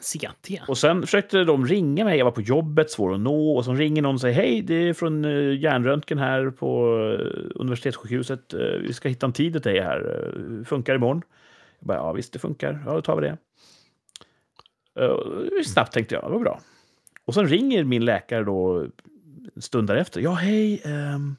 CT. 0.00 0.60
Och 0.68 0.78
sen 0.78 1.02
försökte 1.02 1.44
de 1.44 1.66
ringa 1.66 2.04
mig, 2.04 2.18
jag 2.18 2.24
var 2.24 2.32
på 2.32 2.40
jobbet, 2.40 2.90
svår 2.90 3.14
att 3.14 3.20
nå. 3.20 3.56
Och 3.56 3.64
så 3.64 3.74
ringer 3.74 4.02
någon 4.02 4.14
och 4.14 4.20
säger, 4.20 4.34
hej, 4.34 4.62
det 4.62 4.74
är 4.74 4.92
från 4.94 5.24
eh, 5.24 5.60
hjärnröntgen 5.60 6.18
här 6.18 6.50
på 6.50 6.96
eh, 7.20 7.50
universitetssjukhuset. 7.54 8.54
Eh, 8.54 8.60
Vi 8.60 8.92
ska 8.92 9.08
hitta 9.08 9.26
en 9.26 9.32
tid 9.32 9.56
åt 9.56 9.62
dig 9.64 9.80
här. 9.80 10.24
Eh, 10.60 10.64
Funkar 10.64 10.94
imorgon? 10.94 11.22
Jag 11.78 11.86
bara, 11.86 11.98
ja 11.98 12.12
visst 12.12 12.32
det 12.32 12.38
funkar. 12.38 12.82
Ja, 12.86 12.92
då 12.94 13.02
tar 13.02 13.16
vi 13.20 13.26
det. 13.28 13.36
Uh, 15.00 15.62
snabbt 15.64 15.92
tänkte 15.92 16.14
jag, 16.14 16.24
det 16.24 16.30
var 16.32 16.38
bra. 16.40 16.60
Och 17.24 17.34
sen 17.34 17.48
ringer 17.48 17.84
min 17.84 18.04
läkare 18.04 18.44
då 18.44 18.86
en 19.54 19.62
stund 19.62 19.88
därefter. 19.88 20.20
Ja, 20.20 20.32
hej. 20.32 20.82
ehm, 20.84 21.36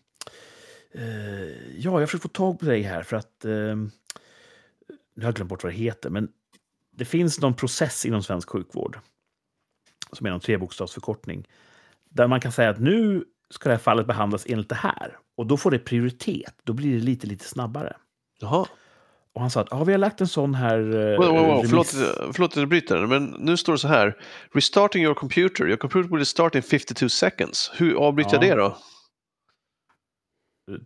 eh, 0.96 1.78
ja, 1.80 2.00
jag 2.00 2.10
försöker 2.10 2.22
få 2.22 2.28
tag 2.28 2.60
på 2.60 2.66
dig 2.66 2.82
här 2.82 3.04
för 3.04 3.18
att... 3.18 3.46
ehm, 3.46 3.92
nu 5.16 5.24
har 5.24 5.28
jag 5.28 5.36
glömt 5.36 5.50
bort 5.50 5.64
vad 5.64 5.72
det 5.74 5.78
heter, 5.78 6.10
men 6.10 6.28
det 6.96 7.06
finns 7.06 7.40
någon 7.42 7.54
process 7.54 8.06
inom 8.06 8.24
svensk 8.24 8.50
sjukvård 8.50 9.00
som 10.12 10.26
är 10.26 10.32
någon 10.32 10.40
trebokstavsförkortning 10.40 11.48
där 12.10 12.28
man 12.28 12.40
kan 12.42 12.52
säga 12.52 12.70
att 12.70 12.80
nu 12.80 13.26
ska 13.50 13.70
det 13.70 13.76
här 13.76 13.80
fallet 13.80 14.08
behandlas 14.08 14.46
enligt 14.50 14.70
det 14.70 14.76
här 14.76 15.18
och 15.38 15.46
då 15.48 15.58
får 15.58 15.72
det 15.72 15.80
prioritet. 15.80 16.54
Då 16.64 16.74
blir 16.74 16.94
det 16.94 17.00
lite, 17.04 17.28
lite 17.28 17.46
snabbare. 17.46 17.96
Jaha. 18.40 18.66
Och 19.34 19.42
han 19.42 19.50
sa 19.52 19.62
att 19.62 19.68
ja, 19.72 19.84
vi 19.84 19.92
har 19.92 20.00
lagt 20.00 20.22
en 20.22 20.28
sån 20.28 20.54
här... 20.56 20.80
eh, 20.80 21.18
Wow, 21.18 21.28
wow, 21.36 21.46
wow. 21.48 21.64
Förlåt, 21.68 21.88
förlåt 22.34 22.52
att 22.52 22.56
jag 22.58 22.68
bryter, 22.70 23.06
men 23.06 23.26
nu 23.40 23.58
står 23.58 23.74
det 23.74 23.80
så 23.80 23.88
här. 23.88 24.18
Restarting 24.54 25.04
your 25.04 25.14
computer. 25.16 25.68
Your 25.68 25.78
computer 25.78 26.16
will 26.16 26.26
start 26.26 26.56
in 26.56 26.62
52 26.64 27.10
seconds. 27.10 27.72
Hur 27.76 27.96
avbryter 27.96 28.34
jag 28.34 28.44
Ja. 28.44 28.56
det 28.56 28.62
då? 28.62 28.78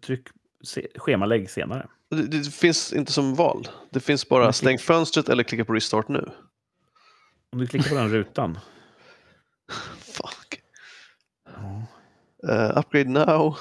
Tryck 0.01 0.27
se, 0.63 0.87
schemalägg 0.95 1.49
senare. 1.49 1.87
Det, 2.09 2.27
det 2.27 2.53
finns 2.53 2.93
inte 2.93 3.11
som 3.11 3.35
val. 3.35 3.67
Det 3.89 3.99
finns 3.99 4.29
bara 4.29 4.53
stäng 4.53 4.77
fönstret 4.77 5.29
eller 5.29 5.43
klicka 5.43 5.65
på 5.65 5.73
restart 5.73 6.07
nu. 6.07 6.29
Om 7.51 7.59
du 7.59 7.67
klickar 7.67 7.89
på 7.89 7.95
den 7.95 8.09
rutan. 8.09 8.59
Fuck. 9.99 10.61
Ja. 11.55 11.87
Eh, 12.53 12.77
upgrade 12.77 13.09
now. 13.09 13.57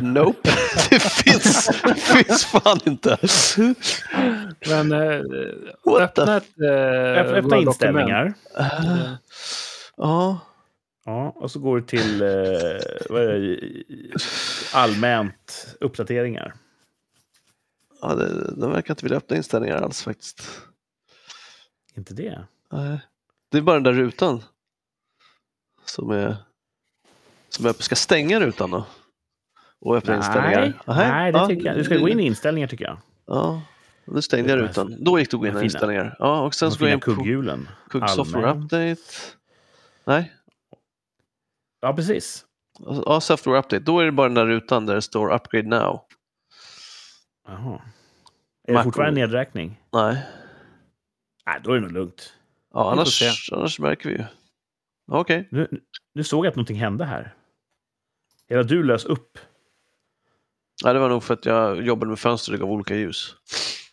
Nope. 0.00 0.38
det 0.90 1.02
finns, 1.02 1.70
det 1.84 1.94
finns 1.94 2.44
fan 2.44 2.80
inte. 2.86 3.18
Men 4.68 4.92
eh, 4.92 5.20
öppna 5.86 6.36
ett 6.36 6.60
eh, 6.60 7.36
Öppna, 7.36 7.56
inställningar. 7.56 8.34
Eh, 8.58 9.12
Ja. 11.04 11.30
Och 11.36 11.50
så 11.50 11.58
går 11.58 11.76
du 11.76 11.86
till 11.86 12.22
eh, 12.22 12.28
det, 13.08 13.58
allmänt 14.74 15.76
uppdateringar. 15.80 16.54
ja 18.00 18.14
det, 18.14 18.54
de 18.56 18.72
verkar 18.72 18.94
inte 18.94 19.04
vilja 19.04 19.18
öppna 19.18 19.36
inställningar 19.36 19.76
alls 19.76 20.02
faktiskt. 20.02 20.60
Inte 21.96 22.14
det? 22.14 22.44
Nej. 22.72 23.00
Det 23.50 23.58
är 23.58 23.62
bara 23.62 23.80
den 23.80 23.82
där 23.82 23.92
rutan. 24.02 24.42
Som 25.84 26.10
är... 26.10 26.36
Som 27.48 27.66
jag 27.66 27.76
ska 27.76 27.94
stänga 27.94 28.40
rutan 28.40 28.70
då. 28.70 28.86
Och 29.80 29.96
öppna 29.96 30.16
inställningar. 30.16 30.60
Nej, 30.60 30.72
Nähä. 30.86 31.08
nej 31.08 31.32
det 31.32 31.38
Ja, 31.38 31.46
tycker 31.48 31.66
jag. 31.66 31.76
Du 31.76 31.84
ska 31.84 31.96
gå 31.96 32.08
in 32.08 32.20
i 32.20 32.26
inställningar 32.26 32.68
tycker 32.68 32.84
jag. 32.84 32.98
Ja, 33.26 33.62
nu 34.04 34.22
stängde 34.22 34.50
jag 34.50 34.58
rutan. 34.58 34.96
Då 34.98 35.18
gick 35.18 35.30
gå 35.32 35.46
in 35.46 35.58
i 35.58 35.64
inställningar. 35.64 36.16
Ja, 36.18 36.40
och 36.40 36.54
sen 36.54 36.70
så 36.70 36.78
går 36.78 36.88
jag 36.88 36.96
in 36.96 37.00
på 37.00 37.14
kugghjulen. 37.14 37.68
Kugg 37.88 38.10
Software. 38.10 38.50
Update. 38.50 39.02
Nej, 40.04 40.32
Ja, 41.84 41.92
precis. 41.92 42.44
ja, 43.06 43.20
Software 43.20 43.58
Update. 43.58 43.78
Då 43.84 43.98
är 44.00 44.04
det 44.04 44.12
bara 44.12 44.28
den 44.28 44.34
där 44.34 44.46
rutan 44.46 44.86
där 44.86 44.94
det 44.94 45.02
står 45.02 45.32
Upgrade 45.34 45.68
Now. 45.68 46.00
Jaha. 47.46 47.82
Är 48.64 48.72
det 48.72 48.72
Mac 48.72 48.84
fortfarande 48.84 49.20
OS. 49.20 49.28
nedräkning? 49.28 49.80
Nej, 49.92 50.22
Nej, 51.46 51.60
då 51.64 51.70
är 51.70 51.74
det 51.74 51.80
nog 51.80 51.92
lugnt. 51.92 52.32
ja, 52.74 52.92
annars, 52.92 53.22
annars 53.52 53.78
märker 53.80 54.08
vi 54.08 54.14
ju. 54.16 54.24
Okej, 55.12 55.48
Nu, 55.50 55.68
nu 56.14 56.24
såg 56.24 56.46
jag 56.46 56.50
att 56.50 56.56
någonting 56.56 56.78
hände 56.80 57.04
här. 57.04 57.34
Hela 58.48 58.62
du 58.62 58.82
lös 58.82 59.04
upp. 59.04 59.38
ja, 60.84 60.92
det 60.92 60.98
var 60.98 61.08
nog 61.08 61.22
för 61.22 61.34
att 61.34 61.46
jag 61.46 61.82
jobbade 61.82 62.08
med 62.10 62.18
fönster 62.18 62.52
och 62.52 62.58
det 62.58 62.62
gav 62.64 62.70
olika 62.72 62.96
ljus. 62.96 63.36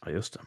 Ja, 0.05 0.11
just 0.11 0.33
det. 0.33 0.39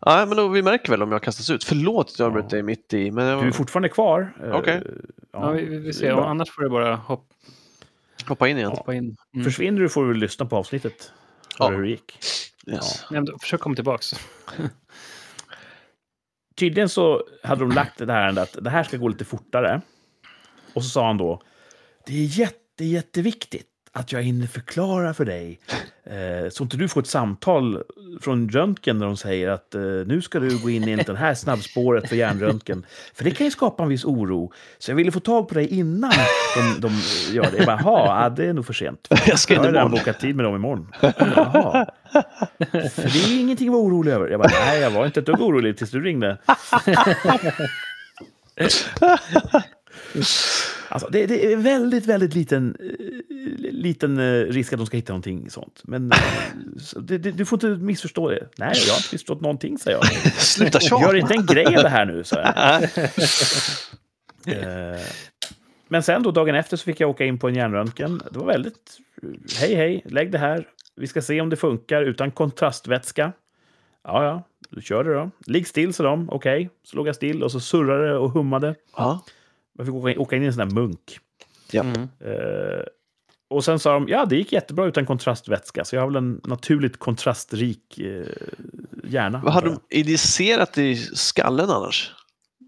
Ja, 0.00 0.26
men 0.26 0.36
då, 0.36 0.48
vi 0.48 0.62
märker 0.62 0.90
väl 0.90 1.02
om 1.02 1.12
jag 1.12 1.22
kastas 1.22 1.50
ut. 1.50 1.64
Förlåt 1.64 2.06
att 2.10 2.18
jag 2.18 2.26
Ja. 2.26 2.28
avbröt 2.28 2.50
dig 2.50 2.62
mitt 2.62 2.94
i. 2.94 3.10
Men 3.10 3.24
jag 3.26 3.42
Du 3.42 3.48
är 3.48 3.52
fortfarande 3.52 3.88
kvar. 3.88 4.32
Eh, 4.44 4.54
Okej. 4.56 4.82
Ja, 5.32 5.50
vi, 5.50 5.64
vi, 5.78 5.92
ser. 5.92 6.14
bra. 6.14 6.26
Annars 6.28 6.50
får 6.50 6.62
du 6.62 6.68
bara 6.68 6.96
hopp, 6.96 7.28
hoppa 8.28 8.48
in 8.48 8.56
igen. 8.56 8.70
hoppa 8.70 8.94
in. 8.94 9.16
Mm. 9.34 9.44
Försvinner 9.44 9.80
du 9.80 9.88
får 9.88 10.06
du 10.06 10.14
lyssna 10.14 10.46
på 10.46 10.56
avsnittet. 10.56 11.12
Ja. 11.58 11.68
Hur 11.68 11.82
det 11.82 11.88
gick. 11.88 12.18
Yes. 12.66 13.04
Nej, 13.10 13.20
men 13.20 13.24
då, 13.24 13.38
försök 13.38 13.60
komma 13.60 13.74
tillbaks. 13.74 14.12
Tydligen 16.56 16.88
så 16.88 17.24
hade 17.42 17.60
de 17.60 17.70
lagt 17.72 17.98
det 17.98 18.12
här 18.12 18.38
att 18.38 18.56
det 18.60 18.70
här 18.70 18.82
ska 18.82 18.96
gå 18.96 19.08
lite 19.08 19.24
fortare. 19.24 19.80
Och 20.74 20.84
så 20.84 20.88
sa 20.90 21.06
han 21.06 21.18
då, 21.18 21.42
det 22.06 22.12
är 22.12 22.38
jätte, 22.38 22.84
jätteviktigt 22.84 23.66
att 23.96 24.12
jag 24.12 24.22
hinner 24.22 24.46
förklara 24.46 25.14
för 25.14 25.24
dig. 25.24 25.60
Eh, 26.04 26.48
så 26.50 26.64
inte 26.64 26.76
du 26.76 26.88
får 26.88 27.00
ett 27.00 27.06
samtal 27.06 27.82
från 28.20 28.48
röntgen 28.48 28.98
där 28.98 29.06
de 29.06 29.16
säger 29.16 29.48
att 29.48 29.74
eh, 29.74 29.80
nu 29.82 30.22
ska 30.22 30.40
du 30.40 30.58
gå 30.58 30.70
in 30.70 30.88
i 30.88 30.96
det 30.96 31.16
här 31.16 31.34
snabbspåret 31.34 32.08
för 32.08 32.16
hjärnröntgen. 32.16 32.86
För 33.14 33.24
det 33.24 33.30
kan 33.30 33.44
ju 33.46 33.50
skapa 33.50 33.82
en 33.82 33.88
viss 33.88 34.04
oro. 34.04 34.52
Så 34.78 34.90
jag 34.90 34.96
ville 34.96 35.12
få 35.12 35.20
tag 35.20 35.48
på 35.48 35.54
dig 35.54 35.66
innan 35.66 36.12
de, 36.56 36.80
de 36.80 37.00
gör 37.34 37.50
det. 37.50 37.56
Jag 37.56 37.66
bara, 37.66 37.80
jaha, 37.84 38.22
ja, 38.22 38.28
det 38.28 38.46
är 38.46 38.52
nog 38.52 38.66
för 38.66 38.72
sent. 38.72 39.08
Jag 39.26 39.38
ska 39.38 39.54
Jag 39.54 39.60
in 39.60 39.64
har 39.64 39.72
redan 39.72 39.90
bokat 39.90 40.20
tid 40.20 40.36
med 40.36 40.44
dem 40.44 40.54
imorgon. 40.54 40.92
Jaha. 41.00 41.86
För 42.70 43.02
det 43.12 43.18
är 43.18 43.40
ingenting 43.40 43.68
att 43.68 43.72
vara 43.72 43.82
orolig 43.84 44.12
över. 44.12 44.28
Jag 44.28 44.40
bara, 44.40 44.50
nej, 44.66 44.80
jag 44.80 44.90
var 44.90 45.06
inte 45.06 45.20
ett 45.20 45.26
dugg 45.26 45.40
orolig 45.40 45.78
tills 45.78 45.90
du 45.90 46.00
ringde. 46.00 46.38
Alltså, 50.88 51.08
det, 51.10 51.26
det 51.26 51.52
är 51.52 51.56
väldigt, 51.56 52.06
väldigt 52.06 52.34
liten, 52.34 52.76
eh, 52.80 53.72
liten 53.72 54.18
eh, 54.18 54.46
risk 54.46 54.72
att 54.72 54.78
de 54.78 54.86
ska 54.86 54.96
hitta 54.96 55.12
någonting 55.12 55.50
sånt. 55.50 55.80
Men 55.84 56.12
eh, 56.12 56.18
det, 57.00 57.18
det, 57.18 57.30
du 57.30 57.44
får 57.44 57.56
inte 57.56 57.84
missförstå 57.84 58.30
det. 58.30 58.48
Nej, 58.58 58.72
jag 58.86 58.92
har 58.92 58.98
inte 58.98 59.08
missförstått 59.12 59.40
någonting, 59.40 59.78
säger 59.78 59.98
jag. 59.98 60.06
Sluta 60.32 60.80
tjata! 60.80 61.02
Gör 61.02 61.16
inte 61.16 61.34
en 61.34 61.46
grej 61.46 61.66
av 61.66 61.82
det 61.82 61.88
här 61.88 62.04
nu, 62.04 62.24
sa 62.24 62.40
jag. 62.40 62.88
Men 65.88 66.02
sen 66.02 66.22
då, 66.22 66.30
dagen 66.30 66.54
efter, 66.54 66.76
så 66.76 66.84
fick 66.84 67.00
jag 67.00 67.10
åka 67.10 67.24
in 67.24 67.38
på 67.38 67.48
en 67.48 67.54
hjärnröntgen. 67.54 68.22
Det 68.30 68.38
var 68.38 68.46
väldigt... 68.46 68.98
Hej, 69.60 69.74
hej, 69.74 70.02
lägg 70.04 70.32
det 70.32 70.38
här. 70.38 70.68
Vi 70.96 71.06
ska 71.06 71.22
se 71.22 71.40
om 71.40 71.50
det 71.50 71.56
funkar 71.56 72.02
utan 72.02 72.30
kontrastvätska. 72.30 73.32
Ja, 74.04 74.24
ja, 74.24 74.42
du 74.70 74.82
kör 74.82 75.04
det 75.04 75.14
då. 75.14 75.30
Ligg 75.46 75.66
still, 75.66 75.94
sa 75.94 76.04
de. 76.04 76.30
Okej, 76.30 76.70
så 76.82 76.96
låg 76.96 77.08
jag 77.08 77.14
still 77.14 77.42
och 77.42 77.52
så 77.52 77.60
surrade 77.60 78.16
och 78.18 78.30
hummade. 78.30 78.74
Ja. 78.96 79.24
Jag 79.78 79.86
fick 79.86 79.94
åka 79.94 80.10
in, 80.10 80.18
åka 80.18 80.36
in 80.36 80.42
i 80.42 80.46
en 80.46 80.52
sån 80.52 80.68
där 80.68 80.74
munk. 80.74 81.18
Ja. 81.70 81.82
Mm. 81.82 82.02
Eh, 82.02 82.84
och 83.48 83.64
sen 83.64 83.78
sa 83.78 83.92
de, 83.92 84.08
ja, 84.08 84.24
det 84.24 84.36
gick 84.36 84.52
jättebra 84.52 84.86
utan 84.86 85.06
kontrastvätska. 85.06 85.84
Så 85.84 85.96
jag 85.96 86.02
har 86.02 86.06
väl 86.06 86.16
en 86.16 86.40
naturligt 86.44 86.98
kontrastrik 86.98 87.98
eh, 87.98 88.26
hjärna. 89.04 89.40
Vad 89.44 89.52
hade 89.52 89.66
de 89.66 89.80
injicerat 89.90 90.78
i 90.78 90.96
skallen 90.96 91.70
annars? 91.70 92.12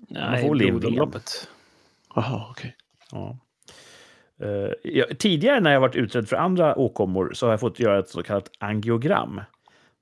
Nej, 0.09 0.47
får 0.47 0.63
in 0.63 0.79
blodomloppet. 0.79 1.49
Jaha, 2.15 2.47
okej. 2.51 2.77
Ja. 3.13 3.39
Eh, 4.41 4.73
jag, 4.83 5.19
tidigare 5.19 5.61
när 5.61 5.73
jag 5.73 5.81
varit 5.81 5.97
utredd 5.97 6.29
för 6.29 6.37
andra 6.37 6.79
åkommor 6.79 7.31
så 7.35 7.47
har 7.47 7.53
jag 7.53 7.61
fått 7.61 7.81
göra 7.81 7.99
ett 7.99 8.09
så 8.09 8.23
kallat 8.23 8.51
angiogram. 8.59 9.41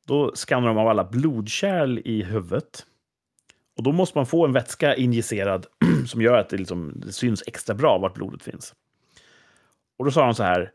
Då 0.07 0.33
skannar 0.35 0.69
de 0.69 0.79
av 0.79 0.89
alla 0.89 1.05
blodkärl 1.05 1.99
i 2.05 2.23
huvudet. 2.23 2.87
Och 3.77 3.83
då 3.83 3.93
måste 3.93 4.19
man 4.19 4.27
få 4.27 4.45
en 4.47 4.53
vätska 4.53 4.95
injicerad 4.95 5.67
som 6.07 6.23
gör 6.23 6.39
att 6.39 6.49
det, 6.49 6.57
liksom, 6.57 6.93
det 7.07 7.13
syns 7.13 7.43
extra 7.47 7.75
bra 7.75 7.99
vart 7.99 8.15
blodet 8.15 8.43
finns. 8.43 8.75
Och 9.99 10.05
då 10.05 10.11
sa 10.11 10.25
de 10.25 10.35
så 10.35 10.43
här. 10.43 10.71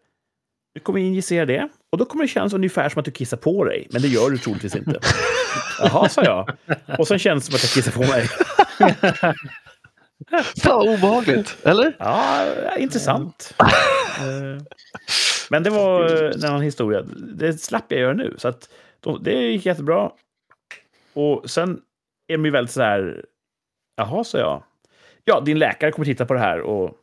Du 0.74 0.80
kommer 0.80 1.00
injicera 1.00 1.46
det 1.46 1.70
och 1.90 1.98
då 1.98 2.06
kommer 2.06 2.24
det 2.24 2.28
kännas 2.28 2.54
ungefär 2.54 2.90
som 2.90 3.00
att 3.00 3.06
du 3.06 3.12
kissar 3.12 3.38
på 3.38 3.64
dig. 3.64 3.88
Men 3.92 4.02
det 4.02 4.08
gör 4.08 4.30
du 4.30 4.38
troligtvis 4.38 4.76
inte. 4.76 5.00
Jaha, 5.80 6.10
sa 6.10 6.24
jag. 6.24 6.50
Och 7.00 7.08
sen 7.08 7.20
känns 7.20 7.46
det 7.46 7.52
som 7.52 7.56
att 7.56 7.64
jag 7.64 7.72
kissar 7.72 7.92
på 7.92 8.00
mig. 8.12 8.28
Fan 10.64 10.88
obehagligt, 10.88 11.58
eller? 11.64 11.96
Ja, 12.00 12.46
intressant. 12.78 13.56
Eh, 13.60 14.64
Men 15.50 15.64
det 15.64 15.70
var 15.70 16.06
en 16.36 16.46
annan 16.46 16.62
historia. 16.62 17.02
Det 17.34 17.54
slapp 17.54 17.86
jag 17.88 18.00
göra 18.02 18.14
nu. 18.14 18.36
Så 18.38 18.48
att 18.48 18.70
de, 19.00 19.24
det 19.24 19.34
gick 19.34 19.66
jättebra. 19.66 20.12
Och 21.14 21.50
sen 21.50 21.82
är 22.30 22.38
de 22.38 22.46
ju 22.46 22.52
väldigt 22.52 22.72
så 22.74 22.82
här... 22.82 23.26
Jaha, 23.98 24.24
sa 24.24 24.38
jag. 24.38 24.64
Ja, 25.26 25.40
din 25.40 25.60
läkare 25.60 25.92
kommer 25.92 26.06
titta 26.06 26.26
på 26.26 26.34
det 26.34 26.40
här 26.40 26.62
och, 26.62 27.00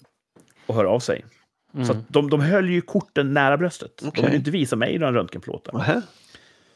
och 0.66 0.74
höra 0.74 0.88
av 0.90 1.00
sig. 1.00 1.24
Så 1.72 1.78
Mm. 1.78 1.90
att 1.90 2.08
de, 2.08 2.30
de 2.30 2.40
höll 2.40 2.70
ju 2.70 2.80
korten 2.80 3.34
nära 3.34 3.56
bröstet. 3.56 3.90
De 4.02 4.08
Okej. 4.08 4.24
ville 4.24 4.36
inte 4.36 4.50
visa 4.50 4.76
mig 4.76 4.98
några 4.98 5.12
röntgenplåtar. 5.12 5.72
Nähä. 5.72 5.94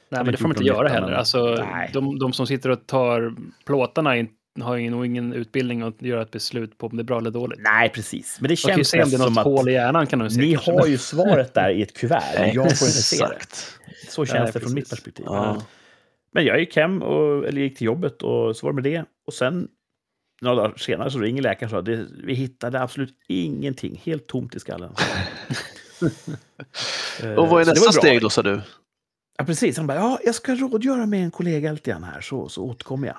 Nej, 0.09 0.25
men 0.25 0.33
det 0.33 0.37
får 0.37 0.49
man 0.49 0.57
inte 0.57 0.65
göra 0.65 0.89
heller. 0.89 1.07
men- 1.07 1.17
Alltså, 1.17 1.67
de, 1.93 2.19
de 2.19 2.33
som 2.33 2.47
sitter 2.47 2.71
och 2.71 2.87
tar 2.87 3.35
plåtarna 3.65 4.15
har 4.61 4.77
ju 4.77 4.91
nog 4.91 5.07
ingen 5.07 5.33
utbildning 5.33 5.83
att 5.83 6.03
göra 6.03 6.23
ett 6.23 6.31
beslut 6.31 6.79
på 6.79 6.87
om 6.87 6.97
det 6.97 7.03
är 7.03 7.05
bra 7.05 7.19
eller 7.19 7.31
dåligt. 7.31 7.59
Nej, 7.63 7.89
precis. 7.89 8.39
Men 8.41 8.49
det 8.49 8.53
ju 8.53 8.57
känns 8.57 8.89
se 8.89 9.03
om 9.03 9.11
det 9.11 9.17
som 9.19 9.39
att 9.39 9.45
hål 9.45 9.69
i 9.69 9.73
hjärnan. 9.73 10.07
Kan 10.07 10.19
de 10.19 10.31
se, 10.31 10.41
ni 10.41 10.53
kanske. 10.53 10.73
har 10.73 10.87
ju 10.87 10.99
svaret 10.99 11.55
där 11.55 11.71
i 11.71 11.83
ett 11.83 11.97
kuvert. 11.97 12.23
Jag 12.55 12.55
får 12.55 12.69
inte 12.69 13.03
se 13.03 13.27
det. 13.27 13.39
Så 14.09 14.27
känns 14.27 14.39
Nej, 14.45 14.51
det 14.53 14.61
från 14.61 14.75
mitt 14.75 14.91
perspektiv. 14.91 15.25
Ja. 15.29 15.63
Men 16.33 16.45
jag 16.45 16.61
gick 16.61 16.77
hem, 16.77 17.03
och, 17.03 17.47
eller 17.49 17.61
gick 17.61 17.79
till 17.79 17.85
jobbet 17.87 18.23
och 18.23 18.57
så 18.57 18.67
var 18.67 18.73
det 18.73 18.83
med 18.83 18.85
det. 18.85 19.05
Och 19.27 19.35
sen, 19.35 19.69
några 20.43 20.57
dagar 20.57 20.77
senare, 20.77 21.11
så 21.11 21.19
ringer 21.19 21.43
läkaren 21.43 21.67
och 21.67 21.71
sa 21.71 21.83
det, 21.83 22.07
vi 22.25 22.35
hittade 22.35 22.81
absolut 22.83 23.15
ingenting. 23.29 24.01
Helt 24.05 24.27
tomt 24.27 24.55
i 24.55 24.61
skallen. 24.61 24.93
Eh, 27.23 27.33
Och 27.39 27.49
vad 27.49 27.61
är 27.61 27.65
det 27.65 27.71
nästa 27.71 27.93
steg 27.93 28.21
då, 28.21 28.31
sa 28.31 28.43
du? 28.43 28.61
Ja, 29.39 29.45
precis. 29.45 29.77
Han 29.77 29.87
bara, 29.87 29.99
ja, 29.99 30.19
jag 30.25 30.35
ska 30.35 30.55
rådgöra 30.55 31.07
med 31.07 31.25
en 31.25 31.31
kollega 31.31 31.73
lite 31.73 31.91
grann 31.91 32.05
här, 32.05 32.21
så, 32.21 32.49
så 32.49 32.65
återkommer 32.65 33.07
jag. 33.09 33.17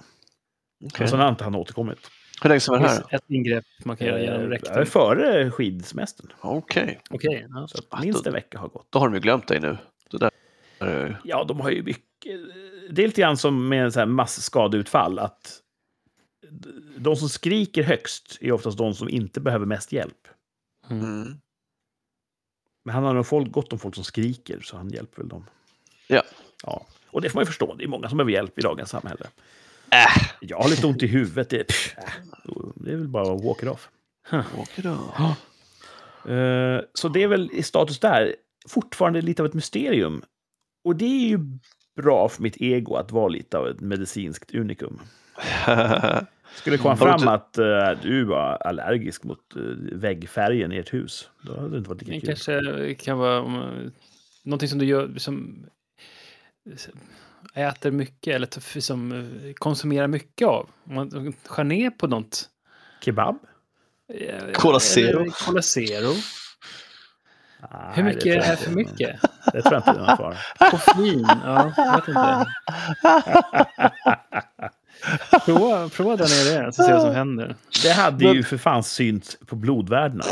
Okej. 0.86 1.04
Och 1.04 1.10
sen 1.10 1.20
har 1.20 1.30
inte 1.30 1.44
han 1.44 1.56
återkommit. 1.56 2.00
Hur 2.42 2.50
länge 2.50 2.60
sedan 2.60 2.74
var 2.74 2.82
Det 2.82 2.90
här? 2.90 3.04
ett 3.16 3.24
ingrepp 3.28 3.66
man 3.86 3.98
kan 3.98 4.08
göra 4.08 4.22
genom 4.22 4.42
Eh, 4.42 4.48
rektum. 4.48 4.86
Före 4.86 5.52
skidsemestern. 5.52 6.28
Okej, 6.42 7.00
Okej. 7.10 7.48
ja. 7.50 7.68
Så 7.68 7.78
att 7.78 8.04
minst 8.04 8.28
en 8.28 8.34
vecka 8.34 8.60
har 8.60 8.68
gått. 8.68 8.88
då 8.90 9.00
har 9.00 9.08
de 9.08 9.14
ju 9.14 9.20
glömt 9.20 9.48
dig 9.48 9.60
nu. 9.60 9.78
Det 10.12 10.18
där. 10.18 10.32
eh, 11.06 11.16
Ja, 11.24 11.44
de 11.44 11.60
har 11.60 11.70
ju 11.70 11.84
mycket... 11.84 12.04
Det 12.90 13.04
är 13.04 13.08
lite 13.08 13.22
grann 13.22 13.38
som 13.38 13.70
med 13.70 13.84
en 13.84 13.92
sån 13.92 14.00
här 14.00 14.06
massskadeutfall. 14.08 15.20
Att 15.20 15.62
de 16.98 17.16
som 17.16 17.30
skriker 17.30 17.84
högst 17.84 18.38
är 18.42 18.52
oftast 18.52 18.78
de 18.78 18.94
som 18.94 19.10
inte 19.10 19.40
behöver 19.40 19.66
mest 19.66 19.92
hjälp. 19.92 20.28
Mm. 20.90 21.36
Men 22.86 22.96
han 22.96 23.04
har 23.04 23.14
nog 23.14 23.28
folk, 23.28 23.52
gott 23.52 23.74
om 23.74 23.80
folk 23.80 23.96
som 23.96 24.04
skriker, 24.04 24.60
så 24.62 24.78
han 24.78 24.90
hjälper 24.90 25.22
väl 25.22 25.30
dem. 25.30 25.46
Ja. 26.08 26.24
ja. 26.64 26.86
Och 27.08 27.22
det 27.22 27.30
får 27.30 27.36
man 27.38 27.42
ju 27.42 27.46
förstå. 27.46 27.76
Det 27.76 27.84
är 27.84 27.88
många 27.88 28.10
som 28.10 28.18
behöver 28.18 28.32
hjälp 28.32 28.60
i 28.60 28.62
dagens 28.62 28.90
samhälle. 28.90 29.26
Äh, 29.92 30.28
Jag 30.42 30.58
har 30.58 30.70
lite 30.70 30.88
ont 30.88 31.04
i 31.04 31.08
huvudet. 31.08 31.50
Det 31.50 31.60
äh, 31.98 32.04
det 32.76 32.92
är 32.92 32.96
väl 32.96 33.08
bara 33.08 33.34
att 33.36 33.44
walk 33.44 33.64
it 33.64 33.70
off. 33.70 33.90
okej 34.58 34.84
då. 34.84 34.92
Eh, 36.32 36.82
Så 36.94 37.10
det 37.10 37.24
är 37.24 37.28
väl 37.28 37.50
i 37.54 37.64
status 37.64 38.00
där. 38.00 38.36
Fortfarande 38.68 39.22
lite 39.22 39.42
av 39.42 39.46
ett 39.46 39.54
mysterium. 39.54 40.24
Och 40.84 40.96
det 40.96 41.06
är 41.06 41.30
ju 41.30 41.40
bra 41.96 42.30
för 42.30 42.44
mitt 42.44 42.62
ego 42.62 42.96
att 42.96 43.12
vara 43.12 43.28
lite 43.28 43.58
av 43.58 43.68
ett 43.68 43.80
medicinskt 43.80 44.56
unikum. 44.56 45.02
Skulle 46.56 46.78
det 46.78 46.82
komma 46.82 46.98
fram 46.98 47.28
att 47.28 47.58
eh, 47.58 47.92
du 48.02 48.24
var 48.24 48.58
allergisk 48.68 49.24
mot 49.24 49.40
uh, 49.56 49.76
väggfärgen 49.92 50.72
i 50.72 50.78
ert 50.78 50.94
hus, 50.94 51.30
då 51.42 51.56
hade 51.56 51.70
det 51.70 51.78
inte 51.78 51.90
varit 51.90 52.00
Det 52.00 52.06
lika 52.06 52.20
kul. 52.20 52.36
kanske 52.36 52.96
kan 52.96 53.18
vara 53.18 53.42
om, 53.42 53.92
någonting 54.44 54.70
som 54.70 54.80
du 54.80 54.86
gör 54.86 55.14
som 55.18 55.66
äter 57.54 57.92
mycket 57.92 58.36
eller 58.36 58.80
som 58.80 59.30
konsumerar 59.56 60.08
mycket 60.08 60.48
av. 60.48 60.70
Om 60.84 60.96
man 60.96 61.34
skär 61.46 61.64
ner 61.64 61.90
på 61.90 62.08
något. 62.08 62.50
Kebab? 63.02 63.40
Cola 64.54 64.80
Zero. 64.80 65.26
Cola 65.32 65.62
Zero. 65.62 66.14
Nej, 67.62 67.82
Hur 67.94 68.04
mycket 68.04 68.46
är 68.46 68.56
för 68.56 68.72
mycket? 68.72 69.20
Det 69.54 69.62
tror 69.62 69.74
jag 69.74 69.80
inte 69.88 69.94
den 70.06 70.18
far. 70.18 70.38
Koffein? 70.72 71.28
Ja, 71.46 71.72
jag 71.78 71.96
vet 71.96 72.08
inte. 72.08 72.46
Prova, 75.46 75.90
prova 75.90 76.16
där 76.16 76.56
nere 76.60 76.72
så 76.74 76.84
ser 76.84 76.90
vi 76.90 76.94
vad 76.94 77.02
som 77.02 77.16
händer. 77.16 77.56
Det 77.84 77.92
hade 77.92 78.26
Men- 78.26 78.34
ju 78.36 78.44
för 78.44 78.58
fan 78.58 78.84
synts 78.84 79.38
på 79.46 79.56
blodvärdena. 79.56 80.24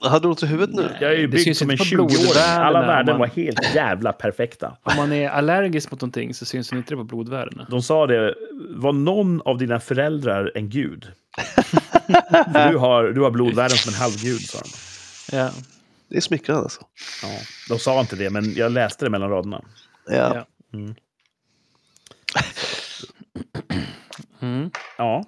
Hade 0.00 0.24
du 0.24 0.28
ont 0.28 0.42
i 0.42 0.46
huvudet 0.46 0.74
nu? 0.74 0.88
Jag 1.00 1.12
är 1.12 1.16
ju 1.16 1.28
byggd 1.28 1.56
som 1.56 1.70
en 1.70 1.72
inte 1.74 1.84
på 1.84 1.90
20-åring. 1.90 2.06
blodvärdena 2.08 2.64
Alla 2.64 2.80
värden 2.80 3.06
man- 3.12 3.18
var 3.18 3.26
helt 3.26 3.74
jävla 3.74 4.12
perfekta. 4.12 4.76
Om 4.82 4.96
man 4.96 5.12
är 5.12 5.28
allergisk 5.30 5.90
mot 5.90 6.00
någonting 6.00 6.34
så 6.34 6.44
syns 6.44 6.68
det 6.70 6.76
inte 6.76 6.96
på 6.96 7.04
blodvärdena. 7.04 7.66
De 7.70 7.82
sa 7.82 8.06
det, 8.06 8.34
var 8.70 8.92
någon 8.92 9.42
av 9.44 9.58
dina 9.58 9.80
föräldrar 9.80 10.52
en 10.54 10.68
gud? 10.70 11.06
Du 12.70 12.76
har, 12.76 13.04
du 13.12 13.20
har 13.20 13.30
blodvärden 13.30 13.76
som 13.76 13.94
en 13.94 14.00
halvgud, 14.00 14.40
sa 14.40 14.58
de. 14.58 15.36
Ja. 15.36 15.50
Det 16.10 16.16
är 16.16 16.20
smickrande 16.20 16.62
alltså. 16.62 16.80
Ja, 17.22 17.28
de 17.68 17.78
sa 17.78 18.00
inte 18.00 18.16
det, 18.16 18.30
men 18.30 18.54
jag 18.54 18.72
läste 18.72 19.04
det 19.04 19.10
mellan 19.10 19.30
raderna. 19.30 19.64
Ja. 20.06 20.14
Ja. 20.34 20.46
Mm. 20.78 20.94
Mm. 24.42 24.70
Ja, 24.98 25.24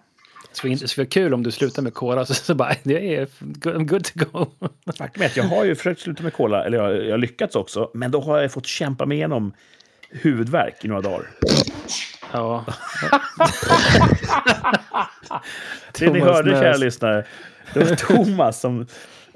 Det 0.50 0.56
skulle 0.56 0.72
inte- 0.72 0.84
det 0.84 0.88
skulle 0.88 1.04
vara 1.04 1.10
kul 1.10 1.34
om 1.34 1.42
du 1.42 1.50
slutar 1.50 1.82
med 1.82 1.94
cola 1.94 2.26
så, 2.26 2.34
så 2.34 2.54
bara, 2.54 2.74
det 2.82 3.16
är 3.16 3.28
good, 3.84 4.04
to 4.04 4.10
go. 4.14 4.46
faktum 4.98 5.22
är 5.22 5.26
att 5.26 5.36
jag 5.36 5.44
har 5.44 5.64
ju 5.64 5.74
försökt 5.74 6.00
sluta 6.00 6.22
med 6.22 6.32
cola, 6.32 6.64
eller 6.64 6.78
jag, 6.78 7.04
jag 7.06 7.10
har 7.10 7.18
lyckats 7.18 7.56
också, 7.56 7.90
men 7.94 8.10
då 8.10 8.20
har 8.20 8.38
jag 8.38 8.52
fått 8.52 8.66
kämpa 8.66 9.06
mig 9.06 9.16
igenom 9.16 9.52
huvudvärk 10.10 10.84
i 10.84 10.88
några 10.88 11.02
dagar. 11.02 11.30
Ja. 12.32 12.64
Det 15.98 16.10
ni 16.10 16.20
hörde, 16.20 16.50
kära 16.50 16.76
lyssnare, 16.76 17.24
det 17.74 17.80
var 17.84 17.96
Thomas 17.96 18.60
som 18.60 18.86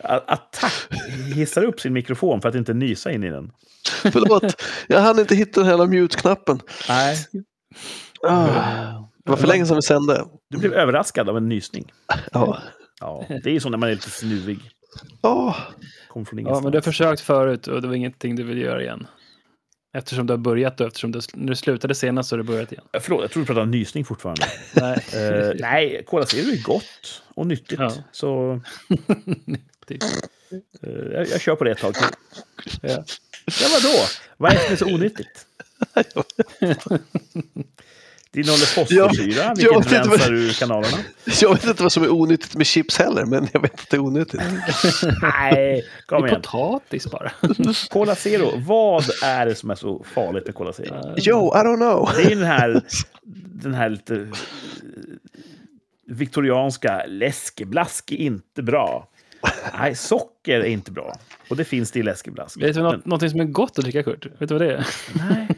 attack 0.05 0.73
hissar 1.35 1.65
upp 1.65 1.81
sin 1.81 1.93
mikrofon 1.93 2.41
för 2.41 2.49
att 2.49 2.55
inte 2.55 2.75
nysa 2.75 3.13
in 3.13 3.25
i 3.25 3.31
den. 3.31 3.53
Förlåt, 4.03 4.63
jag 4.89 5.01
hann 5.01 5.19
inte 5.19 5.35
hitta 5.35 5.61
den 5.63 5.71
här 5.81 5.87
mute-knappen. 5.87 6.61
Nej, 6.89 7.17
Ah, 8.29 9.09
det 9.25 9.31
var 9.31 9.37
för 9.37 9.47
länge 9.47 9.67
sedan 9.67 9.77
vi 9.77 9.83
sände. 9.83 10.25
du 10.51 10.59
blev 10.59 10.73
överraskad 10.75 11.29
av 11.29 11.37
en 11.37 11.49
nysning. 11.49 11.93
Ja. 12.33 12.59
Ja, 13.01 13.25
det 13.29 13.47
är 13.47 13.53
ju 13.53 13.61
så 13.61 13.69
när 13.69 13.79
man 13.79 13.89
är 13.89 13.93
lite 13.95 14.11
snuvig. 14.11 14.59
Åh, 15.23 15.57
Kommer 16.09 16.27
från 16.27 16.39
ja, 16.39 16.61
men 16.61 16.73
du 16.73 16.79
har 16.79 16.83
försökt 16.83 17.21
förut 17.21 17.67
och 17.67 17.83
det 17.83 17.89
var 17.89 17.95
ingenting 17.95 18.37
du 18.37 18.43
vill 18.43 18.59
göra 18.59 18.83
igen. 18.83 19.07
Eftersom 19.97 20.27
du 20.27 20.33
har 20.33 20.39
börjat 20.39 20.81
och 20.81 20.87
eftersom 20.87 21.13
du, 21.13 21.21
när 21.35 21.49
du 21.49 21.57
slutade 21.57 21.95
senast 21.95 22.29
så 22.29 22.33
har 22.37 22.39
du 22.39 22.45
börjat 22.45 22.73
igen. 22.73 22.85
Förlåt, 23.01 23.21
jag 23.23 23.31
tror 23.31 23.43
du 23.43 23.47
pratar 23.47 23.63
om 23.63 23.71
nysning 23.71 24.05
fortfarande. 24.05 24.47
Nej. 24.77 24.99
Eh, 25.15 25.53
nej, 25.61 26.05
Cola 26.07 26.27
Zero 26.27 26.51
är 26.53 26.63
gott 26.63 27.23
och 27.35 27.47
nyttigt. 27.47 27.81
Ja. 27.81 27.93
Så 28.13 28.61
Typ. 29.87 30.03
eh, 30.03 30.91
jag, 31.13 31.29
jag 31.29 31.41
kör 31.41 31.57
på 31.57 31.65
det 31.65 31.71
ett 31.71 31.79
tag 31.79 31.95
till. 31.95 32.05
Ja. 32.83 33.05
Ja, 33.61 33.67
vadå? 33.73 34.05
Vad 34.37 34.53
är 34.53 34.57
det 34.57 34.63
som 34.63 34.73
är 34.73 34.77
så 34.77 34.95
onyttigt? 34.95 35.47
Det 38.31 38.41
innehåller 38.41 38.67
fosforsyra, 38.67 39.43
jag 39.45 39.57
vilket 39.57 39.77
inte 39.93 40.09
vad- 40.09 40.19
rensar 40.19 40.33
ur 40.33 40.53
kanalerna. 40.53 40.97
jag 41.41 41.53
vet 41.55 41.65
inte 41.65 41.83
vad 41.83 41.93
som 41.93 42.03
är 42.03 42.13
onyttigt 42.13 42.55
med 42.55 42.67
chips 42.67 42.99
heller, 42.99 43.25
men 43.25 43.49
jag 43.53 43.61
vet 43.63 43.75
att 43.81 43.91
det 43.91 43.97
är 43.97 44.01
onyttigt. 44.01 44.43
Nej, 45.23 45.85
kom 46.07 46.23
Det 46.23 46.27
är 46.29 46.31
igen. 46.31 46.43
potatis 46.43 47.07
bara. 47.11 47.33
Cola 47.91 48.15
Zero, 48.15 48.53
vad 48.67 49.05
är 49.23 49.47
det 49.47 49.55
som 49.55 49.71
är 49.71 49.75
så 49.75 50.05
farligt 50.15 50.47
med 50.47 50.55
Cola 50.55 50.73
Zero? 50.73 51.15
Yo, 51.19 51.55
I 51.55 51.59
don't 51.59 51.77
know. 51.77 52.11
Det 52.17 52.23
är 52.23 52.37
den 52.37 52.45
här, 52.45 52.83
den 53.63 53.75
här 53.75 53.89
lite 53.89 54.15
eh, 54.17 54.29
viktorianska 56.07 57.05
läskeblask 57.09 58.13
är 58.13 58.17
inte 58.17 58.63
bra. 58.63 59.09
Nej, 59.79 59.95
socker 59.95 60.61
är 60.61 60.65
inte 60.65 60.93
bra. 60.93 61.15
Och 61.51 61.57
det 61.57 61.65
finns 61.65 61.91
det 61.91 61.99
i 61.99 62.03
läskeblask. 62.03 62.63
Vet 62.63 62.75
du 62.75 62.83
Men- 62.83 62.93
något, 62.95 63.05
någonting 63.07 63.31
som 63.31 63.41
är 63.41 63.45
gott 63.45 63.79
att 63.79 63.85
dricka, 63.85 64.03
Kurt? 64.03 64.27
Vet 64.27 64.39
du 64.49 64.59
vad 64.59 64.61
det 64.61 64.73
är? 64.77 64.87
Nej, 65.15 65.49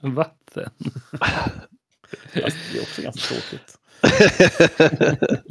Vatten. 0.00 0.70
fast 2.42 2.56
det 2.72 2.78
är 2.78 2.82
också 2.82 3.02
ganska 3.02 3.34
tråkigt. 3.34 3.78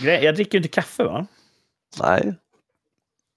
Grej- 0.00 0.24
Jag 0.24 0.34
dricker 0.34 0.52
ju 0.52 0.58
inte 0.58 0.68
kaffe, 0.68 1.04
va? 1.04 1.26
Nej, 2.00 2.34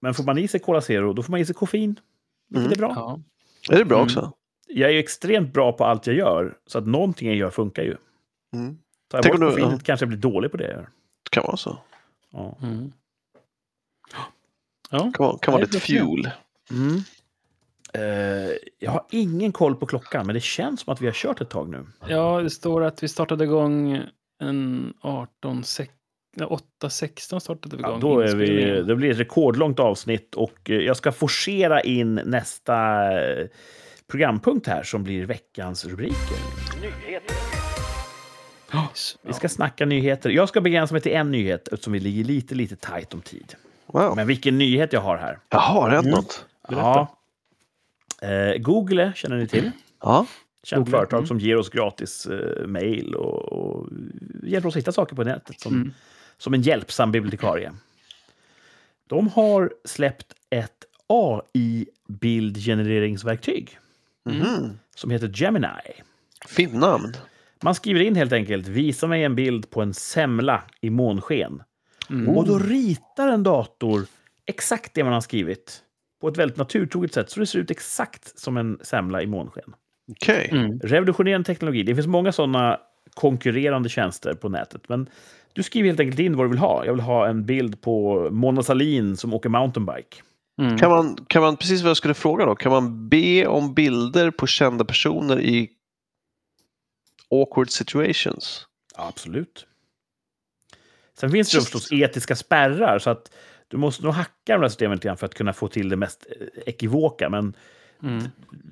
Men 0.01 0.13
får 0.13 0.23
man 0.23 0.37
i 0.37 0.47
sig 0.47 0.59
Cola 0.59 0.81
Zero, 0.81 1.13
då 1.13 1.23
får 1.23 1.31
man 1.31 1.39
i 1.39 1.45
sig 1.45 1.55
koffein. 1.55 1.99
Vilket 2.49 2.65
Mm. 2.65 2.71
är 2.71 2.75
bra. 2.87 2.93
Ja. 2.95 3.19
är 3.75 3.79
det 3.79 3.85
bra 3.85 3.97
Mm. 3.97 4.05
också? 4.05 4.31
Jag 4.67 4.89
är 4.89 4.93
ju 4.93 4.99
extremt 4.99 5.53
bra 5.53 5.71
på 5.71 5.85
allt 5.85 6.07
jag 6.07 6.15
gör, 6.15 6.57
så 6.67 6.77
att 6.77 6.87
någonting 6.87 7.27
jag 7.27 7.37
gör 7.37 7.49
funkar 7.49 7.83
ju. 7.83 7.95
Mm. 8.53 8.77
Tar 9.07 9.17
jag 9.17 9.23
Tänk 9.23 9.33
bort 9.35 9.41
du- 9.41 9.47
koffeinet 9.49 9.71
ja. 9.73 9.79
kanske 9.83 10.03
jag 10.03 10.09
blir 10.09 10.19
dålig 10.19 10.51
på 10.51 10.57
det 10.57 10.63
jag 10.63 10.73
gör. 10.73 10.89
Det 11.23 11.29
kan 11.29 11.43
vara 11.43 11.57
så. 11.57 11.77
Ja. 12.31 12.57
Mm. 12.61 12.91
Ja. 14.91 14.99
Kan 14.99 15.13
vara, 15.25 15.37
kan 15.37 15.51
vara 15.51 15.61
lite 15.63 15.79
fuel. 15.79 16.29
Mm. 16.71 17.01
Eh, 17.93 18.51
jag 18.79 18.91
har 18.91 19.05
ingen 19.11 19.51
koll 19.51 19.75
på 19.75 19.85
klockan, 19.85 20.25
men 20.25 20.33
det 20.35 20.41
känns 20.43 20.81
som 20.81 20.93
att 20.93 21.01
vi 21.01 21.05
har 21.05 21.13
kört 21.13 21.41
ett 21.41 21.49
tag 21.49 21.69
nu. 21.69 21.85
ja, 22.07 22.41
det 22.41 22.49
står 22.49 22.83
att 22.83 23.03
vi 23.03 23.07
startade 23.07 23.43
igång 23.43 24.01
en 24.41 24.93
18, 25.01 25.61
sek- 25.63 25.89
ja, 26.35 26.59
8.16 26.83 27.39
startade 27.39 27.77
vi 27.77 27.83
Ja, 27.83 27.89
igång. 27.89 27.99
då 27.99 28.19
är 28.19 28.35
vi, 28.35 28.81
det 28.81 28.95
blir 28.95 29.11
ett 29.11 29.19
rekordlångt 29.19 29.79
avsnitt 29.79 30.35
och 30.35 30.69
eh, 30.69 30.75
jag 30.75 30.97
ska 30.97 31.11
forcera 31.11 31.81
in 31.81 32.15
nästa 32.25 33.03
eh, 33.21 33.47
programpunkt 34.07 34.67
här 34.67 34.83
som 34.83 35.03
blir 35.03 35.25
veckans 35.25 35.85
rubriker. 35.85 36.37
Vi 39.23 39.33
ska 39.33 39.49
snacka 39.49 39.85
nyheter. 39.85 40.29
Jag 40.29 40.49
ska 40.49 40.61
begränsa 40.61 40.93
mig 40.93 41.01
till 41.01 41.11
en 41.11 41.31
nyhet 41.31 41.67
eftersom 41.67 41.93
vi 41.93 41.99
ligger 41.99 42.23
lite, 42.23 42.55
lite 42.55 42.75
tajt 42.75 43.13
om 43.13 43.21
tid. 43.21 43.55
Wow. 43.93 44.15
Men 44.15 44.27
vilken 44.27 44.57
nyhet 44.57 44.93
jag 44.93 45.01
har 45.01 45.17
här. 45.17 45.39
Jaha, 45.49 45.61
har 45.61 45.89
det 45.89 45.95
hänt 45.95 46.07
Mm. 46.07 46.15
något? 46.17 46.45
Ja. 46.69 47.17
Eh, 48.21 48.53
Google 48.57 49.11
känner 49.15 49.37
ni 49.37 49.47
till. 49.47 49.71
Ja. 50.01 50.25
Känt 50.63 50.79
Google, 50.85 50.97
företag 50.97 51.17
mm. 51.17 51.27
som 51.27 51.39
ger 51.39 51.57
oss 51.57 51.69
gratis 51.69 52.25
eh, 52.25 52.67
mail 52.67 53.15
och, 53.15 53.51
och 53.53 53.87
hjälper 54.43 54.69
oss 54.69 54.77
hitta 54.77 54.91
saker 54.91 55.15
på 55.15 55.23
nätet 55.23 55.59
som, 55.59 55.73
Mm. 55.73 55.93
som 56.37 56.53
en 56.53 56.61
hjälpsam 56.61 57.11
bibliotekarie. 57.11 57.71
De 59.09 59.27
har 59.27 59.73
släppt 59.85 60.33
ett 60.49 60.85
AI-bildgenereringsverktyg 61.07 63.77
Mhm. 64.25 64.79
som 64.95 65.11
heter 65.11 65.31
Gemini. 65.33 65.67
Fint 66.47 66.73
namn. 66.73 67.13
Man 67.63 67.75
skriver 67.75 68.01
in 68.01 68.15
helt 68.15 68.33
enkelt 68.33 68.67
visa 68.67 69.07
mig 69.07 69.23
en 69.23 69.35
bild 69.35 69.69
på 69.69 69.81
en 69.81 69.93
semla 69.93 70.63
i 70.81 70.89
månsken. 70.89 71.63
Mm. 72.11 72.37
Och 72.37 72.47
då 72.47 72.59
ritar 72.59 73.27
en 73.27 73.43
dator 73.43 74.05
exakt 74.45 74.93
det 74.93 75.03
man 75.03 75.13
har 75.13 75.21
skrivit 75.21 75.83
på 76.21 76.27
ett 76.27 76.37
väldigt 76.37 76.57
naturtroget 76.57 77.13
sätt 77.13 77.29
så 77.29 77.39
det 77.39 77.45
ser 77.45 77.59
ut 77.59 77.71
exakt 77.71 78.39
som 78.39 78.57
en 78.57 78.79
semla 78.81 79.21
i 79.21 79.27
månsken. 79.27 79.73
Okej. 80.11 80.49
Mm. 80.51 80.79
Revolutionerande 80.79 81.45
teknologi. 81.45 81.83
Det 81.83 81.95
finns 81.95 82.07
många 82.07 82.31
sådana 82.31 82.79
konkurrerande 83.13 83.89
tjänster 83.89 84.33
på 84.33 84.49
nätet. 84.49 84.89
Men 84.89 85.09
du 85.53 85.63
skriver 85.63 85.87
helt 85.89 85.99
enkelt 85.99 86.19
in 86.19 86.37
vad 86.37 86.45
du 86.45 86.49
vill 86.49 86.59
ha. 86.59 86.85
Jag 86.85 86.93
vill 86.93 87.01
ha 87.01 87.27
en 87.27 87.45
bild 87.45 87.81
på 87.81 88.27
Mona 88.31 88.63
Sahlin 88.63 89.17
som 89.17 89.33
åker 89.33 89.49
mountainbike. 89.49 90.17
Mm. 90.61 90.77
Kan, 90.77 90.89
man, 90.89 91.17
kan 91.27 91.41
man, 91.41 91.57
precis 91.57 91.81
vad 91.81 91.89
jag 91.89 91.97
skulle 91.97 92.13
fråga 92.13 92.45
då, 92.45 92.55
kan 92.55 92.71
man 92.71 93.09
be 93.09 93.47
om 93.47 93.73
bilder 93.73 94.31
på 94.31 94.47
kända 94.47 94.85
personer 94.85 95.41
i 95.41 95.69
awkward 97.31 97.69
situations? 97.69 98.65
Ja, 98.97 99.07
absolut. 99.07 99.67
Sen 101.21 101.31
finns 101.31 101.51
det 101.51 101.55
ju 101.57 101.61
förstås 101.61 101.91
etiska 101.91 102.35
spärrar, 102.35 102.99
så 102.99 103.09
att 103.09 103.31
du 103.67 103.77
måste 103.77 104.03
nog 104.03 104.13
hacka 104.13 104.53
de 104.53 104.61
här 104.61 104.69
systemen 104.69 104.95
lite 104.95 105.07
grann 105.07 105.17
för 105.17 105.25
att 105.25 105.33
kunna 105.33 105.53
få 105.53 105.67
till 105.67 105.89
det 105.89 105.95
mest 105.95 106.25
eh, 106.39 106.47
ekivoka. 106.65 107.29
Men 107.29 107.53
Mm. 108.03 108.23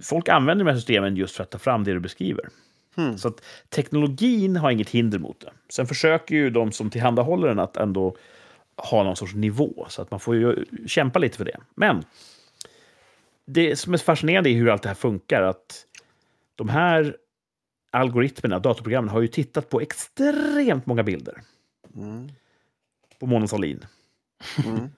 folk 0.02 0.30
använder 0.30 0.66
de 0.66 0.72
här 0.72 0.78
systemen 0.78 1.16
just 1.16 1.36
för 1.36 1.44
att 1.44 1.50
ta 1.50 1.58
fram 1.58 1.84
det 1.84 1.94
du 1.94 2.00
beskriver. 2.00 2.50
Hmm. 2.96 3.18
Så 3.18 3.28
att 3.28 3.44
teknologin 3.70 4.56
har 4.56 4.72
inget 4.72 4.90
hinder 4.90 5.20
mot 5.20 5.40
det. 5.40 5.52
Sen 5.70 5.88
försöker 5.88 6.36
ju 6.36 6.50
de 6.50 6.72
som 6.72 6.90
tillhandahåller 6.90 7.48
den 7.48 7.60
att 7.60 7.78
ändå 7.78 8.16
ha 8.78 9.04
någon 9.04 9.16
sorts 9.16 9.34
nivå, 9.34 9.86
så 9.90 10.02
att 10.02 10.12
man 10.12 10.20
får 10.20 10.36
ju 10.36 10.66
kämpa 10.88 11.20
lite 11.20 11.38
för 11.38 11.46
det. 11.46 11.58
Men 11.76 12.04
det 13.46 13.76
som 13.76 13.94
är 13.94 13.98
fascinerande 13.98 14.50
är 14.50 14.54
hur 14.54 14.70
allt 14.70 14.82
det 14.82 14.90
här 14.90 14.96
funkar. 14.96 15.42
Att 15.42 15.86
de 16.56 16.70
här 16.70 17.18
algoritmerna, 17.92 18.60
datorprogrammen, 18.60 19.10
har 19.10 19.22
ju 19.22 19.28
tittat 19.28 19.70
på 19.70 19.82
extremt 19.82 20.86
många 20.86 21.04
bilder 21.04 21.42
Mm. 22.00 22.32
på 23.20 23.26
Mona 23.26 23.48
Sahlin. 23.48 23.86
Mm. 24.66 24.90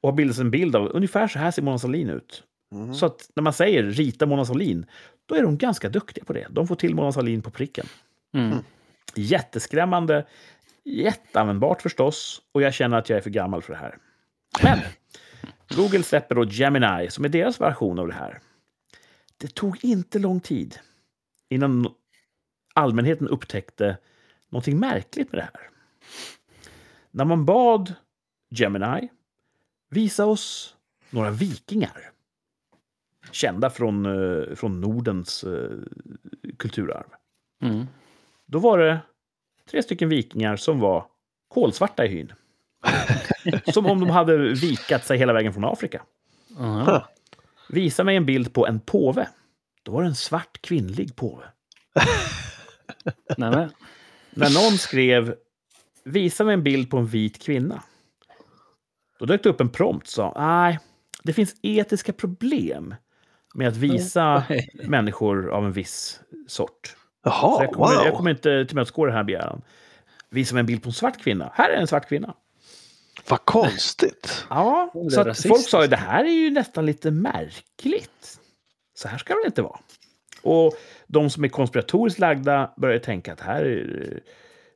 Och 0.00 0.08
har 0.08 0.16
bildat 0.16 0.38
en 0.38 0.50
bild 0.50 0.76
av 0.76 0.86
ungefär 0.86 1.28
så 1.28 1.38
här 1.38 1.50
ser 1.50 1.62
Mona 1.62 1.78
Sahlin 1.78 2.10
ut. 2.10 2.44
Mm. 2.72 2.94
Så 2.94 3.06
att 3.06 3.30
när 3.34 3.42
man 3.42 3.52
säger 3.52 3.82
rita 3.82 4.26
Mona 4.26 4.44
Sahlin, 4.44 4.86
då 5.26 5.34
är 5.34 5.42
de 5.42 5.58
ganska 5.58 5.88
duktiga 5.88 6.24
på 6.24 6.32
det. 6.32 6.46
De 6.50 6.68
får 6.68 6.76
till 6.76 6.94
Mona 6.94 7.12
Sahlin 7.12 7.42
på 7.42 7.50
pricken. 7.50 7.86
Mm. 8.34 8.58
Jätteskrämmande, 9.14 10.26
jätteanvändbart 10.84 11.82
förstås, 11.82 12.42
och 12.52 12.62
jag 12.62 12.74
känner 12.74 12.98
att 12.98 13.08
jag 13.08 13.16
är 13.16 13.22
för 13.22 13.30
gammal 13.30 13.62
för 13.62 13.72
det 13.72 13.78
här. 13.78 13.98
Men 14.62 14.78
Google 15.76 16.02
släpper 16.02 16.34
då 16.34 16.44
Gemini, 16.44 17.10
som 17.10 17.24
är 17.24 17.28
deras 17.28 17.60
version 17.60 17.98
av 17.98 18.06
det 18.08 18.14
här. 18.14 18.40
Det 19.36 19.54
tog 19.54 19.84
inte 19.84 20.18
lång 20.18 20.40
tid 20.40 20.78
innan 21.48 21.94
allmänheten 22.74 23.28
upptäckte 23.28 23.96
någonting 24.48 24.78
märkligt 24.78 25.32
med 25.32 25.40
det 25.40 25.48
här. 25.54 25.70
När 27.10 27.24
man 27.24 27.44
bad 27.44 27.94
Gemini 28.50 29.08
visa 29.90 30.26
oss 30.26 30.76
några 31.10 31.30
vikingar 31.30 32.10
kända 33.32 33.70
från, 33.70 34.06
eh, 34.06 34.54
från 34.54 34.80
Nordens 34.80 35.44
eh, 35.44 35.78
kulturarv. 36.56 37.06
Mm. 37.62 37.86
Då 38.46 38.58
var 38.58 38.78
det 38.78 39.00
tre 39.70 39.82
stycken 39.82 40.08
vikingar 40.08 40.56
som 40.56 40.80
var 40.80 41.06
kolsvarta 41.48 42.04
i 42.04 42.08
hyn. 42.08 42.32
som 43.72 43.86
om 43.86 44.00
de 44.00 44.10
hade 44.10 44.38
vikat 44.38 45.06
sig 45.06 45.18
hela 45.18 45.32
vägen 45.32 45.52
från 45.52 45.64
Afrika. 45.64 46.02
Aha. 46.58 47.08
Visa 47.68 48.04
mig 48.04 48.16
en 48.16 48.26
bild 48.26 48.52
på 48.52 48.66
en 48.66 48.80
påve. 48.80 49.28
Då 49.82 49.92
var 49.92 50.02
det 50.02 50.08
en 50.08 50.14
svart 50.14 50.62
kvinnlig 50.62 51.16
påve. 51.16 51.44
När 53.36 54.54
någon 54.54 54.78
skrev 54.78 55.34
visa 56.04 56.44
mig 56.44 56.54
en 56.54 56.62
bild 56.62 56.90
på 56.90 56.96
en 56.96 57.06
vit 57.06 57.42
kvinna. 57.42 57.82
Då 59.18 59.26
dök 59.26 59.42
det 59.42 59.48
upp 59.48 59.60
en 59.60 59.68
prompt 59.68 60.06
som 60.06 60.32
sa 60.32 60.40
nej, 60.40 60.78
det 61.22 61.32
finns 61.32 61.54
etiska 61.62 62.12
problem 62.12 62.94
med 63.54 63.68
att 63.68 63.76
visa 63.76 64.44
Oj. 64.50 64.70
människor 64.84 65.50
av 65.50 65.64
en 65.66 65.72
viss 65.72 66.20
sort. 66.46 66.96
Jaha, 67.24 67.56
Så 67.56 67.62
jag 67.62 67.72
kommer, 67.72 67.86
wow. 67.86 68.04
jag 68.04 68.14
kommer 68.14 68.30
inte 68.30 68.64
tillmötesgå 68.64 69.06
den 69.06 69.14
här 69.14 69.24
begäran. 69.24 69.62
Visa 70.30 70.54
mig 70.54 70.60
en 70.60 70.66
bild 70.66 70.82
på 70.82 70.88
en 70.88 70.92
svart 70.92 71.18
kvinna. 71.22 71.50
Här 71.54 71.70
är 71.70 71.76
en 71.80 71.86
svart 71.86 72.08
kvinna. 72.08 72.34
Vad 73.28 73.44
konstigt. 73.44 74.46
Ja, 74.50 74.92
så 75.10 75.20
att 75.20 75.42
folk 75.42 75.68
sa 75.68 75.82
ju 75.82 75.88
det 75.88 75.96
här 75.96 76.24
är 76.24 76.32
ju 76.32 76.50
nästan 76.50 76.86
lite 76.86 77.10
märkligt. 77.10 78.40
Så 78.94 79.08
här 79.08 79.18
ska 79.18 79.34
det 79.34 79.46
inte 79.46 79.62
vara. 79.62 79.78
Och 80.42 80.74
de 81.06 81.30
som 81.30 81.44
är 81.44 81.48
konspiratoriskt 81.48 82.18
lagda 82.18 82.70
börjar 82.76 82.98
tänka 82.98 83.32
att 83.32 83.40
här 83.40 83.64
är, 83.64 84.20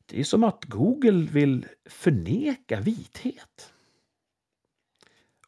det 0.06 0.20
är 0.20 0.24
som 0.24 0.44
att 0.44 0.64
Google 0.64 1.28
vill 1.32 1.66
förneka 1.86 2.80
vithet. 2.80 3.72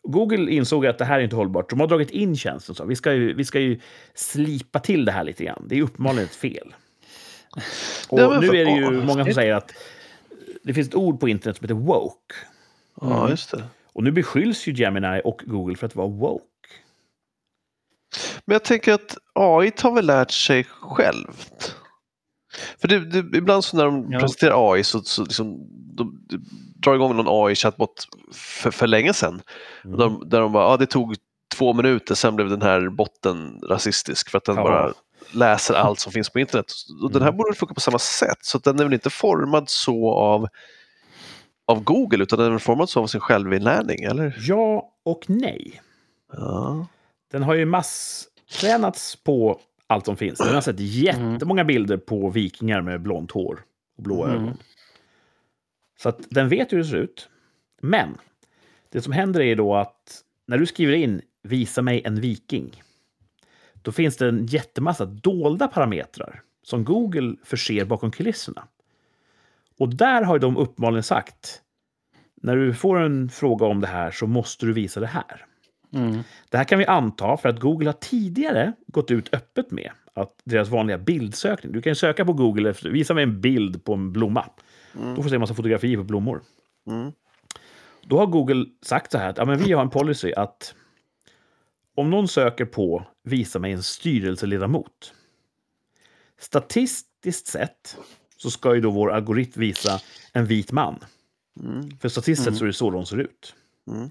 Google 0.03 0.53
insåg 0.53 0.87
att 0.87 0.99
det 0.99 1.05
här 1.05 1.19
är 1.19 1.25
inte 1.25 1.37
hållbart. 1.37 1.71
De 1.71 1.81
har 1.81 1.87
dragit 1.87 2.11
in 2.11 2.37
tjänsten. 2.37 2.75
Så 2.75 2.85
vi, 2.85 2.97
ska 2.97 3.13
ju, 3.13 3.35
vi 3.35 3.45
ska 3.45 3.61
ju 3.61 3.81
slipa 4.15 4.79
till 4.79 5.05
det 5.05 5.13
här 5.13 5.25
lite 5.25 5.45
grann. 5.45 5.65
Det 5.69 5.79
är 5.79 5.83
uppenbarligen 5.83 6.25
ett 6.25 6.35
fel. 6.35 6.75
Och 8.09 8.21
Ja, 8.21 8.41
nu 8.41 8.47
är 8.47 8.65
det 8.65 8.71
ju 8.71 8.91
många 8.91 9.25
som 9.25 9.35
säger 9.35 9.55
att 9.55 9.73
det 10.63 10.75
finns 10.75 10.89
ett 10.89 10.95
ord 10.95 11.21
på 11.21 11.29
internet 11.29 11.57
som 11.57 11.65
heter 11.65 11.75
woke. 11.75 12.35
Ja, 13.01 13.31
just 13.31 13.51
det. 13.51 13.65
Och 13.93 14.05
nu 14.05 14.13
beskylls 14.13 14.67
ju 14.67 14.73
Gemini 14.73 15.21
och 15.25 15.43
Google 15.47 15.77
för 15.77 15.87
att 15.87 15.97
vara 15.97 16.09
woke. 16.09 16.45
Men 18.45 18.55
jag 18.55 18.65
tänker 18.65 18.93
att 18.93 19.17
AI 19.33 19.73
har 19.83 19.95
väl 19.95 20.07
lärt 20.07 20.31
sig 20.31 20.65
självt. 20.65 21.77
För 22.81 22.89
det, 22.89 23.23
det, 23.23 23.39
ibland 23.39 23.65
så 23.65 23.77
när 23.77 23.85
de 23.85 24.13
Ja. 24.13 24.19
presenterar 24.21 24.73
AI 24.73 24.85
så, 24.85 25.01
så 25.01 25.23
liksom, 25.25 25.59
de, 25.97 26.21
de 26.29 26.45
drar 26.83 26.95
igång 26.95 27.17
någon 27.17 27.29
AI-chatbot 27.47 28.09
för, 28.33 28.71
för 28.71 28.87
länge 28.87 29.13
sedan. 29.15 29.43
Mm. 29.85 29.99
De, 29.99 30.23
där 30.29 30.41
de 30.41 30.53
bara, 30.53 30.71
ja 30.71 30.77
det 30.77 30.87
tog 30.87 31.17
två 31.55 31.73
minuter, 31.73 32.15
sen 32.15 32.37
blev 32.37 32.49
den 32.49 32.63
här 32.63 32.89
botten 32.89 33.61
rasistisk 33.69 34.31
för 34.31 34.39
att 34.39 34.45
den 34.45 34.57
Ja. 34.57 34.63
bara 34.63 34.93
läser 35.33 35.75
allt 35.75 36.01
som 36.01 36.13
finns 36.13 36.31
på 36.31 36.41
internet. 36.41 36.67
Och 37.03 37.13
den 37.13 37.23
här 37.23 37.29
Mm. 37.29 37.37
borde 37.39 37.55
funka 37.55 37.75
på 37.75 37.81
samma 37.81 37.99
sätt, 37.99 38.39
så 38.41 38.59
att 38.59 38.65
den 38.65 38.81
är 38.81 38.85
väl 38.85 38.93
inte 38.95 39.11
formad 39.11 39.69
så 39.69 40.13
av, 40.13 40.49
av 41.67 41.83
Google 41.85 42.23
utan 42.23 42.39
den 42.39 42.55
är 42.55 42.59
formad 42.59 42.89
så 42.91 43.01
av 43.03 43.07
sin 43.07 43.21
självinlärning, 43.21 44.03
eller? 44.05 44.37
Ja 44.41 44.91
och 45.05 45.25
nej. 45.29 45.83
Ja. 46.33 46.87
Den 47.33 47.43
har 47.43 47.55
ju 47.55 47.65
masstränats 47.67 49.17
på 49.17 49.61
allt 49.87 50.05
som 50.05 50.17
finns. 50.17 50.39
Den 50.39 50.55
har 50.55 50.61
sett 50.61 50.81
jättemånga 50.81 51.65
bilder 51.65 51.97
på 51.97 52.31
vikingar 52.31 52.81
med 52.81 53.01
blont 53.03 53.31
hår 53.31 53.61
och 53.97 54.03
blå 54.03 54.25
Mm. 54.25 54.37
ögon. 54.37 54.57
Så 55.99 56.09
att 56.09 56.27
den 56.31 56.49
vet 56.49 56.73
hur 56.73 56.79
det 56.79 56.85
ser 56.85 56.97
ut. 56.97 57.29
Men 57.81 58.19
det 58.91 59.03
som 59.03 59.13
händer 59.13 59.41
är 59.41 59.57
då 59.57 59.75
att 59.75 60.23
när 60.47 60.59
du 60.59 60.67
skriver 60.67 60.93
in 60.95 61.23
visa 61.43 61.83
mig 61.83 62.03
en 62.05 62.21
viking. 62.21 62.83
Då 63.83 63.93
finns 63.93 64.17
det 64.17 64.29
en 64.29 64.47
jättemassa 64.47 65.05
dolda 65.07 65.69
parametrar 65.69 66.43
som 66.63 66.85
Google 66.85 67.37
förser 67.45 67.85
bakom 67.85 68.11
kulisserna. 68.11 68.69
Och 69.79 69.95
där 69.95 70.23
har 70.23 70.39
de 70.39 70.57
uppenbarligen 70.57 71.03
sagt 71.03 71.63
när 72.35 72.57
du 72.57 72.75
får 72.75 72.99
en 73.01 73.29
fråga 73.29 73.67
om 73.67 73.81
det 73.81 73.87
här 73.87 74.11
så 74.11 74.27
måste 74.27 74.67
du 74.67 74.73
visa 74.73 75.01
det 75.01 75.07
här. 75.07 75.47
Mm. 75.97 76.23
Det 76.51 76.57
här 76.57 76.65
kan 76.65 76.79
vi 76.79 76.87
anta 76.87 77.37
för 77.37 77.49
att 77.49 77.61
Google 77.61 77.89
har 77.89 77.93
tidigare 77.93 78.73
gått 78.87 79.11
ut 79.11 79.35
öppet 79.35 79.71
med 79.71 79.91
att 80.15 80.41
deras 80.45 80.69
vanliga 80.69 80.99
bildsökning. 80.99 81.73
Du 81.73 81.83
kan 81.83 81.91
ju 81.91 81.95
söka 81.95 82.25
på 82.25 82.33
Google 82.33 82.71
efter 82.71 82.91
visa 82.91 83.15
mig 83.15 83.23
en 83.23 83.41
bild 83.41 83.85
på 83.85 83.95
en 83.95 84.13
blomma. 84.13 84.47
Då 84.93 85.17
får 85.17 85.23
du 85.23 85.29
se 85.29 85.35
en 85.35 85.41
massa 85.41 85.55
fotografier 85.55 85.97
på 85.97 86.05
blommor. 86.05 86.43
Mm. 86.87 87.13
Då 88.03 88.19
har 88.19 88.27
Google 88.27 88.67
sagt 88.83 89.13
så 89.13 89.19
här 89.19 89.31
att 89.31 89.39
ja, 89.39 89.45
men 89.45 89.59
vi 89.59 89.73
har 89.73 89.83
en 89.83 89.91
policy 89.91 90.33
att 90.33 90.75
om 91.95 92.11
någon 92.11 92.29
söker 92.29 92.65
på 92.65 93.07
visa 93.23 93.59
mig 93.59 93.73
en 93.73 93.83
styrelseledamot. 93.83 95.13
Statistiskt 96.39 97.47
sett 97.47 97.97
så 98.37 98.51
ska 98.51 98.75
ju 98.75 98.81
då 98.81 98.91
vår 98.91 99.13
algoritm 99.13 99.61
visa 99.61 100.01
en 100.33 100.47
vit 100.47 100.73
man. 100.73 101.05
Mm. 101.61 101.99
För 101.99 102.09
statistiskt 102.09 102.45
sett 102.45 102.57
så 102.57 102.65
är 102.65 102.67
det 102.67 102.73
så 102.73 102.91
de 102.91 103.07
ser 103.07 103.21
ut. 103.21 103.55
Mm. 103.91 104.11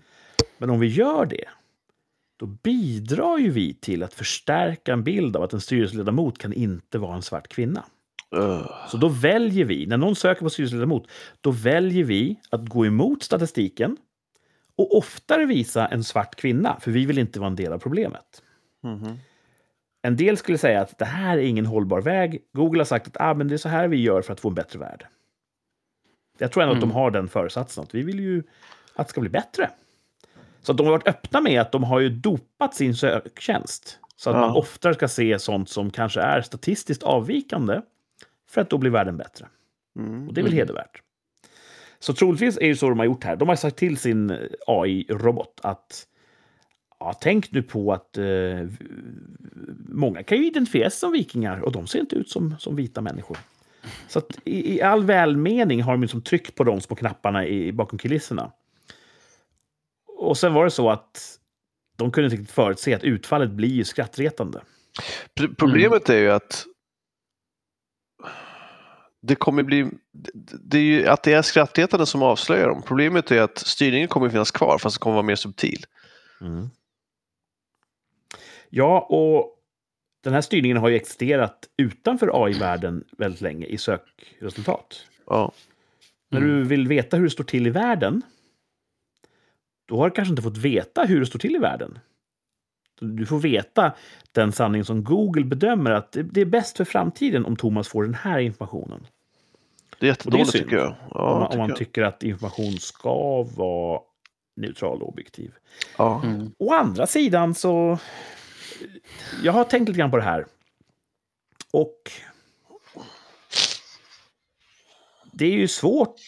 Men 0.58 0.70
om 0.70 0.80
vi 0.80 0.88
gör 0.88 1.26
det, 1.26 1.46
då 2.38 2.46
bidrar 2.46 3.38
ju 3.38 3.50
vi 3.52 3.74
till 3.74 4.04
att 4.04 4.14
förstärka 4.14 4.94
en 4.94 5.04
bild 5.04 5.36
av 5.36 5.44
att 5.44 5.54
en 5.54 5.62
styrelseledamot 5.62 6.38
kan 6.38 6.54
inte 6.54 6.98
vara 6.98 7.16
en 7.16 7.22
svart 7.22 7.48
kvinna. 7.48 7.84
Så 8.88 8.98
då 8.98 9.10
väljer 9.10 9.66
vi, 9.66 9.86
när 9.86 9.98
någon 9.98 10.16
söker 10.16 10.42
på 10.42 10.50
styrelseledamot, 10.50 11.08
då 11.42 11.52
väljer 11.52 12.04
vi 12.04 12.40
att 12.50 12.70
gå 12.70 12.86
emot 12.86 13.24
statistiken 13.24 13.98
och 14.78 14.98
oftare 14.98 15.46
visa 15.46 15.88
en 15.88 16.04
svart 16.04 16.36
kvinna, 16.36 16.80
för 16.80 16.92
vi 16.92 17.06
vill 17.06 17.18
inte 17.18 17.40
vara 17.40 17.48
en 17.48 17.56
del 17.56 17.74
av 17.74 17.80
problemet. 17.80 18.44
Mhm. 18.84 19.18
En 20.02 20.16
del 20.18 20.38
skulle 20.38 20.58
säga 20.58 20.82
att 20.82 20.98
det 20.98 21.06
här 21.06 21.38
är 21.38 21.42
ingen 21.42 21.66
hållbar 21.66 22.02
väg. 22.02 22.42
Google 22.54 22.80
har 22.80 22.86
sagt 22.86 23.08
att 23.08 23.22
ah, 23.22 23.34
men 23.34 23.48
det 23.48 23.54
är 23.56 23.58
så 23.58 23.70
här 23.70 23.88
vi 23.88 23.98
gör 24.02 24.22
för 24.22 24.34
att 24.34 24.40
få 24.40 24.48
en 24.50 24.56
bättre 24.56 24.80
värld. 24.80 25.06
Jag 26.38 26.52
tror 26.52 26.64
ändå 26.64 26.74
att 26.76 26.82
de 26.82 26.90
Mm. 26.90 26.96
har 26.96 27.12
den 27.12 27.28
föresatsen, 27.28 27.84
att 27.84 27.96
vi 27.96 28.02
vill 28.02 28.20
ju 28.20 28.44
att 28.96 29.08
det 29.08 29.12
ska 29.12 29.22
bli 29.22 29.30
bättre. 29.30 29.70
Så 30.66 30.74
de 30.74 30.86
har 30.86 30.92
varit 30.94 31.08
öppna 31.08 31.42
med 31.42 31.62
att 31.62 31.72
de 31.72 31.84
har 31.84 32.00
ju 32.00 32.10
dopat 32.10 32.76
sin 32.76 32.96
söktjänst. 32.96 34.00
Så 34.16 34.30
att 34.30 34.36
Ja. 34.36 34.40
man 34.42 34.56
oftare 34.56 34.94
ska 34.94 35.08
se 35.08 35.40
sånt 35.40 35.70
som 35.70 35.92
kanske 35.92 36.22
är 36.22 36.42
statistiskt 36.42 37.04
avvikande 37.04 37.82
för 38.50 38.62
att 38.62 38.70
då 38.70 38.78
blir 38.78 38.92
världen 38.92 39.18
bättre. 39.18 39.48
Mm. 40.00 40.28
Och 40.28 40.34
det 40.34 40.42
är 40.42 40.44
väl 40.44 40.52
Mm. 40.54 40.60
hedervärt. 40.60 41.02
Så 42.00 42.14
troligtvis 42.14 42.58
är 42.58 42.68
det 42.68 42.76
så 42.76 42.90
de 42.90 43.00
har 43.00 43.06
gjort 43.06 43.24
här. 43.24 43.36
De 43.36 43.50
har 43.50 43.56
sagt 43.56 43.78
till 43.78 43.98
sin 43.98 44.38
AI-robot 44.68 45.60
att 45.64 46.08
ja, 47.00 47.14
tänk 47.22 47.52
nu 47.52 47.62
på 47.64 47.94
att 47.94 48.18
eh, 48.18 48.26
många 49.90 50.24
kan 50.24 50.38
ju 50.38 50.48
identifieras 50.48 51.00
som 51.00 51.12
vikingar 51.12 51.60
och 51.60 51.72
de 51.72 51.88
ser 51.88 52.00
inte 52.00 52.16
ut 52.16 52.30
som, 52.30 52.56
som 52.60 52.76
vita 52.76 53.02
människor. 53.02 53.38
Så 54.08 54.20
att 54.20 54.40
i, 54.44 54.76
i 54.76 54.82
all 54.82 55.04
välmening 55.04 55.82
har 55.82 55.92
de 55.94 56.02
liksom 56.02 56.22
tryck 56.22 56.56
på 56.56 56.64
de 56.64 56.82
små 56.82 56.96
knapparna 56.96 57.46
i, 57.48 57.72
bakom 57.72 58.00
kulisserna. 58.00 58.52
Och 60.26 60.38
sen 60.38 60.54
var 60.54 60.66
det 60.66 60.72
så 60.72 60.90
att 60.90 61.40
de 61.98 62.12
kunde 62.12 62.26
inte 62.26 62.38
riktigt 62.38 62.56
förutse 62.56 62.94
att 62.96 63.04
utfallet 63.04 63.50
blir 63.52 63.70
ju 63.70 63.84
skrattretande. 63.84 64.62
Pr- 65.40 65.56
Problemet 65.58 66.10
är 66.10 66.18
ju 66.18 66.32
att 66.32 66.66
det 69.22 69.36
kommer 69.36 69.64
bli, 69.64 69.90
det- 70.62 70.78
är 70.78 70.82
ju 70.82 71.08
att 71.08 71.24
det 71.24 71.34
är 71.34 71.42
skrattretande 71.42 72.06
som 72.06 72.24
avslöjar 72.24 72.68
dem. 72.68 72.82
Problemet 72.82 73.32
är 73.32 73.42
att 73.42 73.58
styrningen 73.58 74.08
kommer 74.08 74.30
finnas 74.30 74.52
kvar 74.52 74.78
fast 74.78 74.96
det 74.96 75.00
kommer 75.00 75.14
vara 75.14 75.24
mer 75.26 75.36
subtil. 75.36 75.86
Mm. 76.42 76.70
Ja, 78.70 79.00
och 79.10 79.52
den 80.24 80.34
här 80.34 80.42
styrningen 80.42 80.78
har 80.78 80.90
ju 80.90 80.96
existerat 80.96 81.70
utanför 81.78 82.46
AI-världen 82.46 83.04
väldigt 83.18 83.42
länge 83.42 83.66
i 83.66 83.78
sökresultat. 83.78 85.06
Ja, 85.28 85.52
När 86.30 86.40
Mm. 86.42 86.50
du 86.58 86.64
vill 86.64 86.88
veta 86.88 87.18
hur 87.18 87.24
det 87.24 87.30
står 87.30 87.44
till 87.44 87.68
i 87.68 87.70
världen, 87.70 88.22
då 89.86 89.98
har 89.98 90.10
du 90.10 90.16
kanske 90.16 90.30
inte 90.32 90.42
fått 90.42 90.58
veta 90.58 91.04
hur 91.04 91.20
det 91.20 91.26
står 91.26 91.40
till 91.40 91.56
i 91.56 91.60
världen. 91.60 92.00
Du 93.00 93.26
får 93.26 93.40
veta 93.40 93.94
den 94.32 94.52
sanning 94.52 94.84
som 94.86 95.04
Google 95.04 95.46
bedömer 95.46 95.92
att 95.92 96.12
det- 96.12 96.24
det 96.24 96.42
är 96.42 96.46
bäst 96.46 96.78
för 96.78 96.86
framtiden 96.86 97.46
om 97.46 97.56
Thomas 97.56 97.88
får 97.88 98.04
den 98.04 98.14
här 98.16 98.40
informationen. 98.40 99.08
det 100.00 100.06
är 100.06 100.10
jättedåligt 100.10 100.50
synd. 100.52 100.64
tycker 100.64 100.78
jag. 100.78 100.96
Ja, 101.12 101.30
om 101.34 101.40
man, 101.40 101.42
om 101.44 101.48
tycker 101.50 101.58
man 101.60 101.70
jag. 101.70 101.78
tycker 101.78 102.02
att 102.04 102.24
information 102.24 102.72
ska 102.80 103.44
vara 103.44 104.02
neutral 104.56 105.02
och 105.02 105.10
objektiv. 105.10 105.52
ja. 105.98 106.22
Mm. 106.24 106.52
Å 106.60 106.74
andra 106.74 107.08
sidan 107.08 107.56
så... 107.56 108.00
Jag 109.44 109.54
har 109.54 109.64
tänkt 109.64 109.88
lite 109.90 110.00
grann 110.00 110.12
på 110.12 110.18
det 110.18 110.24
här. 110.24 110.46
Och... 111.74 112.12
Det 115.32 115.46
är 115.46 115.52
ju 115.52 115.68
svårt 115.68 116.20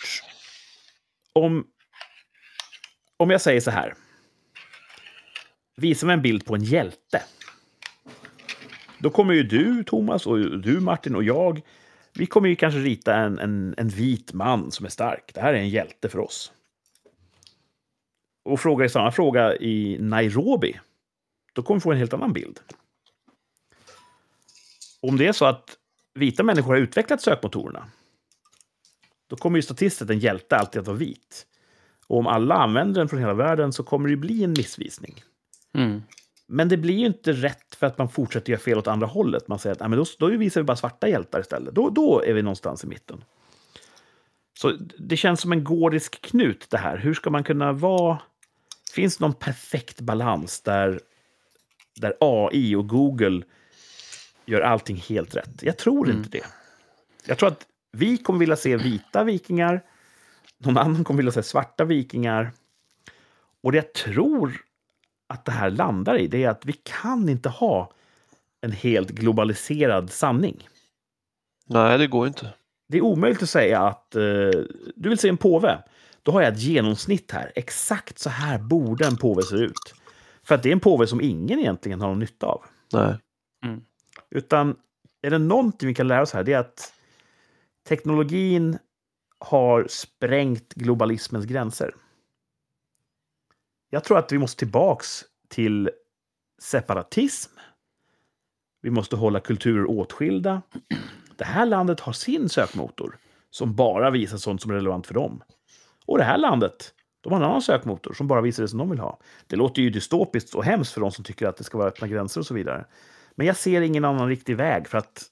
om... 1.34 1.68
Om 3.18 3.30
jag 3.30 3.42
säger 3.42 3.62
så 3.62 3.72
här. 3.72 3.94
Visa 5.76 6.06
mig 6.06 6.14
en 6.14 6.22
bild 6.22 6.46
på 6.46 6.56
en 6.56 6.64
hjälte. 6.64 7.24
Då 9.00 9.10
kommer 9.10 9.34
ju 9.34 9.44
du, 9.44 9.84
Thomas, 9.84 10.28
och 10.28 10.62
du, 10.62 10.80
Martin, 10.80 11.16
och 11.16 11.24
jag. 11.24 11.62
Vi 12.14 12.26
kommer 12.26 12.50
ju 12.50 12.56
kanske 12.56 12.80
rita 12.80 13.16
en, 13.16 13.40
en, 13.40 13.76
en 13.78 13.90
vit 13.90 14.34
man 14.34 14.72
som 14.72 14.86
är 14.86 14.90
stark. 14.90 15.32
Det 15.34 15.42
här 15.42 15.54
är 15.54 15.58
en 15.58 15.70
hjälte 15.70 16.10
för 16.10 16.20
oss. 16.20 16.52
Och 18.46 18.60
frågar 18.60 18.88
samma 18.88 19.12
fråga 19.12 19.56
i 19.56 19.98
Nairobi, 20.00 20.80
då 21.54 21.64
kommer 21.64 21.80
vi 21.80 21.84
få 21.84 21.92
en 21.92 21.98
helt 21.98 22.14
annan 22.14 22.34
bild. 22.34 22.60
Om 25.02 25.18
det 25.18 25.28
är 25.28 25.34
så 25.34 25.46
att 25.46 25.78
vita 26.14 26.44
människor 26.44 26.74
har 26.74 26.82
utvecklat 26.82 27.22
sökmotorerna, 27.22 27.90
då 29.30 29.36
kommer 29.36 29.58
ju 29.58 29.62
statistiskt 29.62 30.12
en 30.12 30.20
hjälte 30.20 30.58
alltid 30.58 30.82
att 30.82 30.88
vara 30.88 30.98
vit. 30.98 31.47
Och 32.08 32.18
om 32.18 32.28
alla 32.28 32.56
använder 32.56 33.02
den 33.02 33.10
från 33.10 33.20
hela 33.20 33.34
världen 33.34 33.74
så 33.74 33.84
kommer 33.84 34.08
det 34.08 34.12
ju 34.12 34.18
bli 34.18 34.44
en 34.44 34.54
missvisning. 34.58 35.24
Mm. 35.74 36.04
Men 36.48 36.70
det 36.70 36.78
blir 36.78 36.96
ju 36.96 37.06
inte 37.06 37.32
rätt 37.34 37.76
för 37.76 37.88
att 37.88 37.98
man 37.98 38.10
fortsätter 38.10 38.52
göra 38.52 38.62
fel 38.62 38.78
åt 38.78 38.88
andra 38.88 39.08
hållet. 39.08 39.48
Man 39.48 39.60
säger 39.60 39.74
att 39.74 39.80
"Nej, 39.80 39.90
men 39.90 40.00
då, 40.00 40.06
då 40.20 40.28
visar 40.28 40.62
vi 40.62 40.66
bara 40.66 40.78
svarta 40.78 41.08
hjältar 41.08 41.40
istället. 41.40 41.76
Då, 41.76 41.90
då 41.90 42.24
är 42.24 42.34
vi 42.34 42.42
någonstans 42.42 42.84
i 42.84 42.88
mitten. 42.88 43.24
Så 44.60 44.74
det 44.98 45.18
känns 45.18 45.42
som 45.42 45.52
en 45.52 45.64
gordisk 45.64 46.22
knut 46.22 46.68
det 46.70 46.78
här. 46.78 46.98
Hur 46.98 47.14
ska 47.14 47.30
man 47.30 47.44
kunna 47.44 47.72
vara... 47.72 48.20
Finns 48.94 49.18
det 49.18 49.24
någon 49.24 49.34
perfekt 49.34 50.02
balans 50.02 50.62
där, 50.62 51.00
där 52.00 52.14
AI 52.20 52.76
och 52.76 52.88
Google 52.88 53.42
gör 54.46 54.62
allting 54.62 54.98
helt 54.98 55.36
rätt? 55.36 55.64
Jag 55.64 55.78
tror 55.78 56.10
inte 56.10 56.30
det. 56.30 56.46
Jag 57.26 57.38
tror 57.38 57.50
att 57.50 57.66
vi 57.92 58.18
kommer 58.18 58.40
vilja 58.40 58.56
se 58.56 58.78
vita 58.78 59.24
vikingar. 59.24 59.82
Någon 60.58 60.78
annan 60.78 61.04
kommer 61.04 61.18
vilja 61.18 61.32
se 61.32 61.44
svarta 61.44 61.84
vikingar. 61.84 62.52
Och 63.64 63.72
det 63.72 63.78
jag 63.78 63.94
tror 63.94 64.62
att 65.28 65.46
det 65.46 65.52
här 65.52 65.70
landar 65.70 66.18
i 66.18 66.28
det 66.28 66.44
är 66.44 66.50
att 66.50 66.66
vi 66.66 66.74
kan 66.74 67.30
inte 67.30 67.50
ha 67.50 67.92
en 68.62 68.72
helt 68.72 69.10
globaliserad 69.10 70.12
sanning. 70.12 70.68
Nej, 71.66 71.98
det 71.98 72.08
går 72.08 72.28
inte. 72.28 72.54
Det 72.88 72.98
är 72.98 73.02
omöjligt 73.02 73.44
att 73.44 73.50
säga 73.50 73.82
att 73.82 74.16
eh, 74.16 74.22
du 74.96 75.10
vill 75.10 75.18
se 75.18 75.30
en 75.30 75.38
påve. 75.38 75.84
Då 76.24 76.32
har 76.32 76.42
jag 76.42 76.54
ett 76.54 76.60
genomsnitt 76.60 77.32
här. 77.32 77.52
Exakt 77.56 78.20
så 78.20 78.30
här 78.30 78.60
borde 78.60 79.08
en 79.08 79.18
påve 79.18 79.42
se 79.42 79.56
ut. 79.56 79.94
För 80.44 80.56
att 80.56 80.64
det 80.64 80.70
är 80.70 80.74
en 80.74 80.80
påve 80.80 81.08
som 81.08 81.22
ingen 81.22 81.60
egentligen 81.60 82.02
har 82.02 82.08
någon 82.08 82.20
nytta 82.20 82.46
av. 82.46 82.66
Nej. 82.94 83.16
Utan 84.30 84.76
är 85.22 85.30
det 85.30 85.38
någonting 85.38 85.88
vi 85.88 85.96
kan 85.96 86.08
lära 86.08 86.22
oss 86.22 86.34
här, 86.34 86.44
det 86.44 86.54
är 86.54 86.60
att 86.60 86.94
teknologin 87.88 88.78
har 89.40 89.88
sprängt 89.90 90.74
globalismens 90.74 91.46
gränser. 91.46 91.96
Jag 93.90 94.04
tror 94.04 94.18
att 94.18 94.32
vi 94.32 94.38
måste 94.38 94.60
tillbaks 94.60 95.26
till 95.48 95.90
separatism. 96.62 97.52
Vi 98.82 98.90
måste 98.90 99.16
hålla 99.16 99.40
kulturer 99.40 99.90
åtskilda. 99.90 100.62
Det 101.36 101.46
här 101.46 101.66
landet 101.66 102.00
har 102.00 102.14
sin 102.14 102.50
sökmotor 102.50 103.18
som 103.50 103.76
bara 103.76 104.10
visar 104.10 104.38
sånt 104.38 104.62
som 104.62 104.72
är 104.72 104.76
relevant 104.76 105.08
för 105.08 105.14
dem. 105.14 105.44
Och 106.06 106.18
det 106.18 106.24
här 106.24 106.38
landet, 106.38 106.94
de 107.22 107.34
har 107.34 107.40
en 107.40 107.46
annan 107.46 107.62
sökmotor 107.62 108.14
som 108.14 108.28
bara 108.28 108.42
visar 108.42 108.64
det 108.64 108.70
som 108.70 108.80
de 108.80 108.90
vill 108.90 109.00
ha. 109.00 109.20
Det 109.48 109.56
låter 109.56 109.82
ju 109.82 109.90
dystopiskt 109.90 110.56
och 110.56 110.64
hemskt 110.64 110.94
för 110.94 111.02
de 111.02 111.12
som 111.12 111.24
tycker 111.24 111.48
att 111.48 111.58
det 111.58 111.64
ska 111.64 111.78
vara 111.78 111.88
öppna 111.88 112.08
gränser 112.08 112.42
och 112.42 112.46
så 112.46 112.54
vidare. 112.54 112.86
Men 113.36 113.48
jag 113.48 113.56
ser 113.56 113.82
ingen 113.82 114.06
annan 114.06 114.28
riktig 114.28 114.58
väg 114.58 114.88
för 114.88 114.98
att 114.98 115.24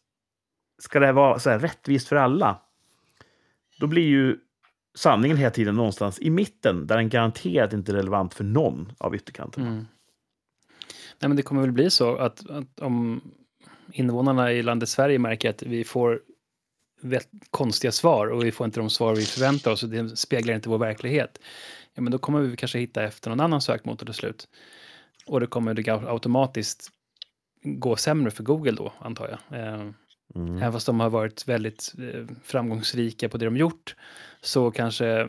ska 0.81 0.99
det 0.99 1.11
vara 1.11 1.39
så 1.39 1.49
här 1.49 1.59
rättvist 1.59 2.07
för 2.07 2.15
alla, 2.15 2.61
då 3.79 3.87
blir 3.87 4.07
ju 4.07 4.37
sanningen 4.95 5.37
hela 5.37 5.51
tiden 5.51 5.75
någonstans 5.75 6.19
i 6.19 6.29
mitten 6.29 6.87
där 6.87 6.97
den 6.97 7.09
garanterat 7.09 7.73
inte 7.73 7.91
är 7.91 7.95
relevant 7.95 8.33
för 8.33 8.43
någon 8.43 8.91
av 8.97 9.15
ytterkanterna. 9.15 9.67
Mm. 9.67 9.85
Nej, 11.19 11.29
men 11.29 11.35
det 11.35 11.43
kommer 11.43 11.61
väl 11.61 11.71
bli 11.71 11.89
så 11.89 12.15
att, 12.15 12.49
att 12.49 12.79
om 12.79 13.21
invånarna 13.91 14.51
i 14.51 14.63
landet 14.63 14.89
Sverige 14.89 15.19
märker 15.19 15.49
att 15.49 15.63
vi 15.63 15.83
får 15.83 16.21
väldigt 17.01 17.31
konstiga 17.49 17.91
svar 17.91 18.27
och 18.27 18.45
vi 18.45 18.51
får 18.51 18.65
inte 18.65 18.79
de 18.79 18.89
svar 18.89 19.15
vi 19.15 19.25
förväntar 19.25 19.71
oss 19.71 19.83
och 19.83 19.89
det 19.89 20.17
speglar 20.17 20.53
inte 20.53 20.69
vår 20.69 20.77
verklighet. 20.77 21.39
Ja, 21.93 22.01
men 22.01 22.11
då 22.11 22.17
kommer 22.17 22.41
vi 22.41 22.57
kanske 22.57 22.79
hitta 22.79 23.03
efter 23.03 23.29
någon 23.29 23.39
annan 23.39 23.61
sökmotor 23.61 24.05
till 24.05 24.15
slut. 24.15 24.47
Och 25.25 25.39
det 25.39 25.47
kommer 25.47 25.73
det 25.73 25.91
automatiskt 25.91 26.91
gå 27.63 27.95
sämre 27.95 28.31
för 28.31 28.43
Google 28.43 28.71
då, 28.71 28.93
antar 28.99 29.39
jag. 29.49 29.59
Eh, 29.59 29.89
Mm. 30.35 30.57
Även 30.57 30.73
fast 30.73 30.85
de 30.85 30.99
har 30.99 31.09
varit 31.09 31.47
väldigt 31.47 31.93
eh, 32.13 32.25
framgångsrika 32.43 33.29
på 33.29 33.37
det 33.37 33.45
de 33.45 33.57
gjort 33.57 33.95
så 34.41 34.71
kanske 34.71 35.27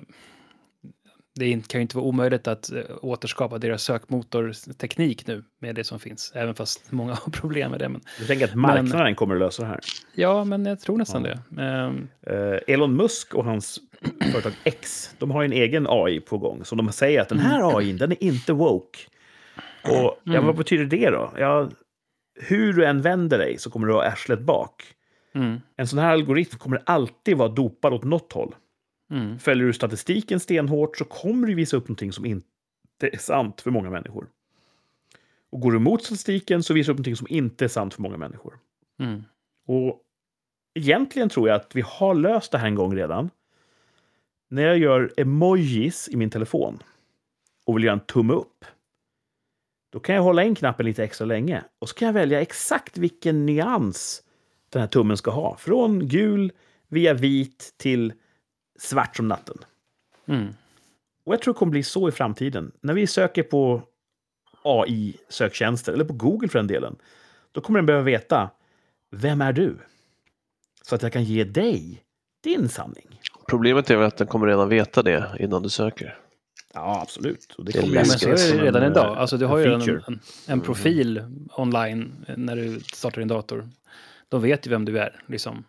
det 1.39 1.69
kan 1.69 1.79
ju 1.81 1.83
inte 1.83 1.97
vara 1.97 2.07
omöjligt 2.07 2.49
att 2.49 2.73
eh, 2.73 2.81
återskapa 3.03 3.59
deras 3.59 3.83
sökmotorteknik 3.83 5.27
nu 5.27 5.45
med 5.59 5.75
det 5.75 5.85
som 5.85 6.01
finns. 6.01 6.33
Även 6.35 6.55
fast 6.55 6.93
många 6.93 7.15
har 7.15 7.31
problem 7.33 7.71
med 7.71 7.81
det. 7.81 7.89
Men, 7.89 8.01
Jag 8.19 8.27
tänker 8.29 8.45
att 8.45 8.55
marknaden 8.55 9.15
kommer 9.15 9.35
att 9.35 9.41
lösa 9.41 9.63
det 9.63 9.69
här. 9.69 9.81
ja, 10.15 10.45
men 10.45 10.67
jag 10.67 10.81
tror 10.81 10.97
nästan 10.99 11.25
Ja. 11.25 11.35
det. 11.51 11.63
Ehm, 11.63 12.09
Eh, 12.27 12.75
Elon 12.75 12.97
Musk 12.97 13.35
och 13.35 13.45
hans 13.45 13.79
företag 14.33 14.53
X, 14.65 15.11
de 15.19 15.31
har 15.31 15.45
en 15.45 15.53
egen 15.53 15.87
AI 15.91 16.21
på 16.21 16.39
gång. 16.39 16.65
Så 16.65 16.75
de 16.75 16.93
säger 16.93 17.21
att 17.21 17.29
den 17.29 17.39
här 17.39 17.77
AI, 17.79 17.93
den 17.93 18.13
är 18.13 18.23
inte 18.25 18.53
woke. 18.53 18.99
Och 19.85 19.91
ja, 20.25 20.33
Mm. 20.33 20.47
vad 20.47 20.57
betyder 20.57 20.85
det 20.85 21.11
då? 21.11 21.33
Ja, 21.39 21.71
hur 22.37 22.73
du 22.73 22.85
än 22.87 23.03
vänder 23.03 23.39
dig 23.39 23.59
så 23.59 23.71
kommer 23.71 23.87
du 23.87 23.93
ha 23.93 24.03
arslet 24.05 24.41
bak. 24.41 24.83
mm, 25.35 25.61
En 25.77 25.87
sån 25.89 25.99
här 25.99 26.11
algoritm 26.13 26.59
kommer 26.59 26.83
alltid 26.87 27.37
vara 27.37 27.49
dopad 27.49 27.93
åt 27.93 28.05
något 28.05 28.33
håll. 28.33 28.55
mm, 29.11 29.39
Följer 29.39 29.67
du 29.67 29.73
statistiken 29.73 30.41
stenhårt 30.41 30.97
så 30.97 31.05
kommer 31.05 31.47
du 31.47 31.55
visa 31.55 31.77
upp 31.77 31.89
någonting 31.89 32.13
som 32.13 32.27
inte 32.27 32.47
är 33.01 33.19
sant 33.19 33.61
för 33.61 33.71
många 33.71 33.91
människor. 33.91 34.27
Och 35.51 35.61
går 35.61 35.71
du 35.73 35.77
emot 35.77 36.03
statistiken 36.05 36.63
så 36.63 36.75
visar 36.75 36.87
du 36.87 36.93
upp 36.93 36.99
någonting 36.99 37.17
som 37.17 37.27
inte 37.31 37.65
är 37.65 37.69
sant 37.69 37.95
för 37.95 38.03
många 38.03 38.17
människor. 38.17 38.59
mm, 39.01 39.23
Och 39.67 40.01
egentligen 40.75 41.29
tror 41.29 41.49
jag 41.49 41.57
att 41.57 41.77
vi 41.77 41.81
har 41.87 42.15
löst 42.15 42.53
det 42.53 42.59
här 42.59 42.67
en 42.67 42.75
gång 42.75 42.97
redan. 42.97 43.31
När 44.49 44.63
jag 44.63 44.79
gör 44.79 45.13
emojis 45.17 46.09
i 46.13 46.17
min 46.17 46.31
telefon 46.31 46.83
och 47.67 47.77
vill 47.77 47.85
göra 47.85 47.93
en 47.95 48.01
tumme 48.07 48.33
upp. 48.33 48.65
Då 49.91 50.01
kan 50.01 50.15
jag 50.15 50.23
hålla 50.23 50.45
in 50.45 50.55
knappen 50.55 50.87
lite 50.87 51.05
extra 51.05 51.25
länge 51.25 51.65
och 51.79 51.89
så 51.89 51.95
kan 51.95 52.07
jag 52.07 52.13
välja 52.13 52.41
exakt 52.41 52.99
vilken 52.99 53.47
nyans 53.47 54.23
den 54.69 54.81
här 54.81 54.89
tummen 54.89 55.17
ska 55.17 55.31
ha. 55.31 55.57
Från 55.57 56.09
gul 56.09 56.53
via 56.89 57.15
vit 57.15 57.75
till 57.77 58.13
svart 58.79 59.17
som 59.17 59.29
natten. 59.29 59.59
mm. 60.27 60.55
Och 61.25 61.33
jag 61.33 61.43
tror 61.43 61.55
det 61.55 61.59
kommer 61.59 61.71
bli 61.71 61.83
så 61.83 62.09
i 62.09 62.13
framtiden. 62.13 62.73
När 62.81 62.95
vi 62.95 63.07
söker 63.07 63.43
på 63.43 63.83
AI-söktjänster, 64.63 65.93
eller 65.93 66.05
på 66.05 66.13
Google 66.13 66.49
för 66.49 66.59
den 66.59 66.67
delen, 66.67 66.97
då 67.53 67.61
kommer 67.61 67.79
den 67.79 67.87
behöva 67.87 68.05
veta 68.05 68.51
vem 69.11 69.41
är 69.41 69.53
du? 69.53 69.77
Så 70.83 70.95
att 70.95 71.03
jag 71.03 71.13
kan 71.13 71.25
ge 71.25 71.45
dig 71.45 72.03
din 72.43 72.69
sanning. 72.69 73.21
Problemet 73.49 73.91
är 73.91 73.97
väl 73.97 74.07
att 74.07 74.17
den 74.17 74.27
kommer 74.27 74.47
redan 74.47 74.69
veta 74.69 75.03
det 75.03 75.37
innan 75.41 75.63
du 75.63 75.69
söker. 75.69 76.19
Ja, 76.77 77.01
absolut. 77.03 77.55
Och 77.59 77.65
det, 77.65 77.73
Det 77.73 77.79
kommer 77.81 77.93
ju 77.93 77.99
men 77.99 78.05
så 78.07 78.29
det 78.29 78.63
redan 78.63 78.83
en, 78.83 78.93
idag. 78.93 79.13
eh, 79.13 79.21
Alltså, 79.21 79.37
du 79.37 79.45
en 79.45 79.51
har 79.51 79.59
ju 79.59 79.73
en, 79.73 79.81
en, 80.09 80.21
en 80.47 80.61
profil 80.61 81.23
online 81.57 82.13
eh, 82.29 82.37
när 82.37 82.57
du 82.57 82.81
startar 82.81 83.19
din 83.21 83.29
dator. 83.29 83.69
De 84.29 84.43
vet 84.43 84.67
ju 84.67 84.71
vem 84.71 84.85
du 84.85 84.99
är. 84.99 85.21
Liksom. 85.27 85.65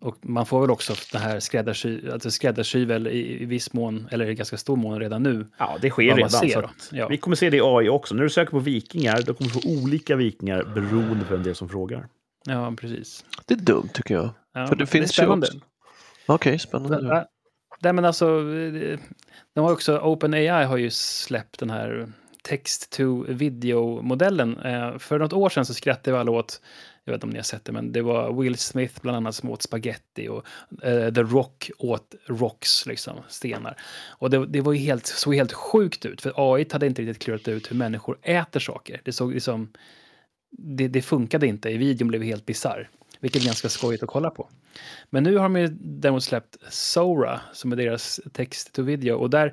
Och 0.00 0.16
man 0.22 0.46
får 0.46 0.60
väl 0.60 0.70
också 0.70 0.94
det 1.12 1.18
här 1.18 1.40
skräddarsy, 1.40 2.10
alltså 2.10 2.30
skräddarsy 2.30 2.84
väl 2.84 3.06
i, 3.06 3.42
i 3.42 3.44
viss 3.44 3.72
mån, 3.72 4.08
eller 4.10 4.26
i 4.30 4.34
ganska 4.34 4.56
stor 4.56 4.76
mån 4.76 5.00
redan 5.00 5.22
nu. 5.22 5.46
Ja, 5.58 5.78
det 5.82 5.90
sker 5.90 6.02
redan. 6.16 6.30
ser 6.30 6.62
att 6.62 6.88
Ja. 6.92 7.08
Vi 7.08 7.16
kommer 7.18 7.36
se 7.36 7.50
det 7.50 7.56
i 7.56 7.60
AI 7.62 7.88
också. 7.88 8.14
När 8.14 8.22
du 8.22 8.30
söker 8.30 8.50
på 8.50 8.58
vikingar, 8.58 9.22
då 9.26 9.34
kommer 9.34 9.50
du 9.54 9.60
få 9.60 9.68
olika 9.82 10.16
vikingar 10.16 10.62
beroende 10.74 11.24
på 11.24 11.34
vem 11.34 11.42
det 11.42 11.50
är 11.50 11.54
som 11.54 11.68
frågar. 11.68 12.08
Ja, 12.44 12.74
precis. 12.80 13.24
Det 13.46 13.54
är 13.54 13.58
dumt 13.58 13.88
tycker 13.94 14.14
jag. 14.14 14.30
Ja, 14.54 14.66
För 14.66 14.76
det 14.76 14.84
är 14.84 14.86
finns 14.86 15.18
ju 15.18 15.26
också- 15.26 15.52
Okej, 16.26 16.58
spännande. 16.58 17.26
Nej, 17.78 17.92
men 17.92 18.04
alltså, 18.04 18.42
de 19.54 19.60
har 19.60 19.72
också, 19.72 19.98
OpenAI 19.98 20.64
har 20.64 20.76
ju 20.76 20.90
släppt 20.90 21.58
den 21.58 21.70
här 21.70 22.12
text 22.42 22.92
to 22.92 23.24
video-modellen. 23.28 24.58
Eh, 24.58 24.98
för 24.98 25.18
något 25.18 25.32
år 25.32 25.48
sedan 25.48 25.66
så 25.66 25.74
skrattade 25.74 26.12
vi 26.12 26.20
alla 26.20 26.30
åt, 26.30 26.60
jag 27.04 27.12
vet 27.12 27.16
inte 27.16 27.26
om 27.26 27.30
ni 27.30 27.38
har 27.38 27.42
sett 27.42 27.64
det, 27.64 27.72
men 27.72 27.92
det 27.92 28.02
var 28.02 28.42
Will 28.42 28.58
Smith 28.58 29.00
bland 29.02 29.16
annat 29.16 29.34
som 29.34 29.50
åt 29.50 29.62
spaghetti 29.62 30.28
och 30.28 30.46
uh, 30.86 31.12
The 31.12 31.22
Rock 31.22 31.70
åt 31.78 32.14
rocks, 32.26 32.86
liksom, 32.86 33.16
stenar. 33.28 33.76
Och 34.08 34.30
det, 34.30 34.46
det 34.46 34.60
var 34.60 34.72
ju 34.72 34.78
helt, 34.78 35.06
såg 35.06 35.34
helt 35.34 35.52
sjukt 35.52 36.06
ut, 36.06 36.20
för 36.20 36.32
AI 36.36 36.66
hade 36.70 36.86
inte 36.86 37.02
riktigt 37.02 37.22
klurat 37.22 37.48
ut 37.48 37.70
hur 37.70 37.76
människor 37.76 38.18
äter 38.22 38.60
saker. 38.60 39.00
Det 39.04 39.12
såg 39.12 39.34
liksom, 39.34 39.72
det, 40.50 40.88
det 40.88 41.02
funkade 41.02 41.46
inte, 41.46 41.70
i 41.70 41.76
videon 41.76 42.08
blev 42.08 42.22
helt 42.22 42.46
bisarr. 42.46 42.90
Vilket 43.20 43.42
är 43.42 43.46
ganska 43.46 43.68
skojigt 43.68 44.02
att 44.02 44.08
kolla 44.08 44.30
på. 44.30 44.48
Men 45.10 45.22
nu 45.22 45.36
har 45.36 45.42
de 45.42 45.56
ju 45.56 45.68
däremot 45.80 46.24
släppt 46.24 46.56
Sora, 46.70 47.40
som 47.52 47.72
är 47.72 47.76
deras 47.76 48.20
text 48.32 48.72
to 48.72 48.82
video. 48.82 49.16
Och 49.16 49.30
där, 49.30 49.52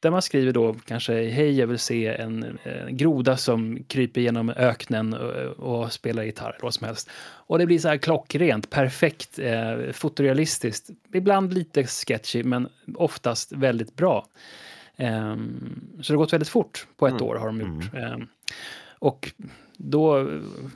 där 0.00 0.10
man 0.10 0.22
skriver 0.22 0.52
då 0.52 0.74
kanske 0.86 1.12
hej, 1.30 1.58
jag 1.58 1.66
vill 1.66 1.78
se 1.78 2.06
en, 2.06 2.58
en 2.64 2.96
groda 2.96 3.36
som 3.36 3.84
kryper 3.84 4.20
genom 4.20 4.50
öknen 4.50 5.14
och, 5.14 5.82
och 5.82 5.92
spelar 5.92 6.22
gitarr, 6.22 6.50
eller 6.50 6.62
vad 6.62 6.74
som 6.74 6.86
helst. 6.86 7.10
Och 7.46 7.58
det 7.58 7.66
blir 7.66 7.78
så 7.78 7.88
här 7.88 7.96
klockrent, 7.96 8.70
perfekt, 8.70 9.38
eh, 9.38 9.76
fotorealistiskt. 9.92 10.90
Ibland 11.14 11.54
lite 11.54 11.84
sketchy, 11.86 12.44
men 12.44 12.68
oftast 12.94 13.52
väldigt 13.52 13.96
bra. 13.96 14.26
Ehm, 14.96 15.80
så 16.02 16.12
det 16.12 16.16
har 16.16 16.24
gått 16.24 16.32
väldigt 16.32 16.48
fort. 16.48 16.86
På 16.96 17.06
ett 17.06 17.12
Mm. 17.12 17.26
år 17.26 17.36
har 17.36 17.46
de 17.46 17.60
gjort. 17.60 17.94
Ehm, 17.94 18.26
och 18.98 19.32
då, 19.82 20.28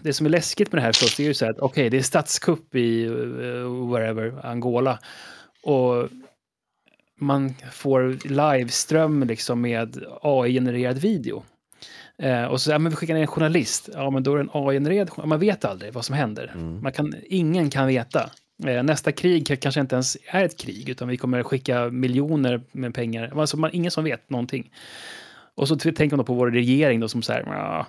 det 0.02 0.12
som 0.12 0.26
är 0.26 0.30
läskigt 0.30 0.72
med 0.72 0.82
det 0.82 0.84
här 0.84 0.92
först 0.92 1.20
är 1.20 1.24
ju 1.24 1.34
så 1.34 1.44
här 1.44 1.52
att 1.52 1.58
okej, 1.58 1.90
det 1.90 1.96
är 1.96 2.02
statskupp 2.02 2.74
i 2.74 3.06
uh, 3.06 3.92
wherever, 3.92 4.46
Angola. 4.46 4.98
Och 5.62 6.08
man 7.20 7.54
får 7.72 8.28
liveström 8.28 9.22
liksom 9.22 9.60
med 9.60 10.04
AI-genererad 10.22 10.98
video. 10.98 11.42
Eh, 12.18 12.44
och 12.44 12.60
så, 12.60 12.70
ja, 12.70 12.78
men 12.78 12.90
vi 12.90 12.96
skickar 12.96 13.14
ner 13.14 13.20
en 13.20 13.26
journalist. 13.26 13.88
Ja, 13.92 14.10
men 14.10 14.22
då 14.22 14.32
är 14.32 14.36
det 14.36 14.42
en 14.42 14.50
AI-genererad. 14.52 15.10
Man 15.24 15.38
vet 15.38 15.64
aldrig 15.64 15.92
vad 15.92 16.04
som 16.04 16.14
händer. 16.14 16.52
Man 16.82 16.92
kan, 16.92 17.14
ingen 17.28 17.70
kan 17.70 17.86
veta. 17.86 18.30
Eh, 18.64 18.82
nästa 18.82 19.12
krig 19.12 19.60
kanske 19.60 19.80
inte 19.80 19.94
ens 19.94 20.16
är 20.26 20.44
ett 20.44 20.58
krig, 20.58 20.88
utan 20.88 21.08
vi 21.08 21.16
kommer 21.16 21.42
skicka 21.42 21.90
miljoner 21.90 22.60
med 22.72 22.94
pengar. 22.94 23.40
Alltså, 23.40 23.56
man, 23.56 23.70
ingen 23.72 23.90
som 23.90 24.04
vet 24.04 24.30
någonting. 24.30 24.70
Och 25.54 25.68
så 25.68 25.76
tänker 25.76 26.10
man 26.10 26.18
då 26.18 26.24
på 26.24 26.34
vår 26.34 26.50
regering 26.50 27.00
då 27.00 27.08
som 27.08 27.22
så 27.22 27.32
här, 27.32 27.86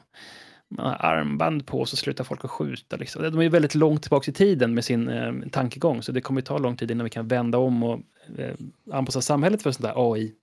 man 0.69 0.85
har 0.85 0.95
armband 0.95 1.65
på 1.67 1.85
så 1.85 1.95
slutar 1.95 2.23
folk 2.23 2.45
att 2.45 2.51
skjuta. 2.51 2.95
Liksom. 2.95 3.21
De 3.23 3.41
är 3.41 3.49
väldigt 3.49 3.75
långt 3.75 4.01
tillbaka 4.01 4.31
i 4.31 4.33
tiden 4.33 4.73
med 4.73 4.85
sin 4.85 5.09
eh, 5.09 5.33
tankegång, 5.51 6.03
så 6.03 6.11
det 6.11 6.21
kommer 6.21 6.41
ta 6.41 6.57
lång 6.57 6.77
tid 6.77 6.91
innan 6.91 7.03
vi 7.03 7.09
kan 7.09 7.27
vända 7.27 7.57
om 7.57 7.83
och 7.83 7.99
eh, 8.37 8.55
anpassa 8.91 9.21
samhället 9.21 9.61
för 9.61 9.71
sånt 9.71 9.83
där 9.83 10.13
AI. 10.13 10.33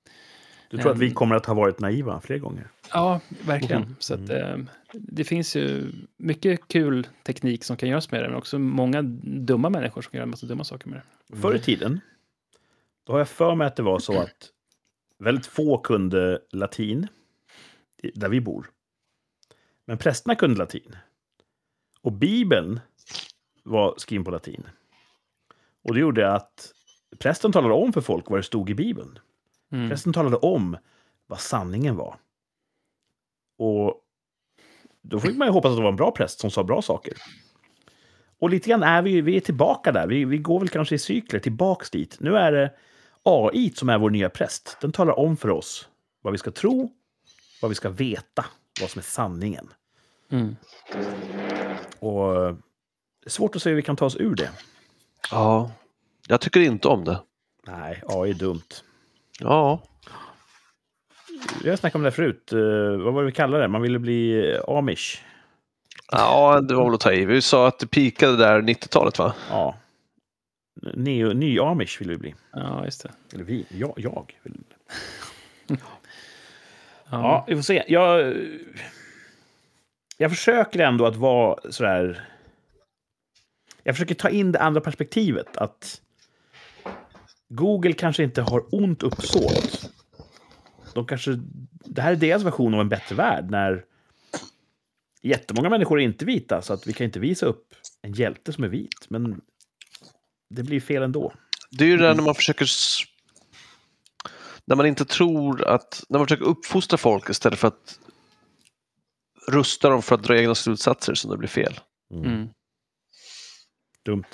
Du 0.70 0.78
tror 0.78 0.92
att 0.92 0.98
vi 0.98 1.06
Ehm. 1.08 1.14
kommer 1.14 1.34
att 1.36 1.46
ha 1.46 1.54
varit 1.54 1.80
naiva 1.80 2.20
fler 2.20 2.38
gånger? 2.38 2.68
Ja, 2.92 3.20
verkligen. 3.46 3.96
Så 3.98 4.14
att, 4.14 4.30
eh, 4.30 4.56
det 4.92 5.24
finns 5.24 5.56
ju 5.56 5.92
mycket 6.16 6.68
kul 6.68 7.06
teknik 7.22 7.64
som 7.64 7.76
kan 7.76 7.88
göras 7.88 8.10
med 8.10 8.22
det, 8.22 8.28
men 8.28 8.36
också 8.38 8.58
många 8.58 9.02
dumma 9.22 9.70
människor 9.70 10.02
som 10.02 10.10
kan 10.10 10.18
göra 10.18 10.22
en 10.22 10.30
massa 10.30 10.46
dumma 10.46 10.64
saker 10.64 10.88
med 10.88 11.00
det. 11.30 11.36
Förr 11.36 11.54
i 11.54 11.58
tiden, 11.58 12.00
då 13.06 13.12
har 13.12 13.18
jag 13.18 13.28
för 13.28 13.54
mig 13.54 13.66
att 13.66 13.76
det 13.76 13.82
var 13.82 13.98
så 13.98 14.18
att 14.20 14.50
väldigt 15.18 15.46
få 15.46 15.78
kunde 15.78 16.38
latin, 16.52 17.06
där 18.14 18.28
vi 18.28 18.40
bor. 18.40 18.66
Men 19.86 19.98
prästerna 19.98 20.34
kunde 20.34 20.58
latin. 20.58 20.96
Och 22.00 22.12
Bibeln 22.12 22.80
var 23.62 23.94
skriven 23.96 24.24
på 24.24 24.30
latin. 24.30 24.66
Och 25.82 25.94
det 25.94 26.00
gjorde 26.00 26.32
att 26.32 26.72
prästen 27.18 27.52
talade 27.52 27.74
om 27.74 27.92
för 27.92 28.00
folk 28.00 28.30
vad 28.30 28.38
det 28.38 28.42
stod 28.42 28.70
i 28.70 28.74
Bibeln. 28.74 29.18
Mm. 29.72 29.88
Prästen 29.88 30.12
talade 30.12 30.36
om 30.36 30.76
vad 31.26 31.40
sanningen 31.40 31.96
var. 31.96 32.16
Och 33.58 34.00
då 35.02 35.20
fick 35.20 35.36
man 35.36 35.48
ju 35.48 35.52
hoppas 35.52 35.70
att 35.70 35.76
det 35.76 35.82
var 35.82 35.90
en 35.90 35.96
bra 35.96 36.10
präst 36.10 36.40
som 36.40 36.50
sa 36.50 36.64
bra 36.64 36.82
saker. 36.82 37.14
Och 38.38 38.50
lite 38.50 38.70
grann 38.70 38.82
är 38.82 39.02
vi, 39.02 39.20
vi 39.20 39.36
är 39.36 39.40
tillbaka 39.40 39.92
där. 39.92 40.06
Vi, 40.06 40.24
vi 40.24 40.38
går 40.38 40.60
väl 40.60 40.68
kanske 40.68 40.94
i 40.94 40.98
cykler 40.98 41.40
tillbaks 41.40 41.90
dit. 41.90 42.16
Nu 42.20 42.36
är 42.36 42.52
det 42.52 42.72
AI 43.22 43.70
som 43.70 43.88
är 43.88 43.98
vår 43.98 44.10
nya 44.10 44.30
präst. 44.30 44.76
Den 44.80 44.92
talar 44.92 45.18
om 45.18 45.36
för 45.36 45.50
oss 45.50 45.88
vad 46.22 46.32
vi 46.32 46.38
ska 46.38 46.50
tro, 46.50 46.92
vad 47.62 47.68
vi 47.68 47.74
ska 47.74 47.90
veta, 47.90 48.44
vad 48.80 48.90
som 48.90 48.98
är 48.98 49.02
sanningen. 49.02 49.68
Mm. 50.30 50.56
Och 51.98 52.36
eh, 52.36 52.54
det 53.22 53.26
är 53.26 53.30
svårt 53.30 53.56
att 53.56 53.62
se 53.62 53.70
hur 53.70 53.76
vi 53.76 53.82
kan 53.82 53.96
ta 53.96 54.04
oss 54.06 54.16
ur 54.16 54.34
det. 54.34 54.50
Ja, 55.30 55.70
jag 56.28 56.40
tycker 56.40 56.60
inte 56.60 56.88
om 56.88 57.04
det. 57.04 57.20
Nej, 57.66 58.02
AI 58.06 58.30
är 58.30 58.34
dumt. 58.34 58.62
Ja, 59.40 59.82
Vi 61.62 61.70
har 61.70 61.76
snackat 61.76 61.94
om 61.94 62.02
det 62.02 62.06
här 62.10 62.14
förut. 62.16 62.52
Eh, 62.52 62.58
vad 63.04 63.14
var 63.14 63.22
det 63.22 63.26
vi 63.26 63.32
kallade 63.32 63.62
det? 63.62 63.68
Man 63.68 63.82
ville 63.82 63.98
bli 63.98 64.50
eh, 64.54 64.60
amish. 64.68 65.22
ja 66.12 66.60
det 66.60 66.74
var 66.74 66.84
väl 66.84 66.94
att 66.94 67.00
ta 67.00 67.12
i. 67.12 67.24
Vi 67.24 67.42
sa 67.42 67.68
att 67.68 67.78
det 67.78 67.86
pikade 67.86 68.36
där 68.36 68.62
90-talet 68.62 69.18
va? 69.18 69.34
Ja. 69.50 69.74
Neo, 70.94 71.32
ny 71.32 71.58
amish 71.60 72.00
vill 72.00 72.08
vi 72.10 72.16
bli. 72.16 72.34
Ja, 72.52 72.84
just 72.84 73.02
det. 73.02 73.10
Eller 73.32 73.44
vi. 73.44 73.66
Jag. 73.68 73.92
jag 73.96 74.32
vill. 74.42 74.64
Ja. 77.10 77.20
Ja, 77.20 77.44
vi 77.48 77.54
får 77.54 77.62
se. 77.62 77.84
Jag, 77.88 78.36
jag 80.18 80.30
försöker 80.30 80.78
ändå 80.78 81.06
att 81.06 81.16
vara 81.16 81.72
sådär... 81.72 82.28
Jag 83.82 83.94
försöker 83.94 84.14
ta 84.14 84.28
in 84.28 84.52
det 84.52 84.60
andra 84.60 84.80
perspektivet. 84.80 85.56
Att 85.56 86.00
Google 87.48 87.92
kanske 87.92 88.22
inte 88.22 88.42
har 88.42 88.74
ont 88.74 89.02
uppsåt. 89.02 89.90
De 90.94 91.06
kanske, 91.06 91.30
det 91.84 92.02
här 92.02 92.12
är 92.12 92.16
deras 92.16 92.42
version 92.42 92.74
av 92.74 92.80
en 92.80 92.88
bättre 92.88 93.16
värld. 93.16 93.50
När 93.50 93.84
jättemånga 95.22 95.70
människor 95.70 96.00
är 96.00 96.04
inte 96.04 96.24
vita, 96.24 96.62
så 96.62 96.72
att 96.72 96.86
vi 96.86 96.92
kan 96.92 97.04
inte 97.04 97.20
visa 97.20 97.46
upp 97.46 97.74
en 98.02 98.12
hjälte 98.12 98.52
som 98.52 98.64
är 98.64 98.68
vit. 98.68 99.06
Men 99.08 99.40
det 100.50 100.62
blir 100.62 100.80
fel 100.80 101.02
ändå. 101.02 101.32
Det 101.70 101.84
är 101.84 101.88
ju 101.88 101.96
det 101.96 102.06
där 102.06 102.14
när 102.14 102.22
man 102.22 102.34
försöker 102.34 102.66
när 104.66 104.76
man 104.76 104.86
inte 104.86 105.04
tror 105.04 105.64
att, 105.64 106.04
när 106.08 106.18
man 106.18 106.26
försöker 106.26 106.44
uppfostra 106.44 106.98
folk 106.98 107.30
istället 107.30 107.58
för 107.58 107.68
att 107.68 107.98
rusta 109.48 109.88
dem 109.88 110.02
för 110.02 110.14
att 110.14 110.22
dra 110.22 110.38
egna 110.38 110.54
slutsatser 110.54 111.14
som 111.14 111.30
det 111.30 111.36
blir 111.36 111.48
fel. 111.48 111.80
Mm. 112.14 112.48
Dumt. 114.04 114.24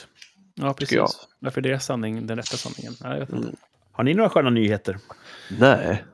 Ja, 0.55 0.66
jag. 0.66 0.77
precis. 0.77 1.28
Varför 1.39 1.66
är 1.66 1.73
det 1.73 1.81
sanning, 1.81 2.27
den 2.27 2.36
rätta 2.36 2.57
sanningen? 2.57 2.94
Ja, 3.01 3.12
jag 3.12 3.20
vet 3.20 3.28
inte. 3.28 3.48
Mm. 3.48 3.57
Har 3.93 4.05
ni 4.05 4.15
några 4.15 4.31
sköna 4.31 4.51
nyheter? 4.51 4.98
Nej, 5.59 6.05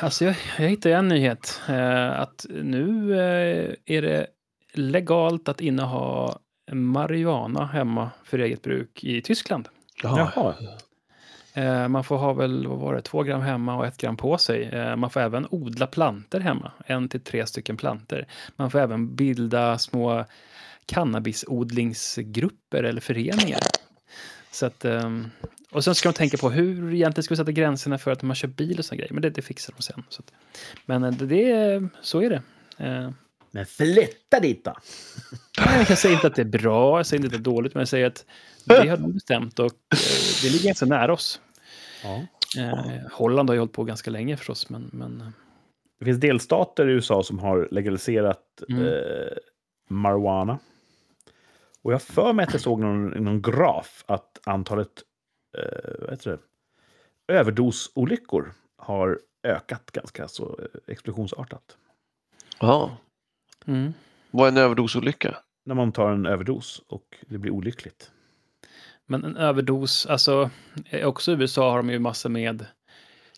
Alltså, 0.00 0.24
jag, 0.24 0.36
jag 0.58 0.68
hittade 0.68 0.94
en 0.94 1.08
nyhet. 1.08 1.60
Eh, 1.68 2.20
att 2.20 2.46
nu 2.48 3.12
eh, 3.12 3.74
är 3.96 4.02
det 4.02 4.26
legalt 4.72 5.48
att 5.48 5.60
inneha 5.60 6.38
marijuana 6.72 7.66
hemma 7.66 8.10
för 8.24 8.38
eget 8.38 8.62
bruk 8.62 9.04
i 9.04 9.22
Tyskland. 9.22 9.68
Jaha. 10.02 10.32
Jaha. 10.36 10.54
Eh, 11.56 11.88
man 11.88 12.04
får 12.04 12.16
ha 12.16 12.32
väl, 12.32 12.66
vad 12.66 12.78
var 12.78 12.94
det, 12.94 13.02
två 13.02 13.22
gram 13.22 13.40
hemma 13.40 13.76
och 13.76 13.86
ett 13.86 13.96
gram 13.96 14.16
på 14.16 14.38
sig. 14.38 14.62
Eh, 14.62 14.96
man 14.96 15.10
får 15.10 15.20
även 15.20 15.46
odla 15.50 15.86
planter 15.86 16.40
hemma, 16.40 16.72
en 16.86 17.08
till 17.08 17.20
tre 17.20 17.46
stycken 17.46 17.76
planter. 17.76 18.26
Man 18.56 18.70
får 18.70 18.78
även 18.78 19.14
bilda 19.14 19.78
små 19.78 20.24
cannabisodlingsgrupper 20.86 22.82
eller 22.82 23.00
föreningar. 23.00 23.60
Så 24.50 24.66
att, 24.66 24.84
ehm, 24.84 25.30
och 25.70 25.84
sen 25.84 25.94
ska 25.94 26.08
de 26.08 26.14
tänka 26.14 26.36
på 26.36 26.50
hur 26.50 26.94
egentligen 26.94 27.22
ska 27.22 27.34
vi 27.34 27.36
sätta 27.36 27.52
gränserna 27.52 27.98
för 27.98 28.10
att 28.10 28.22
man 28.22 28.36
kör 28.36 28.48
bil 28.48 28.78
och 28.78 28.84
såna 28.84 28.96
grejer. 28.96 29.12
Men 29.12 29.22
det, 29.22 29.30
det 29.30 29.42
fixar 29.42 29.74
de 29.76 29.82
sen. 29.82 30.02
Så 30.08 30.22
att, 30.22 30.32
men 30.86 31.04
eh, 31.04 31.12
det, 31.12 31.82
så 32.02 32.22
är 32.22 32.30
det. 32.30 32.42
Men 33.50 33.66
flytta 33.66 34.40
dit 34.40 34.64
då! 34.64 34.74
Nej, 35.66 35.86
jag 35.88 35.98
säger 35.98 36.14
inte 36.14 36.26
att 36.26 36.34
det 36.34 36.42
är 36.42 36.58
bra, 36.58 36.98
jag 36.98 37.06
säger 37.06 37.24
inte 37.24 37.36
att 37.36 37.42
det 37.42 37.50
är 37.50 37.52
dåligt, 37.54 37.74
men 37.74 37.80
jag 37.80 37.88
säger 37.88 38.06
att 38.06 38.24
det 38.64 38.88
har 38.88 38.96
de 38.96 39.12
bestämt 39.12 39.58
och 39.58 39.72
det 40.42 40.48
ligger 40.48 40.64
ganska 40.64 40.86
nära 40.86 41.12
oss. 41.12 41.40
Ja. 42.06 42.26
Eh, 42.62 43.10
Holland 43.12 43.48
har 43.50 43.54
ju 43.54 43.58
hållit 43.60 43.72
på 43.72 43.84
ganska 43.84 44.10
länge 44.10 44.36
förstås, 44.36 44.70
men, 44.70 44.90
men 44.92 45.20
eh, 45.20 45.28
Det 45.98 46.04
finns 46.04 46.20
delstater 46.20 46.88
i 46.88 46.92
USA 46.92 47.22
som 47.22 47.38
har 47.38 47.68
legaliserat 47.70 48.42
Mm. 48.68 48.82
eh, 48.86 49.36
marijuana. 49.88 50.58
Och 51.82 51.92
jag 51.92 51.94
har 51.94 52.00
för 52.00 52.32
mig 52.32 52.46
att 52.46 52.52
jag 52.52 52.60
såg 52.62 52.80
någon, 52.80 53.08
någon 53.08 53.42
graf 53.42 54.04
att 54.08 54.40
antalet 54.46 55.02
eh, 55.58 55.94
vad 56.00 56.10
heter 56.10 56.30
det, 56.30 56.38
överdosolyckor 57.34 58.52
har 58.76 59.20
ökat 59.42 59.90
ganska 59.90 60.28
så 60.28 60.58
eh, 60.62 60.80
explosionsartat. 60.92 61.76
Ja. 62.60 62.96
mm. 63.66 63.92
Vad 64.30 64.46
är 64.48 64.52
en 64.52 64.56
överdosolycka? 64.58 65.36
När 65.64 65.74
man 65.74 65.92
tar 65.92 66.10
en 66.10 66.26
överdos 66.26 66.82
och 66.88 67.16
det 67.28 67.38
blir 67.38 67.52
olyckligt. 67.52 68.10
Men 69.06 69.24
en 69.24 69.36
överdos, 69.36 70.06
alltså 70.06 70.50
eh, 70.90 71.06
också 71.06 71.32
i 71.32 71.34
USA 71.34 71.70
har 71.70 71.76
de 71.76 71.90
ju 71.90 71.98
massor 71.98 72.30
med 72.30 72.66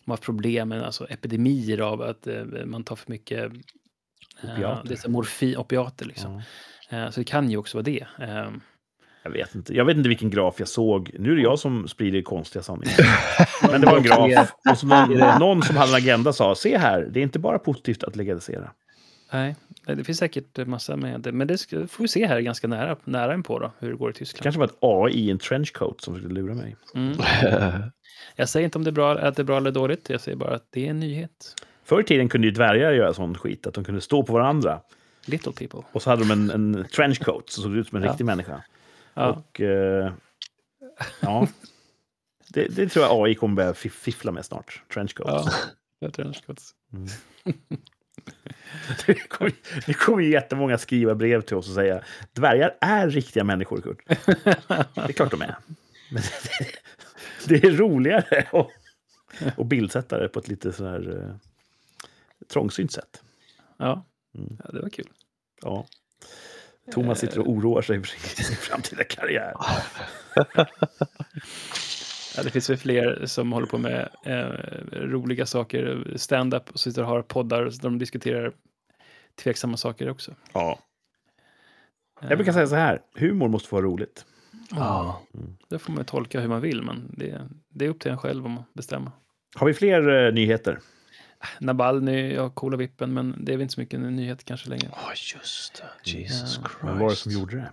de 0.05 0.11
har 0.11 0.17
problem 0.17 0.69
med 0.69 0.83
alltså, 0.83 1.07
epidemier 1.09 1.79
av 1.81 2.01
att 2.01 2.27
eh, 2.27 2.43
man 2.65 2.83
tar 2.83 2.95
för 2.95 3.11
mycket 3.11 3.51
eh, 4.43 4.51
Opiater. 4.53 4.87
det 4.87 4.93
är 4.93 4.97
så 4.97 5.09
morfin, 5.09 5.57
opiater. 5.57 6.05
Liksom. 6.05 6.41
Eh, 6.89 7.09
så 7.09 7.19
det 7.19 7.23
kan 7.23 7.49
ju 7.51 7.57
också 7.57 7.77
vara 7.77 7.83
det. 7.83 8.07
Eh, 8.19 8.49
Jag 9.23 9.31
vet 9.31 9.55
inte. 9.55 9.75
Jag 9.75 9.85
vet 9.85 9.97
inte 9.97 10.09
vilken 10.09 10.29
graf 10.29 10.55
jag 10.59 10.67
såg. 10.67 11.11
Nu 11.19 11.31
är 11.31 11.35
det 11.35 11.41
jag 11.41 11.59
som 11.59 11.87
sprider 11.87 12.21
konstiga 12.21 12.63
sanningar. 12.63 12.95
Men 13.71 13.81
det 13.81 13.87
var 13.87 13.97
en 13.97 14.03
graf. 14.03 14.51
Och 14.69 14.87
någon, 14.87 15.39
någon 15.39 15.61
som 15.61 15.77
hade 15.77 15.91
en 15.91 15.95
agenda 15.97 16.33
sa, 16.33 16.55
se 16.55 16.77
här, 16.77 17.01
det 17.11 17.19
är 17.19 17.23
inte 17.23 17.39
bara 17.39 17.59
positivt 17.59 18.03
att 18.03 18.15
legalisera. 18.15 18.71
Nej, 19.31 19.55
det 19.85 20.03
finns 20.03 20.17
säkert 20.17 20.67
massa 20.67 20.95
med 20.95 21.21
det. 21.21 21.31
Men 21.31 21.47
det 21.47 21.57
ska, 21.57 21.87
får 21.87 22.03
vi 22.03 22.07
se 22.07 22.25
här 22.25 22.39
ganska 22.41 22.67
nära, 22.67 22.97
nära 23.03 23.33
in 23.33 23.43
på 23.43 23.59
då, 23.59 23.71
hur 23.79 23.89
det 23.89 23.95
går 23.95 24.09
i 24.09 24.13
Det 24.13 24.19
Tyskland. 24.19 24.43
kanske 24.43 24.59
var 24.59 24.65
ett 24.67 24.77
AI 24.81 25.13
i 25.19 25.31
en 25.31 25.37
trenchcoat 25.39 26.01
som 26.01 26.15
skulle 26.17 26.33
lura 26.33 26.53
mig. 26.53 26.75
Mm. 26.95 27.17
Jag 28.35 28.49
säger 28.49 28.65
inte 28.65 28.77
om 28.77 28.83
det 28.83 28.89
är 28.89 28.91
bra, 28.91 29.17
att 29.19 29.35
det 29.35 29.41
är 29.41 29.43
bra 29.43 29.57
eller 29.57 29.71
dåligt. 29.71 30.09
Jag 30.09 30.21
säger 30.21 30.35
bara 30.37 30.55
att 30.55 30.67
det 30.69 30.85
är 30.85 30.89
en 30.89 30.99
nyhet. 30.99 31.55
Förr 31.83 31.99
i 32.01 32.03
tiden 32.03 32.29
kunde 32.29 32.47
ju 32.47 32.51
dvärgar 32.53 32.91
göra 32.91 33.13
sån 33.13 33.37
skit, 33.37 33.67
att 33.67 33.73
de 33.73 33.83
kunde 33.83 34.01
stå 34.01 34.23
på 34.23 34.33
varandra. 34.33 34.81
Little 35.25 35.51
people. 35.51 35.79
Och 35.91 36.01
så 36.01 36.09
hade 36.09 36.21
de 36.27 36.31
en, 36.31 36.49
en 36.49 36.85
trenchcoat 36.95 37.49
som 37.49 37.63
såg 37.63 37.75
ut 37.75 37.87
som 37.87 37.97
en 37.97 38.03
Ja. 38.03 38.09
riktig 38.11 38.25
människa. 38.25 38.63
Ja. 39.13 39.29
Och 39.29 39.61
eh, 39.61 40.11
ja, 41.19 41.47
det, 42.53 42.67
det 42.75 42.87
tror 42.89 43.05
jag 43.05 43.27
AI 43.27 43.35
kommer 43.35 43.55
börja 43.55 43.71
fiff- 43.73 43.89
fiffla 43.89 44.31
med 44.31 44.45
snart. 44.45 44.83
Trenchcoats. 44.93 45.47
Ja, 45.47 45.53
jag 45.99 46.13
tror 46.13 46.33
det 49.05 49.13
kommer, 49.13 49.53
det 49.85 49.93
kommer 49.93 50.23
ju 50.23 50.31
jättemånga 50.31 50.77
skriva 50.77 51.15
brev 51.15 51.41
till 51.41 51.57
oss 51.57 51.67
och 51.67 51.75
säga 51.75 52.03
dvärgar 52.33 52.77
är 52.81 53.09
riktiga 53.09 53.43
människor, 53.43 53.81
Kurt. 53.81 54.01
Det 54.95 55.09
är 55.09 55.11
klart 55.11 55.31
de 55.31 55.41
är. 55.41 55.55
Men 56.11 56.23
det, 57.47 57.59
det 57.61 57.67
är 57.67 57.71
roligare 57.71 58.47
att, 58.51 58.67
att 59.59 59.67
bildsätta 59.67 60.19
det 60.19 60.27
på 60.27 60.39
ett 60.39 60.47
lite 60.47 60.73
sådär 60.73 61.17
eh, 61.17 61.35
trångsynt 62.47 62.91
sätt. 62.91 63.23
Ja. 63.77 64.05
Mm. 64.35 64.57
ja, 64.63 64.71
det 64.71 64.81
var 64.81 64.89
kul. 64.89 65.09
Ja. 65.61 65.85
Thomas 66.91 67.19
sitter 67.19 67.39
och 67.39 67.49
oroar 67.49 67.81
sig 67.81 68.03
för 68.03 68.07
sin 68.43 68.55
framtida 68.55 69.03
karriär. 69.03 69.53
Ja, 72.37 72.43
det 72.43 72.49
finns 72.49 72.69
väl 72.69 72.77
fler 72.77 73.25
som 73.25 73.51
håller 73.51 73.67
på 73.67 73.77
med 73.77 74.09
eh, 74.25 74.47
roliga 74.91 75.45
saker, 75.45 76.13
stand-up 76.15 76.69
och 76.69 76.79
sitter 76.79 77.01
och 77.01 77.07
har 77.07 77.21
poddar 77.21 77.63
där 77.63 77.79
de 77.81 77.99
diskuterar 77.99 78.53
tveksamma 79.35 79.77
saker 79.77 80.09
också. 80.09 80.35
Ja. 80.53 80.79
Jag 82.21 82.37
brukar 82.37 82.51
säga 82.53 82.67
så 82.67 82.75
här, 82.75 83.01
humor 83.15 83.47
måste 83.47 83.69
få 83.69 83.75
vara 83.75 83.85
roligt. 83.85 84.25
Ja. 84.71 85.21
Det 85.67 85.79
får 85.79 85.93
man 85.93 86.05
tolka 86.05 86.39
hur 86.39 86.47
man 86.47 86.61
vill, 86.61 86.81
men 86.83 87.11
det, 87.17 87.41
det 87.69 87.85
är 87.85 87.89
upp 87.89 87.99
till 87.99 88.11
en 88.11 88.17
själv 88.17 88.45
om 88.45 88.57
att 88.57 88.73
bestämma. 88.73 89.11
Har 89.55 89.67
vi 89.67 89.73
fler 89.73 90.25
eh, 90.27 90.33
nyheter? 90.33 90.79
Navalny, 91.59 92.33
ja, 92.33 92.49
coola 92.49 92.77
vippen, 92.77 93.13
men 93.13 93.35
det 93.45 93.51
är 93.53 93.57
väl 93.57 93.61
inte 93.61 93.73
så 93.73 93.79
mycket 93.81 93.99
en 93.99 94.15
nyhet 94.15 94.43
kanske 94.45 94.69
längre. 94.69 94.89
Ja, 94.91 95.09
just 95.35 95.81
det. 96.03 96.09
Jesus 96.11 96.59
Ja. 96.63 96.69
Christ. 96.69 96.83
Vem 96.83 96.99
var 96.99 97.09
det 97.09 97.15
som 97.15 97.31
gjorde 97.31 97.55
det? 97.55 97.71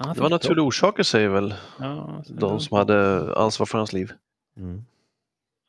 Han 0.00 0.14
Det 0.14 0.20
var 0.20 0.30
naturliga 0.30 0.62
orsaker 0.64 1.02
säger 1.02 1.28
väl 1.28 1.54
Ja, 1.78 2.22
de 2.28 2.50
var- 2.52 2.58
som 2.58 2.76
hade 2.76 3.34
ansvar 3.36 3.66
för 3.66 3.78
hans 3.78 3.92
liv. 3.92 4.12
Mm. 4.56 4.84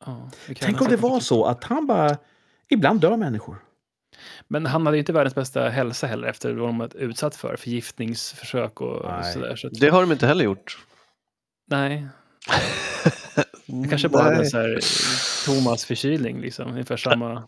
ja, 0.06 0.30
Tänk 0.60 0.80
om 0.80 0.88
det 0.88 0.96
var 0.96 1.20
så 1.20 1.44
att 1.44 1.64
han 1.64 1.86
bara... 1.86 2.16
Ibland 2.68 3.00
dör 3.00 3.16
människor. 3.16 3.56
Men 4.48 4.66
han 4.66 4.86
hade 4.86 4.96
ju 4.96 4.98
inte 4.98 5.12
världens 5.12 5.34
bästa 5.34 5.68
hälsa 5.68 6.06
heller 6.06 6.28
efter 6.28 6.52
vad 6.54 6.68
de 6.68 6.78
var 6.78 6.96
utsatt 6.96 7.36
för, 7.36 7.56
förgiftningsförsök 7.56 8.80
och 8.80 9.04
Nej. 9.04 9.32
sådär. 9.32 9.56
Så 9.56 9.66
att, 9.66 9.80
Det 9.80 9.88
har 9.88 10.00
de 10.00 10.12
inte 10.12 10.26
heller 10.26 10.44
gjort. 10.44 10.78
Nej, 11.70 12.08
det 13.66 13.88
kanske 13.88 14.08
bara 14.08 14.22
hade 14.22 14.34
en 14.36 14.40
Nej. 14.40 14.50
så 14.50 14.56
här 14.58 14.80
Thomas 15.46 15.84
förkylning, 15.84 16.40
liksom, 16.40 16.70
ungefär 16.70 16.96
samma. 16.96 17.42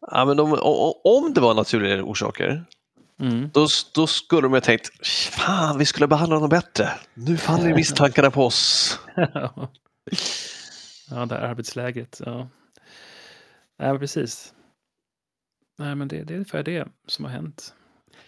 Ja, 0.00 0.24
men 0.24 0.36
de, 0.36 0.52
o- 0.52 0.56
o- 0.62 1.00
om 1.18 1.32
det 1.34 1.40
var 1.40 1.54
naturliga 1.54 2.02
orsaker, 2.04 2.64
Mm. 3.20 3.50
då, 3.52 3.66
då 3.94 4.06
skulle 4.06 4.42
de 4.42 4.52
ha 4.52 4.60
tänkt 4.60 5.06
fan, 5.32 5.78
vi 5.78 5.84
skulle 5.86 6.08
behandla 6.08 6.36
honom 6.36 6.48
bättre. 6.48 6.90
Nu 7.14 7.36
faller 7.36 7.68
ju 7.68 7.74
misstankarna 7.74 8.30
på 8.30 8.44
oss. 8.44 8.98
ja, 11.10 11.26
det 11.26 11.34
här 11.34 11.42
arbetsläget. 11.42 12.20
Ja. 12.26 12.48
Nej, 13.78 13.88
men 13.88 13.98
precis. 13.98 14.54
Nej, 15.78 15.94
men 15.94 16.08
det, 16.08 16.22
det 16.22 16.34
är 16.34 16.36
ungefär 16.36 16.62
det 16.62 16.88
som 17.06 17.24
har 17.24 17.32
hänt. 17.32 17.74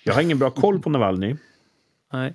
Jag 0.03 0.15
har 0.15 0.23
ingen 0.23 0.39
bra 0.39 0.51
koll 0.51 0.81
på 0.81 0.91
Navalny. 0.91 1.37
Nej. 2.13 2.35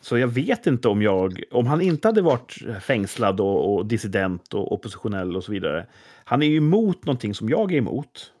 Så 0.00 0.18
jag 0.18 0.28
vet 0.28 0.66
inte 0.66 0.88
om 0.88 1.02
jag... 1.02 1.42
Om 1.50 1.66
han 1.66 1.80
inte 1.80 2.08
hade 2.08 2.22
varit 2.22 2.58
fängslad 2.80 3.40
och, 3.40 3.74
och 3.74 3.86
dissident 3.86 4.54
och 4.54 4.72
oppositionell 4.72 5.36
och 5.36 5.44
så 5.44 5.52
vidare. 5.52 5.86
Han 6.24 6.42
är 6.42 6.46
ju 6.46 6.56
emot 6.56 7.04
någonting 7.04 7.34
som 7.34 7.48
jag 7.48 7.72
är 7.72 7.76
emot. 7.76 8.32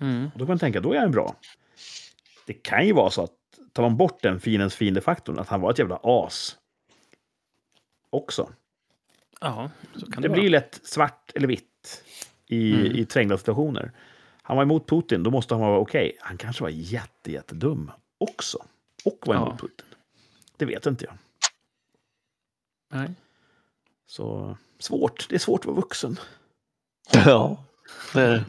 Mm. 0.00 0.24
Och 0.24 0.38
då 0.38 0.44
kan 0.44 0.48
man 0.48 0.58
tänka, 0.58 0.80
då 0.80 0.92
är 0.92 1.00
han 1.00 1.10
bra. 1.10 1.36
Det 2.50 2.54
kan 2.54 2.86
ju 2.86 2.92
vara 2.92 3.10
så 3.10 3.22
att 3.24 3.32
tar 3.72 3.82
man 3.82 3.96
bort 3.96 4.22
den 4.22 4.40
fiendens 4.40 4.74
fiende-faktorn, 4.74 5.38
att 5.38 5.48
han 5.48 5.60
var 5.60 5.70
ett 5.70 5.78
jävla 5.78 6.00
as. 6.02 6.56
Också. 8.10 8.50
Ja, 9.40 9.70
så 9.96 10.06
kan 10.12 10.22
Det 10.22 10.28
det, 10.28 10.32
blir 10.32 10.42
ju 10.42 10.50
vara. 10.50 10.60
lätt 10.60 10.80
svart 10.82 11.32
eller 11.34 11.48
vitt 11.48 12.04
i, 12.46 12.72
Mm. 12.74 12.86
i 12.96 13.04
trängda 13.04 13.38
situationer. 13.38 13.92
Han 14.42 14.56
var 14.56 14.64
emot 14.64 14.86
Putin, 14.88 15.22
då 15.22 15.30
måste 15.30 15.54
han 15.54 15.60
vara 15.60 15.78
okej. 15.78 16.16
Han 16.20 16.36
kanske 16.36 16.62
var 16.62 16.70
jätte, 16.70 17.32
jättedum 17.32 17.90
också. 18.18 18.58
Och 19.04 19.18
var 19.26 19.34
emot 19.34 19.48
Ja. 19.48 19.56
Putin. 19.60 19.86
Det 20.56 20.64
vet 20.64 20.86
inte 20.86 21.04
jag. 21.04 21.14
Nej. 22.92 23.10
Så 24.06 24.56
svårt. 24.78 25.26
Det 25.28 25.34
är 25.34 25.38
svårt 25.38 25.60
att 25.60 25.66
vara 25.66 25.76
vuxen. 25.76 26.16
Ja, 27.12 27.64
det 28.14 28.20
är 28.20 28.30
det. 28.30 28.44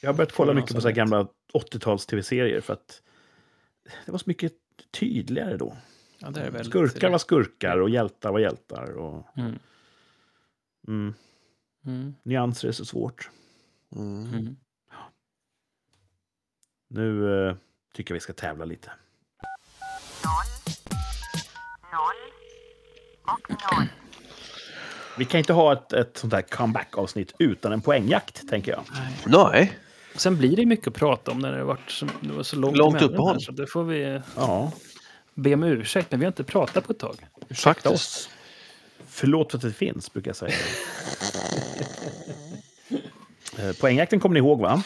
Jag 0.00 0.08
har 0.08 0.14
börjat 0.14 0.32
kolla 0.32 0.54
mycket 0.54 0.74
på 0.74 0.80
så 0.80 0.90
gamla 0.90 1.26
80-tals 1.54 2.06
tv-serier 2.06 2.60
för 2.60 2.72
att 2.72 3.02
det 4.06 4.12
var 4.12 4.18
så 4.18 4.24
mycket 4.26 4.52
tydligare 4.90 5.56
då. 5.56 5.76
Ja, 6.18 6.30
det 6.30 6.40
är 6.40 6.50
väldigt... 6.50 6.66
Skurkar 6.72 7.10
var 7.10 7.18
skurkar 7.18 7.78
och 7.78 7.90
hjältar 7.90 8.32
var 8.32 8.38
hjältar. 8.38 8.92
Och, 8.92 9.26
Mm. 9.36 9.58
mm, 10.88 11.14
Mm. 11.86 12.14
nyanser 12.22 12.68
är 12.68 12.72
så 12.72 12.84
svårt. 12.84 13.30
Mm. 13.96 14.26
Mm. 14.34 14.56
Nu 16.88 17.38
eh, 17.48 17.56
tycker 17.94 18.12
jag 18.12 18.16
vi 18.16 18.20
ska 18.20 18.32
tävla 18.32 18.64
lite. 18.64 18.90
Vi 25.18 25.24
kan 25.24 25.38
inte 25.38 25.52
ha 25.52 25.72
ett, 25.72 25.92
ett 25.92 26.16
sånt 26.16 26.32
här 26.32 26.42
comeback-avsnitt 26.42 27.34
utan 27.38 27.72
en 27.72 27.80
poängjakt, 27.80 28.48
tänker 28.48 28.72
jag. 28.72 28.84
Nej, 29.26 29.78
Sen 30.16 30.36
blir 30.36 30.56
det 30.56 30.66
mycket 30.66 30.86
att 30.88 30.94
prata 30.94 31.30
om 31.30 31.38
när 31.38 31.52
det, 31.52 31.58
har 31.58 31.64
varit 31.64 31.90
så, 31.90 32.06
det 32.20 32.32
var 32.32 32.42
så 32.42 32.56
långt, 32.56 32.76
Långt 32.76 33.02
uppehåll. 33.02 33.32
här, 33.32 33.38
Så 33.38 33.52
det 33.52 33.66
får 33.66 33.84
vi 33.84 34.20
Ja, 34.36 34.72
be 35.34 35.54
om 35.54 35.62
ursäkt, 35.64 36.10
men 36.10 36.20
vi 36.20 36.26
har 36.26 36.30
inte 36.30 36.44
pratat 36.44 36.84
på 36.86 36.92
ett 36.92 36.98
tag. 36.98 37.26
ursäkta 37.48 37.90
oss. 37.90 38.30
Förlåt 39.06 39.50
för 39.50 39.58
att 39.58 39.62
det 39.62 39.72
finns, 39.72 40.12
brukar 40.12 40.28
jag 40.28 40.36
säga. 40.36 40.54
Eh, 43.58 43.72
Poängjakten 43.80 44.20
kommer 44.20 44.34
ni 44.34 44.38
ihåg, 44.38 44.60
va? 44.60 44.82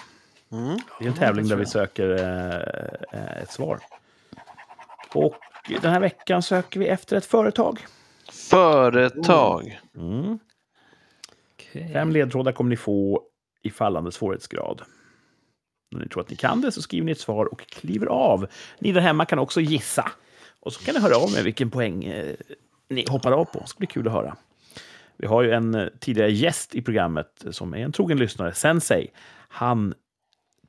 Mm. 0.52 0.78
Det 0.98 1.04
är 1.04 1.08
en 1.08 1.14
tävling 1.14 1.48
där 1.48 1.56
vi 1.56 1.66
söker 1.66 2.10
eh, 2.10 3.20
eh, 3.20 3.42
ett 3.42 3.50
svar. 3.52 3.80
Och 5.14 5.34
den 5.82 5.92
här 5.92 6.00
veckan 6.00 6.42
söker 6.42 6.80
vi 6.80 6.86
efter 6.88 7.16
ett 7.16 7.26
företag. 7.26 7.86
företag. 8.32 9.80
Mm. 9.96 10.38
Okej. 11.54 11.90
Fem 11.92 12.10
ledtrådar 12.10 12.52
kommer 12.52 12.70
ni 12.70 12.76
få 12.76 13.22
i 13.62 13.70
fallande 13.70 14.12
svårighetsgrad. 14.12 14.82
När 15.96 16.02
ni 16.02 16.08
tror 16.08 16.22
att 16.22 16.30
ni 16.30 16.36
kan 16.36 16.60
det 16.60 16.72
så 16.72 16.82
skriver 16.82 17.04
ni 17.06 17.12
ett 17.12 17.20
svar 17.20 17.46
och 17.46 17.66
kliver 17.66 18.06
av. 18.06 18.46
Ni 18.78 18.92
där 18.92 19.00
hemma 19.00 19.24
kan 19.24 19.38
också 19.38 19.60
gissa. 19.60 20.10
Och 20.60 20.72
så 20.72 20.84
kan 20.84 20.94
ni 20.94 21.00
höra 21.00 21.16
av 21.16 21.34
er 21.38 21.42
vilken 21.42 21.70
poäng 21.70 22.04
eh, 22.04 22.34
ni 22.88 23.04
hoppar 23.08 23.32
av 23.32 23.44
på. 23.44 23.58
Det 23.58 23.66
ska 23.66 23.78
bli 23.78 23.86
kul 23.86 24.06
att 24.06 24.12
höra. 24.12 24.36
Vi 25.16 25.26
har 25.26 25.42
ju 25.42 25.52
en 25.52 25.74
eh, 25.74 25.86
tidigare 26.00 26.32
gäst 26.32 26.74
i 26.74 26.82
programmet 26.82 27.44
som 27.50 27.74
är 27.74 27.78
en 27.78 27.92
trogen 27.92 28.18
lyssnare, 28.18 28.54
Sensei. 28.54 29.10
Han 29.48 29.94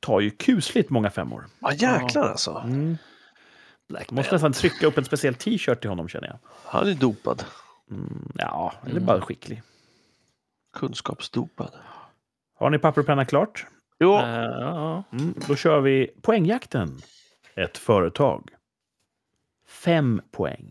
tar 0.00 0.20
ju 0.20 0.30
kusligt 0.30 0.90
många 0.90 1.10
femmor. 1.10 1.46
Ja, 1.60 1.72
jäklar 1.72 2.22
alltså. 2.28 2.62
Mm. 2.64 2.98
Black 3.88 4.10
måste 4.10 4.32
nästan 4.34 4.52
trycka 4.52 4.86
upp 4.86 4.98
en 4.98 5.04
speciell 5.04 5.34
t-shirt 5.34 5.80
till 5.80 5.90
honom 5.90 6.08
känner 6.08 6.26
jag. 6.28 6.38
Han 6.64 6.88
är 6.88 6.94
dopad. 6.94 7.44
Mm, 7.90 8.32
ja, 8.34 8.72
eller 8.82 8.90
Mm. 8.92 9.06
bara 9.06 9.20
skicklig. 9.20 9.62
Kunskapsdopad. 10.72 11.70
Har 12.58 12.70
ni 12.70 12.78
papper 12.78 13.00
och 13.00 13.06
penna 13.06 13.24
klart? 13.24 13.66
Jo, 14.00 14.12
ja, 14.12 15.04
Mm, 15.12 15.34
då 15.48 15.56
kör 15.56 15.80
vi 15.80 16.10
poängjakten. 16.22 16.98
Ett 17.54 17.78
företag. 17.78 18.50
Fem 19.66 20.22
poäng. 20.30 20.70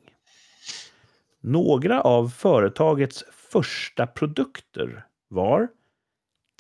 Några 1.40 2.02
av 2.02 2.30
företagets 2.30 3.24
första 3.32 4.08
produkter 4.08 5.06
var 5.28 5.68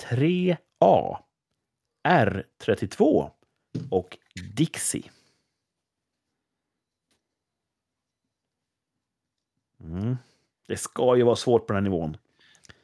3A, 0.09 1.17
R32 2.07 3.31
och 3.91 4.17
Dixie. 4.55 5.11
Mm. 9.79 10.17
Det 10.67 10.77
ska 10.77 11.17
ju 11.17 11.23
vara 11.23 11.35
svårt 11.35 11.67
på 11.67 11.73
den 11.73 11.83
här 11.83 11.89
nivån. 11.89 12.17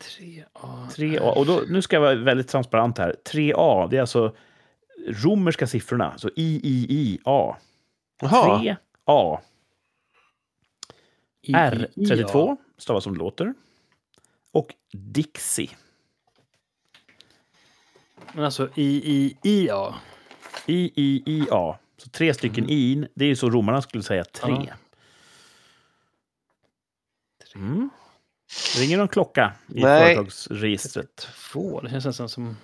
Tre, 0.10 0.46
ja. 0.54 0.88
3A, 0.92 1.20
och 1.38 1.46
då, 1.46 1.64
nu 1.70 1.82
ska 1.82 1.96
jag 1.96 2.02
vara 2.02 2.16
väldigt 2.16 2.48
transparent 2.48 2.98
här. 2.98 3.16
3A, 3.32 3.88
det 3.90 3.98
är 3.98 4.02
alltså 4.02 4.36
romerska 5.08 5.68
siffrorna, 5.68 6.18
så 6.18 6.30
I, 6.36 6.60
I, 6.64 6.86
I, 6.90 7.20
A. 7.26 7.56
jaha. 8.22 8.60
3 8.60 8.76
A. 9.06 9.40
I- 11.42 11.54
R32 11.54 12.58
stavas 12.78 13.04
som 13.04 13.14
det 13.14 13.20
låter. 13.20 13.54
Och 14.52 14.74
Dixie. 14.94 15.70
Men 18.34 18.46
alltså 18.46 18.70
I-I-I-A. 18.76 19.96
I-I-I-A. 20.66 21.78
Så 21.98 22.10
tre 22.10 22.34
stycken 22.34 22.70
i. 22.70 23.08
Det 23.14 23.26
är 23.26 23.30
ju 23.30 23.36
så 23.36 23.50
romarna 23.50 23.82
skulle 23.82 24.04
säga 24.04 24.24
tre. 24.24 24.74
Mm. 27.56 27.90
Ringer 28.78 28.98
någon 28.98 29.08
klocka 29.08 29.54
i 29.68 29.82
Nej. 29.82 30.16
företagsregistret? 30.16 31.16
Två, 31.52 31.82
det 31.82 31.90
känns 31.90 32.06
nästan 32.06 32.30
som 32.30 32.58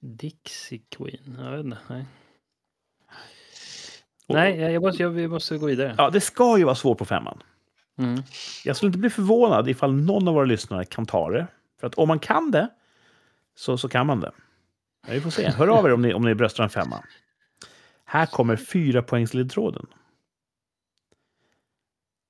Dixie 0.00 0.80
Queen. 0.88 1.38
Jag 1.40 1.50
vet 1.50 1.64
inte. 1.64 1.78
Nej, 1.88 2.04
Och- 4.26 4.34
nej 4.34 4.58
jag, 4.72 4.82
måste, 4.82 5.02
jag, 5.02 5.10
vi 5.10 5.28
måste 5.28 5.58
gå 5.58 5.66
vidare. 5.66 5.94
Ja, 5.98 6.10
det 6.10 6.20
ska 6.20 6.58
ju 6.58 6.64
vara 6.64 6.74
svårt 6.74 6.98
på 6.98 7.04
femman. 7.04 7.42
Mm. 7.98 8.22
Jag 8.64 8.76
skulle 8.76 8.88
inte 8.88 8.98
bli 8.98 9.10
förvånad 9.10 9.68
ifall 9.68 9.92
någon 9.92 10.28
av 10.28 10.34
våra 10.34 10.44
lyssnare 10.44 10.84
kan 10.84 11.06
ta 11.06 11.30
det. 11.30 11.46
För 11.80 11.86
att 11.86 11.94
om 11.94 12.08
man 12.08 12.18
kan 12.18 12.50
det, 12.50 12.68
så, 13.54 13.78
så 13.78 13.88
kan 13.88 14.06
man 14.06 14.20
det. 14.20 14.32
Ja, 15.06 15.12
vi 15.12 15.20
får 15.20 15.30
se. 15.30 15.50
Hör 15.50 15.68
av 15.68 15.86
er 15.86 15.92
om 15.92 16.02
ni, 16.02 16.14
om 16.14 16.22
ni 16.22 16.34
bröstar 16.34 16.64
en 16.64 16.70
femma. 16.70 17.04
Här 18.04 18.26
kommer 18.26 18.56
fyra 18.56 19.02
poängsledtråden. 19.02 19.86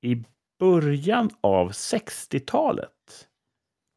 I 0.01 0.25
början 0.61 1.31
av 1.41 1.73
60-talet 1.73 3.29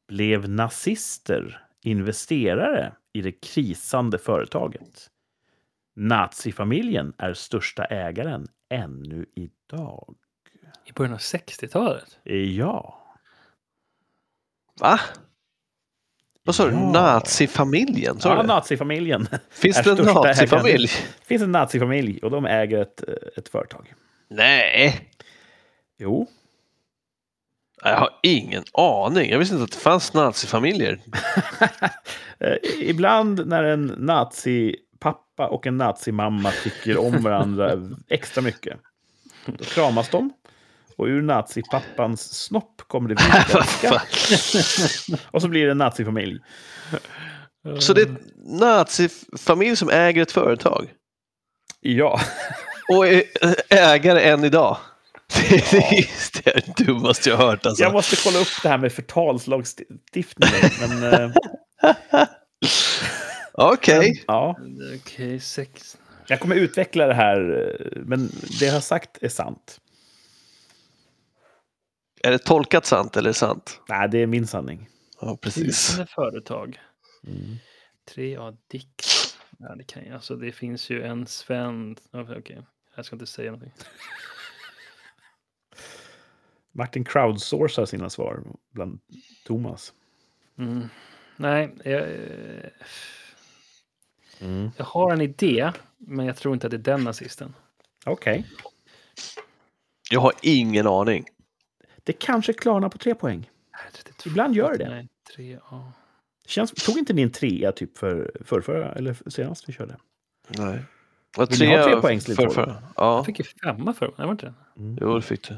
blev 0.08 0.50
nazister 0.50 1.66
investerare 1.82 2.94
i 3.14 3.22
det 3.22 3.32
krisande 3.32 4.18
företaget. 4.18 5.10
Nazifamiljen 5.96 7.14
är 7.18 7.34
största 7.34 7.86
ägaren 7.86 8.48
ännu 8.70 9.26
idag. 9.36 10.16
I 10.86 10.92
början 10.94 11.14
av 11.14 11.20
60-talet? 11.20 12.20
Ja. 12.24 13.04
Va? 14.80 15.00
Vad 16.44 16.56
sa 16.56 16.66
du? 16.66 16.76
Nazifamiljen? 16.76 18.18
Ja, 18.24 18.44
nazifamiljen. 18.44 19.28
Finns 19.50 19.84
det 19.84 19.92
en 19.92 20.06
nazifamilj? 20.06 20.88
Det 21.20 21.26
finns 21.26 21.42
en 21.42 21.52
nazifamilj 21.52 22.20
och 22.20 22.32
de 22.32 22.46
äger 22.46 22.82
ett, 22.82 23.04
ett 23.38 23.50
företag. 23.50 23.94
Nej, 24.28 25.10
Jo, 25.98 26.28
jag 27.82 27.98
har 27.98 28.10
ingen 28.24 28.64
aning. 28.74 29.32
Jag 29.32 29.40
visste 29.40 29.56
inte 29.56 29.64
att 29.64 29.72
det 29.72 29.78
fanns 29.78 30.14
nazifamiljer. 30.14 31.00
Eh, 32.40 32.58
ibland 32.80 33.48
när 33.48 33.64
en 33.64 33.86
nazipappa 33.98 35.48
och 35.48 35.68
en 35.68 35.78
nazimamma 35.78 36.52
tycker 36.64 36.98
om 36.98 37.24
varandra 37.24 37.72
extra 38.10 38.42
mycket, 38.42 38.80
då 39.46 39.64
kramas 39.64 40.10
de. 40.10 40.34
Och 40.98 41.06
ur 41.06 41.22
nazipappans 41.22 42.34
snopp 42.34 42.82
kommer 42.88 43.10
det 43.10 43.16
vindväska. 43.24 44.02
och 45.32 45.42
så 45.42 45.48
blir 45.48 45.66
det 45.66 45.72
en 45.72 45.78
nazifamilj. 45.78 46.40
Så 47.80 47.94
det 47.94 48.02
är 48.02 48.08
en 48.08 48.18
nazifamilj 48.60 49.76
som 49.76 49.90
äger 49.90 50.22
ett 50.22 50.32
företag 50.32 50.88
Ja, 51.80 52.20
och 52.90 53.08
är 53.08 53.24
ägare 53.70 54.22
än 54.22 54.44
idag. 54.44 54.78
Det 56.44 56.48
är 56.48 56.62
det, 56.76 56.84
dummaste 56.86 57.30
jag 57.30 57.38
har 57.38 57.46
hört. 57.46 57.66
Alltså. 57.66 57.84
jag 57.84 57.94
måste 57.94 58.16
kolla 58.24 58.40
upp 58.40 58.48
det 58.64 58.70
här 58.70 58.78
med 58.78 58.94
förtalslagstiftningen. 58.94 60.70
Men 60.80 61.14
eh, 61.14 61.32
Okej. 63.54 64.24
ja, 64.28 64.58
Okej, 64.96 65.40
sex. 65.40 65.98
jag 66.28 66.40
kommer 66.40 66.56
utveckla 66.56 67.08
det 67.08 67.14
här, 67.14 67.40
men 68.06 68.28
det 68.60 68.66
jag 68.66 68.74
har 68.74 68.82
sagt 68.82 69.18
är 69.22 69.30
sant. 69.30 69.80
Är 72.24 72.32
det 72.32 72.40
tolkat 72.40 72.86
sant 72.86 73.18
eller 73.18 73.34
sant? 73.34 73.82
Nej, 73.90 74.10
det 74.10 74.18
är 74.18 74.28
min 74.28 74.48
sanning. 74.48 74.90
Ja, 75.22 75.38
precis. 75.42 76.00
Företag. 76.16 76.80
Mm. 77.28 77.58
3A 78.16 78.58
Dix. 78.72 78.86
Ja, 79.60 79.76
det, 79.76 79.84
kan, 79.84 80.04
ju- 80.06 80.14
alltså, 80.14 80.36
det 80.36 80.52
finns 80.52 80.90
ju 80.90 81.04
en 81.04 81.28
Sven. 81.28 81.96
Okej, 82.12 82.38
okay. 82.38 82.58
jag 82.96 83.06
ska 83.06 83.16
inte 83.16 83.26
säga 83.26 83.52
någonting. 83.52 83.74
Martin 86.74 87.04
crowdsourcar 87.04 87.86
sina 87.86 88.10
svar 88.10 88.44
bland 88.72 89.00
Thomas. 89.46 89.94
Mm. 90.58 90.88
Nej, 91.38 91.76
jag, 91.84 92.02
eh, 92.02 92.70
Mm. 94.42 94.72
jag 94.78 94.86
har 94.86 95.14
en 95.14 95.22
idé, 95.22 95.72
men 95.98 96.26
jag 96.26 96.38
tror 96.38 96.54
inte 96.54 96.68
att 96.68 96.72
det 96.72 96.78
är 96.78 96.96
den 96.98 97.04
nazisten. 97.04 97.54
Okej. 98.06 98.46
Jag 100.12 100.20
har 100.20 100.34
ingen 100.42 100.88
aning. 100.88 101.26
Det 102.04 102.14
kanske 102.14 102.54
klarnar 102.54 102.90
på 102.90 102.98
tre 102.98 103.16
poäng. 103.16 103.50
R32. 103.92 104.28
Ibland 104.28 104.56
gör 104.56 104.78
det. 104.78 104.90
Nej, 104.90 105.08
3A. 105.38 105.92
Känns, 106.46 106.72
tog 106.72 106.98
inte 106.98 107.14
ni 107.14 107.22
en 107.22 107.32
trea 107.32 107.72
typ 107.72 107.98
för 107.98 108.32
förrförra, 108.46 108.92
eller 108.94 109.18
senast 109.30 109.70
vi 109.70 109.74
körde? 109.74 109.98
Nej. 110.58 110.80
Vill 111.50 111.60
ni 111.60 111.76
ha 111.78 111.84
tre 111.84 112.02
poäng 112.02 112.20
för, 112.22 112.50
för, 112.50 112.68
Ja, 112.96 113.16
Jag 113.16 113.26
fick 113.26 113.40
ju 113.40 113.46
femma 113.46 113.94
för 113.94 114.14
det 114.18 114.24
var 114.24 114.32
inte 114.32 114.46
det? 114.46 114.54
jo 115.02 115.16
det 115.16 115.22
fick 115.22 115.48
du. 115.50 115.58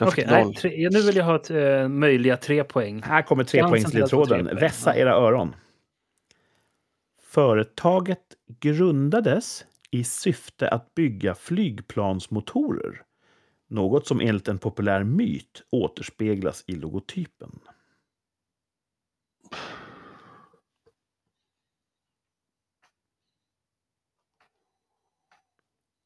Okej, 0.00 0.54
tre, 0.54 0.88
nu 0.90 1.00
vill 1.02 1.16
jag 1.16 1.24
ha 1.24 1.36
ett, 1.36 1.50
eh, 1.50 1.88
möjliga 1.88 2.36
tre 2.36 2.64
poäng. 2.64 3.02
Här 3.02 3.22
kommer 3.22 3.44
trepoängsledtråden. 3.44 4.44
poäng. 4.44 4.56
Vässa 4.56 4.96
era 4.96 5.12
öron. 5.14 5.54
Företaget 7.22 8.22
grundades 8.60 9.64
i 9.90 10.04
syfte 10.04 10.68
att 10.68 10.94
bygga 10.94 11.34
flygplansmotorer. 11.34 13.02
Något 13.68 14.06
som 14.06 14.20
enligt 14.20 14.48
en 14.48 14.58
populär 14.58 15.04
myt 15.04 15.62
återspeglas 15.70 16.64
i 16.66 16.72
logotypen. 16.76 17.60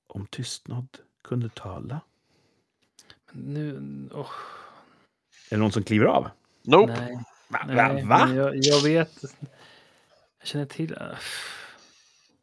Om 0.06 0.26
tystnad 0.26 0.88
kunde 1.24 1.48
tala. 1.48 2.00
Nu, 3.36 3.80
åh, 4.14 4.30
Är 5.50 5.56
det 5.56 5.56
någon 5.56 5.72
som 5.72 5.82
kliver 5.82 6.06
av? 6.06 6.30
Nope. 6.62 6.92
nej. 7.00 7.18
Va? 7.48 7.64
nej 7.66 8.04
Va? 8.04 8.30
Jag, 8.34 8.56
jag 8.56 8.82
vet. 8.82 9.12
Jag 10.38 10.48
känner 10.48 10.66
till. 10.66 10.92
äh, 10.92 11.00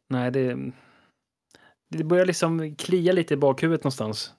Nej, 0.08 0.30
det. 0.30 0.56
Det 1.90 2.04
börjar 2.04 2.26
liksom 2.26 2.76
klia 2.76 3.12
lite 3.12 3.34
i 3.34 3.36
bakhuvudet 3.36 3.84
någonstans. 3.84 4.32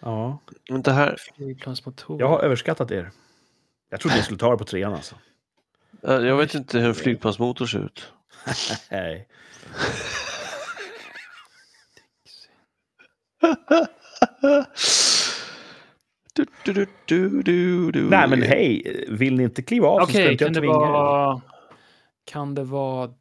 Ja. 0.00 0.38
Men 0.70 0.82
det 0.82 0.92
här, 0.92 1.16
Flygplansmotor. 1.36 2.20
Jag 2.20 2.28
har 2.28 2.40
överskattat 2.40 2.90
er. 2.90 3.10
Jag 3.90 4.00
trodde 4.00 4.16
ni 4.16 4.22
skulle 4.22 4.38
ta 4.38 4.50
det 4.50 4.56
på 4.58 4.64
trean 4.64 4.92
alltså. 4.94 5.14
eh, 6.02 6.14
jag 6.14 6.36
vet 6.36 6.54
inte 6.54 6.78
hur 6.78 6.88
en 6.88 6.94
flygplansmotor 6.94 7.66
ser 7.66 7.78
ut. 7.84 8.12
Nej. 8.90 9.28
Du, 16.36 16.46
du, 16.64 16.72
du, 16.74 16.86
du, 17.06 17.42
du, 17.42 17.90
du. 17.90 18.02
Nej, 18.10 18.28
men 18.28 18.42
hej, 18.42 19.04
vill 19.08 19.36
ni 19.36 19.42
inte 19.42 19.62
kliva 19.62 19.88
av 19.88 20.00
så 20.00 20.06
ska 20.06 20.22
inte 20.30 20.44
kan 20.44 20.46
jag 20.46 20.54
det 20.54 20.60
tvinga 20.60 20.74
er. 20.74 20.78
vara... 20.78 21.40
Kan 22.24 22.54
det 22.54 22.64
vara 22.64 23.14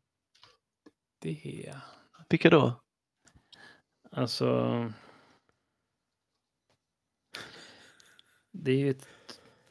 det? 1.22 1.74
Vilka 2.30 2.50
då? 2.50 2.74
Alltså... 4.12 4.92
Det 8.52 8.72
är 8.72 8.76
ju 8.78 8.90
ett, 8.90 9.08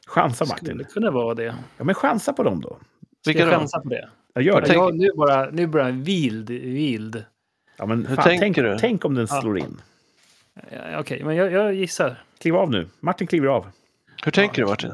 Chansa 0.07 0.45
skulle 0.45 0.73
Martin. 0.75 0.93
kunna 0.93 1.11
vara 1.11 1.33
det. 1.35 1.55
Ja, 1.77 1.83
men 1.83 1.95
chansa 1.95 2.33
på 2.33 2.43
dem 2.43 2.61
då. 2.61 2.69
Ska 2.69 2.79
Vilka 3.25 3.39
jag 3.43 3.49
då? 3.53 3.57
chansa 3.59 3.79
på 3.81 3.89
det? 3.89 4.09
Jag 4.33 4.43
gör 4.43 4.61
det. 4.61 4.73
Jag, 4.73 4.95
nu, 4.95 5.09
bara, 5.15 5.51
nu 5.51 5.69
jag 5.73 5.91
vild, 5.91 6.49
vild. 6.49 7.25
Ja, 7.77 7.85
men 7.85 8.05
Hur 8.05 8.15
fan, 8.15 8.23
tänker 8.23 8.39
tänk, 8.43 8.55
du? 8.55 8.77
tänk 8.79 9.05
om 9.05 9.13
den 9.15 9.27
Ja. 9.29 9.41
slår 9.41 9.57
in. 9.57 9.81
Ja, 10.71 10.99
Okej, 10.99 11.23
men 11.23 11.35
jag, 11.35 11.51
jag 11.51 11.73
gissar. 11.73 12.24
Kliv 12.37 12.55
av 12.55 12.71
nu. 12.71 12.89
Martin 12.99 13.27
kliver 13.27 13.47
av. 13.47 13.71
Hur 14.23 14.31
tänker 14.31 14.61
du 14.61 14.67
Martin? 14.67 14.91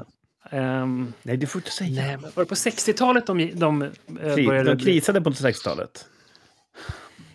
Ehm, 0.50 1.14
Nej, 1.24 1.38
du 1.38 1.48
får 1.48 1.60
inte 1.60 1.72
säga. 1.72 2.02
nej, 2.04 2.18
men 2.18 2.32
var 2.36 2.44
det 2.44 2.50
på 2.50 2.56
60-talet 2.56 3.26
de, 3.28 3.52
de, 3.56 3.82
eh, 3.82 3.90
Kri- 4.08 4.48
började... 4.48 4.76
de 4.76 4.84
krisade 4.86 5.22
på 5.22 5.30
60-talet. 5.30 6.10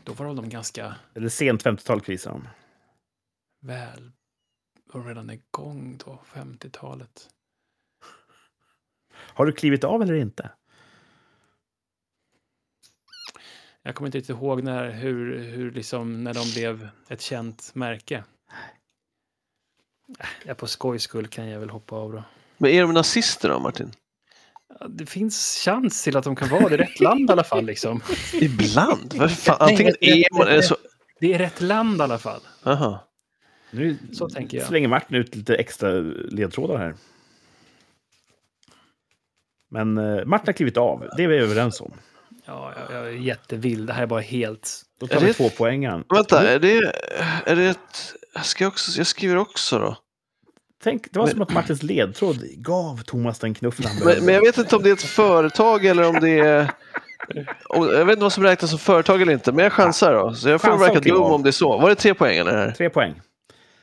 Då 0.04 0.12
var 0.12 0.26
de 0.34 0.48
ganska 0.48 0.94
Eller 1.14 1.28
sent 1.28 1.64
50-tal 1.64 2.00
krisade 2.00 2.34
de. 2.34 2.48
väl... 3.66 4.12
Var 4.92 5.00
de 5.00 5.08
redan 5.08 5.30
igång 5.30 5.98
då, 6.04 6.22
50-talet? 6.32 7.28
Har 9.14 9.46
du 9.46 9.52
klivit 9.52 9.84
av 9.84 10.02
eller 10.02 10.14
inte? 10.14 10.50
Jag 13.82 13.94
kommer 13.94 14.08
inte 14.08 14.18
riktigt 14.18 14.36
ihåg 14.36 14.62
när, 14.62 14.90
hur, 14.90 15.38
hur 15.38 15.70
liksom, 15.70 16.24
när 16.24 16.34
de 16.34 16.52
blev 16.54 16.88
ett 17.08 17.20
känt 17.20 17.74
märke. 17.74 18.24
Ja, 20.44 20.54
på 20.54 20.66
skojs 20.66 21.02
skull 21.02 21.26
kan 21.26 21.48
jag 21.48 21.60
väl 21.60 21.70
hoppa 21.70 21.96
av 21.96 22.12
då. 22.12 22.24
Men 22.58 22.70
är 22.70 22.82
de 22.82 22.94
nazister 22.94 23.48
då 23.48 23.58
Martin? 23.60 23.90
Ja, 24.80 24.86
Det 24.88 25.06
finns 25.06 25.60
chans 25.64 26.02
till 26.04 26.16
att 26.16 26.24
de 26.24 26.36
kan 26.36 26.48
vara 26.48 26.68
det 26.68 26.76
rätt 26.76 27.00
land 27.00 27.30
i 27.30 27.32
alla 27.32 27.44
fall. 27.44 27.64
Liksom. 27.64 28.02
Ibland? 28.32 29.14
Vad 29.16 29.30
fan? 29.38 29.56
Antingen 29.60 29.94
är 30.00 30.38
man 30.38 30.48
eller 30.48 30.62
så... 30.62 30.76
Det 31.20 31.34
är 31.34 31.38
rätt 31.38 31.60
land 31.60 31.98
i 31.98 32.02
alla 32.02 32.18
fall. 32.18 32.40
Aha. 32.64 33.08
Nu 33.70 33.96
Så 34.12 34.28
tänker 34.28 34.58
jag. 34.58 34.66
slänger 34.66 34.88
Martin 34.88 35.16
ut 35.16 35.34
lite 35.34 35.54
extra 35.56 35.90
ledtrådar 36.30 36.76
här. 36.78 36.94
Men 39.70 39.98
eh, 39.98 40.24
Martin 40.24 40.46
har 40.46 40.52
klivit 40.52 40.76
av, 40.76 41.08
det 41.16 41.24
är 41.24 41.28
vi 41.28 41.36
överens 41.36 41.80
om. 41.80 41.92
Ja, 42.46 42.72
jag, 42.76 42.96
jag 42.98 43.06
är 43.08 43.12
jättevild. 43.12 43.86
Det 43.86 43.92
här 43.92 44.02
är 44.02 44.06
bara 44.06 44.20
helt... 44.20 44.82
Då 45.00 45.06
tar 45.06 45.16
Är 45.16 45.20
vi 45.20 45.26
det- 45.26 45.32
två 45.32 45.50
poängen. 45.58 46.04
Vänta, 46.08 46.48
är 46.48 46.58
det, 46.58 46.92
är 47.46 47.56
det 47.56 47.64
ett... 47.66 48.14
Jag, 48.34 48.44
ska 48.46 48.66
också, 48.66 48.98
jag 48.98 49.06
skriver 49.06 49.36
också 49.36 49.78
då. 49.78 49.96
Tänk, 50.82 51.12
det 51.12 51.18
var 51.18 51.26
Men- 51.26 51.32
som 51.32 51.42
att 51.42 51.52
Martins 51.52 51.82
ledtråd 51.82 52.36
gav 52.56 53.02
Thomas 53.02 53.38
den 53.38 53.54
knuffen 53.54 53.86
han 53.86 53.94
Men, 53.96 54.04
behövde. 54.04 54.26
men 54.26 54.34
jag 54.34 54.42
vet 54.42 54.58
inte 54.58 54.76
om 54.76 54.82
det 54.82 54.88
är 54.88 54.92
ett 54.92 55.02
företag 55.02 55.84
eller 55.84 56.08
om 56.08 56.14
det 56.20 56.38
är... 56.38 56.70
Om, 57.68 57.88
jag 57.88 58.04
vet 58.04 58.12
inte 58.12 58.22
vad 58.22 58.32
som 58.32 58.42
räknas 58.44 58.70
som 58.70 58.78
företag 58.78 59.22
eller 59.22 59.32
inte, 59.32 59.52
men 59.52 59.62
jag 59.62 59.72
chansar 59.72 60.14
då. 60.14 60.34
Så 60.34 60.48
jag 60.48 60.60
får 60.60 60.78
verka 60.78 61.00
dum 61.00 61.22
om 61.22 61.42
det 61.42 61.50
är 61.50 61.52
så. 61.52 61.78
Var 61.78 61.88
det 61.88 61.94
tre 61.94 62.14
poäng 62.14 62.36
eller? 62.38 62.70
Tre 62.70 62.90
poäng. 62.90 63.20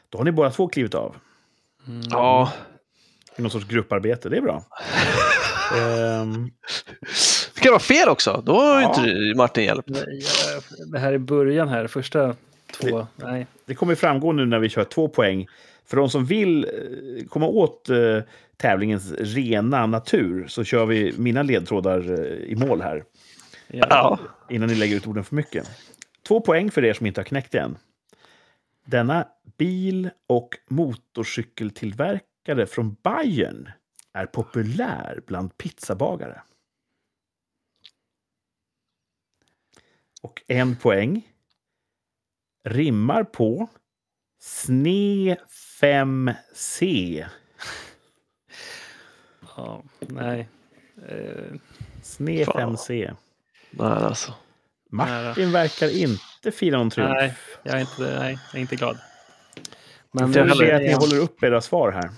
Då 0.10 0.18
har 0.18 0.26
ni 0.26 0.32
båda 0.32 0.52
två 0.52 0.68
klivit 0.68 0.96
av. 0.96 1.16
Ja. 2.10 2.52
I 3.38 3.42
någon 3.42 3.52
sorts 3.52 3.66
grupparbete, 3.68 4.30
det 4.30 4.38
är 4.38 4.42
bra. 4.42 4.64
Det 7.64 7.68
kan 7.68 7.72
vara 7.74 7.80
fel 7.80 8.10
också. 8.10 8.44
Då 8.46 8.54
har 8.54 8.82
Ja. 8.82 8.88
inte 8.90 9.34
Martin 9.38 9.64
hjälpt. 9.64 9.90
Det 10.92 11.00
här 11.00 11.14
är 11.14 11.18
början 11.18 11.68
här, 11.70 11.88
första 11.88 12.36
två. 12.72 13.08
Nej. 13.16 13.48
det 13.66 13.76
kommer 13.76 13.96
framgå 13.96 14.32
nu 14.32 14.46
när 14.46 14.60
vi 14.60 14.70
kör 14.70 14.84
två 14.84 15.08
poäng. 15.08 15.48
För 15.86 15.98
de 15.98 16.10
som 16.10 16.26
vill 16.26 16.64
eh, 16.66 17.26
komma 17.28 17.46
åt 17.48 17.90
eh, 17.90 18.20
tävlingens 18.58 19.12
rena 19.12 19.86
natur 19.86 20.48
så 20.48 20.64
kör 20.64 20.86
vi 20.86 21.14
mina 21.18 21.44
ledtrådar 21.44 22.00
eh, 22.12 22.26
i 22.52 22.56
mål 22.56 22.82
här. 22.82 23.04
Ja. 23.68 24.20
Innan 24.50 24.68
ni 24.68 24.76
lägger 24.76 24.96
ut 24.96 25.08
orden 25.08 25.24
för 25.24 25.36
mycket. 25.36 25.70
Två 26.28 26.42
poäng 26.42 26.72
för 26.72 26.86
er 26.86 26.94
som 26.94 27.06
inte 27.06 27.20
har 27.22 27.26
knäckt 27.26 27.52
det 27.52 27.60
än. 27.60 27.78
Denna 28.86 29.28
bil 29.58 30.10
och 30.28 30.50
motorcykeltillverkare 30.70 32.66
från 32.66 32.96
Bayern 33.04 33.70
är 34.14 34.26
populär 34.26 35.22
bland 35.28 35.58
pizzabagare. 35.58 36.42
Och 40.24 40.42
en 40.48 40.76
poäng 40.76 41.28
rimmar 42.64 43.24
på 43.24 43.70
SNE 44.42 45.38
5C. 45.82 47.26
Ja, 49.56 49.84
nej. 50.00 50.50
Eh, 51.08 51.56
SNE 52.04 52.46
Fan. 52.46 52.76
5C. 52.76 53.16
Nej, 53.72 53.88
alltså. 53.88 54.34
Martin 54.90 55.52
verkar 55.52 55.98
inte 55.98 56.52
fira 56.52 56.78
någon 56.78 56.90
triumf. 56.90 57.12
nej, 57.18 57.36
jag 57.64 57.76
är 57.76 57.80
inte, 57.80 58.20
nej, 58.20 58.40
jag 58.52 58.56
är 58.56 58.62
inte 58.62 58.76
glad. 58.76 58.98
Men 60.12 60.34
jag 60.34 60.58
ser 60.58 60.74
att 60.74 60.82
ni 60.82 60.94
håller 60.94 61.20
upp 61.20 61.44
era 61.44 61.62
svar 61.62 61.92
här. 61.92 62.10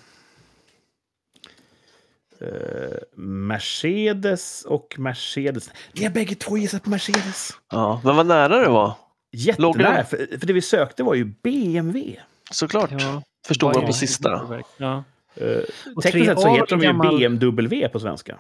Eh, 2.46 2.98
Mercedes 3.18 4.66
och 4.66 4.96
Mercedes. 4.98 5.70
Ni 5.94 6.04
har 6.04 6.12
bägge 6.12 6.36
två 6.36 6.58
gissat 6.58 6.84
på 6.84 6.90
Mercedes. 6.90 7.52
Ja, 7.72 8.02
men 8.04 8.16
vad 8.16 8.26
nära 8.26 8.60
det 8.60 8.70
var. 8.70 8.94
Jättenära, 9.32 10.04
för, 10.04 10.38
för 10.40 10.48
det 10.48 10.54
vi 10.54 10.62
sökte 10.62 11.04
var 11.04 11.16
ju 11.16 11.26
BMW. 11.26 12.20
Såklart. 12.52 12.90
Ja, 12.92 13.24
Förstod 13.48 13.76
man 13.76 13.86
på 13.86 13.94
sista. 13.94 14.62
Ja. 14.78 15.04
Uh, 15.42 15.60
Och 15.96 16.04
tekniskt 16.04 16.26
sett 16.26 16.40
så 16.40 16.48
3A 16.48 16.52
heter 16.52 16.76
de 16.76 16.82
ju 16.82 16.88
gammal- 16.88 17.20
BMW 17.20 17.88
på 17.90 18.00
svenska. 18.00 18.38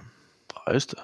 Ja, 0.66 0.74
just 0.74 0.90
det. 0.92 0.98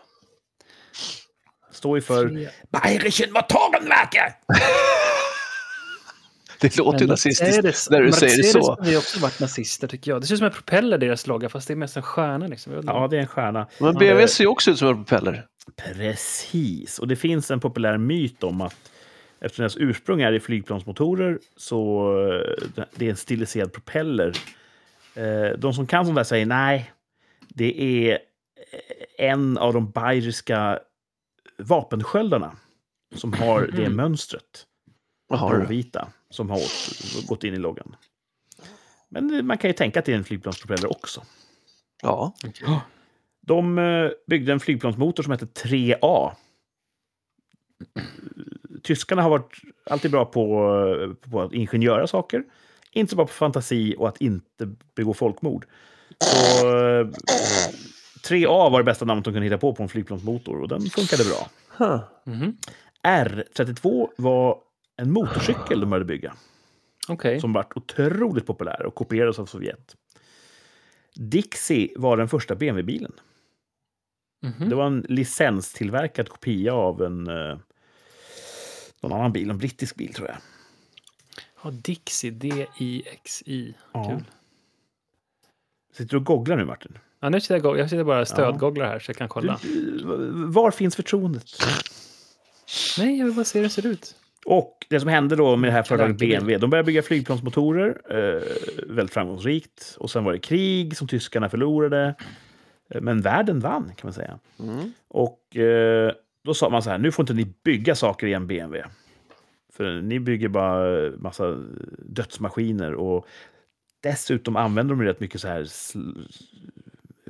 Står 1.71 1.97
ju 1.97 2.01
för 2.01 2.49
Bayerischen 2.71 3.31
Motorenwerke. 3.33 4.33
Det 6.61 6.77
låter 6.77 6.99
ju 6.99 7.07
nazistiskt 7.07 7.41
Mercedes- 7.61 7.87
när 7.91 8.01
du 8.01 8.11
säger 8.11 8.37
det 8.37 8.37
Mercedes 8.37 8.51
så. 8.51 8.75
har 8.79 8.91
ju 8.91 8.97
också 8.97 9.19
varit 9.19 9.39
nazister 9.39 9.87
tycker 9.87 10.11
jag. 10.11 10.21
Det 10.21 10.27
ser 10.27 10.33
ut 10.33 10.37
som 10.37 10.45
en 10.47 10.53
propeller 10.53 10.97
deras 10.97 11.27
logga, 11.27 11.49
fast 11.49 11.67
det 11.67 11.73
är 11.73 11.75
mest 11.75 11.97
en 11.97 12.03
stjärna. 12.03 12.47
Liksom. 12.47 12.81
Ja, 12.85 13.07
det 13.07 13.17
är 13.17 13.21
en 13.21 13.27
stjärna. 13.27 13.67
Men 13.79 13.93
BMW 13.93 14.27
ser 14.27 14.43
ju 14.43 14.47
också 14.47 14.71
ut 14.71 14.77
som 14.79 14.87
en 14.87 15.05
propeller. 15.05 15.45
Precis, 15.75 16.99
och 16.99 17.07
det 17.07 17.15
finns 17.15 17.51
en 17.51 17.59
populär 17.59 17.97
myt 17.97 18.43
om 18.43 18.61
att 18.61 18.75
eftersom 19.39 19.63
deras 19.63 19.77
ursprung 19.77 20.21
är 20.21 20.33
i 20.33 20.39
flygplansmotorer 20.39 21.39
så 21.57 22.11
eh, 22.77 22.83
det 22.95 23.05
är 23.05 23.09
en 23.09 23.15
stiliserad 23.17 23.73
propeller. 23.73 24.33
Eh, 25.15 25.57
De 25.57 25.73
som 25.73 25.87
kan 25.87 26.05
sånt 26.05 26.15
där 26.15 26.23
säger 26.23 26.45
nej, 26.45 26.91
det 27.49 27.81
är 28.07 28.19
en 29.17 29.57
av 29.57 29.73
de 29.73 29.91
bayeriska 29.91 30.79
vapensköldarna 31.57 32.55
som 33.15 33.33
har 33.33 33.69
det 33.73 33.89
mönstret. 33.89 34.65
Jaha, 35.29 35.51
du. 35.51 35.57
Blåvita 35.59 36.07
som 36.31 36.49
har 36.49 36.57
åt, 36.57 37.27
gått 37.27 37.43
in 37.43 37.53
i 37.53 37.57
loggan. 37.57 37.95
Men 39.09 39.45
man 39.45 39.57
kan 39.57 39.69
ju 39.69 39.73
tänka 39.73 39.99
att 39.99 40.05
det 40.05 40.13
är 40.13 40.17
en 40.17 40.23
flygplanspropeller 40.23 40.91
också. 40.91 41.23
Ja. 42.01 42.33
De 43.41 43.77
eh, 43.77 44.09
byggde 44.27 44.51
en 44.51 44.59
flygplansmotor 44.59 45.23
som 45.23 45.31
hette 45.31 45.45
3A. 45.45 46.31
Tyskarna 48.83 49.21
har 49.21 49.29
varit 49.29 49.57
alltid 49.85 50.11
bra 50.11 50.25
på, 50.25 50.43
eh, 51.01 51.29
på 51.31 51.41
att 51.41 51.53
ingenjöra 51.53 52.07
saker. 52.07 52.43
Inte 52.91 53.09
så 53.09 53.15
bra 53.15 53.25
på 53.25 53.33
fantasi 53.33 53.95
och 53.97 54.07
att 54.07 54.21
inte 54.21 54.75
begå 54.95 55.13
folkmord. 55.13 55.65
Så 56.23 56.67
eh, 56.67 57.07
3A 58.27 58.71
var 58.71 58.79
det 58.79 58.83
bästa 58.83 59.05
namnet 59.05 59.25
de 59.25 59.33
kunde 59.33 59.45
hitta 59.45 59.57
på 59.57 59.75
på 59.75 59.83
en 59.83 59.89
flygplansmotor 59.89 60.61
och 60.61 60.67
den 60.67 60.81
funkade 60.81 61.23
bra. 61.23 61.47
Huh. 61.77 61.99
Mhm. 62.25 62.57
R32 63.03 64.07
var 64.17 64.57
en 65.01 65.11
motorcykel 65.11 65.79
de 65.79 65.89
började 65.89 66.05
bygga 66.05 66.35
Okej. 67.07 67.39
som 67.41 67.53
vart 67.53 67.77
otroligt 67.77 68.45
populär 68.45 68.85
och 68.85 68.95
kopierades 68.95 69.39
av 69.39 69.45
Sovjet. 69.45 69.95
Dixie 71.15 71.93
var 71.95 72.17
den 72.17 72.29
första 72.29 72.55
BMW-bilen. 72.55 73.11
Mhm. 74.41 74.69
Det 74.69 74.75
var 74.75 74.87
en 74.87 75.05
licenstillverkad 75.09 76.29
kopia 76.29 76.73
av 76.73 77.01
en 77.01 77.27
eh, 77.27 77.57
någon 79.01 79.13
annan 79.13 79.33
bil, 79.33 79.49
en 79.49 79.57
brittisk 79.57 79.95
bil 79.95 80.13
tror 80.13 80.27
jag. 80.27 80.37
Ja, 81.63 81.71
Dixie, 81.71 82.31
D-I-X-I. 82.31 83.73
Ja. 83.93 84.09
Kul. 84.09 84.23
Sitter 85.93 86.11
du 86.11 86.17
och 86.17 86.25
googlar 86.25 86.57
nu 86.57 86.65
Martin? 86.65 86.97
Ja, 87.19 87.29
nu 87.29 87.41
sitter 87.41 87.55
jag, 87.63 87.79
jag 87.79 87.89
sitter 87.89 88.03
bara 88.03 88.25
stödgooglar 88.25 88.85
här 88.85 88.99
så 88.99 89.09
jag 89.09 89.17
kan 89.17 89.29
kolla. 89.29 89.59
Du, 89.63 90.03
var 90.47 90.71
finns 90.71 90.95
förtroendet? 90.95 91.45
Nej, 92.97 93.17
jag 93.17 93.25
vill 93.25 93.35
bara 93.35 93.45
se 93.45 93.59
hur 93.59 93.63
det 93.63 93.69
ser 93.69 93.85
ut. 93.85 94.15
Och 94.45 94.85
det 94.89 94.99
som 94.99 95.09
hände 95.09 95.35
då 95.35 95.55
med 95.55 95.67
det 95.67 95.73
här 95.73 95.83
företaget. 95.83 96.17
BMW, 96.17 96.57
de 96.57 96.69
började 96.69 96.85
bygga 96.85 97.01
flygplansmotorer 97.01 98.01
eh, 98.09 98.41
väldigt 98.87 99.13
framgångsrikt. 99.13 99.95
Och 99.99 100.09
sen 100.11 100.23
var 100.23 100.31
det 100.31 100.39
krig 100.39 100.97
som 100.97 101.07
tyskarna 101.07 101.49
förlorade. 101.49 102.15
Eh, 102.89 103.01
Men 103.01 103.21
världen 103.21 103.59
vann 103.59 103.83
kan 103.83 104.07
man 104.07 104.13
säga. 104.13 104.39
Mm. 104.59 104.91
Och 105.07 105.55
eh, 105.57 106.11
då 106.43 106.53
sa 106.53 106.69
man 106.69 106.83
så 106.83 106.89
här, 106.89 106.97
nu 106.97 107.11
får 107.11 107.23
inte 107.23 107.33
ni 107.33 107.53
bygga 107.63 107.95
saker 107.95 108.27
i 108.27 108.33
en 108.33 108.47
BMW. 108.47 108.89
För 109.73 110.01
ni 110.01 110.19
bygger 110.19 110.47
bara 110.47 111.11
massa 111.17 111.57
dödsmaskiner 111.97 112.93
och 112.93 113.27
dessutom 114.03 114.55
använder 114.55 114.95
de 114.95 115.03
rätt 115.03 115.19
mycket 115.19 115.41
så 115.41 115.47
här 115.47 115.61
sl- 115.63 116.27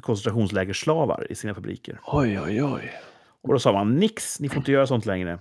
koncentrationslägerslavar 0.01 1.27
i 1.29 1.35
sina 1.35 1.53
fabriker. 1.53 1.99
Oj, 2.05 2.39
oj, 2.39 2.63
oj. 2.63 2.91
Och 3.41 3.53
då 3.53 3.59
sa 3.59 3.73
man 3.73 3.95
nix, 3.95 4.39
ni 4.39 4.49
får 4.49 4.57
inte 4.57 4.71
göra 4.71 4.87
sånt 4.87 5.05
längre. 5.05 5.39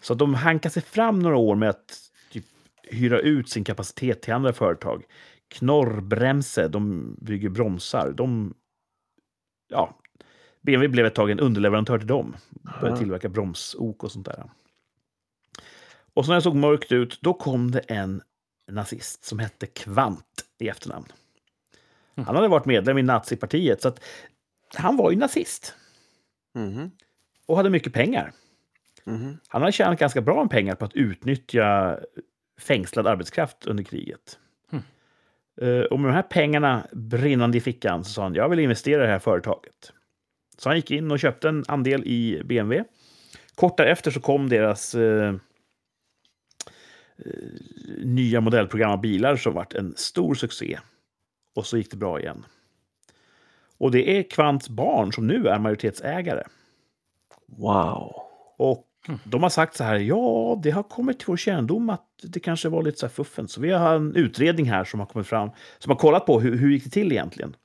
Så 0.00 0.14
de 0.14 0.34
hankade 0.34 0.72
sig 0.72 0.82
fram 0.82 1.18
några 1.18 1.36
år 1.36 1.56
med 1.56 1.68
att 1.70 2.00
typ, 2.30 2.44
hyra 2.82 3.20
ut 3.20 3.48
sin 3.50 3.64
kapacitet 3.64 4.22
till 4.22 4.32
andra 4.34 4.52
företag. 4.52 5.04
Knorrbremse, 5.48 6.68
de 6.68 7.14
bygger 7.20 7.48
bromsar. 7.48 8.12
De, 8.12 8.54
ja, 9.68 9.98
BMW 10.60 10.88
blev 10.92 11.06
ett 11.06 11.14
tag 11.14 11.30
en 11.30 11.40
underleverantör 11.40 11.98
till 11.98 12.06
dem. 12.06 12.36
Började 12.50 12.88
Ja. 12.90 12.96
tillverka 12.96 13.28
bromsok 13.28 14.04
och 14.04 14.12
sånt 14.12 14.26
där. 14.26 14.50
Och 16.14 16.24
så 16.24 16.30
när 16.30 16.36
det 16.36 16.42
såg 16.42 16.54
mörkt 16.56 16.92
ut, 16.92 17.18
då 17.22 17.34
kom 17.34 17.70
det 17.70 17.78
en 17.80 18.22
nazist 18.70 19.24
som 19.24 19.38
hette 19.38 19.66
Kvant 19.66 20.44
i 20.58 20.68
efternamn. 20.68 21.06
Han 22.16 22.36
hade 22.36 22.48
varit 22.48 22.64
medlem 22.66 22.98
i 22.98 23.02
nazipartiet, 23.02 23.82
så 23.82 23.88
att 23.88 24.00
han 24.74 24.96
var 24.96 25.10
ju 25.10 25.16
nazist 25.16 25.74
Mhm. 26.54 26.90
och 27.46 27.56
hade 27.56 27.70
mycket 27.70 27.92
pengar. 27.92 28.32
Mhm. 29.08 29.38
Han 29.48 29.62
hade 29.62 29.72
tjänat 29.72 29.98
ganska 29.98 30.20
bra 30.20 30.42
med 30.42 30.50
pengar 30.50 30.74
på 30.74 30.84
att 30.84 30.94
utnyttja 30.94 31.98
fängslad 32.60 33.06
arbetskraft 33.06 33.66
under 33.66 33.84
kriget. 33.84 34.38
Eh, 35.60 35.80
Och 35.80 36.00
med 36.00 36.10
de 36.10 36.14
här 36.14 36.22
pengarna 36.22 36.86
brinnande 36.92 37.58
i 37.58 37.60
fickan 37.60 38.04
så 38.04 38.10
sa 38.12 38.22
han 38.22 38.34
jag 38.34 38.48
vill 38.48 38.58
investera 38.58 39.02
i 39.02 39.06
det 39.06 39.12
här 39.12 39.18
företaget. 39.18 39.92
Så 40.58 40.68
han 40.68 40.76
gick 40.76 40.90
in 40.90 41.10
och 41.10 41.18
köpte 41.20 41.48
en 41.48 41.64
andel 41.68 42.02
i 42.06 42.42
BMW. 42.44 42.84
Kort 43.54 43.76
därefter 43.76 44.10
så 44.10 44.20
kom 44.20 44.48
deras 44.48 44.94
eh, 44.94 45.34
eh, 47.16 47.32
nya 48.04 48.40
modellprogram 48.40 48.90
av 48.90 49.00
bilar 49.00 49.36
som 49.36 49.54
vart 49.54 49.74
en 49.74 49.94
stor 49.96 50.34
succé. 50.34 50.78
Och 51.54 51.66
så 51.66 51.76
gick 51.76 51.90
det 51.90 51.96
bra 51.96 52.20
igen. 52.20 52.44
Och 53.78 53.90
det 53.90 54.18
är 54.18 54.22
Kvants 54.22 54.68
barn 54.68 55.12
som 55.12 55.26
nu 55.26 55.48
är 55.48 55.58
majoritetsägare. 55.58 56.42
Wow. 57.46 58.12
Och 58.58 58.87
De 59.24 59.42
har 59.42 59.50
sagt 59.50 59.76
så 59.76 59.84
här, 59.84 59.96
ja, 59.96 60.60
det 60.62 60.70
har 60.70 60.82
kommit 60.82 61.18
till 61.18 61.26
vår 61.26 61.36
kännedom 61.36 61.90
att 61.90 62.04
det 62.22 62.40
kanske 62.40 62.68
var 62.68 62.82
lite 62.82 62.98
så 62.98 63.06
här 63.06 63.10
fuffen. 63.10 63.48
Så 63.48 63.60
vi 63.60 63.70
har 63.70 63.94
en 63.94 64.16
utredning 64.16 64.70
här 64.70 64.84
som 64.84 65.00
har 65.00 65.06
kommit 65.06 65.26
fram, 65.28 65.50
som 65.78 65.90
har 65.90 65.96
kollat 65.96 66.26
på 66.26 66.40
hur, 66.40 66.56
hur 66.56 66.70
gick 66.70 66.84
det 66.84 66.90
till 66.90 67.12
egentligen. 67.12 67.56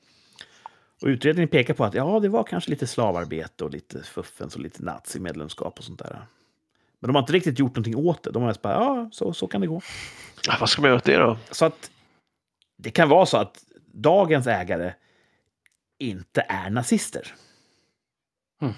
Och 1.01 1.07
utredningen 1.07 1.49
pekar 1.49 1.73
på 1.73 1.83
att 1.83 1.93
ja, 1.93 2.19
det 2.19 2.29
var 2.29 2.43
kanske 2.43 2.69
lite 2.69 2.87
slavarbete 2.87 3.63
och 3.63 3.71
lite 3.71 4.03
fuffens 4.03 4.55
och 4.55 4.61
lite 4.61 4.83
nazimedlemskap 4.83 5.77
och 5.77 5.83
sånt 5.83 5.99
där. 5.99 6.25
Men 6.99 7.07
de 7.07 7.15
har 7.15 7.21
inte 7.21 7.33
riktigt 7.33 7.59
gjort 7.59 7.71
någonting 7.71 7.95
åt 7.95 8.23
det. 8.23 8.31
De 8.31 8.41
har 8.41 8.49
mest 8.49 8.61
bara, 8.61 8.73
ja, 8.73 9.09
så, 9.11 9.33
så 9.33 9.47
kan 9.47 9.61
det 9.61 9.67
gå. 9.67 9.81
Ja, 10.47 10.57
Vad 10.59 10.69
ska 10.69 10.81
man 10.81 10.89
göra 10.89 10.97
åt 10.97 11.03
det 11.03 11.17
då? 11.17 11.37
Så 11.51 11.65
att 11.65 11.91
det 12.77 12.91
kan 12.91 13.09
vara 13.09 13.25
så 13.25 13.37
att 13.37 13.63
dagens 13.91 14.47
ägare 14.47 14.93
inte 15.99 16.45
är 16.49 16.69
nazister. 16.69 17.35
Mm. 18.61 18.73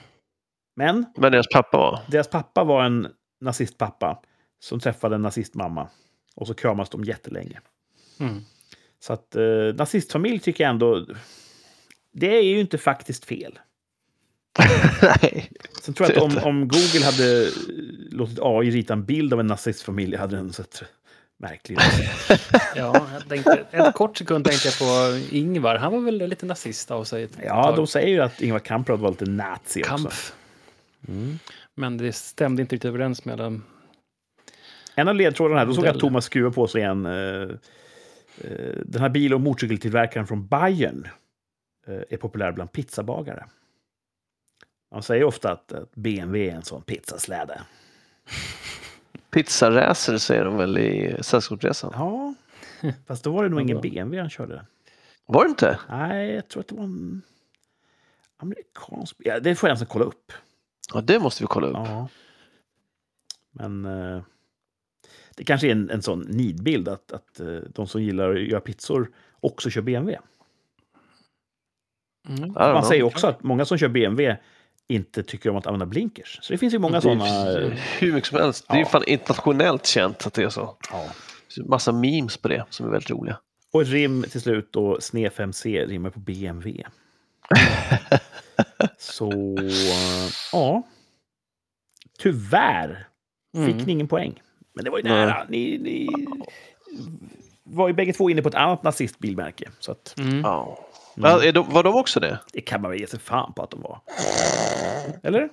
Men 0.76 1.06
Men 1.18 1.31
deras 1.31 1.47
pappa 1.53 1.77
var? 1.77 1.99
deras 2.07 2.27
pappa 2.27 2.64
var 2.64 2.84
en 2.84 3.07
nazistpappa 3.41 4.22
som 4.60 4.80
träffade 4.80 5.15
en 5.15 5.22
nazistmamma. 5.22 5.88
Och 6.35 6.47
så 6.47 6.53
kramas 6.53 6.89
de 6.89 7.03
jättelänge. 7.03 7.60
Mm. 8.19 8.41
Så 8.99 9.14
att 9.14 9.35
eh, 9.35 9.76
nazistfamilj 9.76 10.39
tycker 10.39 10.64
jag 10.64 10.72
ändå... 10.72 11.06
Det 12.11 12.38
är 12.38 12.41
ju 12.41 12.60
inte 12.60 12.77
faktiskt 12.77 13.26
fel. 13.26 13.60
Nej. 15.02 15.52
Sen 15.81 15.93
tror 15.93 16.10
jag 16.10 16.18
att 16.18 16.23
om, 16.23 16.43
om 16.43 16.68
Google 16.68 17.06
hade 17.06 17.43
eh, 17.43 17.49
låtit 18.11 18.39
AI 18.41 18.72
rita 18.72 18.93
en 18.93 19.06
bild 19.06 19.34
av 19.34 19.39
en 19.39 19.47
nazistfamilj 19.47 20.15
hade 20.18 20.35
den 20.35 20.53
sett 20.53 20.84
märklig 21.38 21.76
ut. 21.76 22.39
Ja, 22.76 23.07
jag 23.14 23.30
tänkte, 23.30 23.65
en 23.72 23.93
kort 23.93 24.18
sekund 24.18 24.45
tänkte 24.45 24.68
jag 24.68 24.77
på 24.80 25.19
Ingvar. 25.35 25.76
Han 25.76 25.91
var 25.91 25.99
väl 25.99 26.18
lite 26.30 26.45
nazist 26.45 26.91
av 26.91 27.03
sig. 27.03 27.27
Ja, 27.43 27.73
de 27.76 27.88
säger 27.88 28.07
ju 28.07 28.19
att 28.22 28.41
Ingvar 28.41 28.60
Kamprad 28.60 28.99
var 28.99 29.10
lite 29.10 29.26
nazi 29.26 29.84
också. 29.84 30.10
Men 31.76 31.98
det 31.98 32.14
stämde 32.14 32.61
inte 32.61 32.76
riktigt 32.76 32.90
överens 32.90 33.26
med 33.26 33.38
dem. 33.38 33.64
En 34.95 35.07
av 35.07 35.15
ledtrådarna 35.15 35.60
här, 35.60 35.65
då 35.65 35.73
såg 35.73 35.86
jag 35.86 35.95
att. 35.95 35.99
Thomas 35.99 36.26
skruvar 36.26 36.52
på 36.52 36.68
sig 36.68 36.82
en... 36.82 37.06
eh, 37.06 37.49
den 38.86 39.02
här 39.02 39.10
bil 39.10 39.34
och 39.34 39.41
motorcykeltillverkaren 39.41 40.27
från 40.27 40.48
Bayern 40.48 41.07
eh, 41.88 42.02
är 42.10 42.18
populär 42.18 42.52
bland 42.52 42.72
pizzabagare. 42.72 43.45
Man 44.91 45.03
säger 45.03 45.23
ofta 45.23 45.52
att, 45.52 45.72
att 45.72 45.95
BMW 45.95 46.49
är 46.52 46.56
en 46.56 46.64
sån 46.64 46.82
pizzasläde. 46.82 47.61
Pizzaräser 49.30 50.18
säger 50.18 50.45
de 50.45 50.57
väl 50.57 50.77
i 50.77 51.18
Sällskapsresan? 51.22 51.91
Ja, 51.94 52.34
fast 53.07 53.23
då 53.23 53.32
var 53.32 53.44
det 53.44 53.49
nog 53.49 53.61
ingen? 53.61 53.82
BMW 53.82 54.22
han 54.22 54.30
körde. 54.30 54.65
Var 55.26 55.44
det 55.44 55.49
inte? 55.49 55.80
Nej, 55.90 56.36
jag 56.36 56.48
tror 56.48 56.61
att 56.61 56.68
det 56.68 56.76
var 56.76 56.84
en 56.84 57.22
amerikansk. 58.38 59.15
Ja, 59.19 59.40
det 59.40 59.56
får 59.56 59.69
jag 59.69 59.77
ens 59.77 59.90
kolla 59.90 60.06
upp. 60.06 60.32
Ja, 60.93 61.01
det 61.01 61.19
måste 61.19 61.43
vi 61.43 61.47
kolla 61.47 61.67
upp. 61.67 61.73
Ja. 61.75 62.07
Men 63.51 63.85
eh, 63.85 64.21
det 65.35 65.43
kanske 65.43 65.67
är 65.67 65.71
en, 65.71 65.89
en 65.89 66.01
sån 66.01 66.19
nidbild 66.19 66.87
att, 66.87 67.11
att 67.11 67.39
eh, 67.39 67.57
de 67.69 67.87
som 67.87 68.03
gillar 68.03 68.29
att 68.35 68.41
göra 68.41 68.61
pizzor 68.61 69.11
också 69.39 69.69
kör 69.69 69.81
BMW. 69.81 70.19
Mm. 72.27 72.53
Man 72.53 72.83
säger 72.85 73.03
också 73.03 73.27
att 73.27 73.43
många 73.43 73.65
som 73.65 73.77
kör 73.77 73.87
BMW 73.87 74.37
inte 74.87 75.23
tycker 75.23 75.49
om 75.49 75.55
att 75.55 75.67
använda 75.67 75.85
blinkers. 75.85 76.39
Så 76.41 76.53
det 76.53 76.57
finns 76.57 76.73
ju 76.73 76.79
många 76.79 77.01
sådana... 77.01 77.51
ju 77.51 77.69
hur 77.99 78.13
mycket 78.13 78.29
som 78.29 78.37
helst. 78.39 78.65
Det 78.67 78.73
är 78.73 78.77
ju 78.77 78.83
Ja. 78.83 78.89
fan 78.89 79.03
internationellt 79.07 79.85
känt 79.85 80.27
att 80.27 80.33
det 80.33 80.43
är 80.43 80.49
så. 80.49 80.77
Ja. 80.91 81.05
Det 81.55 81.61
är 81.61 81.65
Massa 81.65 81.91
memes 81.91 82.37
på 82.37 82.47
det 82.47 82.65
som 82.69 82.85
är 82.85 82.91
väldigt 82.91 83.09
roliga. 83.09 83.39
Och 83.73 83.81
ett 83.81 83.87
rim 83.87 84.25
till 84.31 84.41
slut 84.41 84.69
då, 84.71 85.01
SNE 85.01 85.29
5C 85.29 85.87
rimmar 85.87 86.09
på 86.09 86.19
BMW. 86.19 86.83
Så, 88.97 89.31
eh, 89.59 90.30
ja. 90.51 90.84
Tyvärr 92.19 93.07
fick 93.65 93.73
Mm. 93.73 93.77
ni 93.85 93.91
ingen 93.91 94.07
poäng. 94.07 94.41
Men 94.76 94.84
det 94.85 94.91
var 94.91 94.97
ju 94.97 95.03
Nej. 95.03 95.13
nära. 95.13 95.45
Ni, 95.49 95.77
ni 95.77 96.09
var 97.63 97.88
ju 97.88 97.93
bägge 97.93 98.13
två 98.13 98.30
inne 98.30 98.41
på 98.41 98.49
ett 98.49 98.55
annat 98.55 98.84
nazistbilmärke. 98.84 99.69
Så 99.80 99.91
att 99.91 100.15
Mm. 100.19 100.39
Ja. 100.41 100.80
Ja, 101.17 101.43
är 101.43 101.51
de, 101.51 101.69
var 101.69 101.84
de 101.84 101.95
också 101.95 102.19
det? 102.19 102.39
det 102.53 102.61
kan 102.61 102.81
man 102.81 102.91
väl 102.91 102.99
ge 102.99 103.07
sig 103.07 103.19
fan 103.19 103.53
på 103.53 103.63
att 103.63 103.69
de 103.72 103.81
var. 103.81 103.99
Eller? 105.23 105.49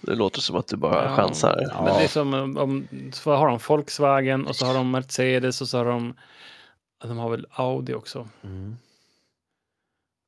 Det 0.00 0.14
låter 0.14 0.40
som 0.40 0.56
att 0.56 0.66
du 0.68 0.76
bara 0.76 1.04
Ja, 1.04 1.16
chansar. 1.16 1.70
Men 1.84 1.98
det 1.98 2.04
är 2.04 2.08
som 2.08 2.34
om, 2.34 2.56
om 2.56 2.88
så 3.12 3.34
har 3.34 3.48
de 3.48 3.58
Volkswagen 3.68 4.46
och 4.46 4.56
så 4.56 4.66
har 4.66 4.74
de 4.74 4.90
Mercedes 4.90 5.60
och 5.60 5.68
så 5.68 5.78
har 5.78 5.84
de 5.84 6.14
ja, 7.02 7.08
de 7.08 7.18
har 7.18 7.30
väl 7.30 7.46
Audi 7.50 7.94
också. 7.94 8.28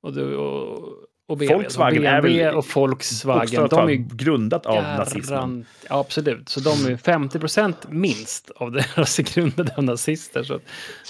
Och, 0.07 0.13
det, 0.13 0.37
och, 0.37 0.79
och 1.27 1.37
BMW. 1.39 1.55
Volkswagen 1.57 2.07
är 2.07 2.23
BMW 2.23 2.45
väl 2.45 2.55
och 2.55 2.67
Volkswagen, 2.77 3.69
de 3.69 3.89
är 3.89 4.17
grundat 4.17 4.67
av 4.67 4.83
nazismen. 4.83 5.67
ja, 5.89 6.01
absolut. 6.01 6.49
Så 6.49 6.61
de 6.61 6.93
är 6.93 6.97
50 6.97 7.39
procent 7.39 7.91
minst 7.91 8.51
av 8.51 8.73
deras 8.73 9.19
är 9.19 9.23
grundade 9.35 9.75
av 9.77 9.85
nazister. 9.85 10.43
Så 10.43 10.55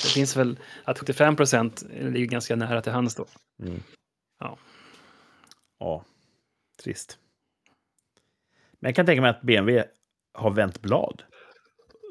det 0.02 0.09
finns 0.14 0.36
väl 0.36 0.59
att 0.85 0.98
75 0.98 1.36
procent 1.36 1.85
ligger 2.01 2.27
ganska 2.27 2.56
nära 2.56 2.82
till 2.82 2.93
hands 2.93 3.14
då. 3.14 3.27
Ja, 5.78 6.05
trist. 6.82 7.18
Men 8.81 8.89
jag 8.89 8.97
kan 8.97 9.06
tänka 9.06 9.23
mig 9.23 9.31
att 9.31 9.43
BMW 9.43 9.85
har 10.35 10.51
vänt 10.51 10.82
blad. 10.82 11.23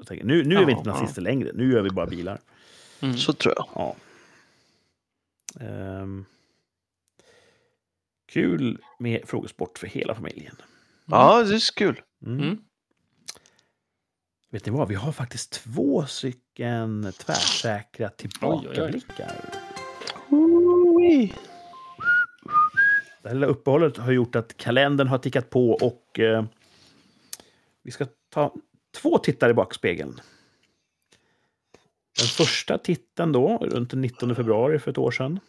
Tänker, 0.07 0.25
nu, 0.25 0.43
nu 0.43 0.55
är 0.55 0.65
vi 0.65 0.71
Ja, 0.71 0.77
inte 0.77 0.89
ja. 0.89 0.93
nazister 0.93 1.21
längre, 1.21 1.51
nu 1.53 1.71
gör 1.73 1.81
vi 1.81 1.89
bara 1.89 2.05
bilar. 2.05 2.39
Mm. 3.01 3.17
Så 3.17 3.33
tror 3.33 3.53
jag. 3.57 3.67
Ja. 3.75 3.95
Ehm. 5.65 6.25
Kul 8.35 8.81
med 8.99 9.21
frågesport 9.25 9.77
för 9.77 9.87
hela 9.87 10.15
familjen. 10.15 10.55
Ja, 11.05 11.43
det 11.43 11.55
är 11.55 11.59
så 11.59 11.73
kul. 11.73 12.01
Mm. 12.25 12.39
Mm. 12.39 12.57
Vet 14.51 14.65
ni 14.65 14.71
vad, 14.71 14.87
vi 14.87 14.95
har 14.95 15.11
faktiskt 15.11 15.51
två 15.51 16.05
stycken 16.05 17.13
tvärsäkra 17.17 18.09
tillbakablickar. 18.09 19.31
Det 23.21 23.29
här 23.29 23.33
lilla 23.33 23.47
uppehållet 23.47 23.97
har 23.97 24.11
gjort 24.11 24.35
att 24.35 24.57
kalendern 24.57 25.07
har 25.07 25.17
tickat 25.17 25.49
på 25.49 25.71
och 25.71 26.19
eh, 26.19 26.45
vi 27.83 27.91
ska 27.91 28.05
ta 28.29 28.55
två 29.01 29.17
tittar 29.17 29.49
i 29.49 29.53
backspegeln. 29.53 30.19
Den 32.19 32.27
första 32.27 32.77
titten 32.77 33.31
då, 33.31 33.57
runt 33.57 33.89
den 33.89 34.01
19 34.01 34.35
februari 34.35 34.79
för 34.79 34.91
ett 34.91 34.97
år 34.97 35.11
sedan. 35.11 35.39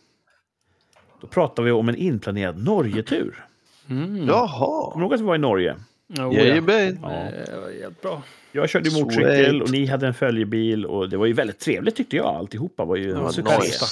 Då 1.26 1.30
pratar 1.30 1.62
vi 1.62 1.70
om 1.70 1.88
en 1.88 1.96
inplanerad 1.96 2.64
Norgetur. 2.64 3.44
Mm. 3.90 4.26
Jaha. 4.28 4.90
Kommer 4.90 4.96
du 4.96 5.02
ihåg 5.02 5.14
att 5.14 5.20
vi 5.20 5.24
var 5.24 5.34
i 5.34 5.38
Norge? 5.38 5.76
Oh, 6.18 6.34
Jajamän. 6.34 6.98
Ja. 7.02 7.08
Det 7.08 7.60
var 7.60 7.82
helt 7.82 8.02
bra. 8.02 8.22
Jag 8.52 8.68
körde 8.68 8.90
motorcykel 8.90 9.62
och 9.62 9.70
ni 9.70 9.86
hade 9.86 10.06
en 10.06 10.14
följebil 10.14 10.86
och 10.86 11.08
det 11.08 11.16
var 11.16 11.26
ju 11.26 11.32
väldigt 11.32 11.58
trevligt 11.58 11.96
tyckte 11.96 12.16
jag. 12.16 12.26
Alltihopa 12.26 12.84
var 12.84 12.96
ju 12.96 13.12
var 13.12 13.30
succé. 13.32 13.56
nice. 13.58 13.84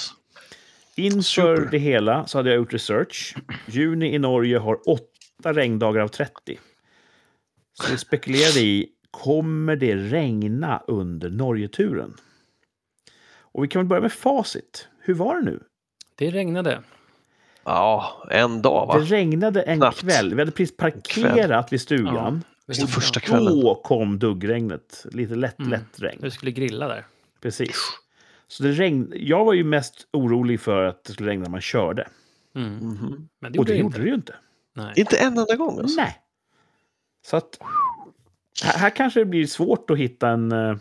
Inför 0.97 1.57
Super. 1.57 1.71
det 1.71 1.79
hela 1.79 2.27
så 2.27 2.39
hade 2.39 2.51
jag 2.51 2.57
gjort 2.57 2.73
research. 2.73 3.37
Juni 3.67 4.15
i 4.15 4.19
Norge 4.19 4.59
har 4.59 4.89
åtta 4.89 5.53
regndagar 5.53 6.01
av 6.01 6.09
30. 6.09 6.59
Så 7.73 7.93
vi 7.93 7.99
spekulerade 7.99 8.61
i, 8.61 8.89
kommer 9.11 9.77
det 9.77 9.97
regna 9.97 10.83
under 10.87 11.31
Norgeturen? 11.31 12.15
Och 13.37 13.65
vi 13.65 13.69
kan 13.69 13.81
väl 13.81 13.89
börja 13.89 14.03
med 14.03 14.13
facit. 14.13 14.89
Hur 15.01 15.15
var 15.15 15.37
det 15.37 15.43
nu? 15.43 15.61
Det 16.17 16.31
regnade. 16.31 16.83
Ja, 17.65 18.23
en 18.31 18.63
dag 18.63 18.87
va? 18.87 18.99
Det 18.99 19.05
regnade 19.05 19.63
en 19.63 19.79
Knappt. 19.79 20.01
kväll. 20.01 20.35
Vi 20.35 20.41
hade 20.41 20.53
precis 20.53 20.77
parkerat 20.77 21.73
vid 21.73 21.81
stugan. 21.81 22.45
Just 22.67 22.81
det, 22.81 22.87
första 22.87 23.21
kvällen. 23.21 23.61
Då 23.61 23.75
kom 23.75 24.19
duggregnet. 24.19 25.07
Lite 25.13 25.35
lätt, 25.35 25.59
Mm. 25.59 25.71
lätt 25.71 26.01
regn. 26.01 26.19
Vi 26.23 26.31
skulle 26.31 26.51
grilla 26.53 26.89
där. 26.89 27.07
Precis. 27.41 27.77
Så 28.49 28.63
det 28.63 28.73
regn... 28.73 29.13
Jag 29.17 29.45
var 29.45 29.53
ju 29.53 29.65
mest 29.65 30.07
orolig 30.13 30.61
för 30.61 30.85
att 30.85 31.05
det 31.05 31.13
skulle 31.13 31.31
regna 31.31 31.43
när 31.43 31.51
man 31.51 31.61
körde. 31.61 32.09
Mm. 32.55 32.75
Mhm. 32.79 33.29
Men 33.41 33.53
det 33.53 33.59
Och 33.59 33.69
gjorde 33.69 33.73
det 33.73 33.79
gjorde 33.79 33.87
inte. 33.87 34.01
det 34.01 34.09
ju 34.09 34.15
inte. 34.15 34.35
Nej. 34.75 34.93
Inte 34.97 35.17
en 35.17 35.39
enda 35.39 35.57
gång 35.57 35.79
alltså. 35.79 36.01
Nej. 36.01 36.17
Så 37.27 37.37
att... 37.37 37.59
Här, 38.65 38.79
här 38.79 38.91
kanske 38.91 39.21
det 39.21 39.25
blir 39.27 39.47
svårt 39.47 39.91
att 39.91 39.99
hitta 39.99 40.29
en, 40.29 40.53
eh, 40.53 40.77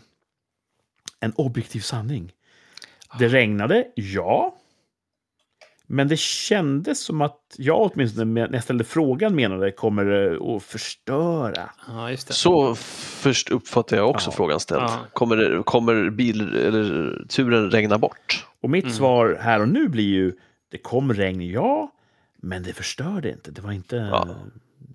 en 1.20 1.34
objektiv 1.36 1.80
sanning. 1.80 2.32
Det 3.20 3.28
regnade, 3.28 3.88
ja. 3.96 4.56
Men 5.88 6.08
det 6.08 6.20
kändes 6.20 7.00
som 7.04 7.22
att 7.22 7.40
jag 7.58 7.92
åtminstone 7.94 8.26
när 8.26 8.54
jag 8.54 8.64
ställde 8.64 8.84
frågan 8.84 9.36
menade 9.36 9.72
kommer 9.72 10.06
det 10.06 10.56
att 10.56 10.64
förstöra. 10.64 11.70
Ja, 11.88 12.12
just 12.12 12.28
det. 12.28 12.34
Så 12.34 12.76
först 12.76 13.50
uppfattar 13.50 13.98
jag 13.98 14.10
också 14.10 14.30
Ja. 14.30 14.36
frågan 14.36 14.60
ställd. 14.60 14.82
Ja. 14.84 15.00
Kommer, 15.14 15.36
det, 15.36 15.64
kommer 15.64 16.10
bil 16.10 16.56
eller 16.56 17.26
turen 17.30 17.72
regna 17.72 17.98
bort? 17.98 18.46
Och 18.62 18.70
mitt 18.70 18.84
Mm. 18.84 18.96
svar 18.96 19.38
här 19.42 19.62
och 19.62 19.68
nu 19.70 19.88
blir 19.88 20.04
ju 20.08 20.34
det 20.72 20.78
kom 20.78 21.14
regn, 21.14 21.42
ja. 21.52 21.92
Men 22.38 22.64
det 22.64 22.74
förstörde 22.74 23.30
inte. 23.32 23.52
Det 23.52 23.62
var 23.62 23.72
inte... 23.72 23.96
Ja. 23.96 24.28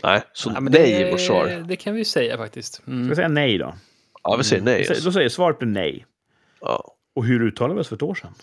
Nej, 0.03 0.23
så 0.33 0.51
Ja, 0.55 0.61
men 0.61 0.73
nej 0.73 0.83
det, 0.83 1.03
är 1.03 1.11
vårt 1.11 1.21
svar. 1.21 1.65
Det 1.69 1.77
kan 1.77 1.95
vi 1.95 2.05
säga 2.05 2.37
faktiskt. 2.37 2.75
Ska 2.75 2.91
Mm. 2.91 3.07
jag 3.09 3.17
säga 3.17 3.29
nej 3.29 3.59
då? 3.59 3.75
Ja, 4.23 4.37
vi 4.37 4.45
säger 4.45 4.63
nej. 4.63 4.79
Då 4.89 4.95
säger- 4.95 5.05
Då 5.05 5.13
säger 5.13 5.29
svaret 5.29 5.59
blir 5.59 5.69
nej. 5.69 6.07
Ja. 6.61 6.95
Och 7.15 7.25
hur 7.25 7.43
uttalade 7.47 7.75
vi 7.75 7.81
oss 7.81 7.89
för 7.89 7.97
ett 7.97 8.03
år 8.03 8.15
sedan? 8.15 8.35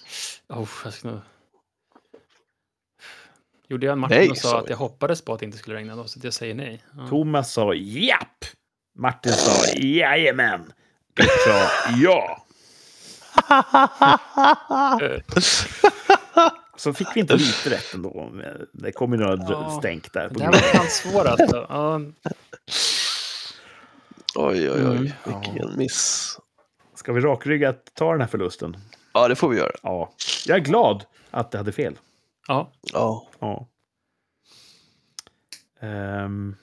Oh, 0.50 0.68
jag 0.84 0.94
ska 0.94 1.08
nog... 1.08 1.20
Gjorde 3.68 3.86
jag 3.86 3.94
en 3.94 4.00
match 4.00 4.10
Nej, 4.12 4.30
och 4.30 4.38
sa 4.38 4.50
sa 4.50 4.60
att 4.60 4.70
jag 4.70 4.78
hoppades 4.78 5.22
på 5.22 5.34
att 5.34 5.40
det 5.40 5.46
inte 5.46 5.58
skulle 5.58 5.76
regna 5.76 5.96
då, 5.96 6.04
så 6.08 6.20
att 6.20 6.24
jag 6.24 6.34
säger 6.34 6.56
nej. 6.56 6.84
Ja. 6.98 7.08
Thomas 7.08 7.54
sa 7.54 7.74
japp! 7.74 8.46
Martin 9.00 9.34
sa 9.34 9.66
jajamän. 9.78 10.74
Gert 11.20 11.30
sa 11.46 11.70
ja. 11.98 12.42
Så 16.78 16.94
fick 16.94 17.08
vi 17.16 17.20
inte 17.20 17.36
lite 17.36 17.70
rätt 17.70 17.94
ändå. 17.94 18.32
Det 18.74 18.92
kom 18.92 19.12
ju 19.12 19.18
några 19.18 19.46
Ja. 19.50 19.78
stänk 19.80 20.14
där. 20.14 20.28
På 20.30 20.34
Det 20.40 20.46
här 20.46 20.52
var 20.52 20.60
fan 20.60 20.88
svårt 20.90 21.26
alltså. 21.26 21.66
Ja, 21.70 22.02
Oj, 24.36 24.72
oj, 24.72 24.72
oj. 24.72 24.82
Mm. 24.82 25.02
Vilken 25.44 25.78
miss. 25.78 26.38
Ska 26.96 27.14
vi 27.14 27.22
rakryggat 27.22 27.92
ta 27.94 28.12
den 28.12 28.22
här 28.22 28.28
förlusten? 28.28 28.78
Ja, 29.14 29.28
det 29.28 29.36
får 29.36 29.50
vi 29.50 29.58
göra. 29.58 29.72
Ja. 29.84 30.12
Jag 30.48 30.56
är 30.58 30.62
glad 30.62 31.04
att 31.32 31.52
det 31.52 31.58
hade 31.58 31.72
fel. 31.72 31.96
Ja. 32.48 32.72
Ja. 32.94 33.28
Ja. 33.40 33.68
Ehm, 35.80 36.56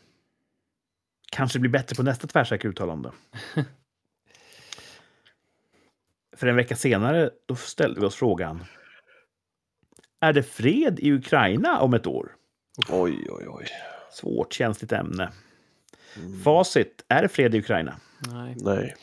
kanske 1.33 1.59
blir 1.59 1.71
bättre 1.71 1.97
på 1.97 2.03
nästa 2.03 2.27
tvärsäkra 2.27 2.71
uttalande. 2.71 3.13
För 6.37 6.47
en 6.47 6.57
vecka 6.57 6.77
senare 6.77 7.31
då 7.47 7.57
ställde 7.57 8.01
vi 8.01 8.07
oss 8.07 8.15
frågan. 8.15 8.65
Är 10.21 10.33
det 10.33 10.43
fred 10.43 11.01
i 11.01 11.13
Ukraina 11.13 11.81
om 11.81 11.95
ett 11.95 12.07
år? 12.07 12.37
Oj, 12.89 13.27
oj, 13.31 13.47
oj. 13.49 13.67
Svårt, 14.13 14.53
känsligt 14.53 14.93
ämne. 14.93 15.33
Facit, 16.45 17.05
är 17.09 17.23
det 17.23 17.29
fred 17.29 17.55
i 17.55 17.59
Ukraina? 17.59 18.01
Nej. 18.29 18.57
Nej. 18.61 18.97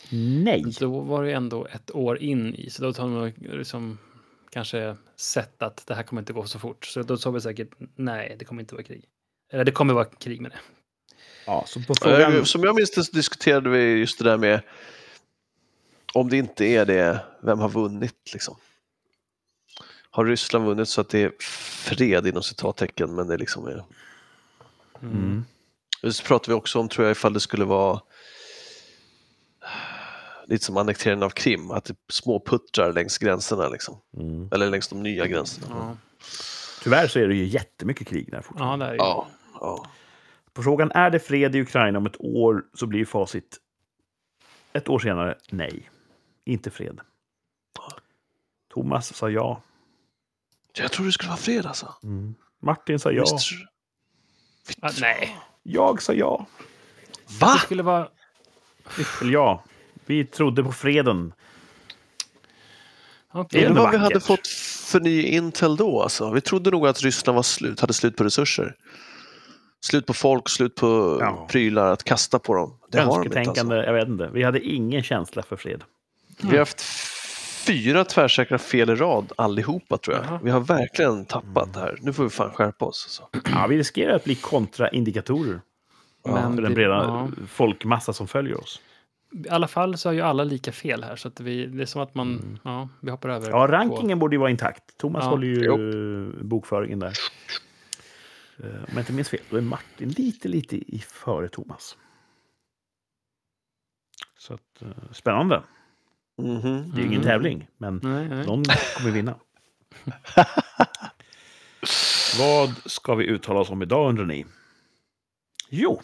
Nej. 0.44 0.64
Då 0.80 1.00
var 1.00 1.24
det 1.24 1.34
ändå 1.34 1.66
ett 1.66 1.96
år 1.96 2.18
in 2.18 2.56
i, 2.56 2.70
så 2.70 2.84
då 2.84 2.92
har 3.02 3.08
man 3.08 3.30
liksom 3.38 3.98
kanske 4.50 4.96
sett 5.16 5.62
att 5.62 5.88
det 5.88 5.96
här 5.96 6.04
kommer 6.04 6.22
inte 6.22 6.34
gå 6.34 6.46
så 6.46 6.60
fort. 6.60 6.86
Så 6.86 7.02
då 7.02 7.18
sa 7.18 7.32
vi 7.32 7.42
säkert 7.42 7.70
nej, 7.96 8.36
det 8.40 8.46
kommer 8.46 8.62
inte 8.62 8.76
vara 8.76 8.84
krig. 8.84 9.06
Eller 9.52 9.64
det 9.64 9.72
kommer 9.72 9.94
vara 9.94 10.06
krig 10.06 10.42
med 10.42 10.52
det. 10.52 10.60
Ja, 11.46 11.64
så 11.68 11.82
på 11.82 11.96
frågan... 11.96 12.36
Eh, 12.36 12.44
Som 12.44 12.64
jag 12.64 12.76
minns 12.76 12.92
det 12.92 13.04
så 13.04 13.12
diskuterade 13.12 13.70
vi 13.70 13.98
just 13.98 14.18
det 14.18 14.24
där 14.24 14.38
med 14.38 14.62
om 16.14 16.30
det 16.30 16.38
inte 16.38 16.66
är 16.66 16.86
det, 16.86 17.26
vem 17.42 17.60
har 17.60 17.70
vunnit 17.70 18.34
liksom? 18.34 18.56
Har 20.12 20.26
Ryssland 20.26 20.66
vunnit 20.66 20.90
så 20.90 21.02
att 21.02 21.10
det 21.10 21.20
är 21.20 21.32
fred 21.84 22.28
inom 22.28 22.44
citattecken 22.44 23.16
men 23.16 23.28
det 23.28 23.38
liksom 23.38 23.68
är... 23.68 23.84
Mm. 25.02 25.46
Så 26.12 26.24
pratar 26.24 26.48
vi 26.48 26.54
också 26.54 26.80
om, 26.80 26.90
tror 26.90 27.08
jag, 27.08 27.12
ifall 27.12 27.34
det 27.34 27.40
skulle 27.40 27.66
vara 27.66 28.02
lite 30.50 30.66
som 30.66 30.78
annekteringen 30.78 31.24
av 31.24 31.30
Krim, 31.30 31.72
att 31.72 31.86
det 31.86 31.96
småputtrar 32.10 32.94
längs 32.94 33.18
gränserna 33.18 33.70
liksom. 33.70 34.02
Mm. 34.18 34.50
Eller 34.52 34.70
längs 34.70 34.88
de 34.88 35.04
nya 35.04 35.28
gränserna. 35.28 35.68
Ja, 35.70 35.98
Tyvärr 36.84 37.08
så 37.08 37.20
är 37.20 37.28
det 37.28 37.36
ju 37.36 37.46
jättemycket 37.46 38.08
krig 38.08 38.32
där 38.32 38.42
fortfarande. 38.42 38.86
ja 38.86 38.92
det 38.92 38.98
är 38.98 39.06
ju. 39.06 39.10
Ja, 39.10 39.28
ja. 39.60 39.86
På 40.54 40.64
frågan 40.64 40.92
är 40.92 41.10
det 41.10 41.20
fred 41.20 41.56
i 41.56 41.62
Ukraina 41.62 41.98
om 41.98 42.06
ett 42.06 42.22
år 42.22 42.64
så 42.74 42.88
blir 42.88 43.06
facit 43.06 43.58
ett 44.74 44.90
år 44.90 45.00
senare 45.00 45.38
nej. 45.50 45.90
Inte 46.46 46.72
fred. 46.72 47.00
Thomas 48.74 49.16
sa 49.16 49.30
ja. 49.30 49.62
Jag 50.74 50.92
tror 50.92 51.06
det 51.06 51.12
skulle 51.12 51.30
vara 51.30 51.38
fred 51.38 51.66
alltså. 51.66 51.94
Martin 52.62 53.00
sa 53.00 53.12
ja. 53.12 53.26
Visst. 54.68 54.84
Ah, 54.84 54.92
nej, 55.02 55.38
Jag 55.64 56.02
sa 56.02 56.14
ja. 56.14 56.46
Va? 57.40 57.54
det 57.54 57.60
skulle 57.60 57.84
vara... 57.84 58.10
Eller 59.22 59.32
ja. 59.34 59.64
Vi 60.10 60.26
trodde 60.26 60.64
på 60.64 60.72
freden. 60.72 61.34
Det 63.50 63.64
är 63.64 63.68
Undrar 63.70 63.84
vad 63.84 63.92
vi 63.92 63.98
hade 63.98 64.20
fått 64.20 64.48
för 64.92 65.00
ny 65.00 65.24
intel 65.24 65.76
då 65.76 66.02
alltså. 66.02 66.32
Vi 66.32 66.42
trodde 66.42 66.72
nog 66.72 66.88
att 66.88 67.02
Ryssland 67.02 67.36
var 67.36 67.44
slut, 67.44 67.80
hade 67.80 67.94
slut 67.94 68.16
på 68.18 68.24
resurser. 68.24 68.76
Slut 69.82 70.06
på 70.06 70.14
folk, 70.14 70.50
slut 70.50 70.76
på 70.76 71.18
Ja. 71.22 71.48
prylar 71.52 71.92
att 71.92 72.04
kasta 72.04 72.40
på 72.40 72.54
dem. 72.54 72.78
Det 72.92 73.00
har 73.02 73.18
de 73.24 73.26
inte 73.26 73.40
alltså. 73.40 73.76
jag 73.76 73.94
vet 73.94 74.08
inte. 74.08 74.30
Vi 74.34 74.44
hade 74.44 74.60
ingen 74.60 75.04
känsla 75.04 75.42
för 75.44 75.56
fred. 75.56 75.84
Vi 76.42 76.50
har 76.50 76.58
haft 76.58 76.82
fyra 77.66 78.06
tvärsäkra 78.06 78.58
fel 78.58 78.90
i 78.90 78.96
rad 78.96 79.32
allihopa 79.36 79.98
tror 79.98 80.16
jag. 80.16 80.26
Jaha. 80.26 80.40
Vi 80.44 80.52
har 80.52 80.60
verkligen 80.60 81.26
tappat 81.26 81.76
här. 81.76 81.98
Nu 82.02 82.14
får 82.14 82.24
vi 82.24 82.30
fan 82.30 82.52
skärpa 82.52 82.86
oss. 82.86 83.06
Alltså. 83.24 83.52
Ja, 83.52 83.68
vi 83.68 83.78
riskerar 83.78 84.16
att 84.16 84.24
bli 84.24 84.36
kontraindikatorer 84.36 85.62
Men 86.26 86.56
för 86.56 86.62
den 86.62 86.72
det- 86.72 86.76
breda 86.76 86.94
ja. 86.94 87.28
folkmassa 87.52 88.14
som 88.14 88.28
följer 88.28 88.60
oss. 88.62 88.82
I 89.32 89.50
alla 89.50 89.68
fall 89.68 89.98
så 89.98 90.10
har 90.10 90.14
ju 90.14 90.22
alla 90.22 90.44
lika 90.44 90.72
fel 90.72 91.04
här, 91.04 91.16
så 91.16 91.28
att 91.28 91.40
vi, 91.40 91.66
det 91.66 91.82
är 91.82 91.86
som 91.86 92.02
att 92.02 92.16
man, 92.16 92.60
ja, 92.64 92.90
vi 93.02 93.12
hoppar 93.12 93.30
över. 93.30 93.50
Ja, 93.50 93.66
på- 93.66 93.72
rankingen 93.72 94.20
borde 94.20 94.36
ju 94.36 94.40
vara 94.40 94.50
intakt. 94.50 94.98
Thomas 94.98 95.24
Ja. 95.24 95.30
håller 95.30 95.48
ju 95.48 96.44
bokföringen 96.44 97.00
där. 97.00 97.14
Eh, 98.64 98.66
Om 98.76 98.86
jag 98.90 99.00
inte 99.00 99.14
minns 99.14 99.30
fel, 99.30 99.40
då 99.50 99.58
är 99.58 99.62
Martin 99.62 100.10
lite, 100.10 100.48
lite 100.48 100.76
i 100.78 101.00
före 101.00 101.50
Thomas. 101.50 101.98
Så 104.38 104.54
att, 104.54 104.82
eh, 104.82 105.12
spännande. 105.12 105.64
Mhm. 106.38 106.62
Det 106.62 106.98
är 106.98 107.02
ju 107.02 107.08
ingen 107.08 107.22
Mm. 107.22 107.24
tävling, 107.24 107.68
men 107.78 108.00
Nej, 108.04 108.30
nej. 108.30 108.46
någon 108.46 108.64
kommer 108.98 109.12
vinna. 109.12 109.36
Vad 112.40 112.76
ska 112.92 113.16
vi 113.16 113.26
uttala 113.26 113.60
oss 113.60 113.70
om 113.70 113.82
idag 113.82 114.10
undrar 114.10 114.26
ni? 114.26 114.46
Jo, 115.70 116.02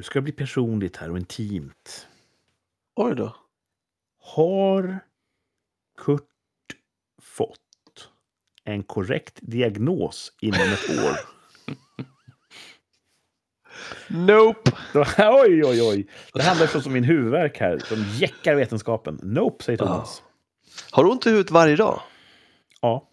nu 0.00 0.04
ska 0.04 0.18
det 0.18 0.22
bli 0.22 0.32
personligt 0.32 0.96
här 0.96 1.10
och 1.10 1.18
intimt. 1.18 2.08
Oj 2.94 3.14
då. 3.14 3.36
Har 4.20 5.00
Kurt 5.98 6.22
fått 7.22 7.58
en 8.64 8.82
korrekt 8.82 9.38
diagnos 9.42 10.32
inom 10.40 10.60
ett 10.60 10.90
år? 10.90 11.16
Nope. 14.08 14.70
Oj, 15.18 15.64
oj, 15.64 15.82
oj. 15.82 16.08
Det 16.34 16.42
handlar 16.42 16.66
förstås 16.66 16.86
om 16.86 16.92
min 16.92 17.04
huvudvärk 17.04 17.58
här, 17.58 17.78
som 17.78 18.02
jäckar 18.02 18.54
vetenskapen. 18.54 19.20
Nope, 19.22 19.64
säger 19.64 19.78
Thomas. 19.78 20.22
Har 20.90 21.04
du 21.04 21.10
ont 21.10 21.26
i 21.26 21.30
huvudet 21.30 21.50
varje 21.50 21.76
dag? 21.76 22.00
Ja. 22.80 23.08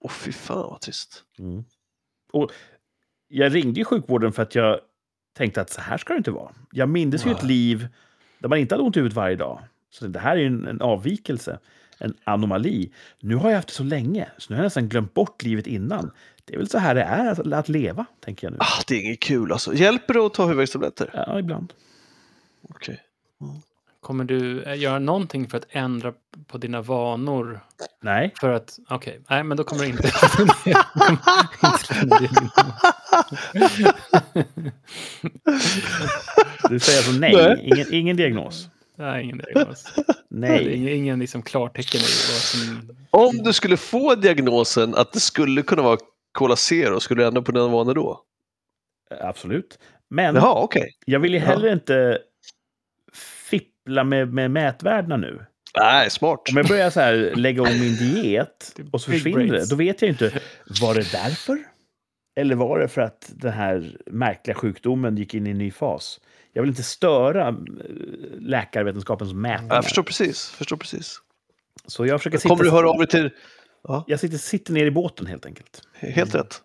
Åh 0.00 0.10
fy 0.10 0.32
fan 0.32 0.70
vad 0.70 0.80
trist. 0.80 1.24
Mm. 1.38 1.64
Och 2.32 2.52
jag 3.28 3.54
ringde 3.54 3.80
ju 3.80 3.84
sjukvården 3.84 4.32
för 4.32 4.42
att 4.42 4.54
jag 4.54 4.80
tänkte 5.38 5.60
att 5.60 5.70
så 5.70 5.80
här 5.80 5.98
ska 5.98 6.12
det 6.12 6.18
inte 6.18 6.30
vara. 6.30 6.52
Jag 6.72 6.88
mindes 6.88 7.26
ju 7.26 7.30
ett 7.30 7.42
liv 7.42 7.88
där 8.38 8.48
man 8.48 8.58
inte 8.58 8.74
hade 8.74 8.84
ont 8.84 8.96
i 8.96 8.98
huvudet 8.98 9.16
varje 9.16 9.36
dag. 9.36 9.62
Så 9.90 10.06
det 10.06 10.18
här 10.18 10.36
är 10.36 10.46
en, 10.46 10.66
en 10.66 10.80
avvikelse, 10.80 11.58
en 11.98 12.14
anomali. 12.24 12.92
Nu 13.20 13.34
har 13.34 13.50
jag 13.50 13.56
haft 13.56 13.68
det 13.68 13.74
så 13.74 13.82
länge, 13.82 14.28
så 14.38 14.46
nu 14.52 14.56
har 14.56 14.62
jag 14.62 14.66
nästan 14.66 14.88
glömt 14.88 15.14
bort 15.14 15.42
livet 15.42 15.66
innan. 15.66 16.10
Det 16.44 16.54
är 16.54 16.58
väl 16.58 16.68
så 16.68 16.78
här 16.78 16.94
det 16.94 17.02
är 17.02 17.32
att, 17.32 17.52
att 17.52 17.68
leva, 17.68 18.06
tänker 18.20 18.46
jag 18.46 18.52
nu. 18.52 18.58
Ah, 18.60 18.82
det 18.88 18.94
är 18.94 19.00
inget 19.00 19.20
kul 19.20 19.52
alltså. 19.52 19.74
Hjälper 19.74 20.14
det 20.14 20.20
att 20.20 20.34
ta 20.34 20.42
huvudvärkstabletter? 20.42 21.10
Ja, 21.14 21.38
ibland. 21.38 21.72
Okej. 22.68 23.02
Kommer 24.08 24.24
du 24.24 24.62
eh, 24.62 24.78
göra 24.78 24.98
någonting 24.98 25.48
för 25.48 25.58
att 25.58 25.66
ändra 25.70 26.12
på 26.46 26.58
dina 26.58 26.82
vanor? 26.82 27.60
Nej. 28.02 28.32
För 28.40 28.52
att, 28.52 28.78
okej, 28.90 29.20
nej 29.30 29.44
men 29.44 29.56
då 29.56 29.64
kommer 29.64 29.82
det 29.82 29.88
inte... 29.88 30.02
Du 36.70 36.78
säger 36.80 36.98
alltså 36.98 37.12
nej, 37.12 37.34
Nej. 37.34 37.60
Ingen, 37.62 37.86
ingen 37.94 38.16
diagnos. 38.16 38.68
nej, 38.96 39.24
ingen 39.24 39.38
diagnos. 39.38 39.84
Det 39.94 40.02
är 40.02 40.04
Nej. 40.28 40.74
ingen, 40.74 40.94
ingen 40.94 41.18
liksom 41.18 41.42
klartecken 41.42 42.00
i 42.00 42.04
vad 42.04 42.42
som... 42.42 42.90
Om 43.10 43.36
du 43.36 43.52
skulle 43.52 43.76
få 43.76 44.14
diagnosen 44.14 44.94
att 44.94 45.12
det 45.12 45.20
skulle 45.20 45.62
kunna 45.62 45.82
vara 45.82 45.98
Cola 46.32 46.56
Zero, 46.56 47.00
skulle 47.00 47.22
du 47.22 47.26
ändra 47.26 47.42
på 47.42 47.52
dina 47.52 47.68
vanor 47.68 47.94
då? 47.94 48.20
Absolut. 49.20 49.78
Men 50.10 50.34
Jaha, 50.34 50.62
okej. 50.62 50.90
jag 51.04 51.20
vill 51.20 51.34
ju 51.34 51.40
heller 51.40 51.72
inte 51.72 52.18
fippla 53.88 54.04
med, 54.04 54.32
med 54.34 54.50
mätvärdena 54.50 55.16
nu. 55.16 55.46
Nej, 55.76 56.10
smart. 56.10 56.40
Om 56.50 56.56
jag 56.56 56.66
börjar 56.66 56.90
så 56.90 57.00
här 57.00 57.32
lägga 57.36 57.62
om 57.62 57.68
min 57.68 57.96
diet 57.96 58.80
och 58.92 59.00
så 59.00 59.10
försvinner 59.10 59.52
det, 59.52 59.70
då 59.70 59.76
vet 59.76 60.02
jag 60.02 60.08
inte. 60.08 60.40
Var 60.80 60.94
det 60.94 61.12
därför? 61.12 61.58
Eller 62.36 62.54
var 62.54 62.78
det 62.78 62.88
för 62.88 63.00
att 63.00 63.30
den 63.34 63.52
här 63.52 63.96
märkliga 64.06 64.54
sjukdomen 64.54 65.16
gick 65.16 65.34
in 65.34 65.46
i 65.46 65.50
en 65.50 65.58
ny 65.58 65.70
fas? 65.70 66.20
Jag 66.52 66.62
vill 66.62 66.68
inte 66.68 66.82
störa 66.82 67.48
eh, 67.48 67.54
läkarvetenskapens 68.38 69.32
mätningar. 69.32 69.74
Jag 69.74 69.84
förstår 69.84 70.02
precis. 70.02 70.50
Förstår 70.50 70.76
precis. 70.76 71.20
Så 71.86 72.06
jag 72.06 72.20
försöker 72.20 72.38
sitta, 72.38 72.48
Kommer 72.48 72.64
du 72.64 72.70
höra 72.70 72.90
av 72.90 72.98
dig 72.98 73.06
till... 73.06 73.30
jag 74.06 74.20
sitter, 74.20 74.38
sitter 74.38 74.72
ner 74.72 74.86
i 74.86 74.90
båten 74.90 75.26
helt 75.26 75.46
enkelt. 75.46 75.82
Helt 75.92 76.34
rätt. 76.34 76.60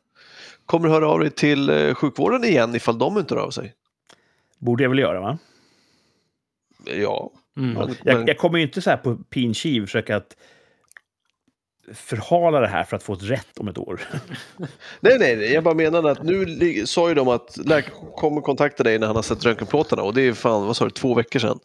Kommer 0.65 0.87
du 0.87 0.93
höra 0.93 1.07
av 1.07 1.19
dig 1.19 1.29
till 1.29 1.69
eh, 1.69 1.93
sjukvården 1.93 2.43
igen 2.43 2.75
ifall 2.75 2.97
de 2.97 3.17
inte 3.17 3.35
hör 3.35 3.41
av 3.41 3.51
sig? 3.51 3.73
Borde 4.59 4.83
jag 4.83 4.89
väl 4.89 4.99
göra, 4.99 5.19
va? 5.21 5.37
Ja. 6.85 7.31
Mm. 7.57 7.73
Men, 7.73 7.95
Jag, 8.03 8.29
jag 8.29 8.37
kommer 8.37 8.57
ju 8.57 8.63
inte 8.65 8.81
så 8.81 8.89
här 8.89 8.97
på 8.97 9.15
pin 9.15 9.53
kiv 9.53 9.81
försöka 9.81 10.15
att 10.17 10.37
förhala 11.93 12.59
det 12.59 12.67
här 12.67 12.83
för 12.83 12.95
att 12.95 13.03
få 13.03 13.13
ett 13.13 13.23
rätt 13.23 13.57
om 13.59 13.67
ett 13.67 13.77
år. 13.77 14.01
Nej, 14.99 15.19
nej, 15.19 15.35
nej, 15.35 15.53
jag 15.53 15.63
bara 15.63 15.73
menade 15.73 16.11
att 16.11 16.23
nu 16.23 16.85
sa 16.85 17.09
ju 17.09 17.15
de 17.15 17.27
att 17.27 17.57
läkaren 17.57 18.11
kommer 18.11 18.41
kontakta 18.41 18.83
dig 18.83 18.99
när 18.99 19.07
han 19.07 19.15
har 19.15 19.23
sett 19.23 19.45
röntgenplåtarna 19.45 20.03
och 20.03 20.13
det 20.13 20.21
är 20.21 20.33
fan, 20.33 20.65
vad 20.67 20.77
sa 20.77 20.85
du, 20.85 20.91
två 20.91 21.13
veckor 21.13 21.39
sedan. 21.39 21.59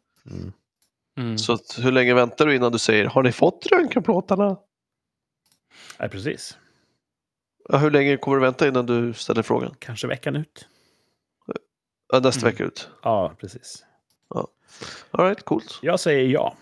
Mm. 1.18 1.38
Så 1.38 1.52
att, 1.52 1.78
hur 1.82 1.92
länge 1.92 2.14
väntar 2.14 2.46
du 2.46 2.54
innan 2.56 2.72
du 2.72 2.78
säger, 2.78 3.04
har 3.06 3.22
ni 3.22 3.32
fått 3.32 3.66
röntgenplåtarna? 3.66 4.56
Nej, 6.00 6.08
precis. 6.08 6.58
Ja, 7.68 7.78
hur 7.78 7.90
länge 7.90 8.16
kommer 8.16 8.36
du 8.36 8.40
vänta 8.42 8.68
innan 8.68 8.86
du 8.86 9.14
ställer 9.14 9.42
frågan? 9.42 9.74
Kanske 9.78 10.06
veckan 10.06 10.36
ut. 10.36 10.68
Ja, 12.12 12.20
nästa 12.20 12.40
Mm. 12.46 12.52
vecka 12.52 12.64
ut. 12.64 12.88
Ja, 13.02 13.34
precis. 13.40 13.84
All 15.10 15.24
right, 15.26 15.44
coolt. 15.44 15.78
Jag 15.82 16.00
säger 16.00 16.28
ja. 16.28 16.56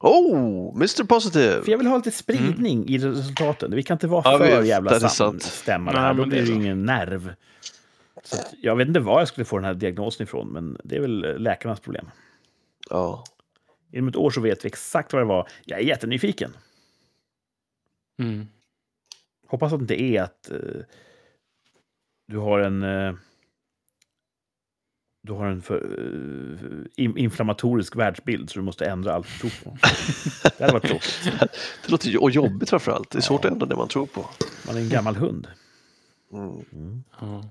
Oh, 0.00 0.74
Mr 0.76 1.04
Positive! 1.04 1.62
För 1.62 1.70
jag 1.70 1.78
vill 1.78 1.86
ha 1.86 1.96
lite 1.96 2.10
spridning 2.10 2.88
i 2.88 2.98
resultaten. 2.98 3.74
Vi 3.74 3.82
kan 3.82 3.94
inte 3.94 4.06
vara 4.06 4.22
Ja, 4.32 4.38
för 4.38 4.62
vi- 4.62 4.68
jävla 4.68 4.90
det 4.90 4.96
är 4.96 5.00
sam- 5.00 5.08
sant. 5.10 5.42
stämmande 5.42 6.00
Nej, 6.00 6.08
här. 6.08 6.14
Då 6.14 6.20
men 6.20 6.30
det 6.30 6.34
blir 6.36 6.42
är 6.42 6.46
det 6.46 6.52
bra. 6.52 6.62
ingen 6.62 6.82
nerv. 6.84 7.34
Så 8.24 8.36
jag 8.62 8.76
vet 8.76 8.88
inte 8.88 9.00
var 9.00 9.18
jag 9.18 9.28
skulle 9.28 9.44
få 9.44 9.56
den 9.56 9.64
här 9.64 9.74
diagnosen 9.74 10.24
ifrån, 10.24 10.48
men 10.48 10.78
det 10.84 10.96
är 10.96 11.00
väl 11.00 11.42
läkarnas 11.42 11.80
problem. 11.80 12.10
Ja. 12.90 13.24
Inom 13.92 14.08
ett 14.08 14.16
år 14.16 14.30
så 14.30 14.40
vet 14.40 14.64
vi 14.64 14.68
exakt 14.68 15.12
vad 15.12 15.22
det 15.22 15.26
var. 15.26 15.48
Jag 15.64 15.78
är 15.80 15.84
jättenyfiken. 15.84 16.56
Mm. 18.22 18.46
Hoppas 19.46 19.72
att 19.72 19.78
det 19.78 19.82
inte 19.82 20.02
är 20.02 20.22
att 20.22 20.50
eh, 20.50 20.58
du 22.28 22.38
har 22.38 22.58
en... 22.58 22.82
Eh, 22.82 23.14
du 25.26 25.32
har 25.32 25.46
en 25.46 25.62
för, 25.62 25.80
in, 26.96 27.16
inflammatorisk 27.18 27.96
världsbild 27.96 28.50
så 28.50 28.58
du 28.58 28.64
måste 28.64 28.86
ändra 28.86 29.12
allt 29.14 29.26
du 29.42 29.50
tror 29.50 29.64
på. 29.64 29.76
Det 30.58 30.64
hade 30.64 30.72
varit 30.72 30.86
tråkigt. 30.88 31.20
Det 31.84 31.90
låter 31.90 32.08
ju- 32.08 32.18
och 32.18 32.30
jobbigt 32.30 32.70
framför 32.70 32.92
allt. 32.92 33.10
Det 33.10 33.18
är 33.18 33.22
svårt 33.22 33.44
Ja. 33.44 33.48
att 33.48 33.52
ändra 33.52 33.66
det 33.66 33.76
man 33.76 33.88
tror 33.88 34.06
på. 34.06 34.26
Man 34.66 34.76
är 34.76 34.80
en 34.80 34.88
gammal 34.88 35.16
hund. 35.16 35.46
Mm. 36.32 36.64
Mm. 36.72 37.02
Ja. 37.20 37.44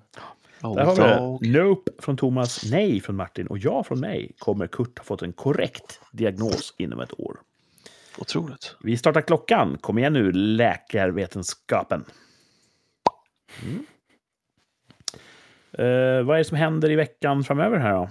Oh, 0.62 0.76
Där 0.76 0.86
har 0.86 1.40
vi 1.42 1.48
det. 1.50 1.60
Nope 1.64 1.92
från 2.00 2.18
Thomas, 2.18 2.64
nej 2.72 3.02
från 3.02 3.16
Martin 3.16 3.48
och 3.48 3.58
ja 3.58 3.84
från 3.84 4.00
mig. 4.00 4.32
Kommer 4.38 4.68
Kurt 4.68 4.98
ha 5.00 5.04
fått 5.06 5.22
en 5.22 5.34
korrekt 5.34 6.00
diagnos 6.12 6.74
inom 6.78 7.00
ett 7.00 7.20
år. 7.20 7.38
Otroligt. 8.18 8.76
Vi 8.84 8.98
startar 8.98 9.22
klockan. 9.22 9.78
Kom 9.82 9.98
igen 9.98 10.14
nu, 10.14 10.32
läkarvetenskapen. 10.32 12.06
Mm. 13.64 13.86
Eh, 15.78 16.24
vad 16.24 16.36
är 16.36 16.38
det 16.38 16.44
som 16.44 16.58
händer 16.58 16.92
i 16.92 16.96
veckan 16.96 17.44
framöver 17.44 17.78
här 17.78 17.94
då? 17.94 18.10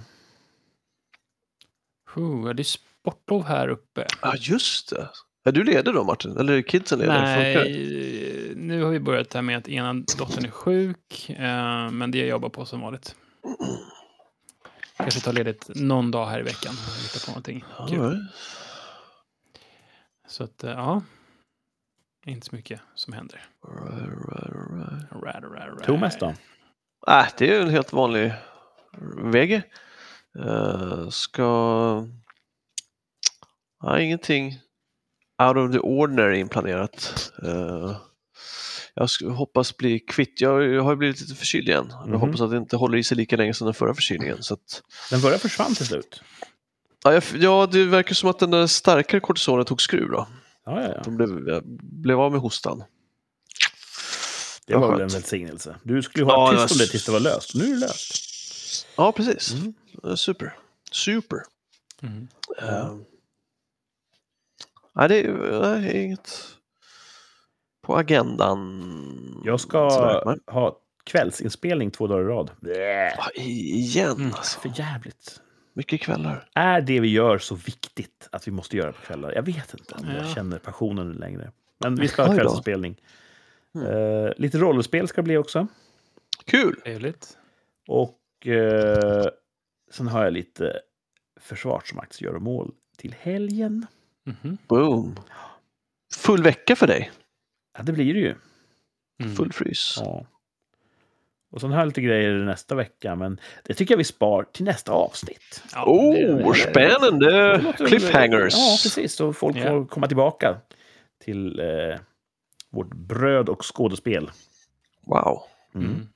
Är 2.49 2.53
det 2.53 2.63
sportlov 2.63 3.43
här 3.43 3.67
uppe? 3.67 4.07
Ja, 4.21 4.35
just 4.35 4.89
det. 4.89 5.09
Är 5.45 5.51
du 5.51 5.63
ledig 5.63 5.93
då 5.93 6.03
Martin? 6.03 6.37
Eller 6.37 6.53
är 6.53 6.61
kidsen 6.61 6.99
det? 6.99 7.07
Nej, 7.07 8.53
nu 8.55 8.83
har 8.83 8.91
vi 8.91 8.99
börjat 8.99 9.33
här 9.33 9.41
med 9.41 9.57
att 9.57 9.67
ena 9.67 9.93
dottern 9.93 10.45
är 10.45 10.49
sjuk, 10.49 11.29
eh, 11.29 11.91
men 11.91 12.11
det 12.11 12.17
jag 12.17 12.27
jobbar 12.27 12.49
på 12.49 12.65
som 12.65 12.81
vanligt. 12.81 13.15
Kanske 14.97 15.19
ta 15.19 15.31
ledigt 15.31 15.69
någon 15.75 16.11
dag 16.11 16.25
här 16.25 16.39
i 16.39 16.43
veckan 16.43 16.73
och 16.73 17.03
hitta 17.03 17.25
på 17.25 17.31
någonting 17.31 17.63
kul. 17.89 18.11
right. 18.11 18.21
Så 20.27 20.43
att, 20.43 20.63
eh, 20.63 20.71
ja. 20.71 21.01
Inte 22.25 22.47
så 22.47 22.55
mycket 22.55 22.79
som 22.95 23.13
händer. 23.13 23.45
All 23.67 23.73
right, 23.73 23.91
all 23.91 24.09
right, 24.09 24.53
all 24.53 24.77
right. 24.81 25.13
Right, 25.23 25.43
right, 25.43 25.73
right. 25.73 25.83
Thomas 25.83 26.19
då? 26.19 26.33
Äh, 27.07 27.25
det 27.37 27.55
är 27.55 27.61
en 27.61 27.69
helt 27.69 27.93
vanlig 27.93 28.33
VG. 29.33 29.61
Uh, 30.39 31.09
ska... 31.09 32.07
Nej, 33.83 34.05
ingenting 34.05 34.59
out 35.43 35.57
of 35.57 35.71
the 35.71 35.79
ordinary 35.79 36.39
inplanerat. 36.39 37.31
Uh, 37.43 37.95
jag 38.93 39.09
hoppas 39.29 39.77
bli 39.77 39.99
kvitt. 39.99 40.41
Jag, 40.41 40.63
jag 40.63 40.83
har 40.83 40.95
blivit 40.95 41.21
lite 41.21 41.35
förkyld 41.35 41.69
igen. 41.69 41.87
Jag 41.89 42.07
Mhm. 42.09 42.19
hoppas 42.19 42.41
att 42.41 42.51
det 42.51 42.57
inte 42.57 42.77
håller 42.77 42.97
i 42.97 43.03
sig 43.03 43.17
lika 43.17 43.35
länge 43.37 43.53
som 43.53 43.65
den 43.65 43.73
förra 43.73 43.93
förkylningen. 43.93 44.43
Så 44.43 44.53
att, 44.53 44.81
Den 45.11 45.21
börjar 45.21 45.37
försvann 45.37 45.75
till 45.75 45.85
slut. 45.85 46.21
ja, 47.03 47.13
jag, 47.13 47.23
ja, 47.33 47.67
det 47.71 47.85
verkar 47.85 48.15
som 48.15 48.29
att 48.29 48.39
den 48.39 48.51
där 48.51 48.67
starkare 48.67 49.19
kortisonen 49.21 49.65
tog 49.65 49.81
skruv 49.81 50.09
då. 50.09 50.27
Ja, 50.65 50.81
ja, 50.81 50.91
ja. 50.95 51.01
De 51.05 51.17
blev, 51.17 51.47
jag 51.47 51.63
blev 51.81 52.19
av 52.19 52.31
med 52.31 52.41
hostan. 52.41 52.83
Det 54.67 54.75
var 54.75 54.91
väl 54.91 55.01
en 55.01 55.07
välsignelse. 55.07 55.75
Du 55.83 56.01
skulle 56.01 56.21
ju 56.25 56.31
hålla 56.31 56.53
Ja, 56.53 56.67
tyst 56.67 56.71
om 56.71 56.77
var 56.77 56.85
det 56.85 56.91
tills 56.91 57.05
det 57.05 57.11
var 57.11 57.19
löst. 57.19 57.55
Nu 57.55 57.63
är 57.63 57.69
det 57.73 57.79
löst. 57.79 58.87
Ja, 58.97 59.11
precis. 59.11 59.53
Mm. 59.53 60.17
Super. 60.17 60.53
Super. 60.91 61.39
Mm. 62.01 62.27
Uh, 62.61 62.95
nej, 64.95 65.09
det 65.09 65.19
är, 65.19 65.95
inget 65.95 66.31
på 67.81 67.97
agendan. 67.97 69.41
Jag 69.45 69.59
ska 69.59 69.89
Sådär, 69.89 70.39
ha 70.51 70.79
kvällsinspelning 71.03 71.91
två 71.91 72.07
dagar 72.07 72.21
i 72.21 72.27
rad. 72.27 72.51
Ja, 73.15 73.29
igen 73.43 74.11
Mm. 74.11 74.33
alltså. 74.33 74.59
För 74.59 74.71
jävligt. 74.79 75.39
Mycket 75.73 76.01
kvällar. 76.01 76.49
Är 76.53 76.81
det 76.81 76.99
vi 76.99 77.07
gör 77.07 77.37
så 77.37 77.55
viktigt 77.55 78.27
att 78.31 78.47
vi 78.47 78.51
måste 78.51 78.77
göra 78.77 78.91
på 78.91 79.01
kvällar? 79.01 79.31
Jag 79.35 79.43
vet 79.43 79.73
inte 79.73 79.95
om 79.95 80.07
jag 80.09 80.25
Ja. 80.25 80.33
känner 80.35 80.59
passionen 80.59 81.11
längre. 81.11 81.51
Men 81.79 81.95
vi 81.95 82.07
ska 82.07 82.23
ha 82.23 82.35
kvällsinspelning. 82.35 83.01
Mm. 83.75 83.87
Eh, 83.87 84.31
lite 84.37 84.57
rollspel 84.57 85.07
ska 85.07 85.21
det 85.21 85.25
bli 85.25 85.37
också. 85.37 85.67
Kul! 86.45 86.81
Trevligt. 86.83 87.37
Och 87.87 88.47
eh, 88.47 89.25
sen 89.91 90.07
har 90.07 90.23
jag 90.23 90.33
lite 90.33 90.79
försvarsmaktsgöromål 91.41 92.71
till 92.97 93.15
helgen. 93.19 93.87
Mhm. 94.25 94.57
Boom. 94.67 95.15
Full 96.15 96.43
vecka 96.43 96.75
för 96.75 96.87
dig. 96.87 97.11
Ja, 97.77 97.83
det 97.83 97.91
blir 97.91 98.13
det 98.13 98.19
ju. 98.19 98.35
Mm. 99.23 99.35
Full 99.35 99.51
frys. 99.53 99.95
Ja. 99.99 100.25
Och 101.51 101.61
sen 101.61 101.71
har 101.71 101.79
jag 101.79 101.85
lite 101.85 102.01
grejer 102.01 102.33
nästa 102.33 102.75
vecka, 102.75 103.15
men 103.15 103.39
det 103.63 103.73
tycker 103.73 103.93
jag 103.93 103.97
vi 103.97 104.03
spar 104.03 104.43
till 104.43 104.65
nästa 104.65 104.91
avsnitt. 104.91 105.63
Ja, 105.73 105.85
Oh, 105.85 106.13
det- 106.13 106.43
det 106.43 106.53
spännande! 106.53 107.31
väl- 107.77 107.87
Cliffhangers. 107.87 108.53
Ja, 108.53 108.77
precis. 108.83 109.13
Så 109.15 109.33
folk 109.33 109.57
Ja. 109.57 109.63
får 109.63 109.85
komma 109.85 110.07
tillbaka 110.07 110.57
till 111.23 111.59
eh, 111.59 111.99
vårt 112.73 112.93
bröd 112.93 113.49
och 113.49 113.75
skådespel. 113.75 114.31
Wow. 115.05 115.39
Mm. 115.75 115.87
Mm. 115.87 116.07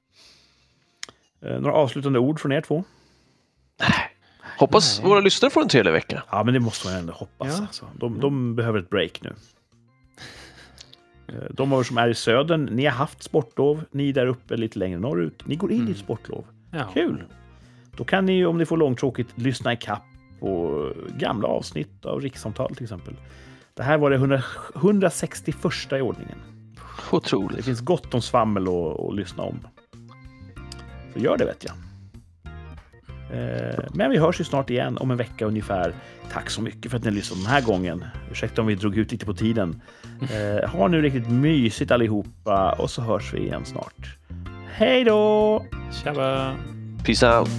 Eh, 1.41 1.59
några 1.61 1.75
avslutande 1.75 2.19
ord 2.19 2.39
från 2.39 2.51
er 2.51 2.61
två? 2.61 2.83
Hoppas 4.59 4.99
Nej. 4.99 5.09
våra 5.09 5.19
lyssnare 5.19 5.49
får 5.51 5.61
en 5.61 5.69
trevlig 5.69 5.91
vecka. 5.91 6.23
Ja, 6.31 6.43
men 6.43 6.53
det 6.53 6.59
måste 6.59 6.87
man 6.87 6.97
ändå 6.97 7.13
hoppas. 7.13 7.47
Ja. 7.57 7.61
Alltså. 7.61 7.89
De, 7.95 8.19
de 8.19 8.55
behöver 8.55 8.79
ett 8.79 8.89
break 8.89 9.21
nu. 9.21 9.33
Eh, 11.27 11.35
De 11.49 11.73
av 11.73 11.79
er 11.79 11.83
som 11.83 11.97
är 11.97 12.07
i 12.07 12.15
södern, 12.15 12.65
ni 12.71 12.85
har 12.85 12.91
haft 12.91 13.23
sportlov. 13.23 13.83
Ni 13.91 14.11
där 14.11 14.27
uppe 14.27 14.57
lite 14.57 14.79
längre 14.79 14.99
norrut, 14.99 15.47
ni 15.47 15.55
går 15.55 15.71
in 15.71 15.77
i 15.77 15.81
Mm. 15.81 15.91
ett 15.91 15.97
sportlov. 15.99 16.45
Ja. 16.71 16.89
Kul! 16.93 17.23
Då 17.97 18.03
kan 18.03 18.25
ni, 18.25 18.45
om 18.45 18.57
ni 18.57 18.65
får 18.65 18.77
långtråkigt, 18.77 19.29
lyssna 19.35 19.73
i 19.73 19.77
kapp 19.77 20.03
på 20.39 20.91
gamla 21.17 21.47
avsnitt 21.47 22.05
av 22.05 22.21
rikssamtal 22.21 22.75
till 22.75 22.83
exempel. 22.83 23.13
Det 23.77 23.83
här 23.83 23.97
var 23.97 24.09
det 24.09 24.15
100, 24.15 24.41
161 24.75 25.65
i 25.91 26.01
ordningen. 26.01 26.37
Det 27.11 27.17
Otroligt. 27.17 27.65
finns 27.65 27.79
gott 27.81 28.13
om 28.13 28.21
svammel 28.21 28.63
att, 28.67 28.99
att 28.99 29.15
lyssna 29.15 29.43
om. 29.43 29.59
Så 31.13 31.19
gör 31.19 31.37
det 31.37 31.45
vet 31.45 31.63
jag. 31.65 31.73
Eh, 33.31 33.79
Men 33.93 34.11
vi 34.11 34.17
hörs 34.17 34.39
ju 34.39 34.43
snart 34.43 34.69
igen 34.69 34.97
om 34.97 35.11
en 35.11 35.17
vecka 35.17 35.45
ungefär. 35.45 35.93
Tack 36.31 36.49
så 36.49 36.61
mycket 36.61 36.91
för 36.91 36.97
att 36.97 37.03
ni 37.03 37.11
lyssnade 37.11 37.41
den 37.43 37.51
här 37.51 37.61
gången. 37.61 38.05
Ursäkta 38.31 38.61
om 38.61 38.67
vi 38.67 38.75
drog 38.75 38.97
ut 38.97 39.11
lite 39.11 39.25
på 39.25 39.33
tiden. 39.33 39.81
Eh, 40.21 40.69
Ha 40.69 40.87
nu 40.87 41.01
riktigt 41.01 41.29
mysigt 41.29 41.91
allihopa 41.91 42.71
och 42.71 42.89
så 42.89 43.01
hörs 43.01 43.33
vi 43.33 43.39
igen 43.39 43.65
snart. 43.65 44.17
Hej 44.71 45.03
då! 45.03 45.65
Tjaba! 46.03 46.55
Peace 47.05 47.37
out. 47.37 47.49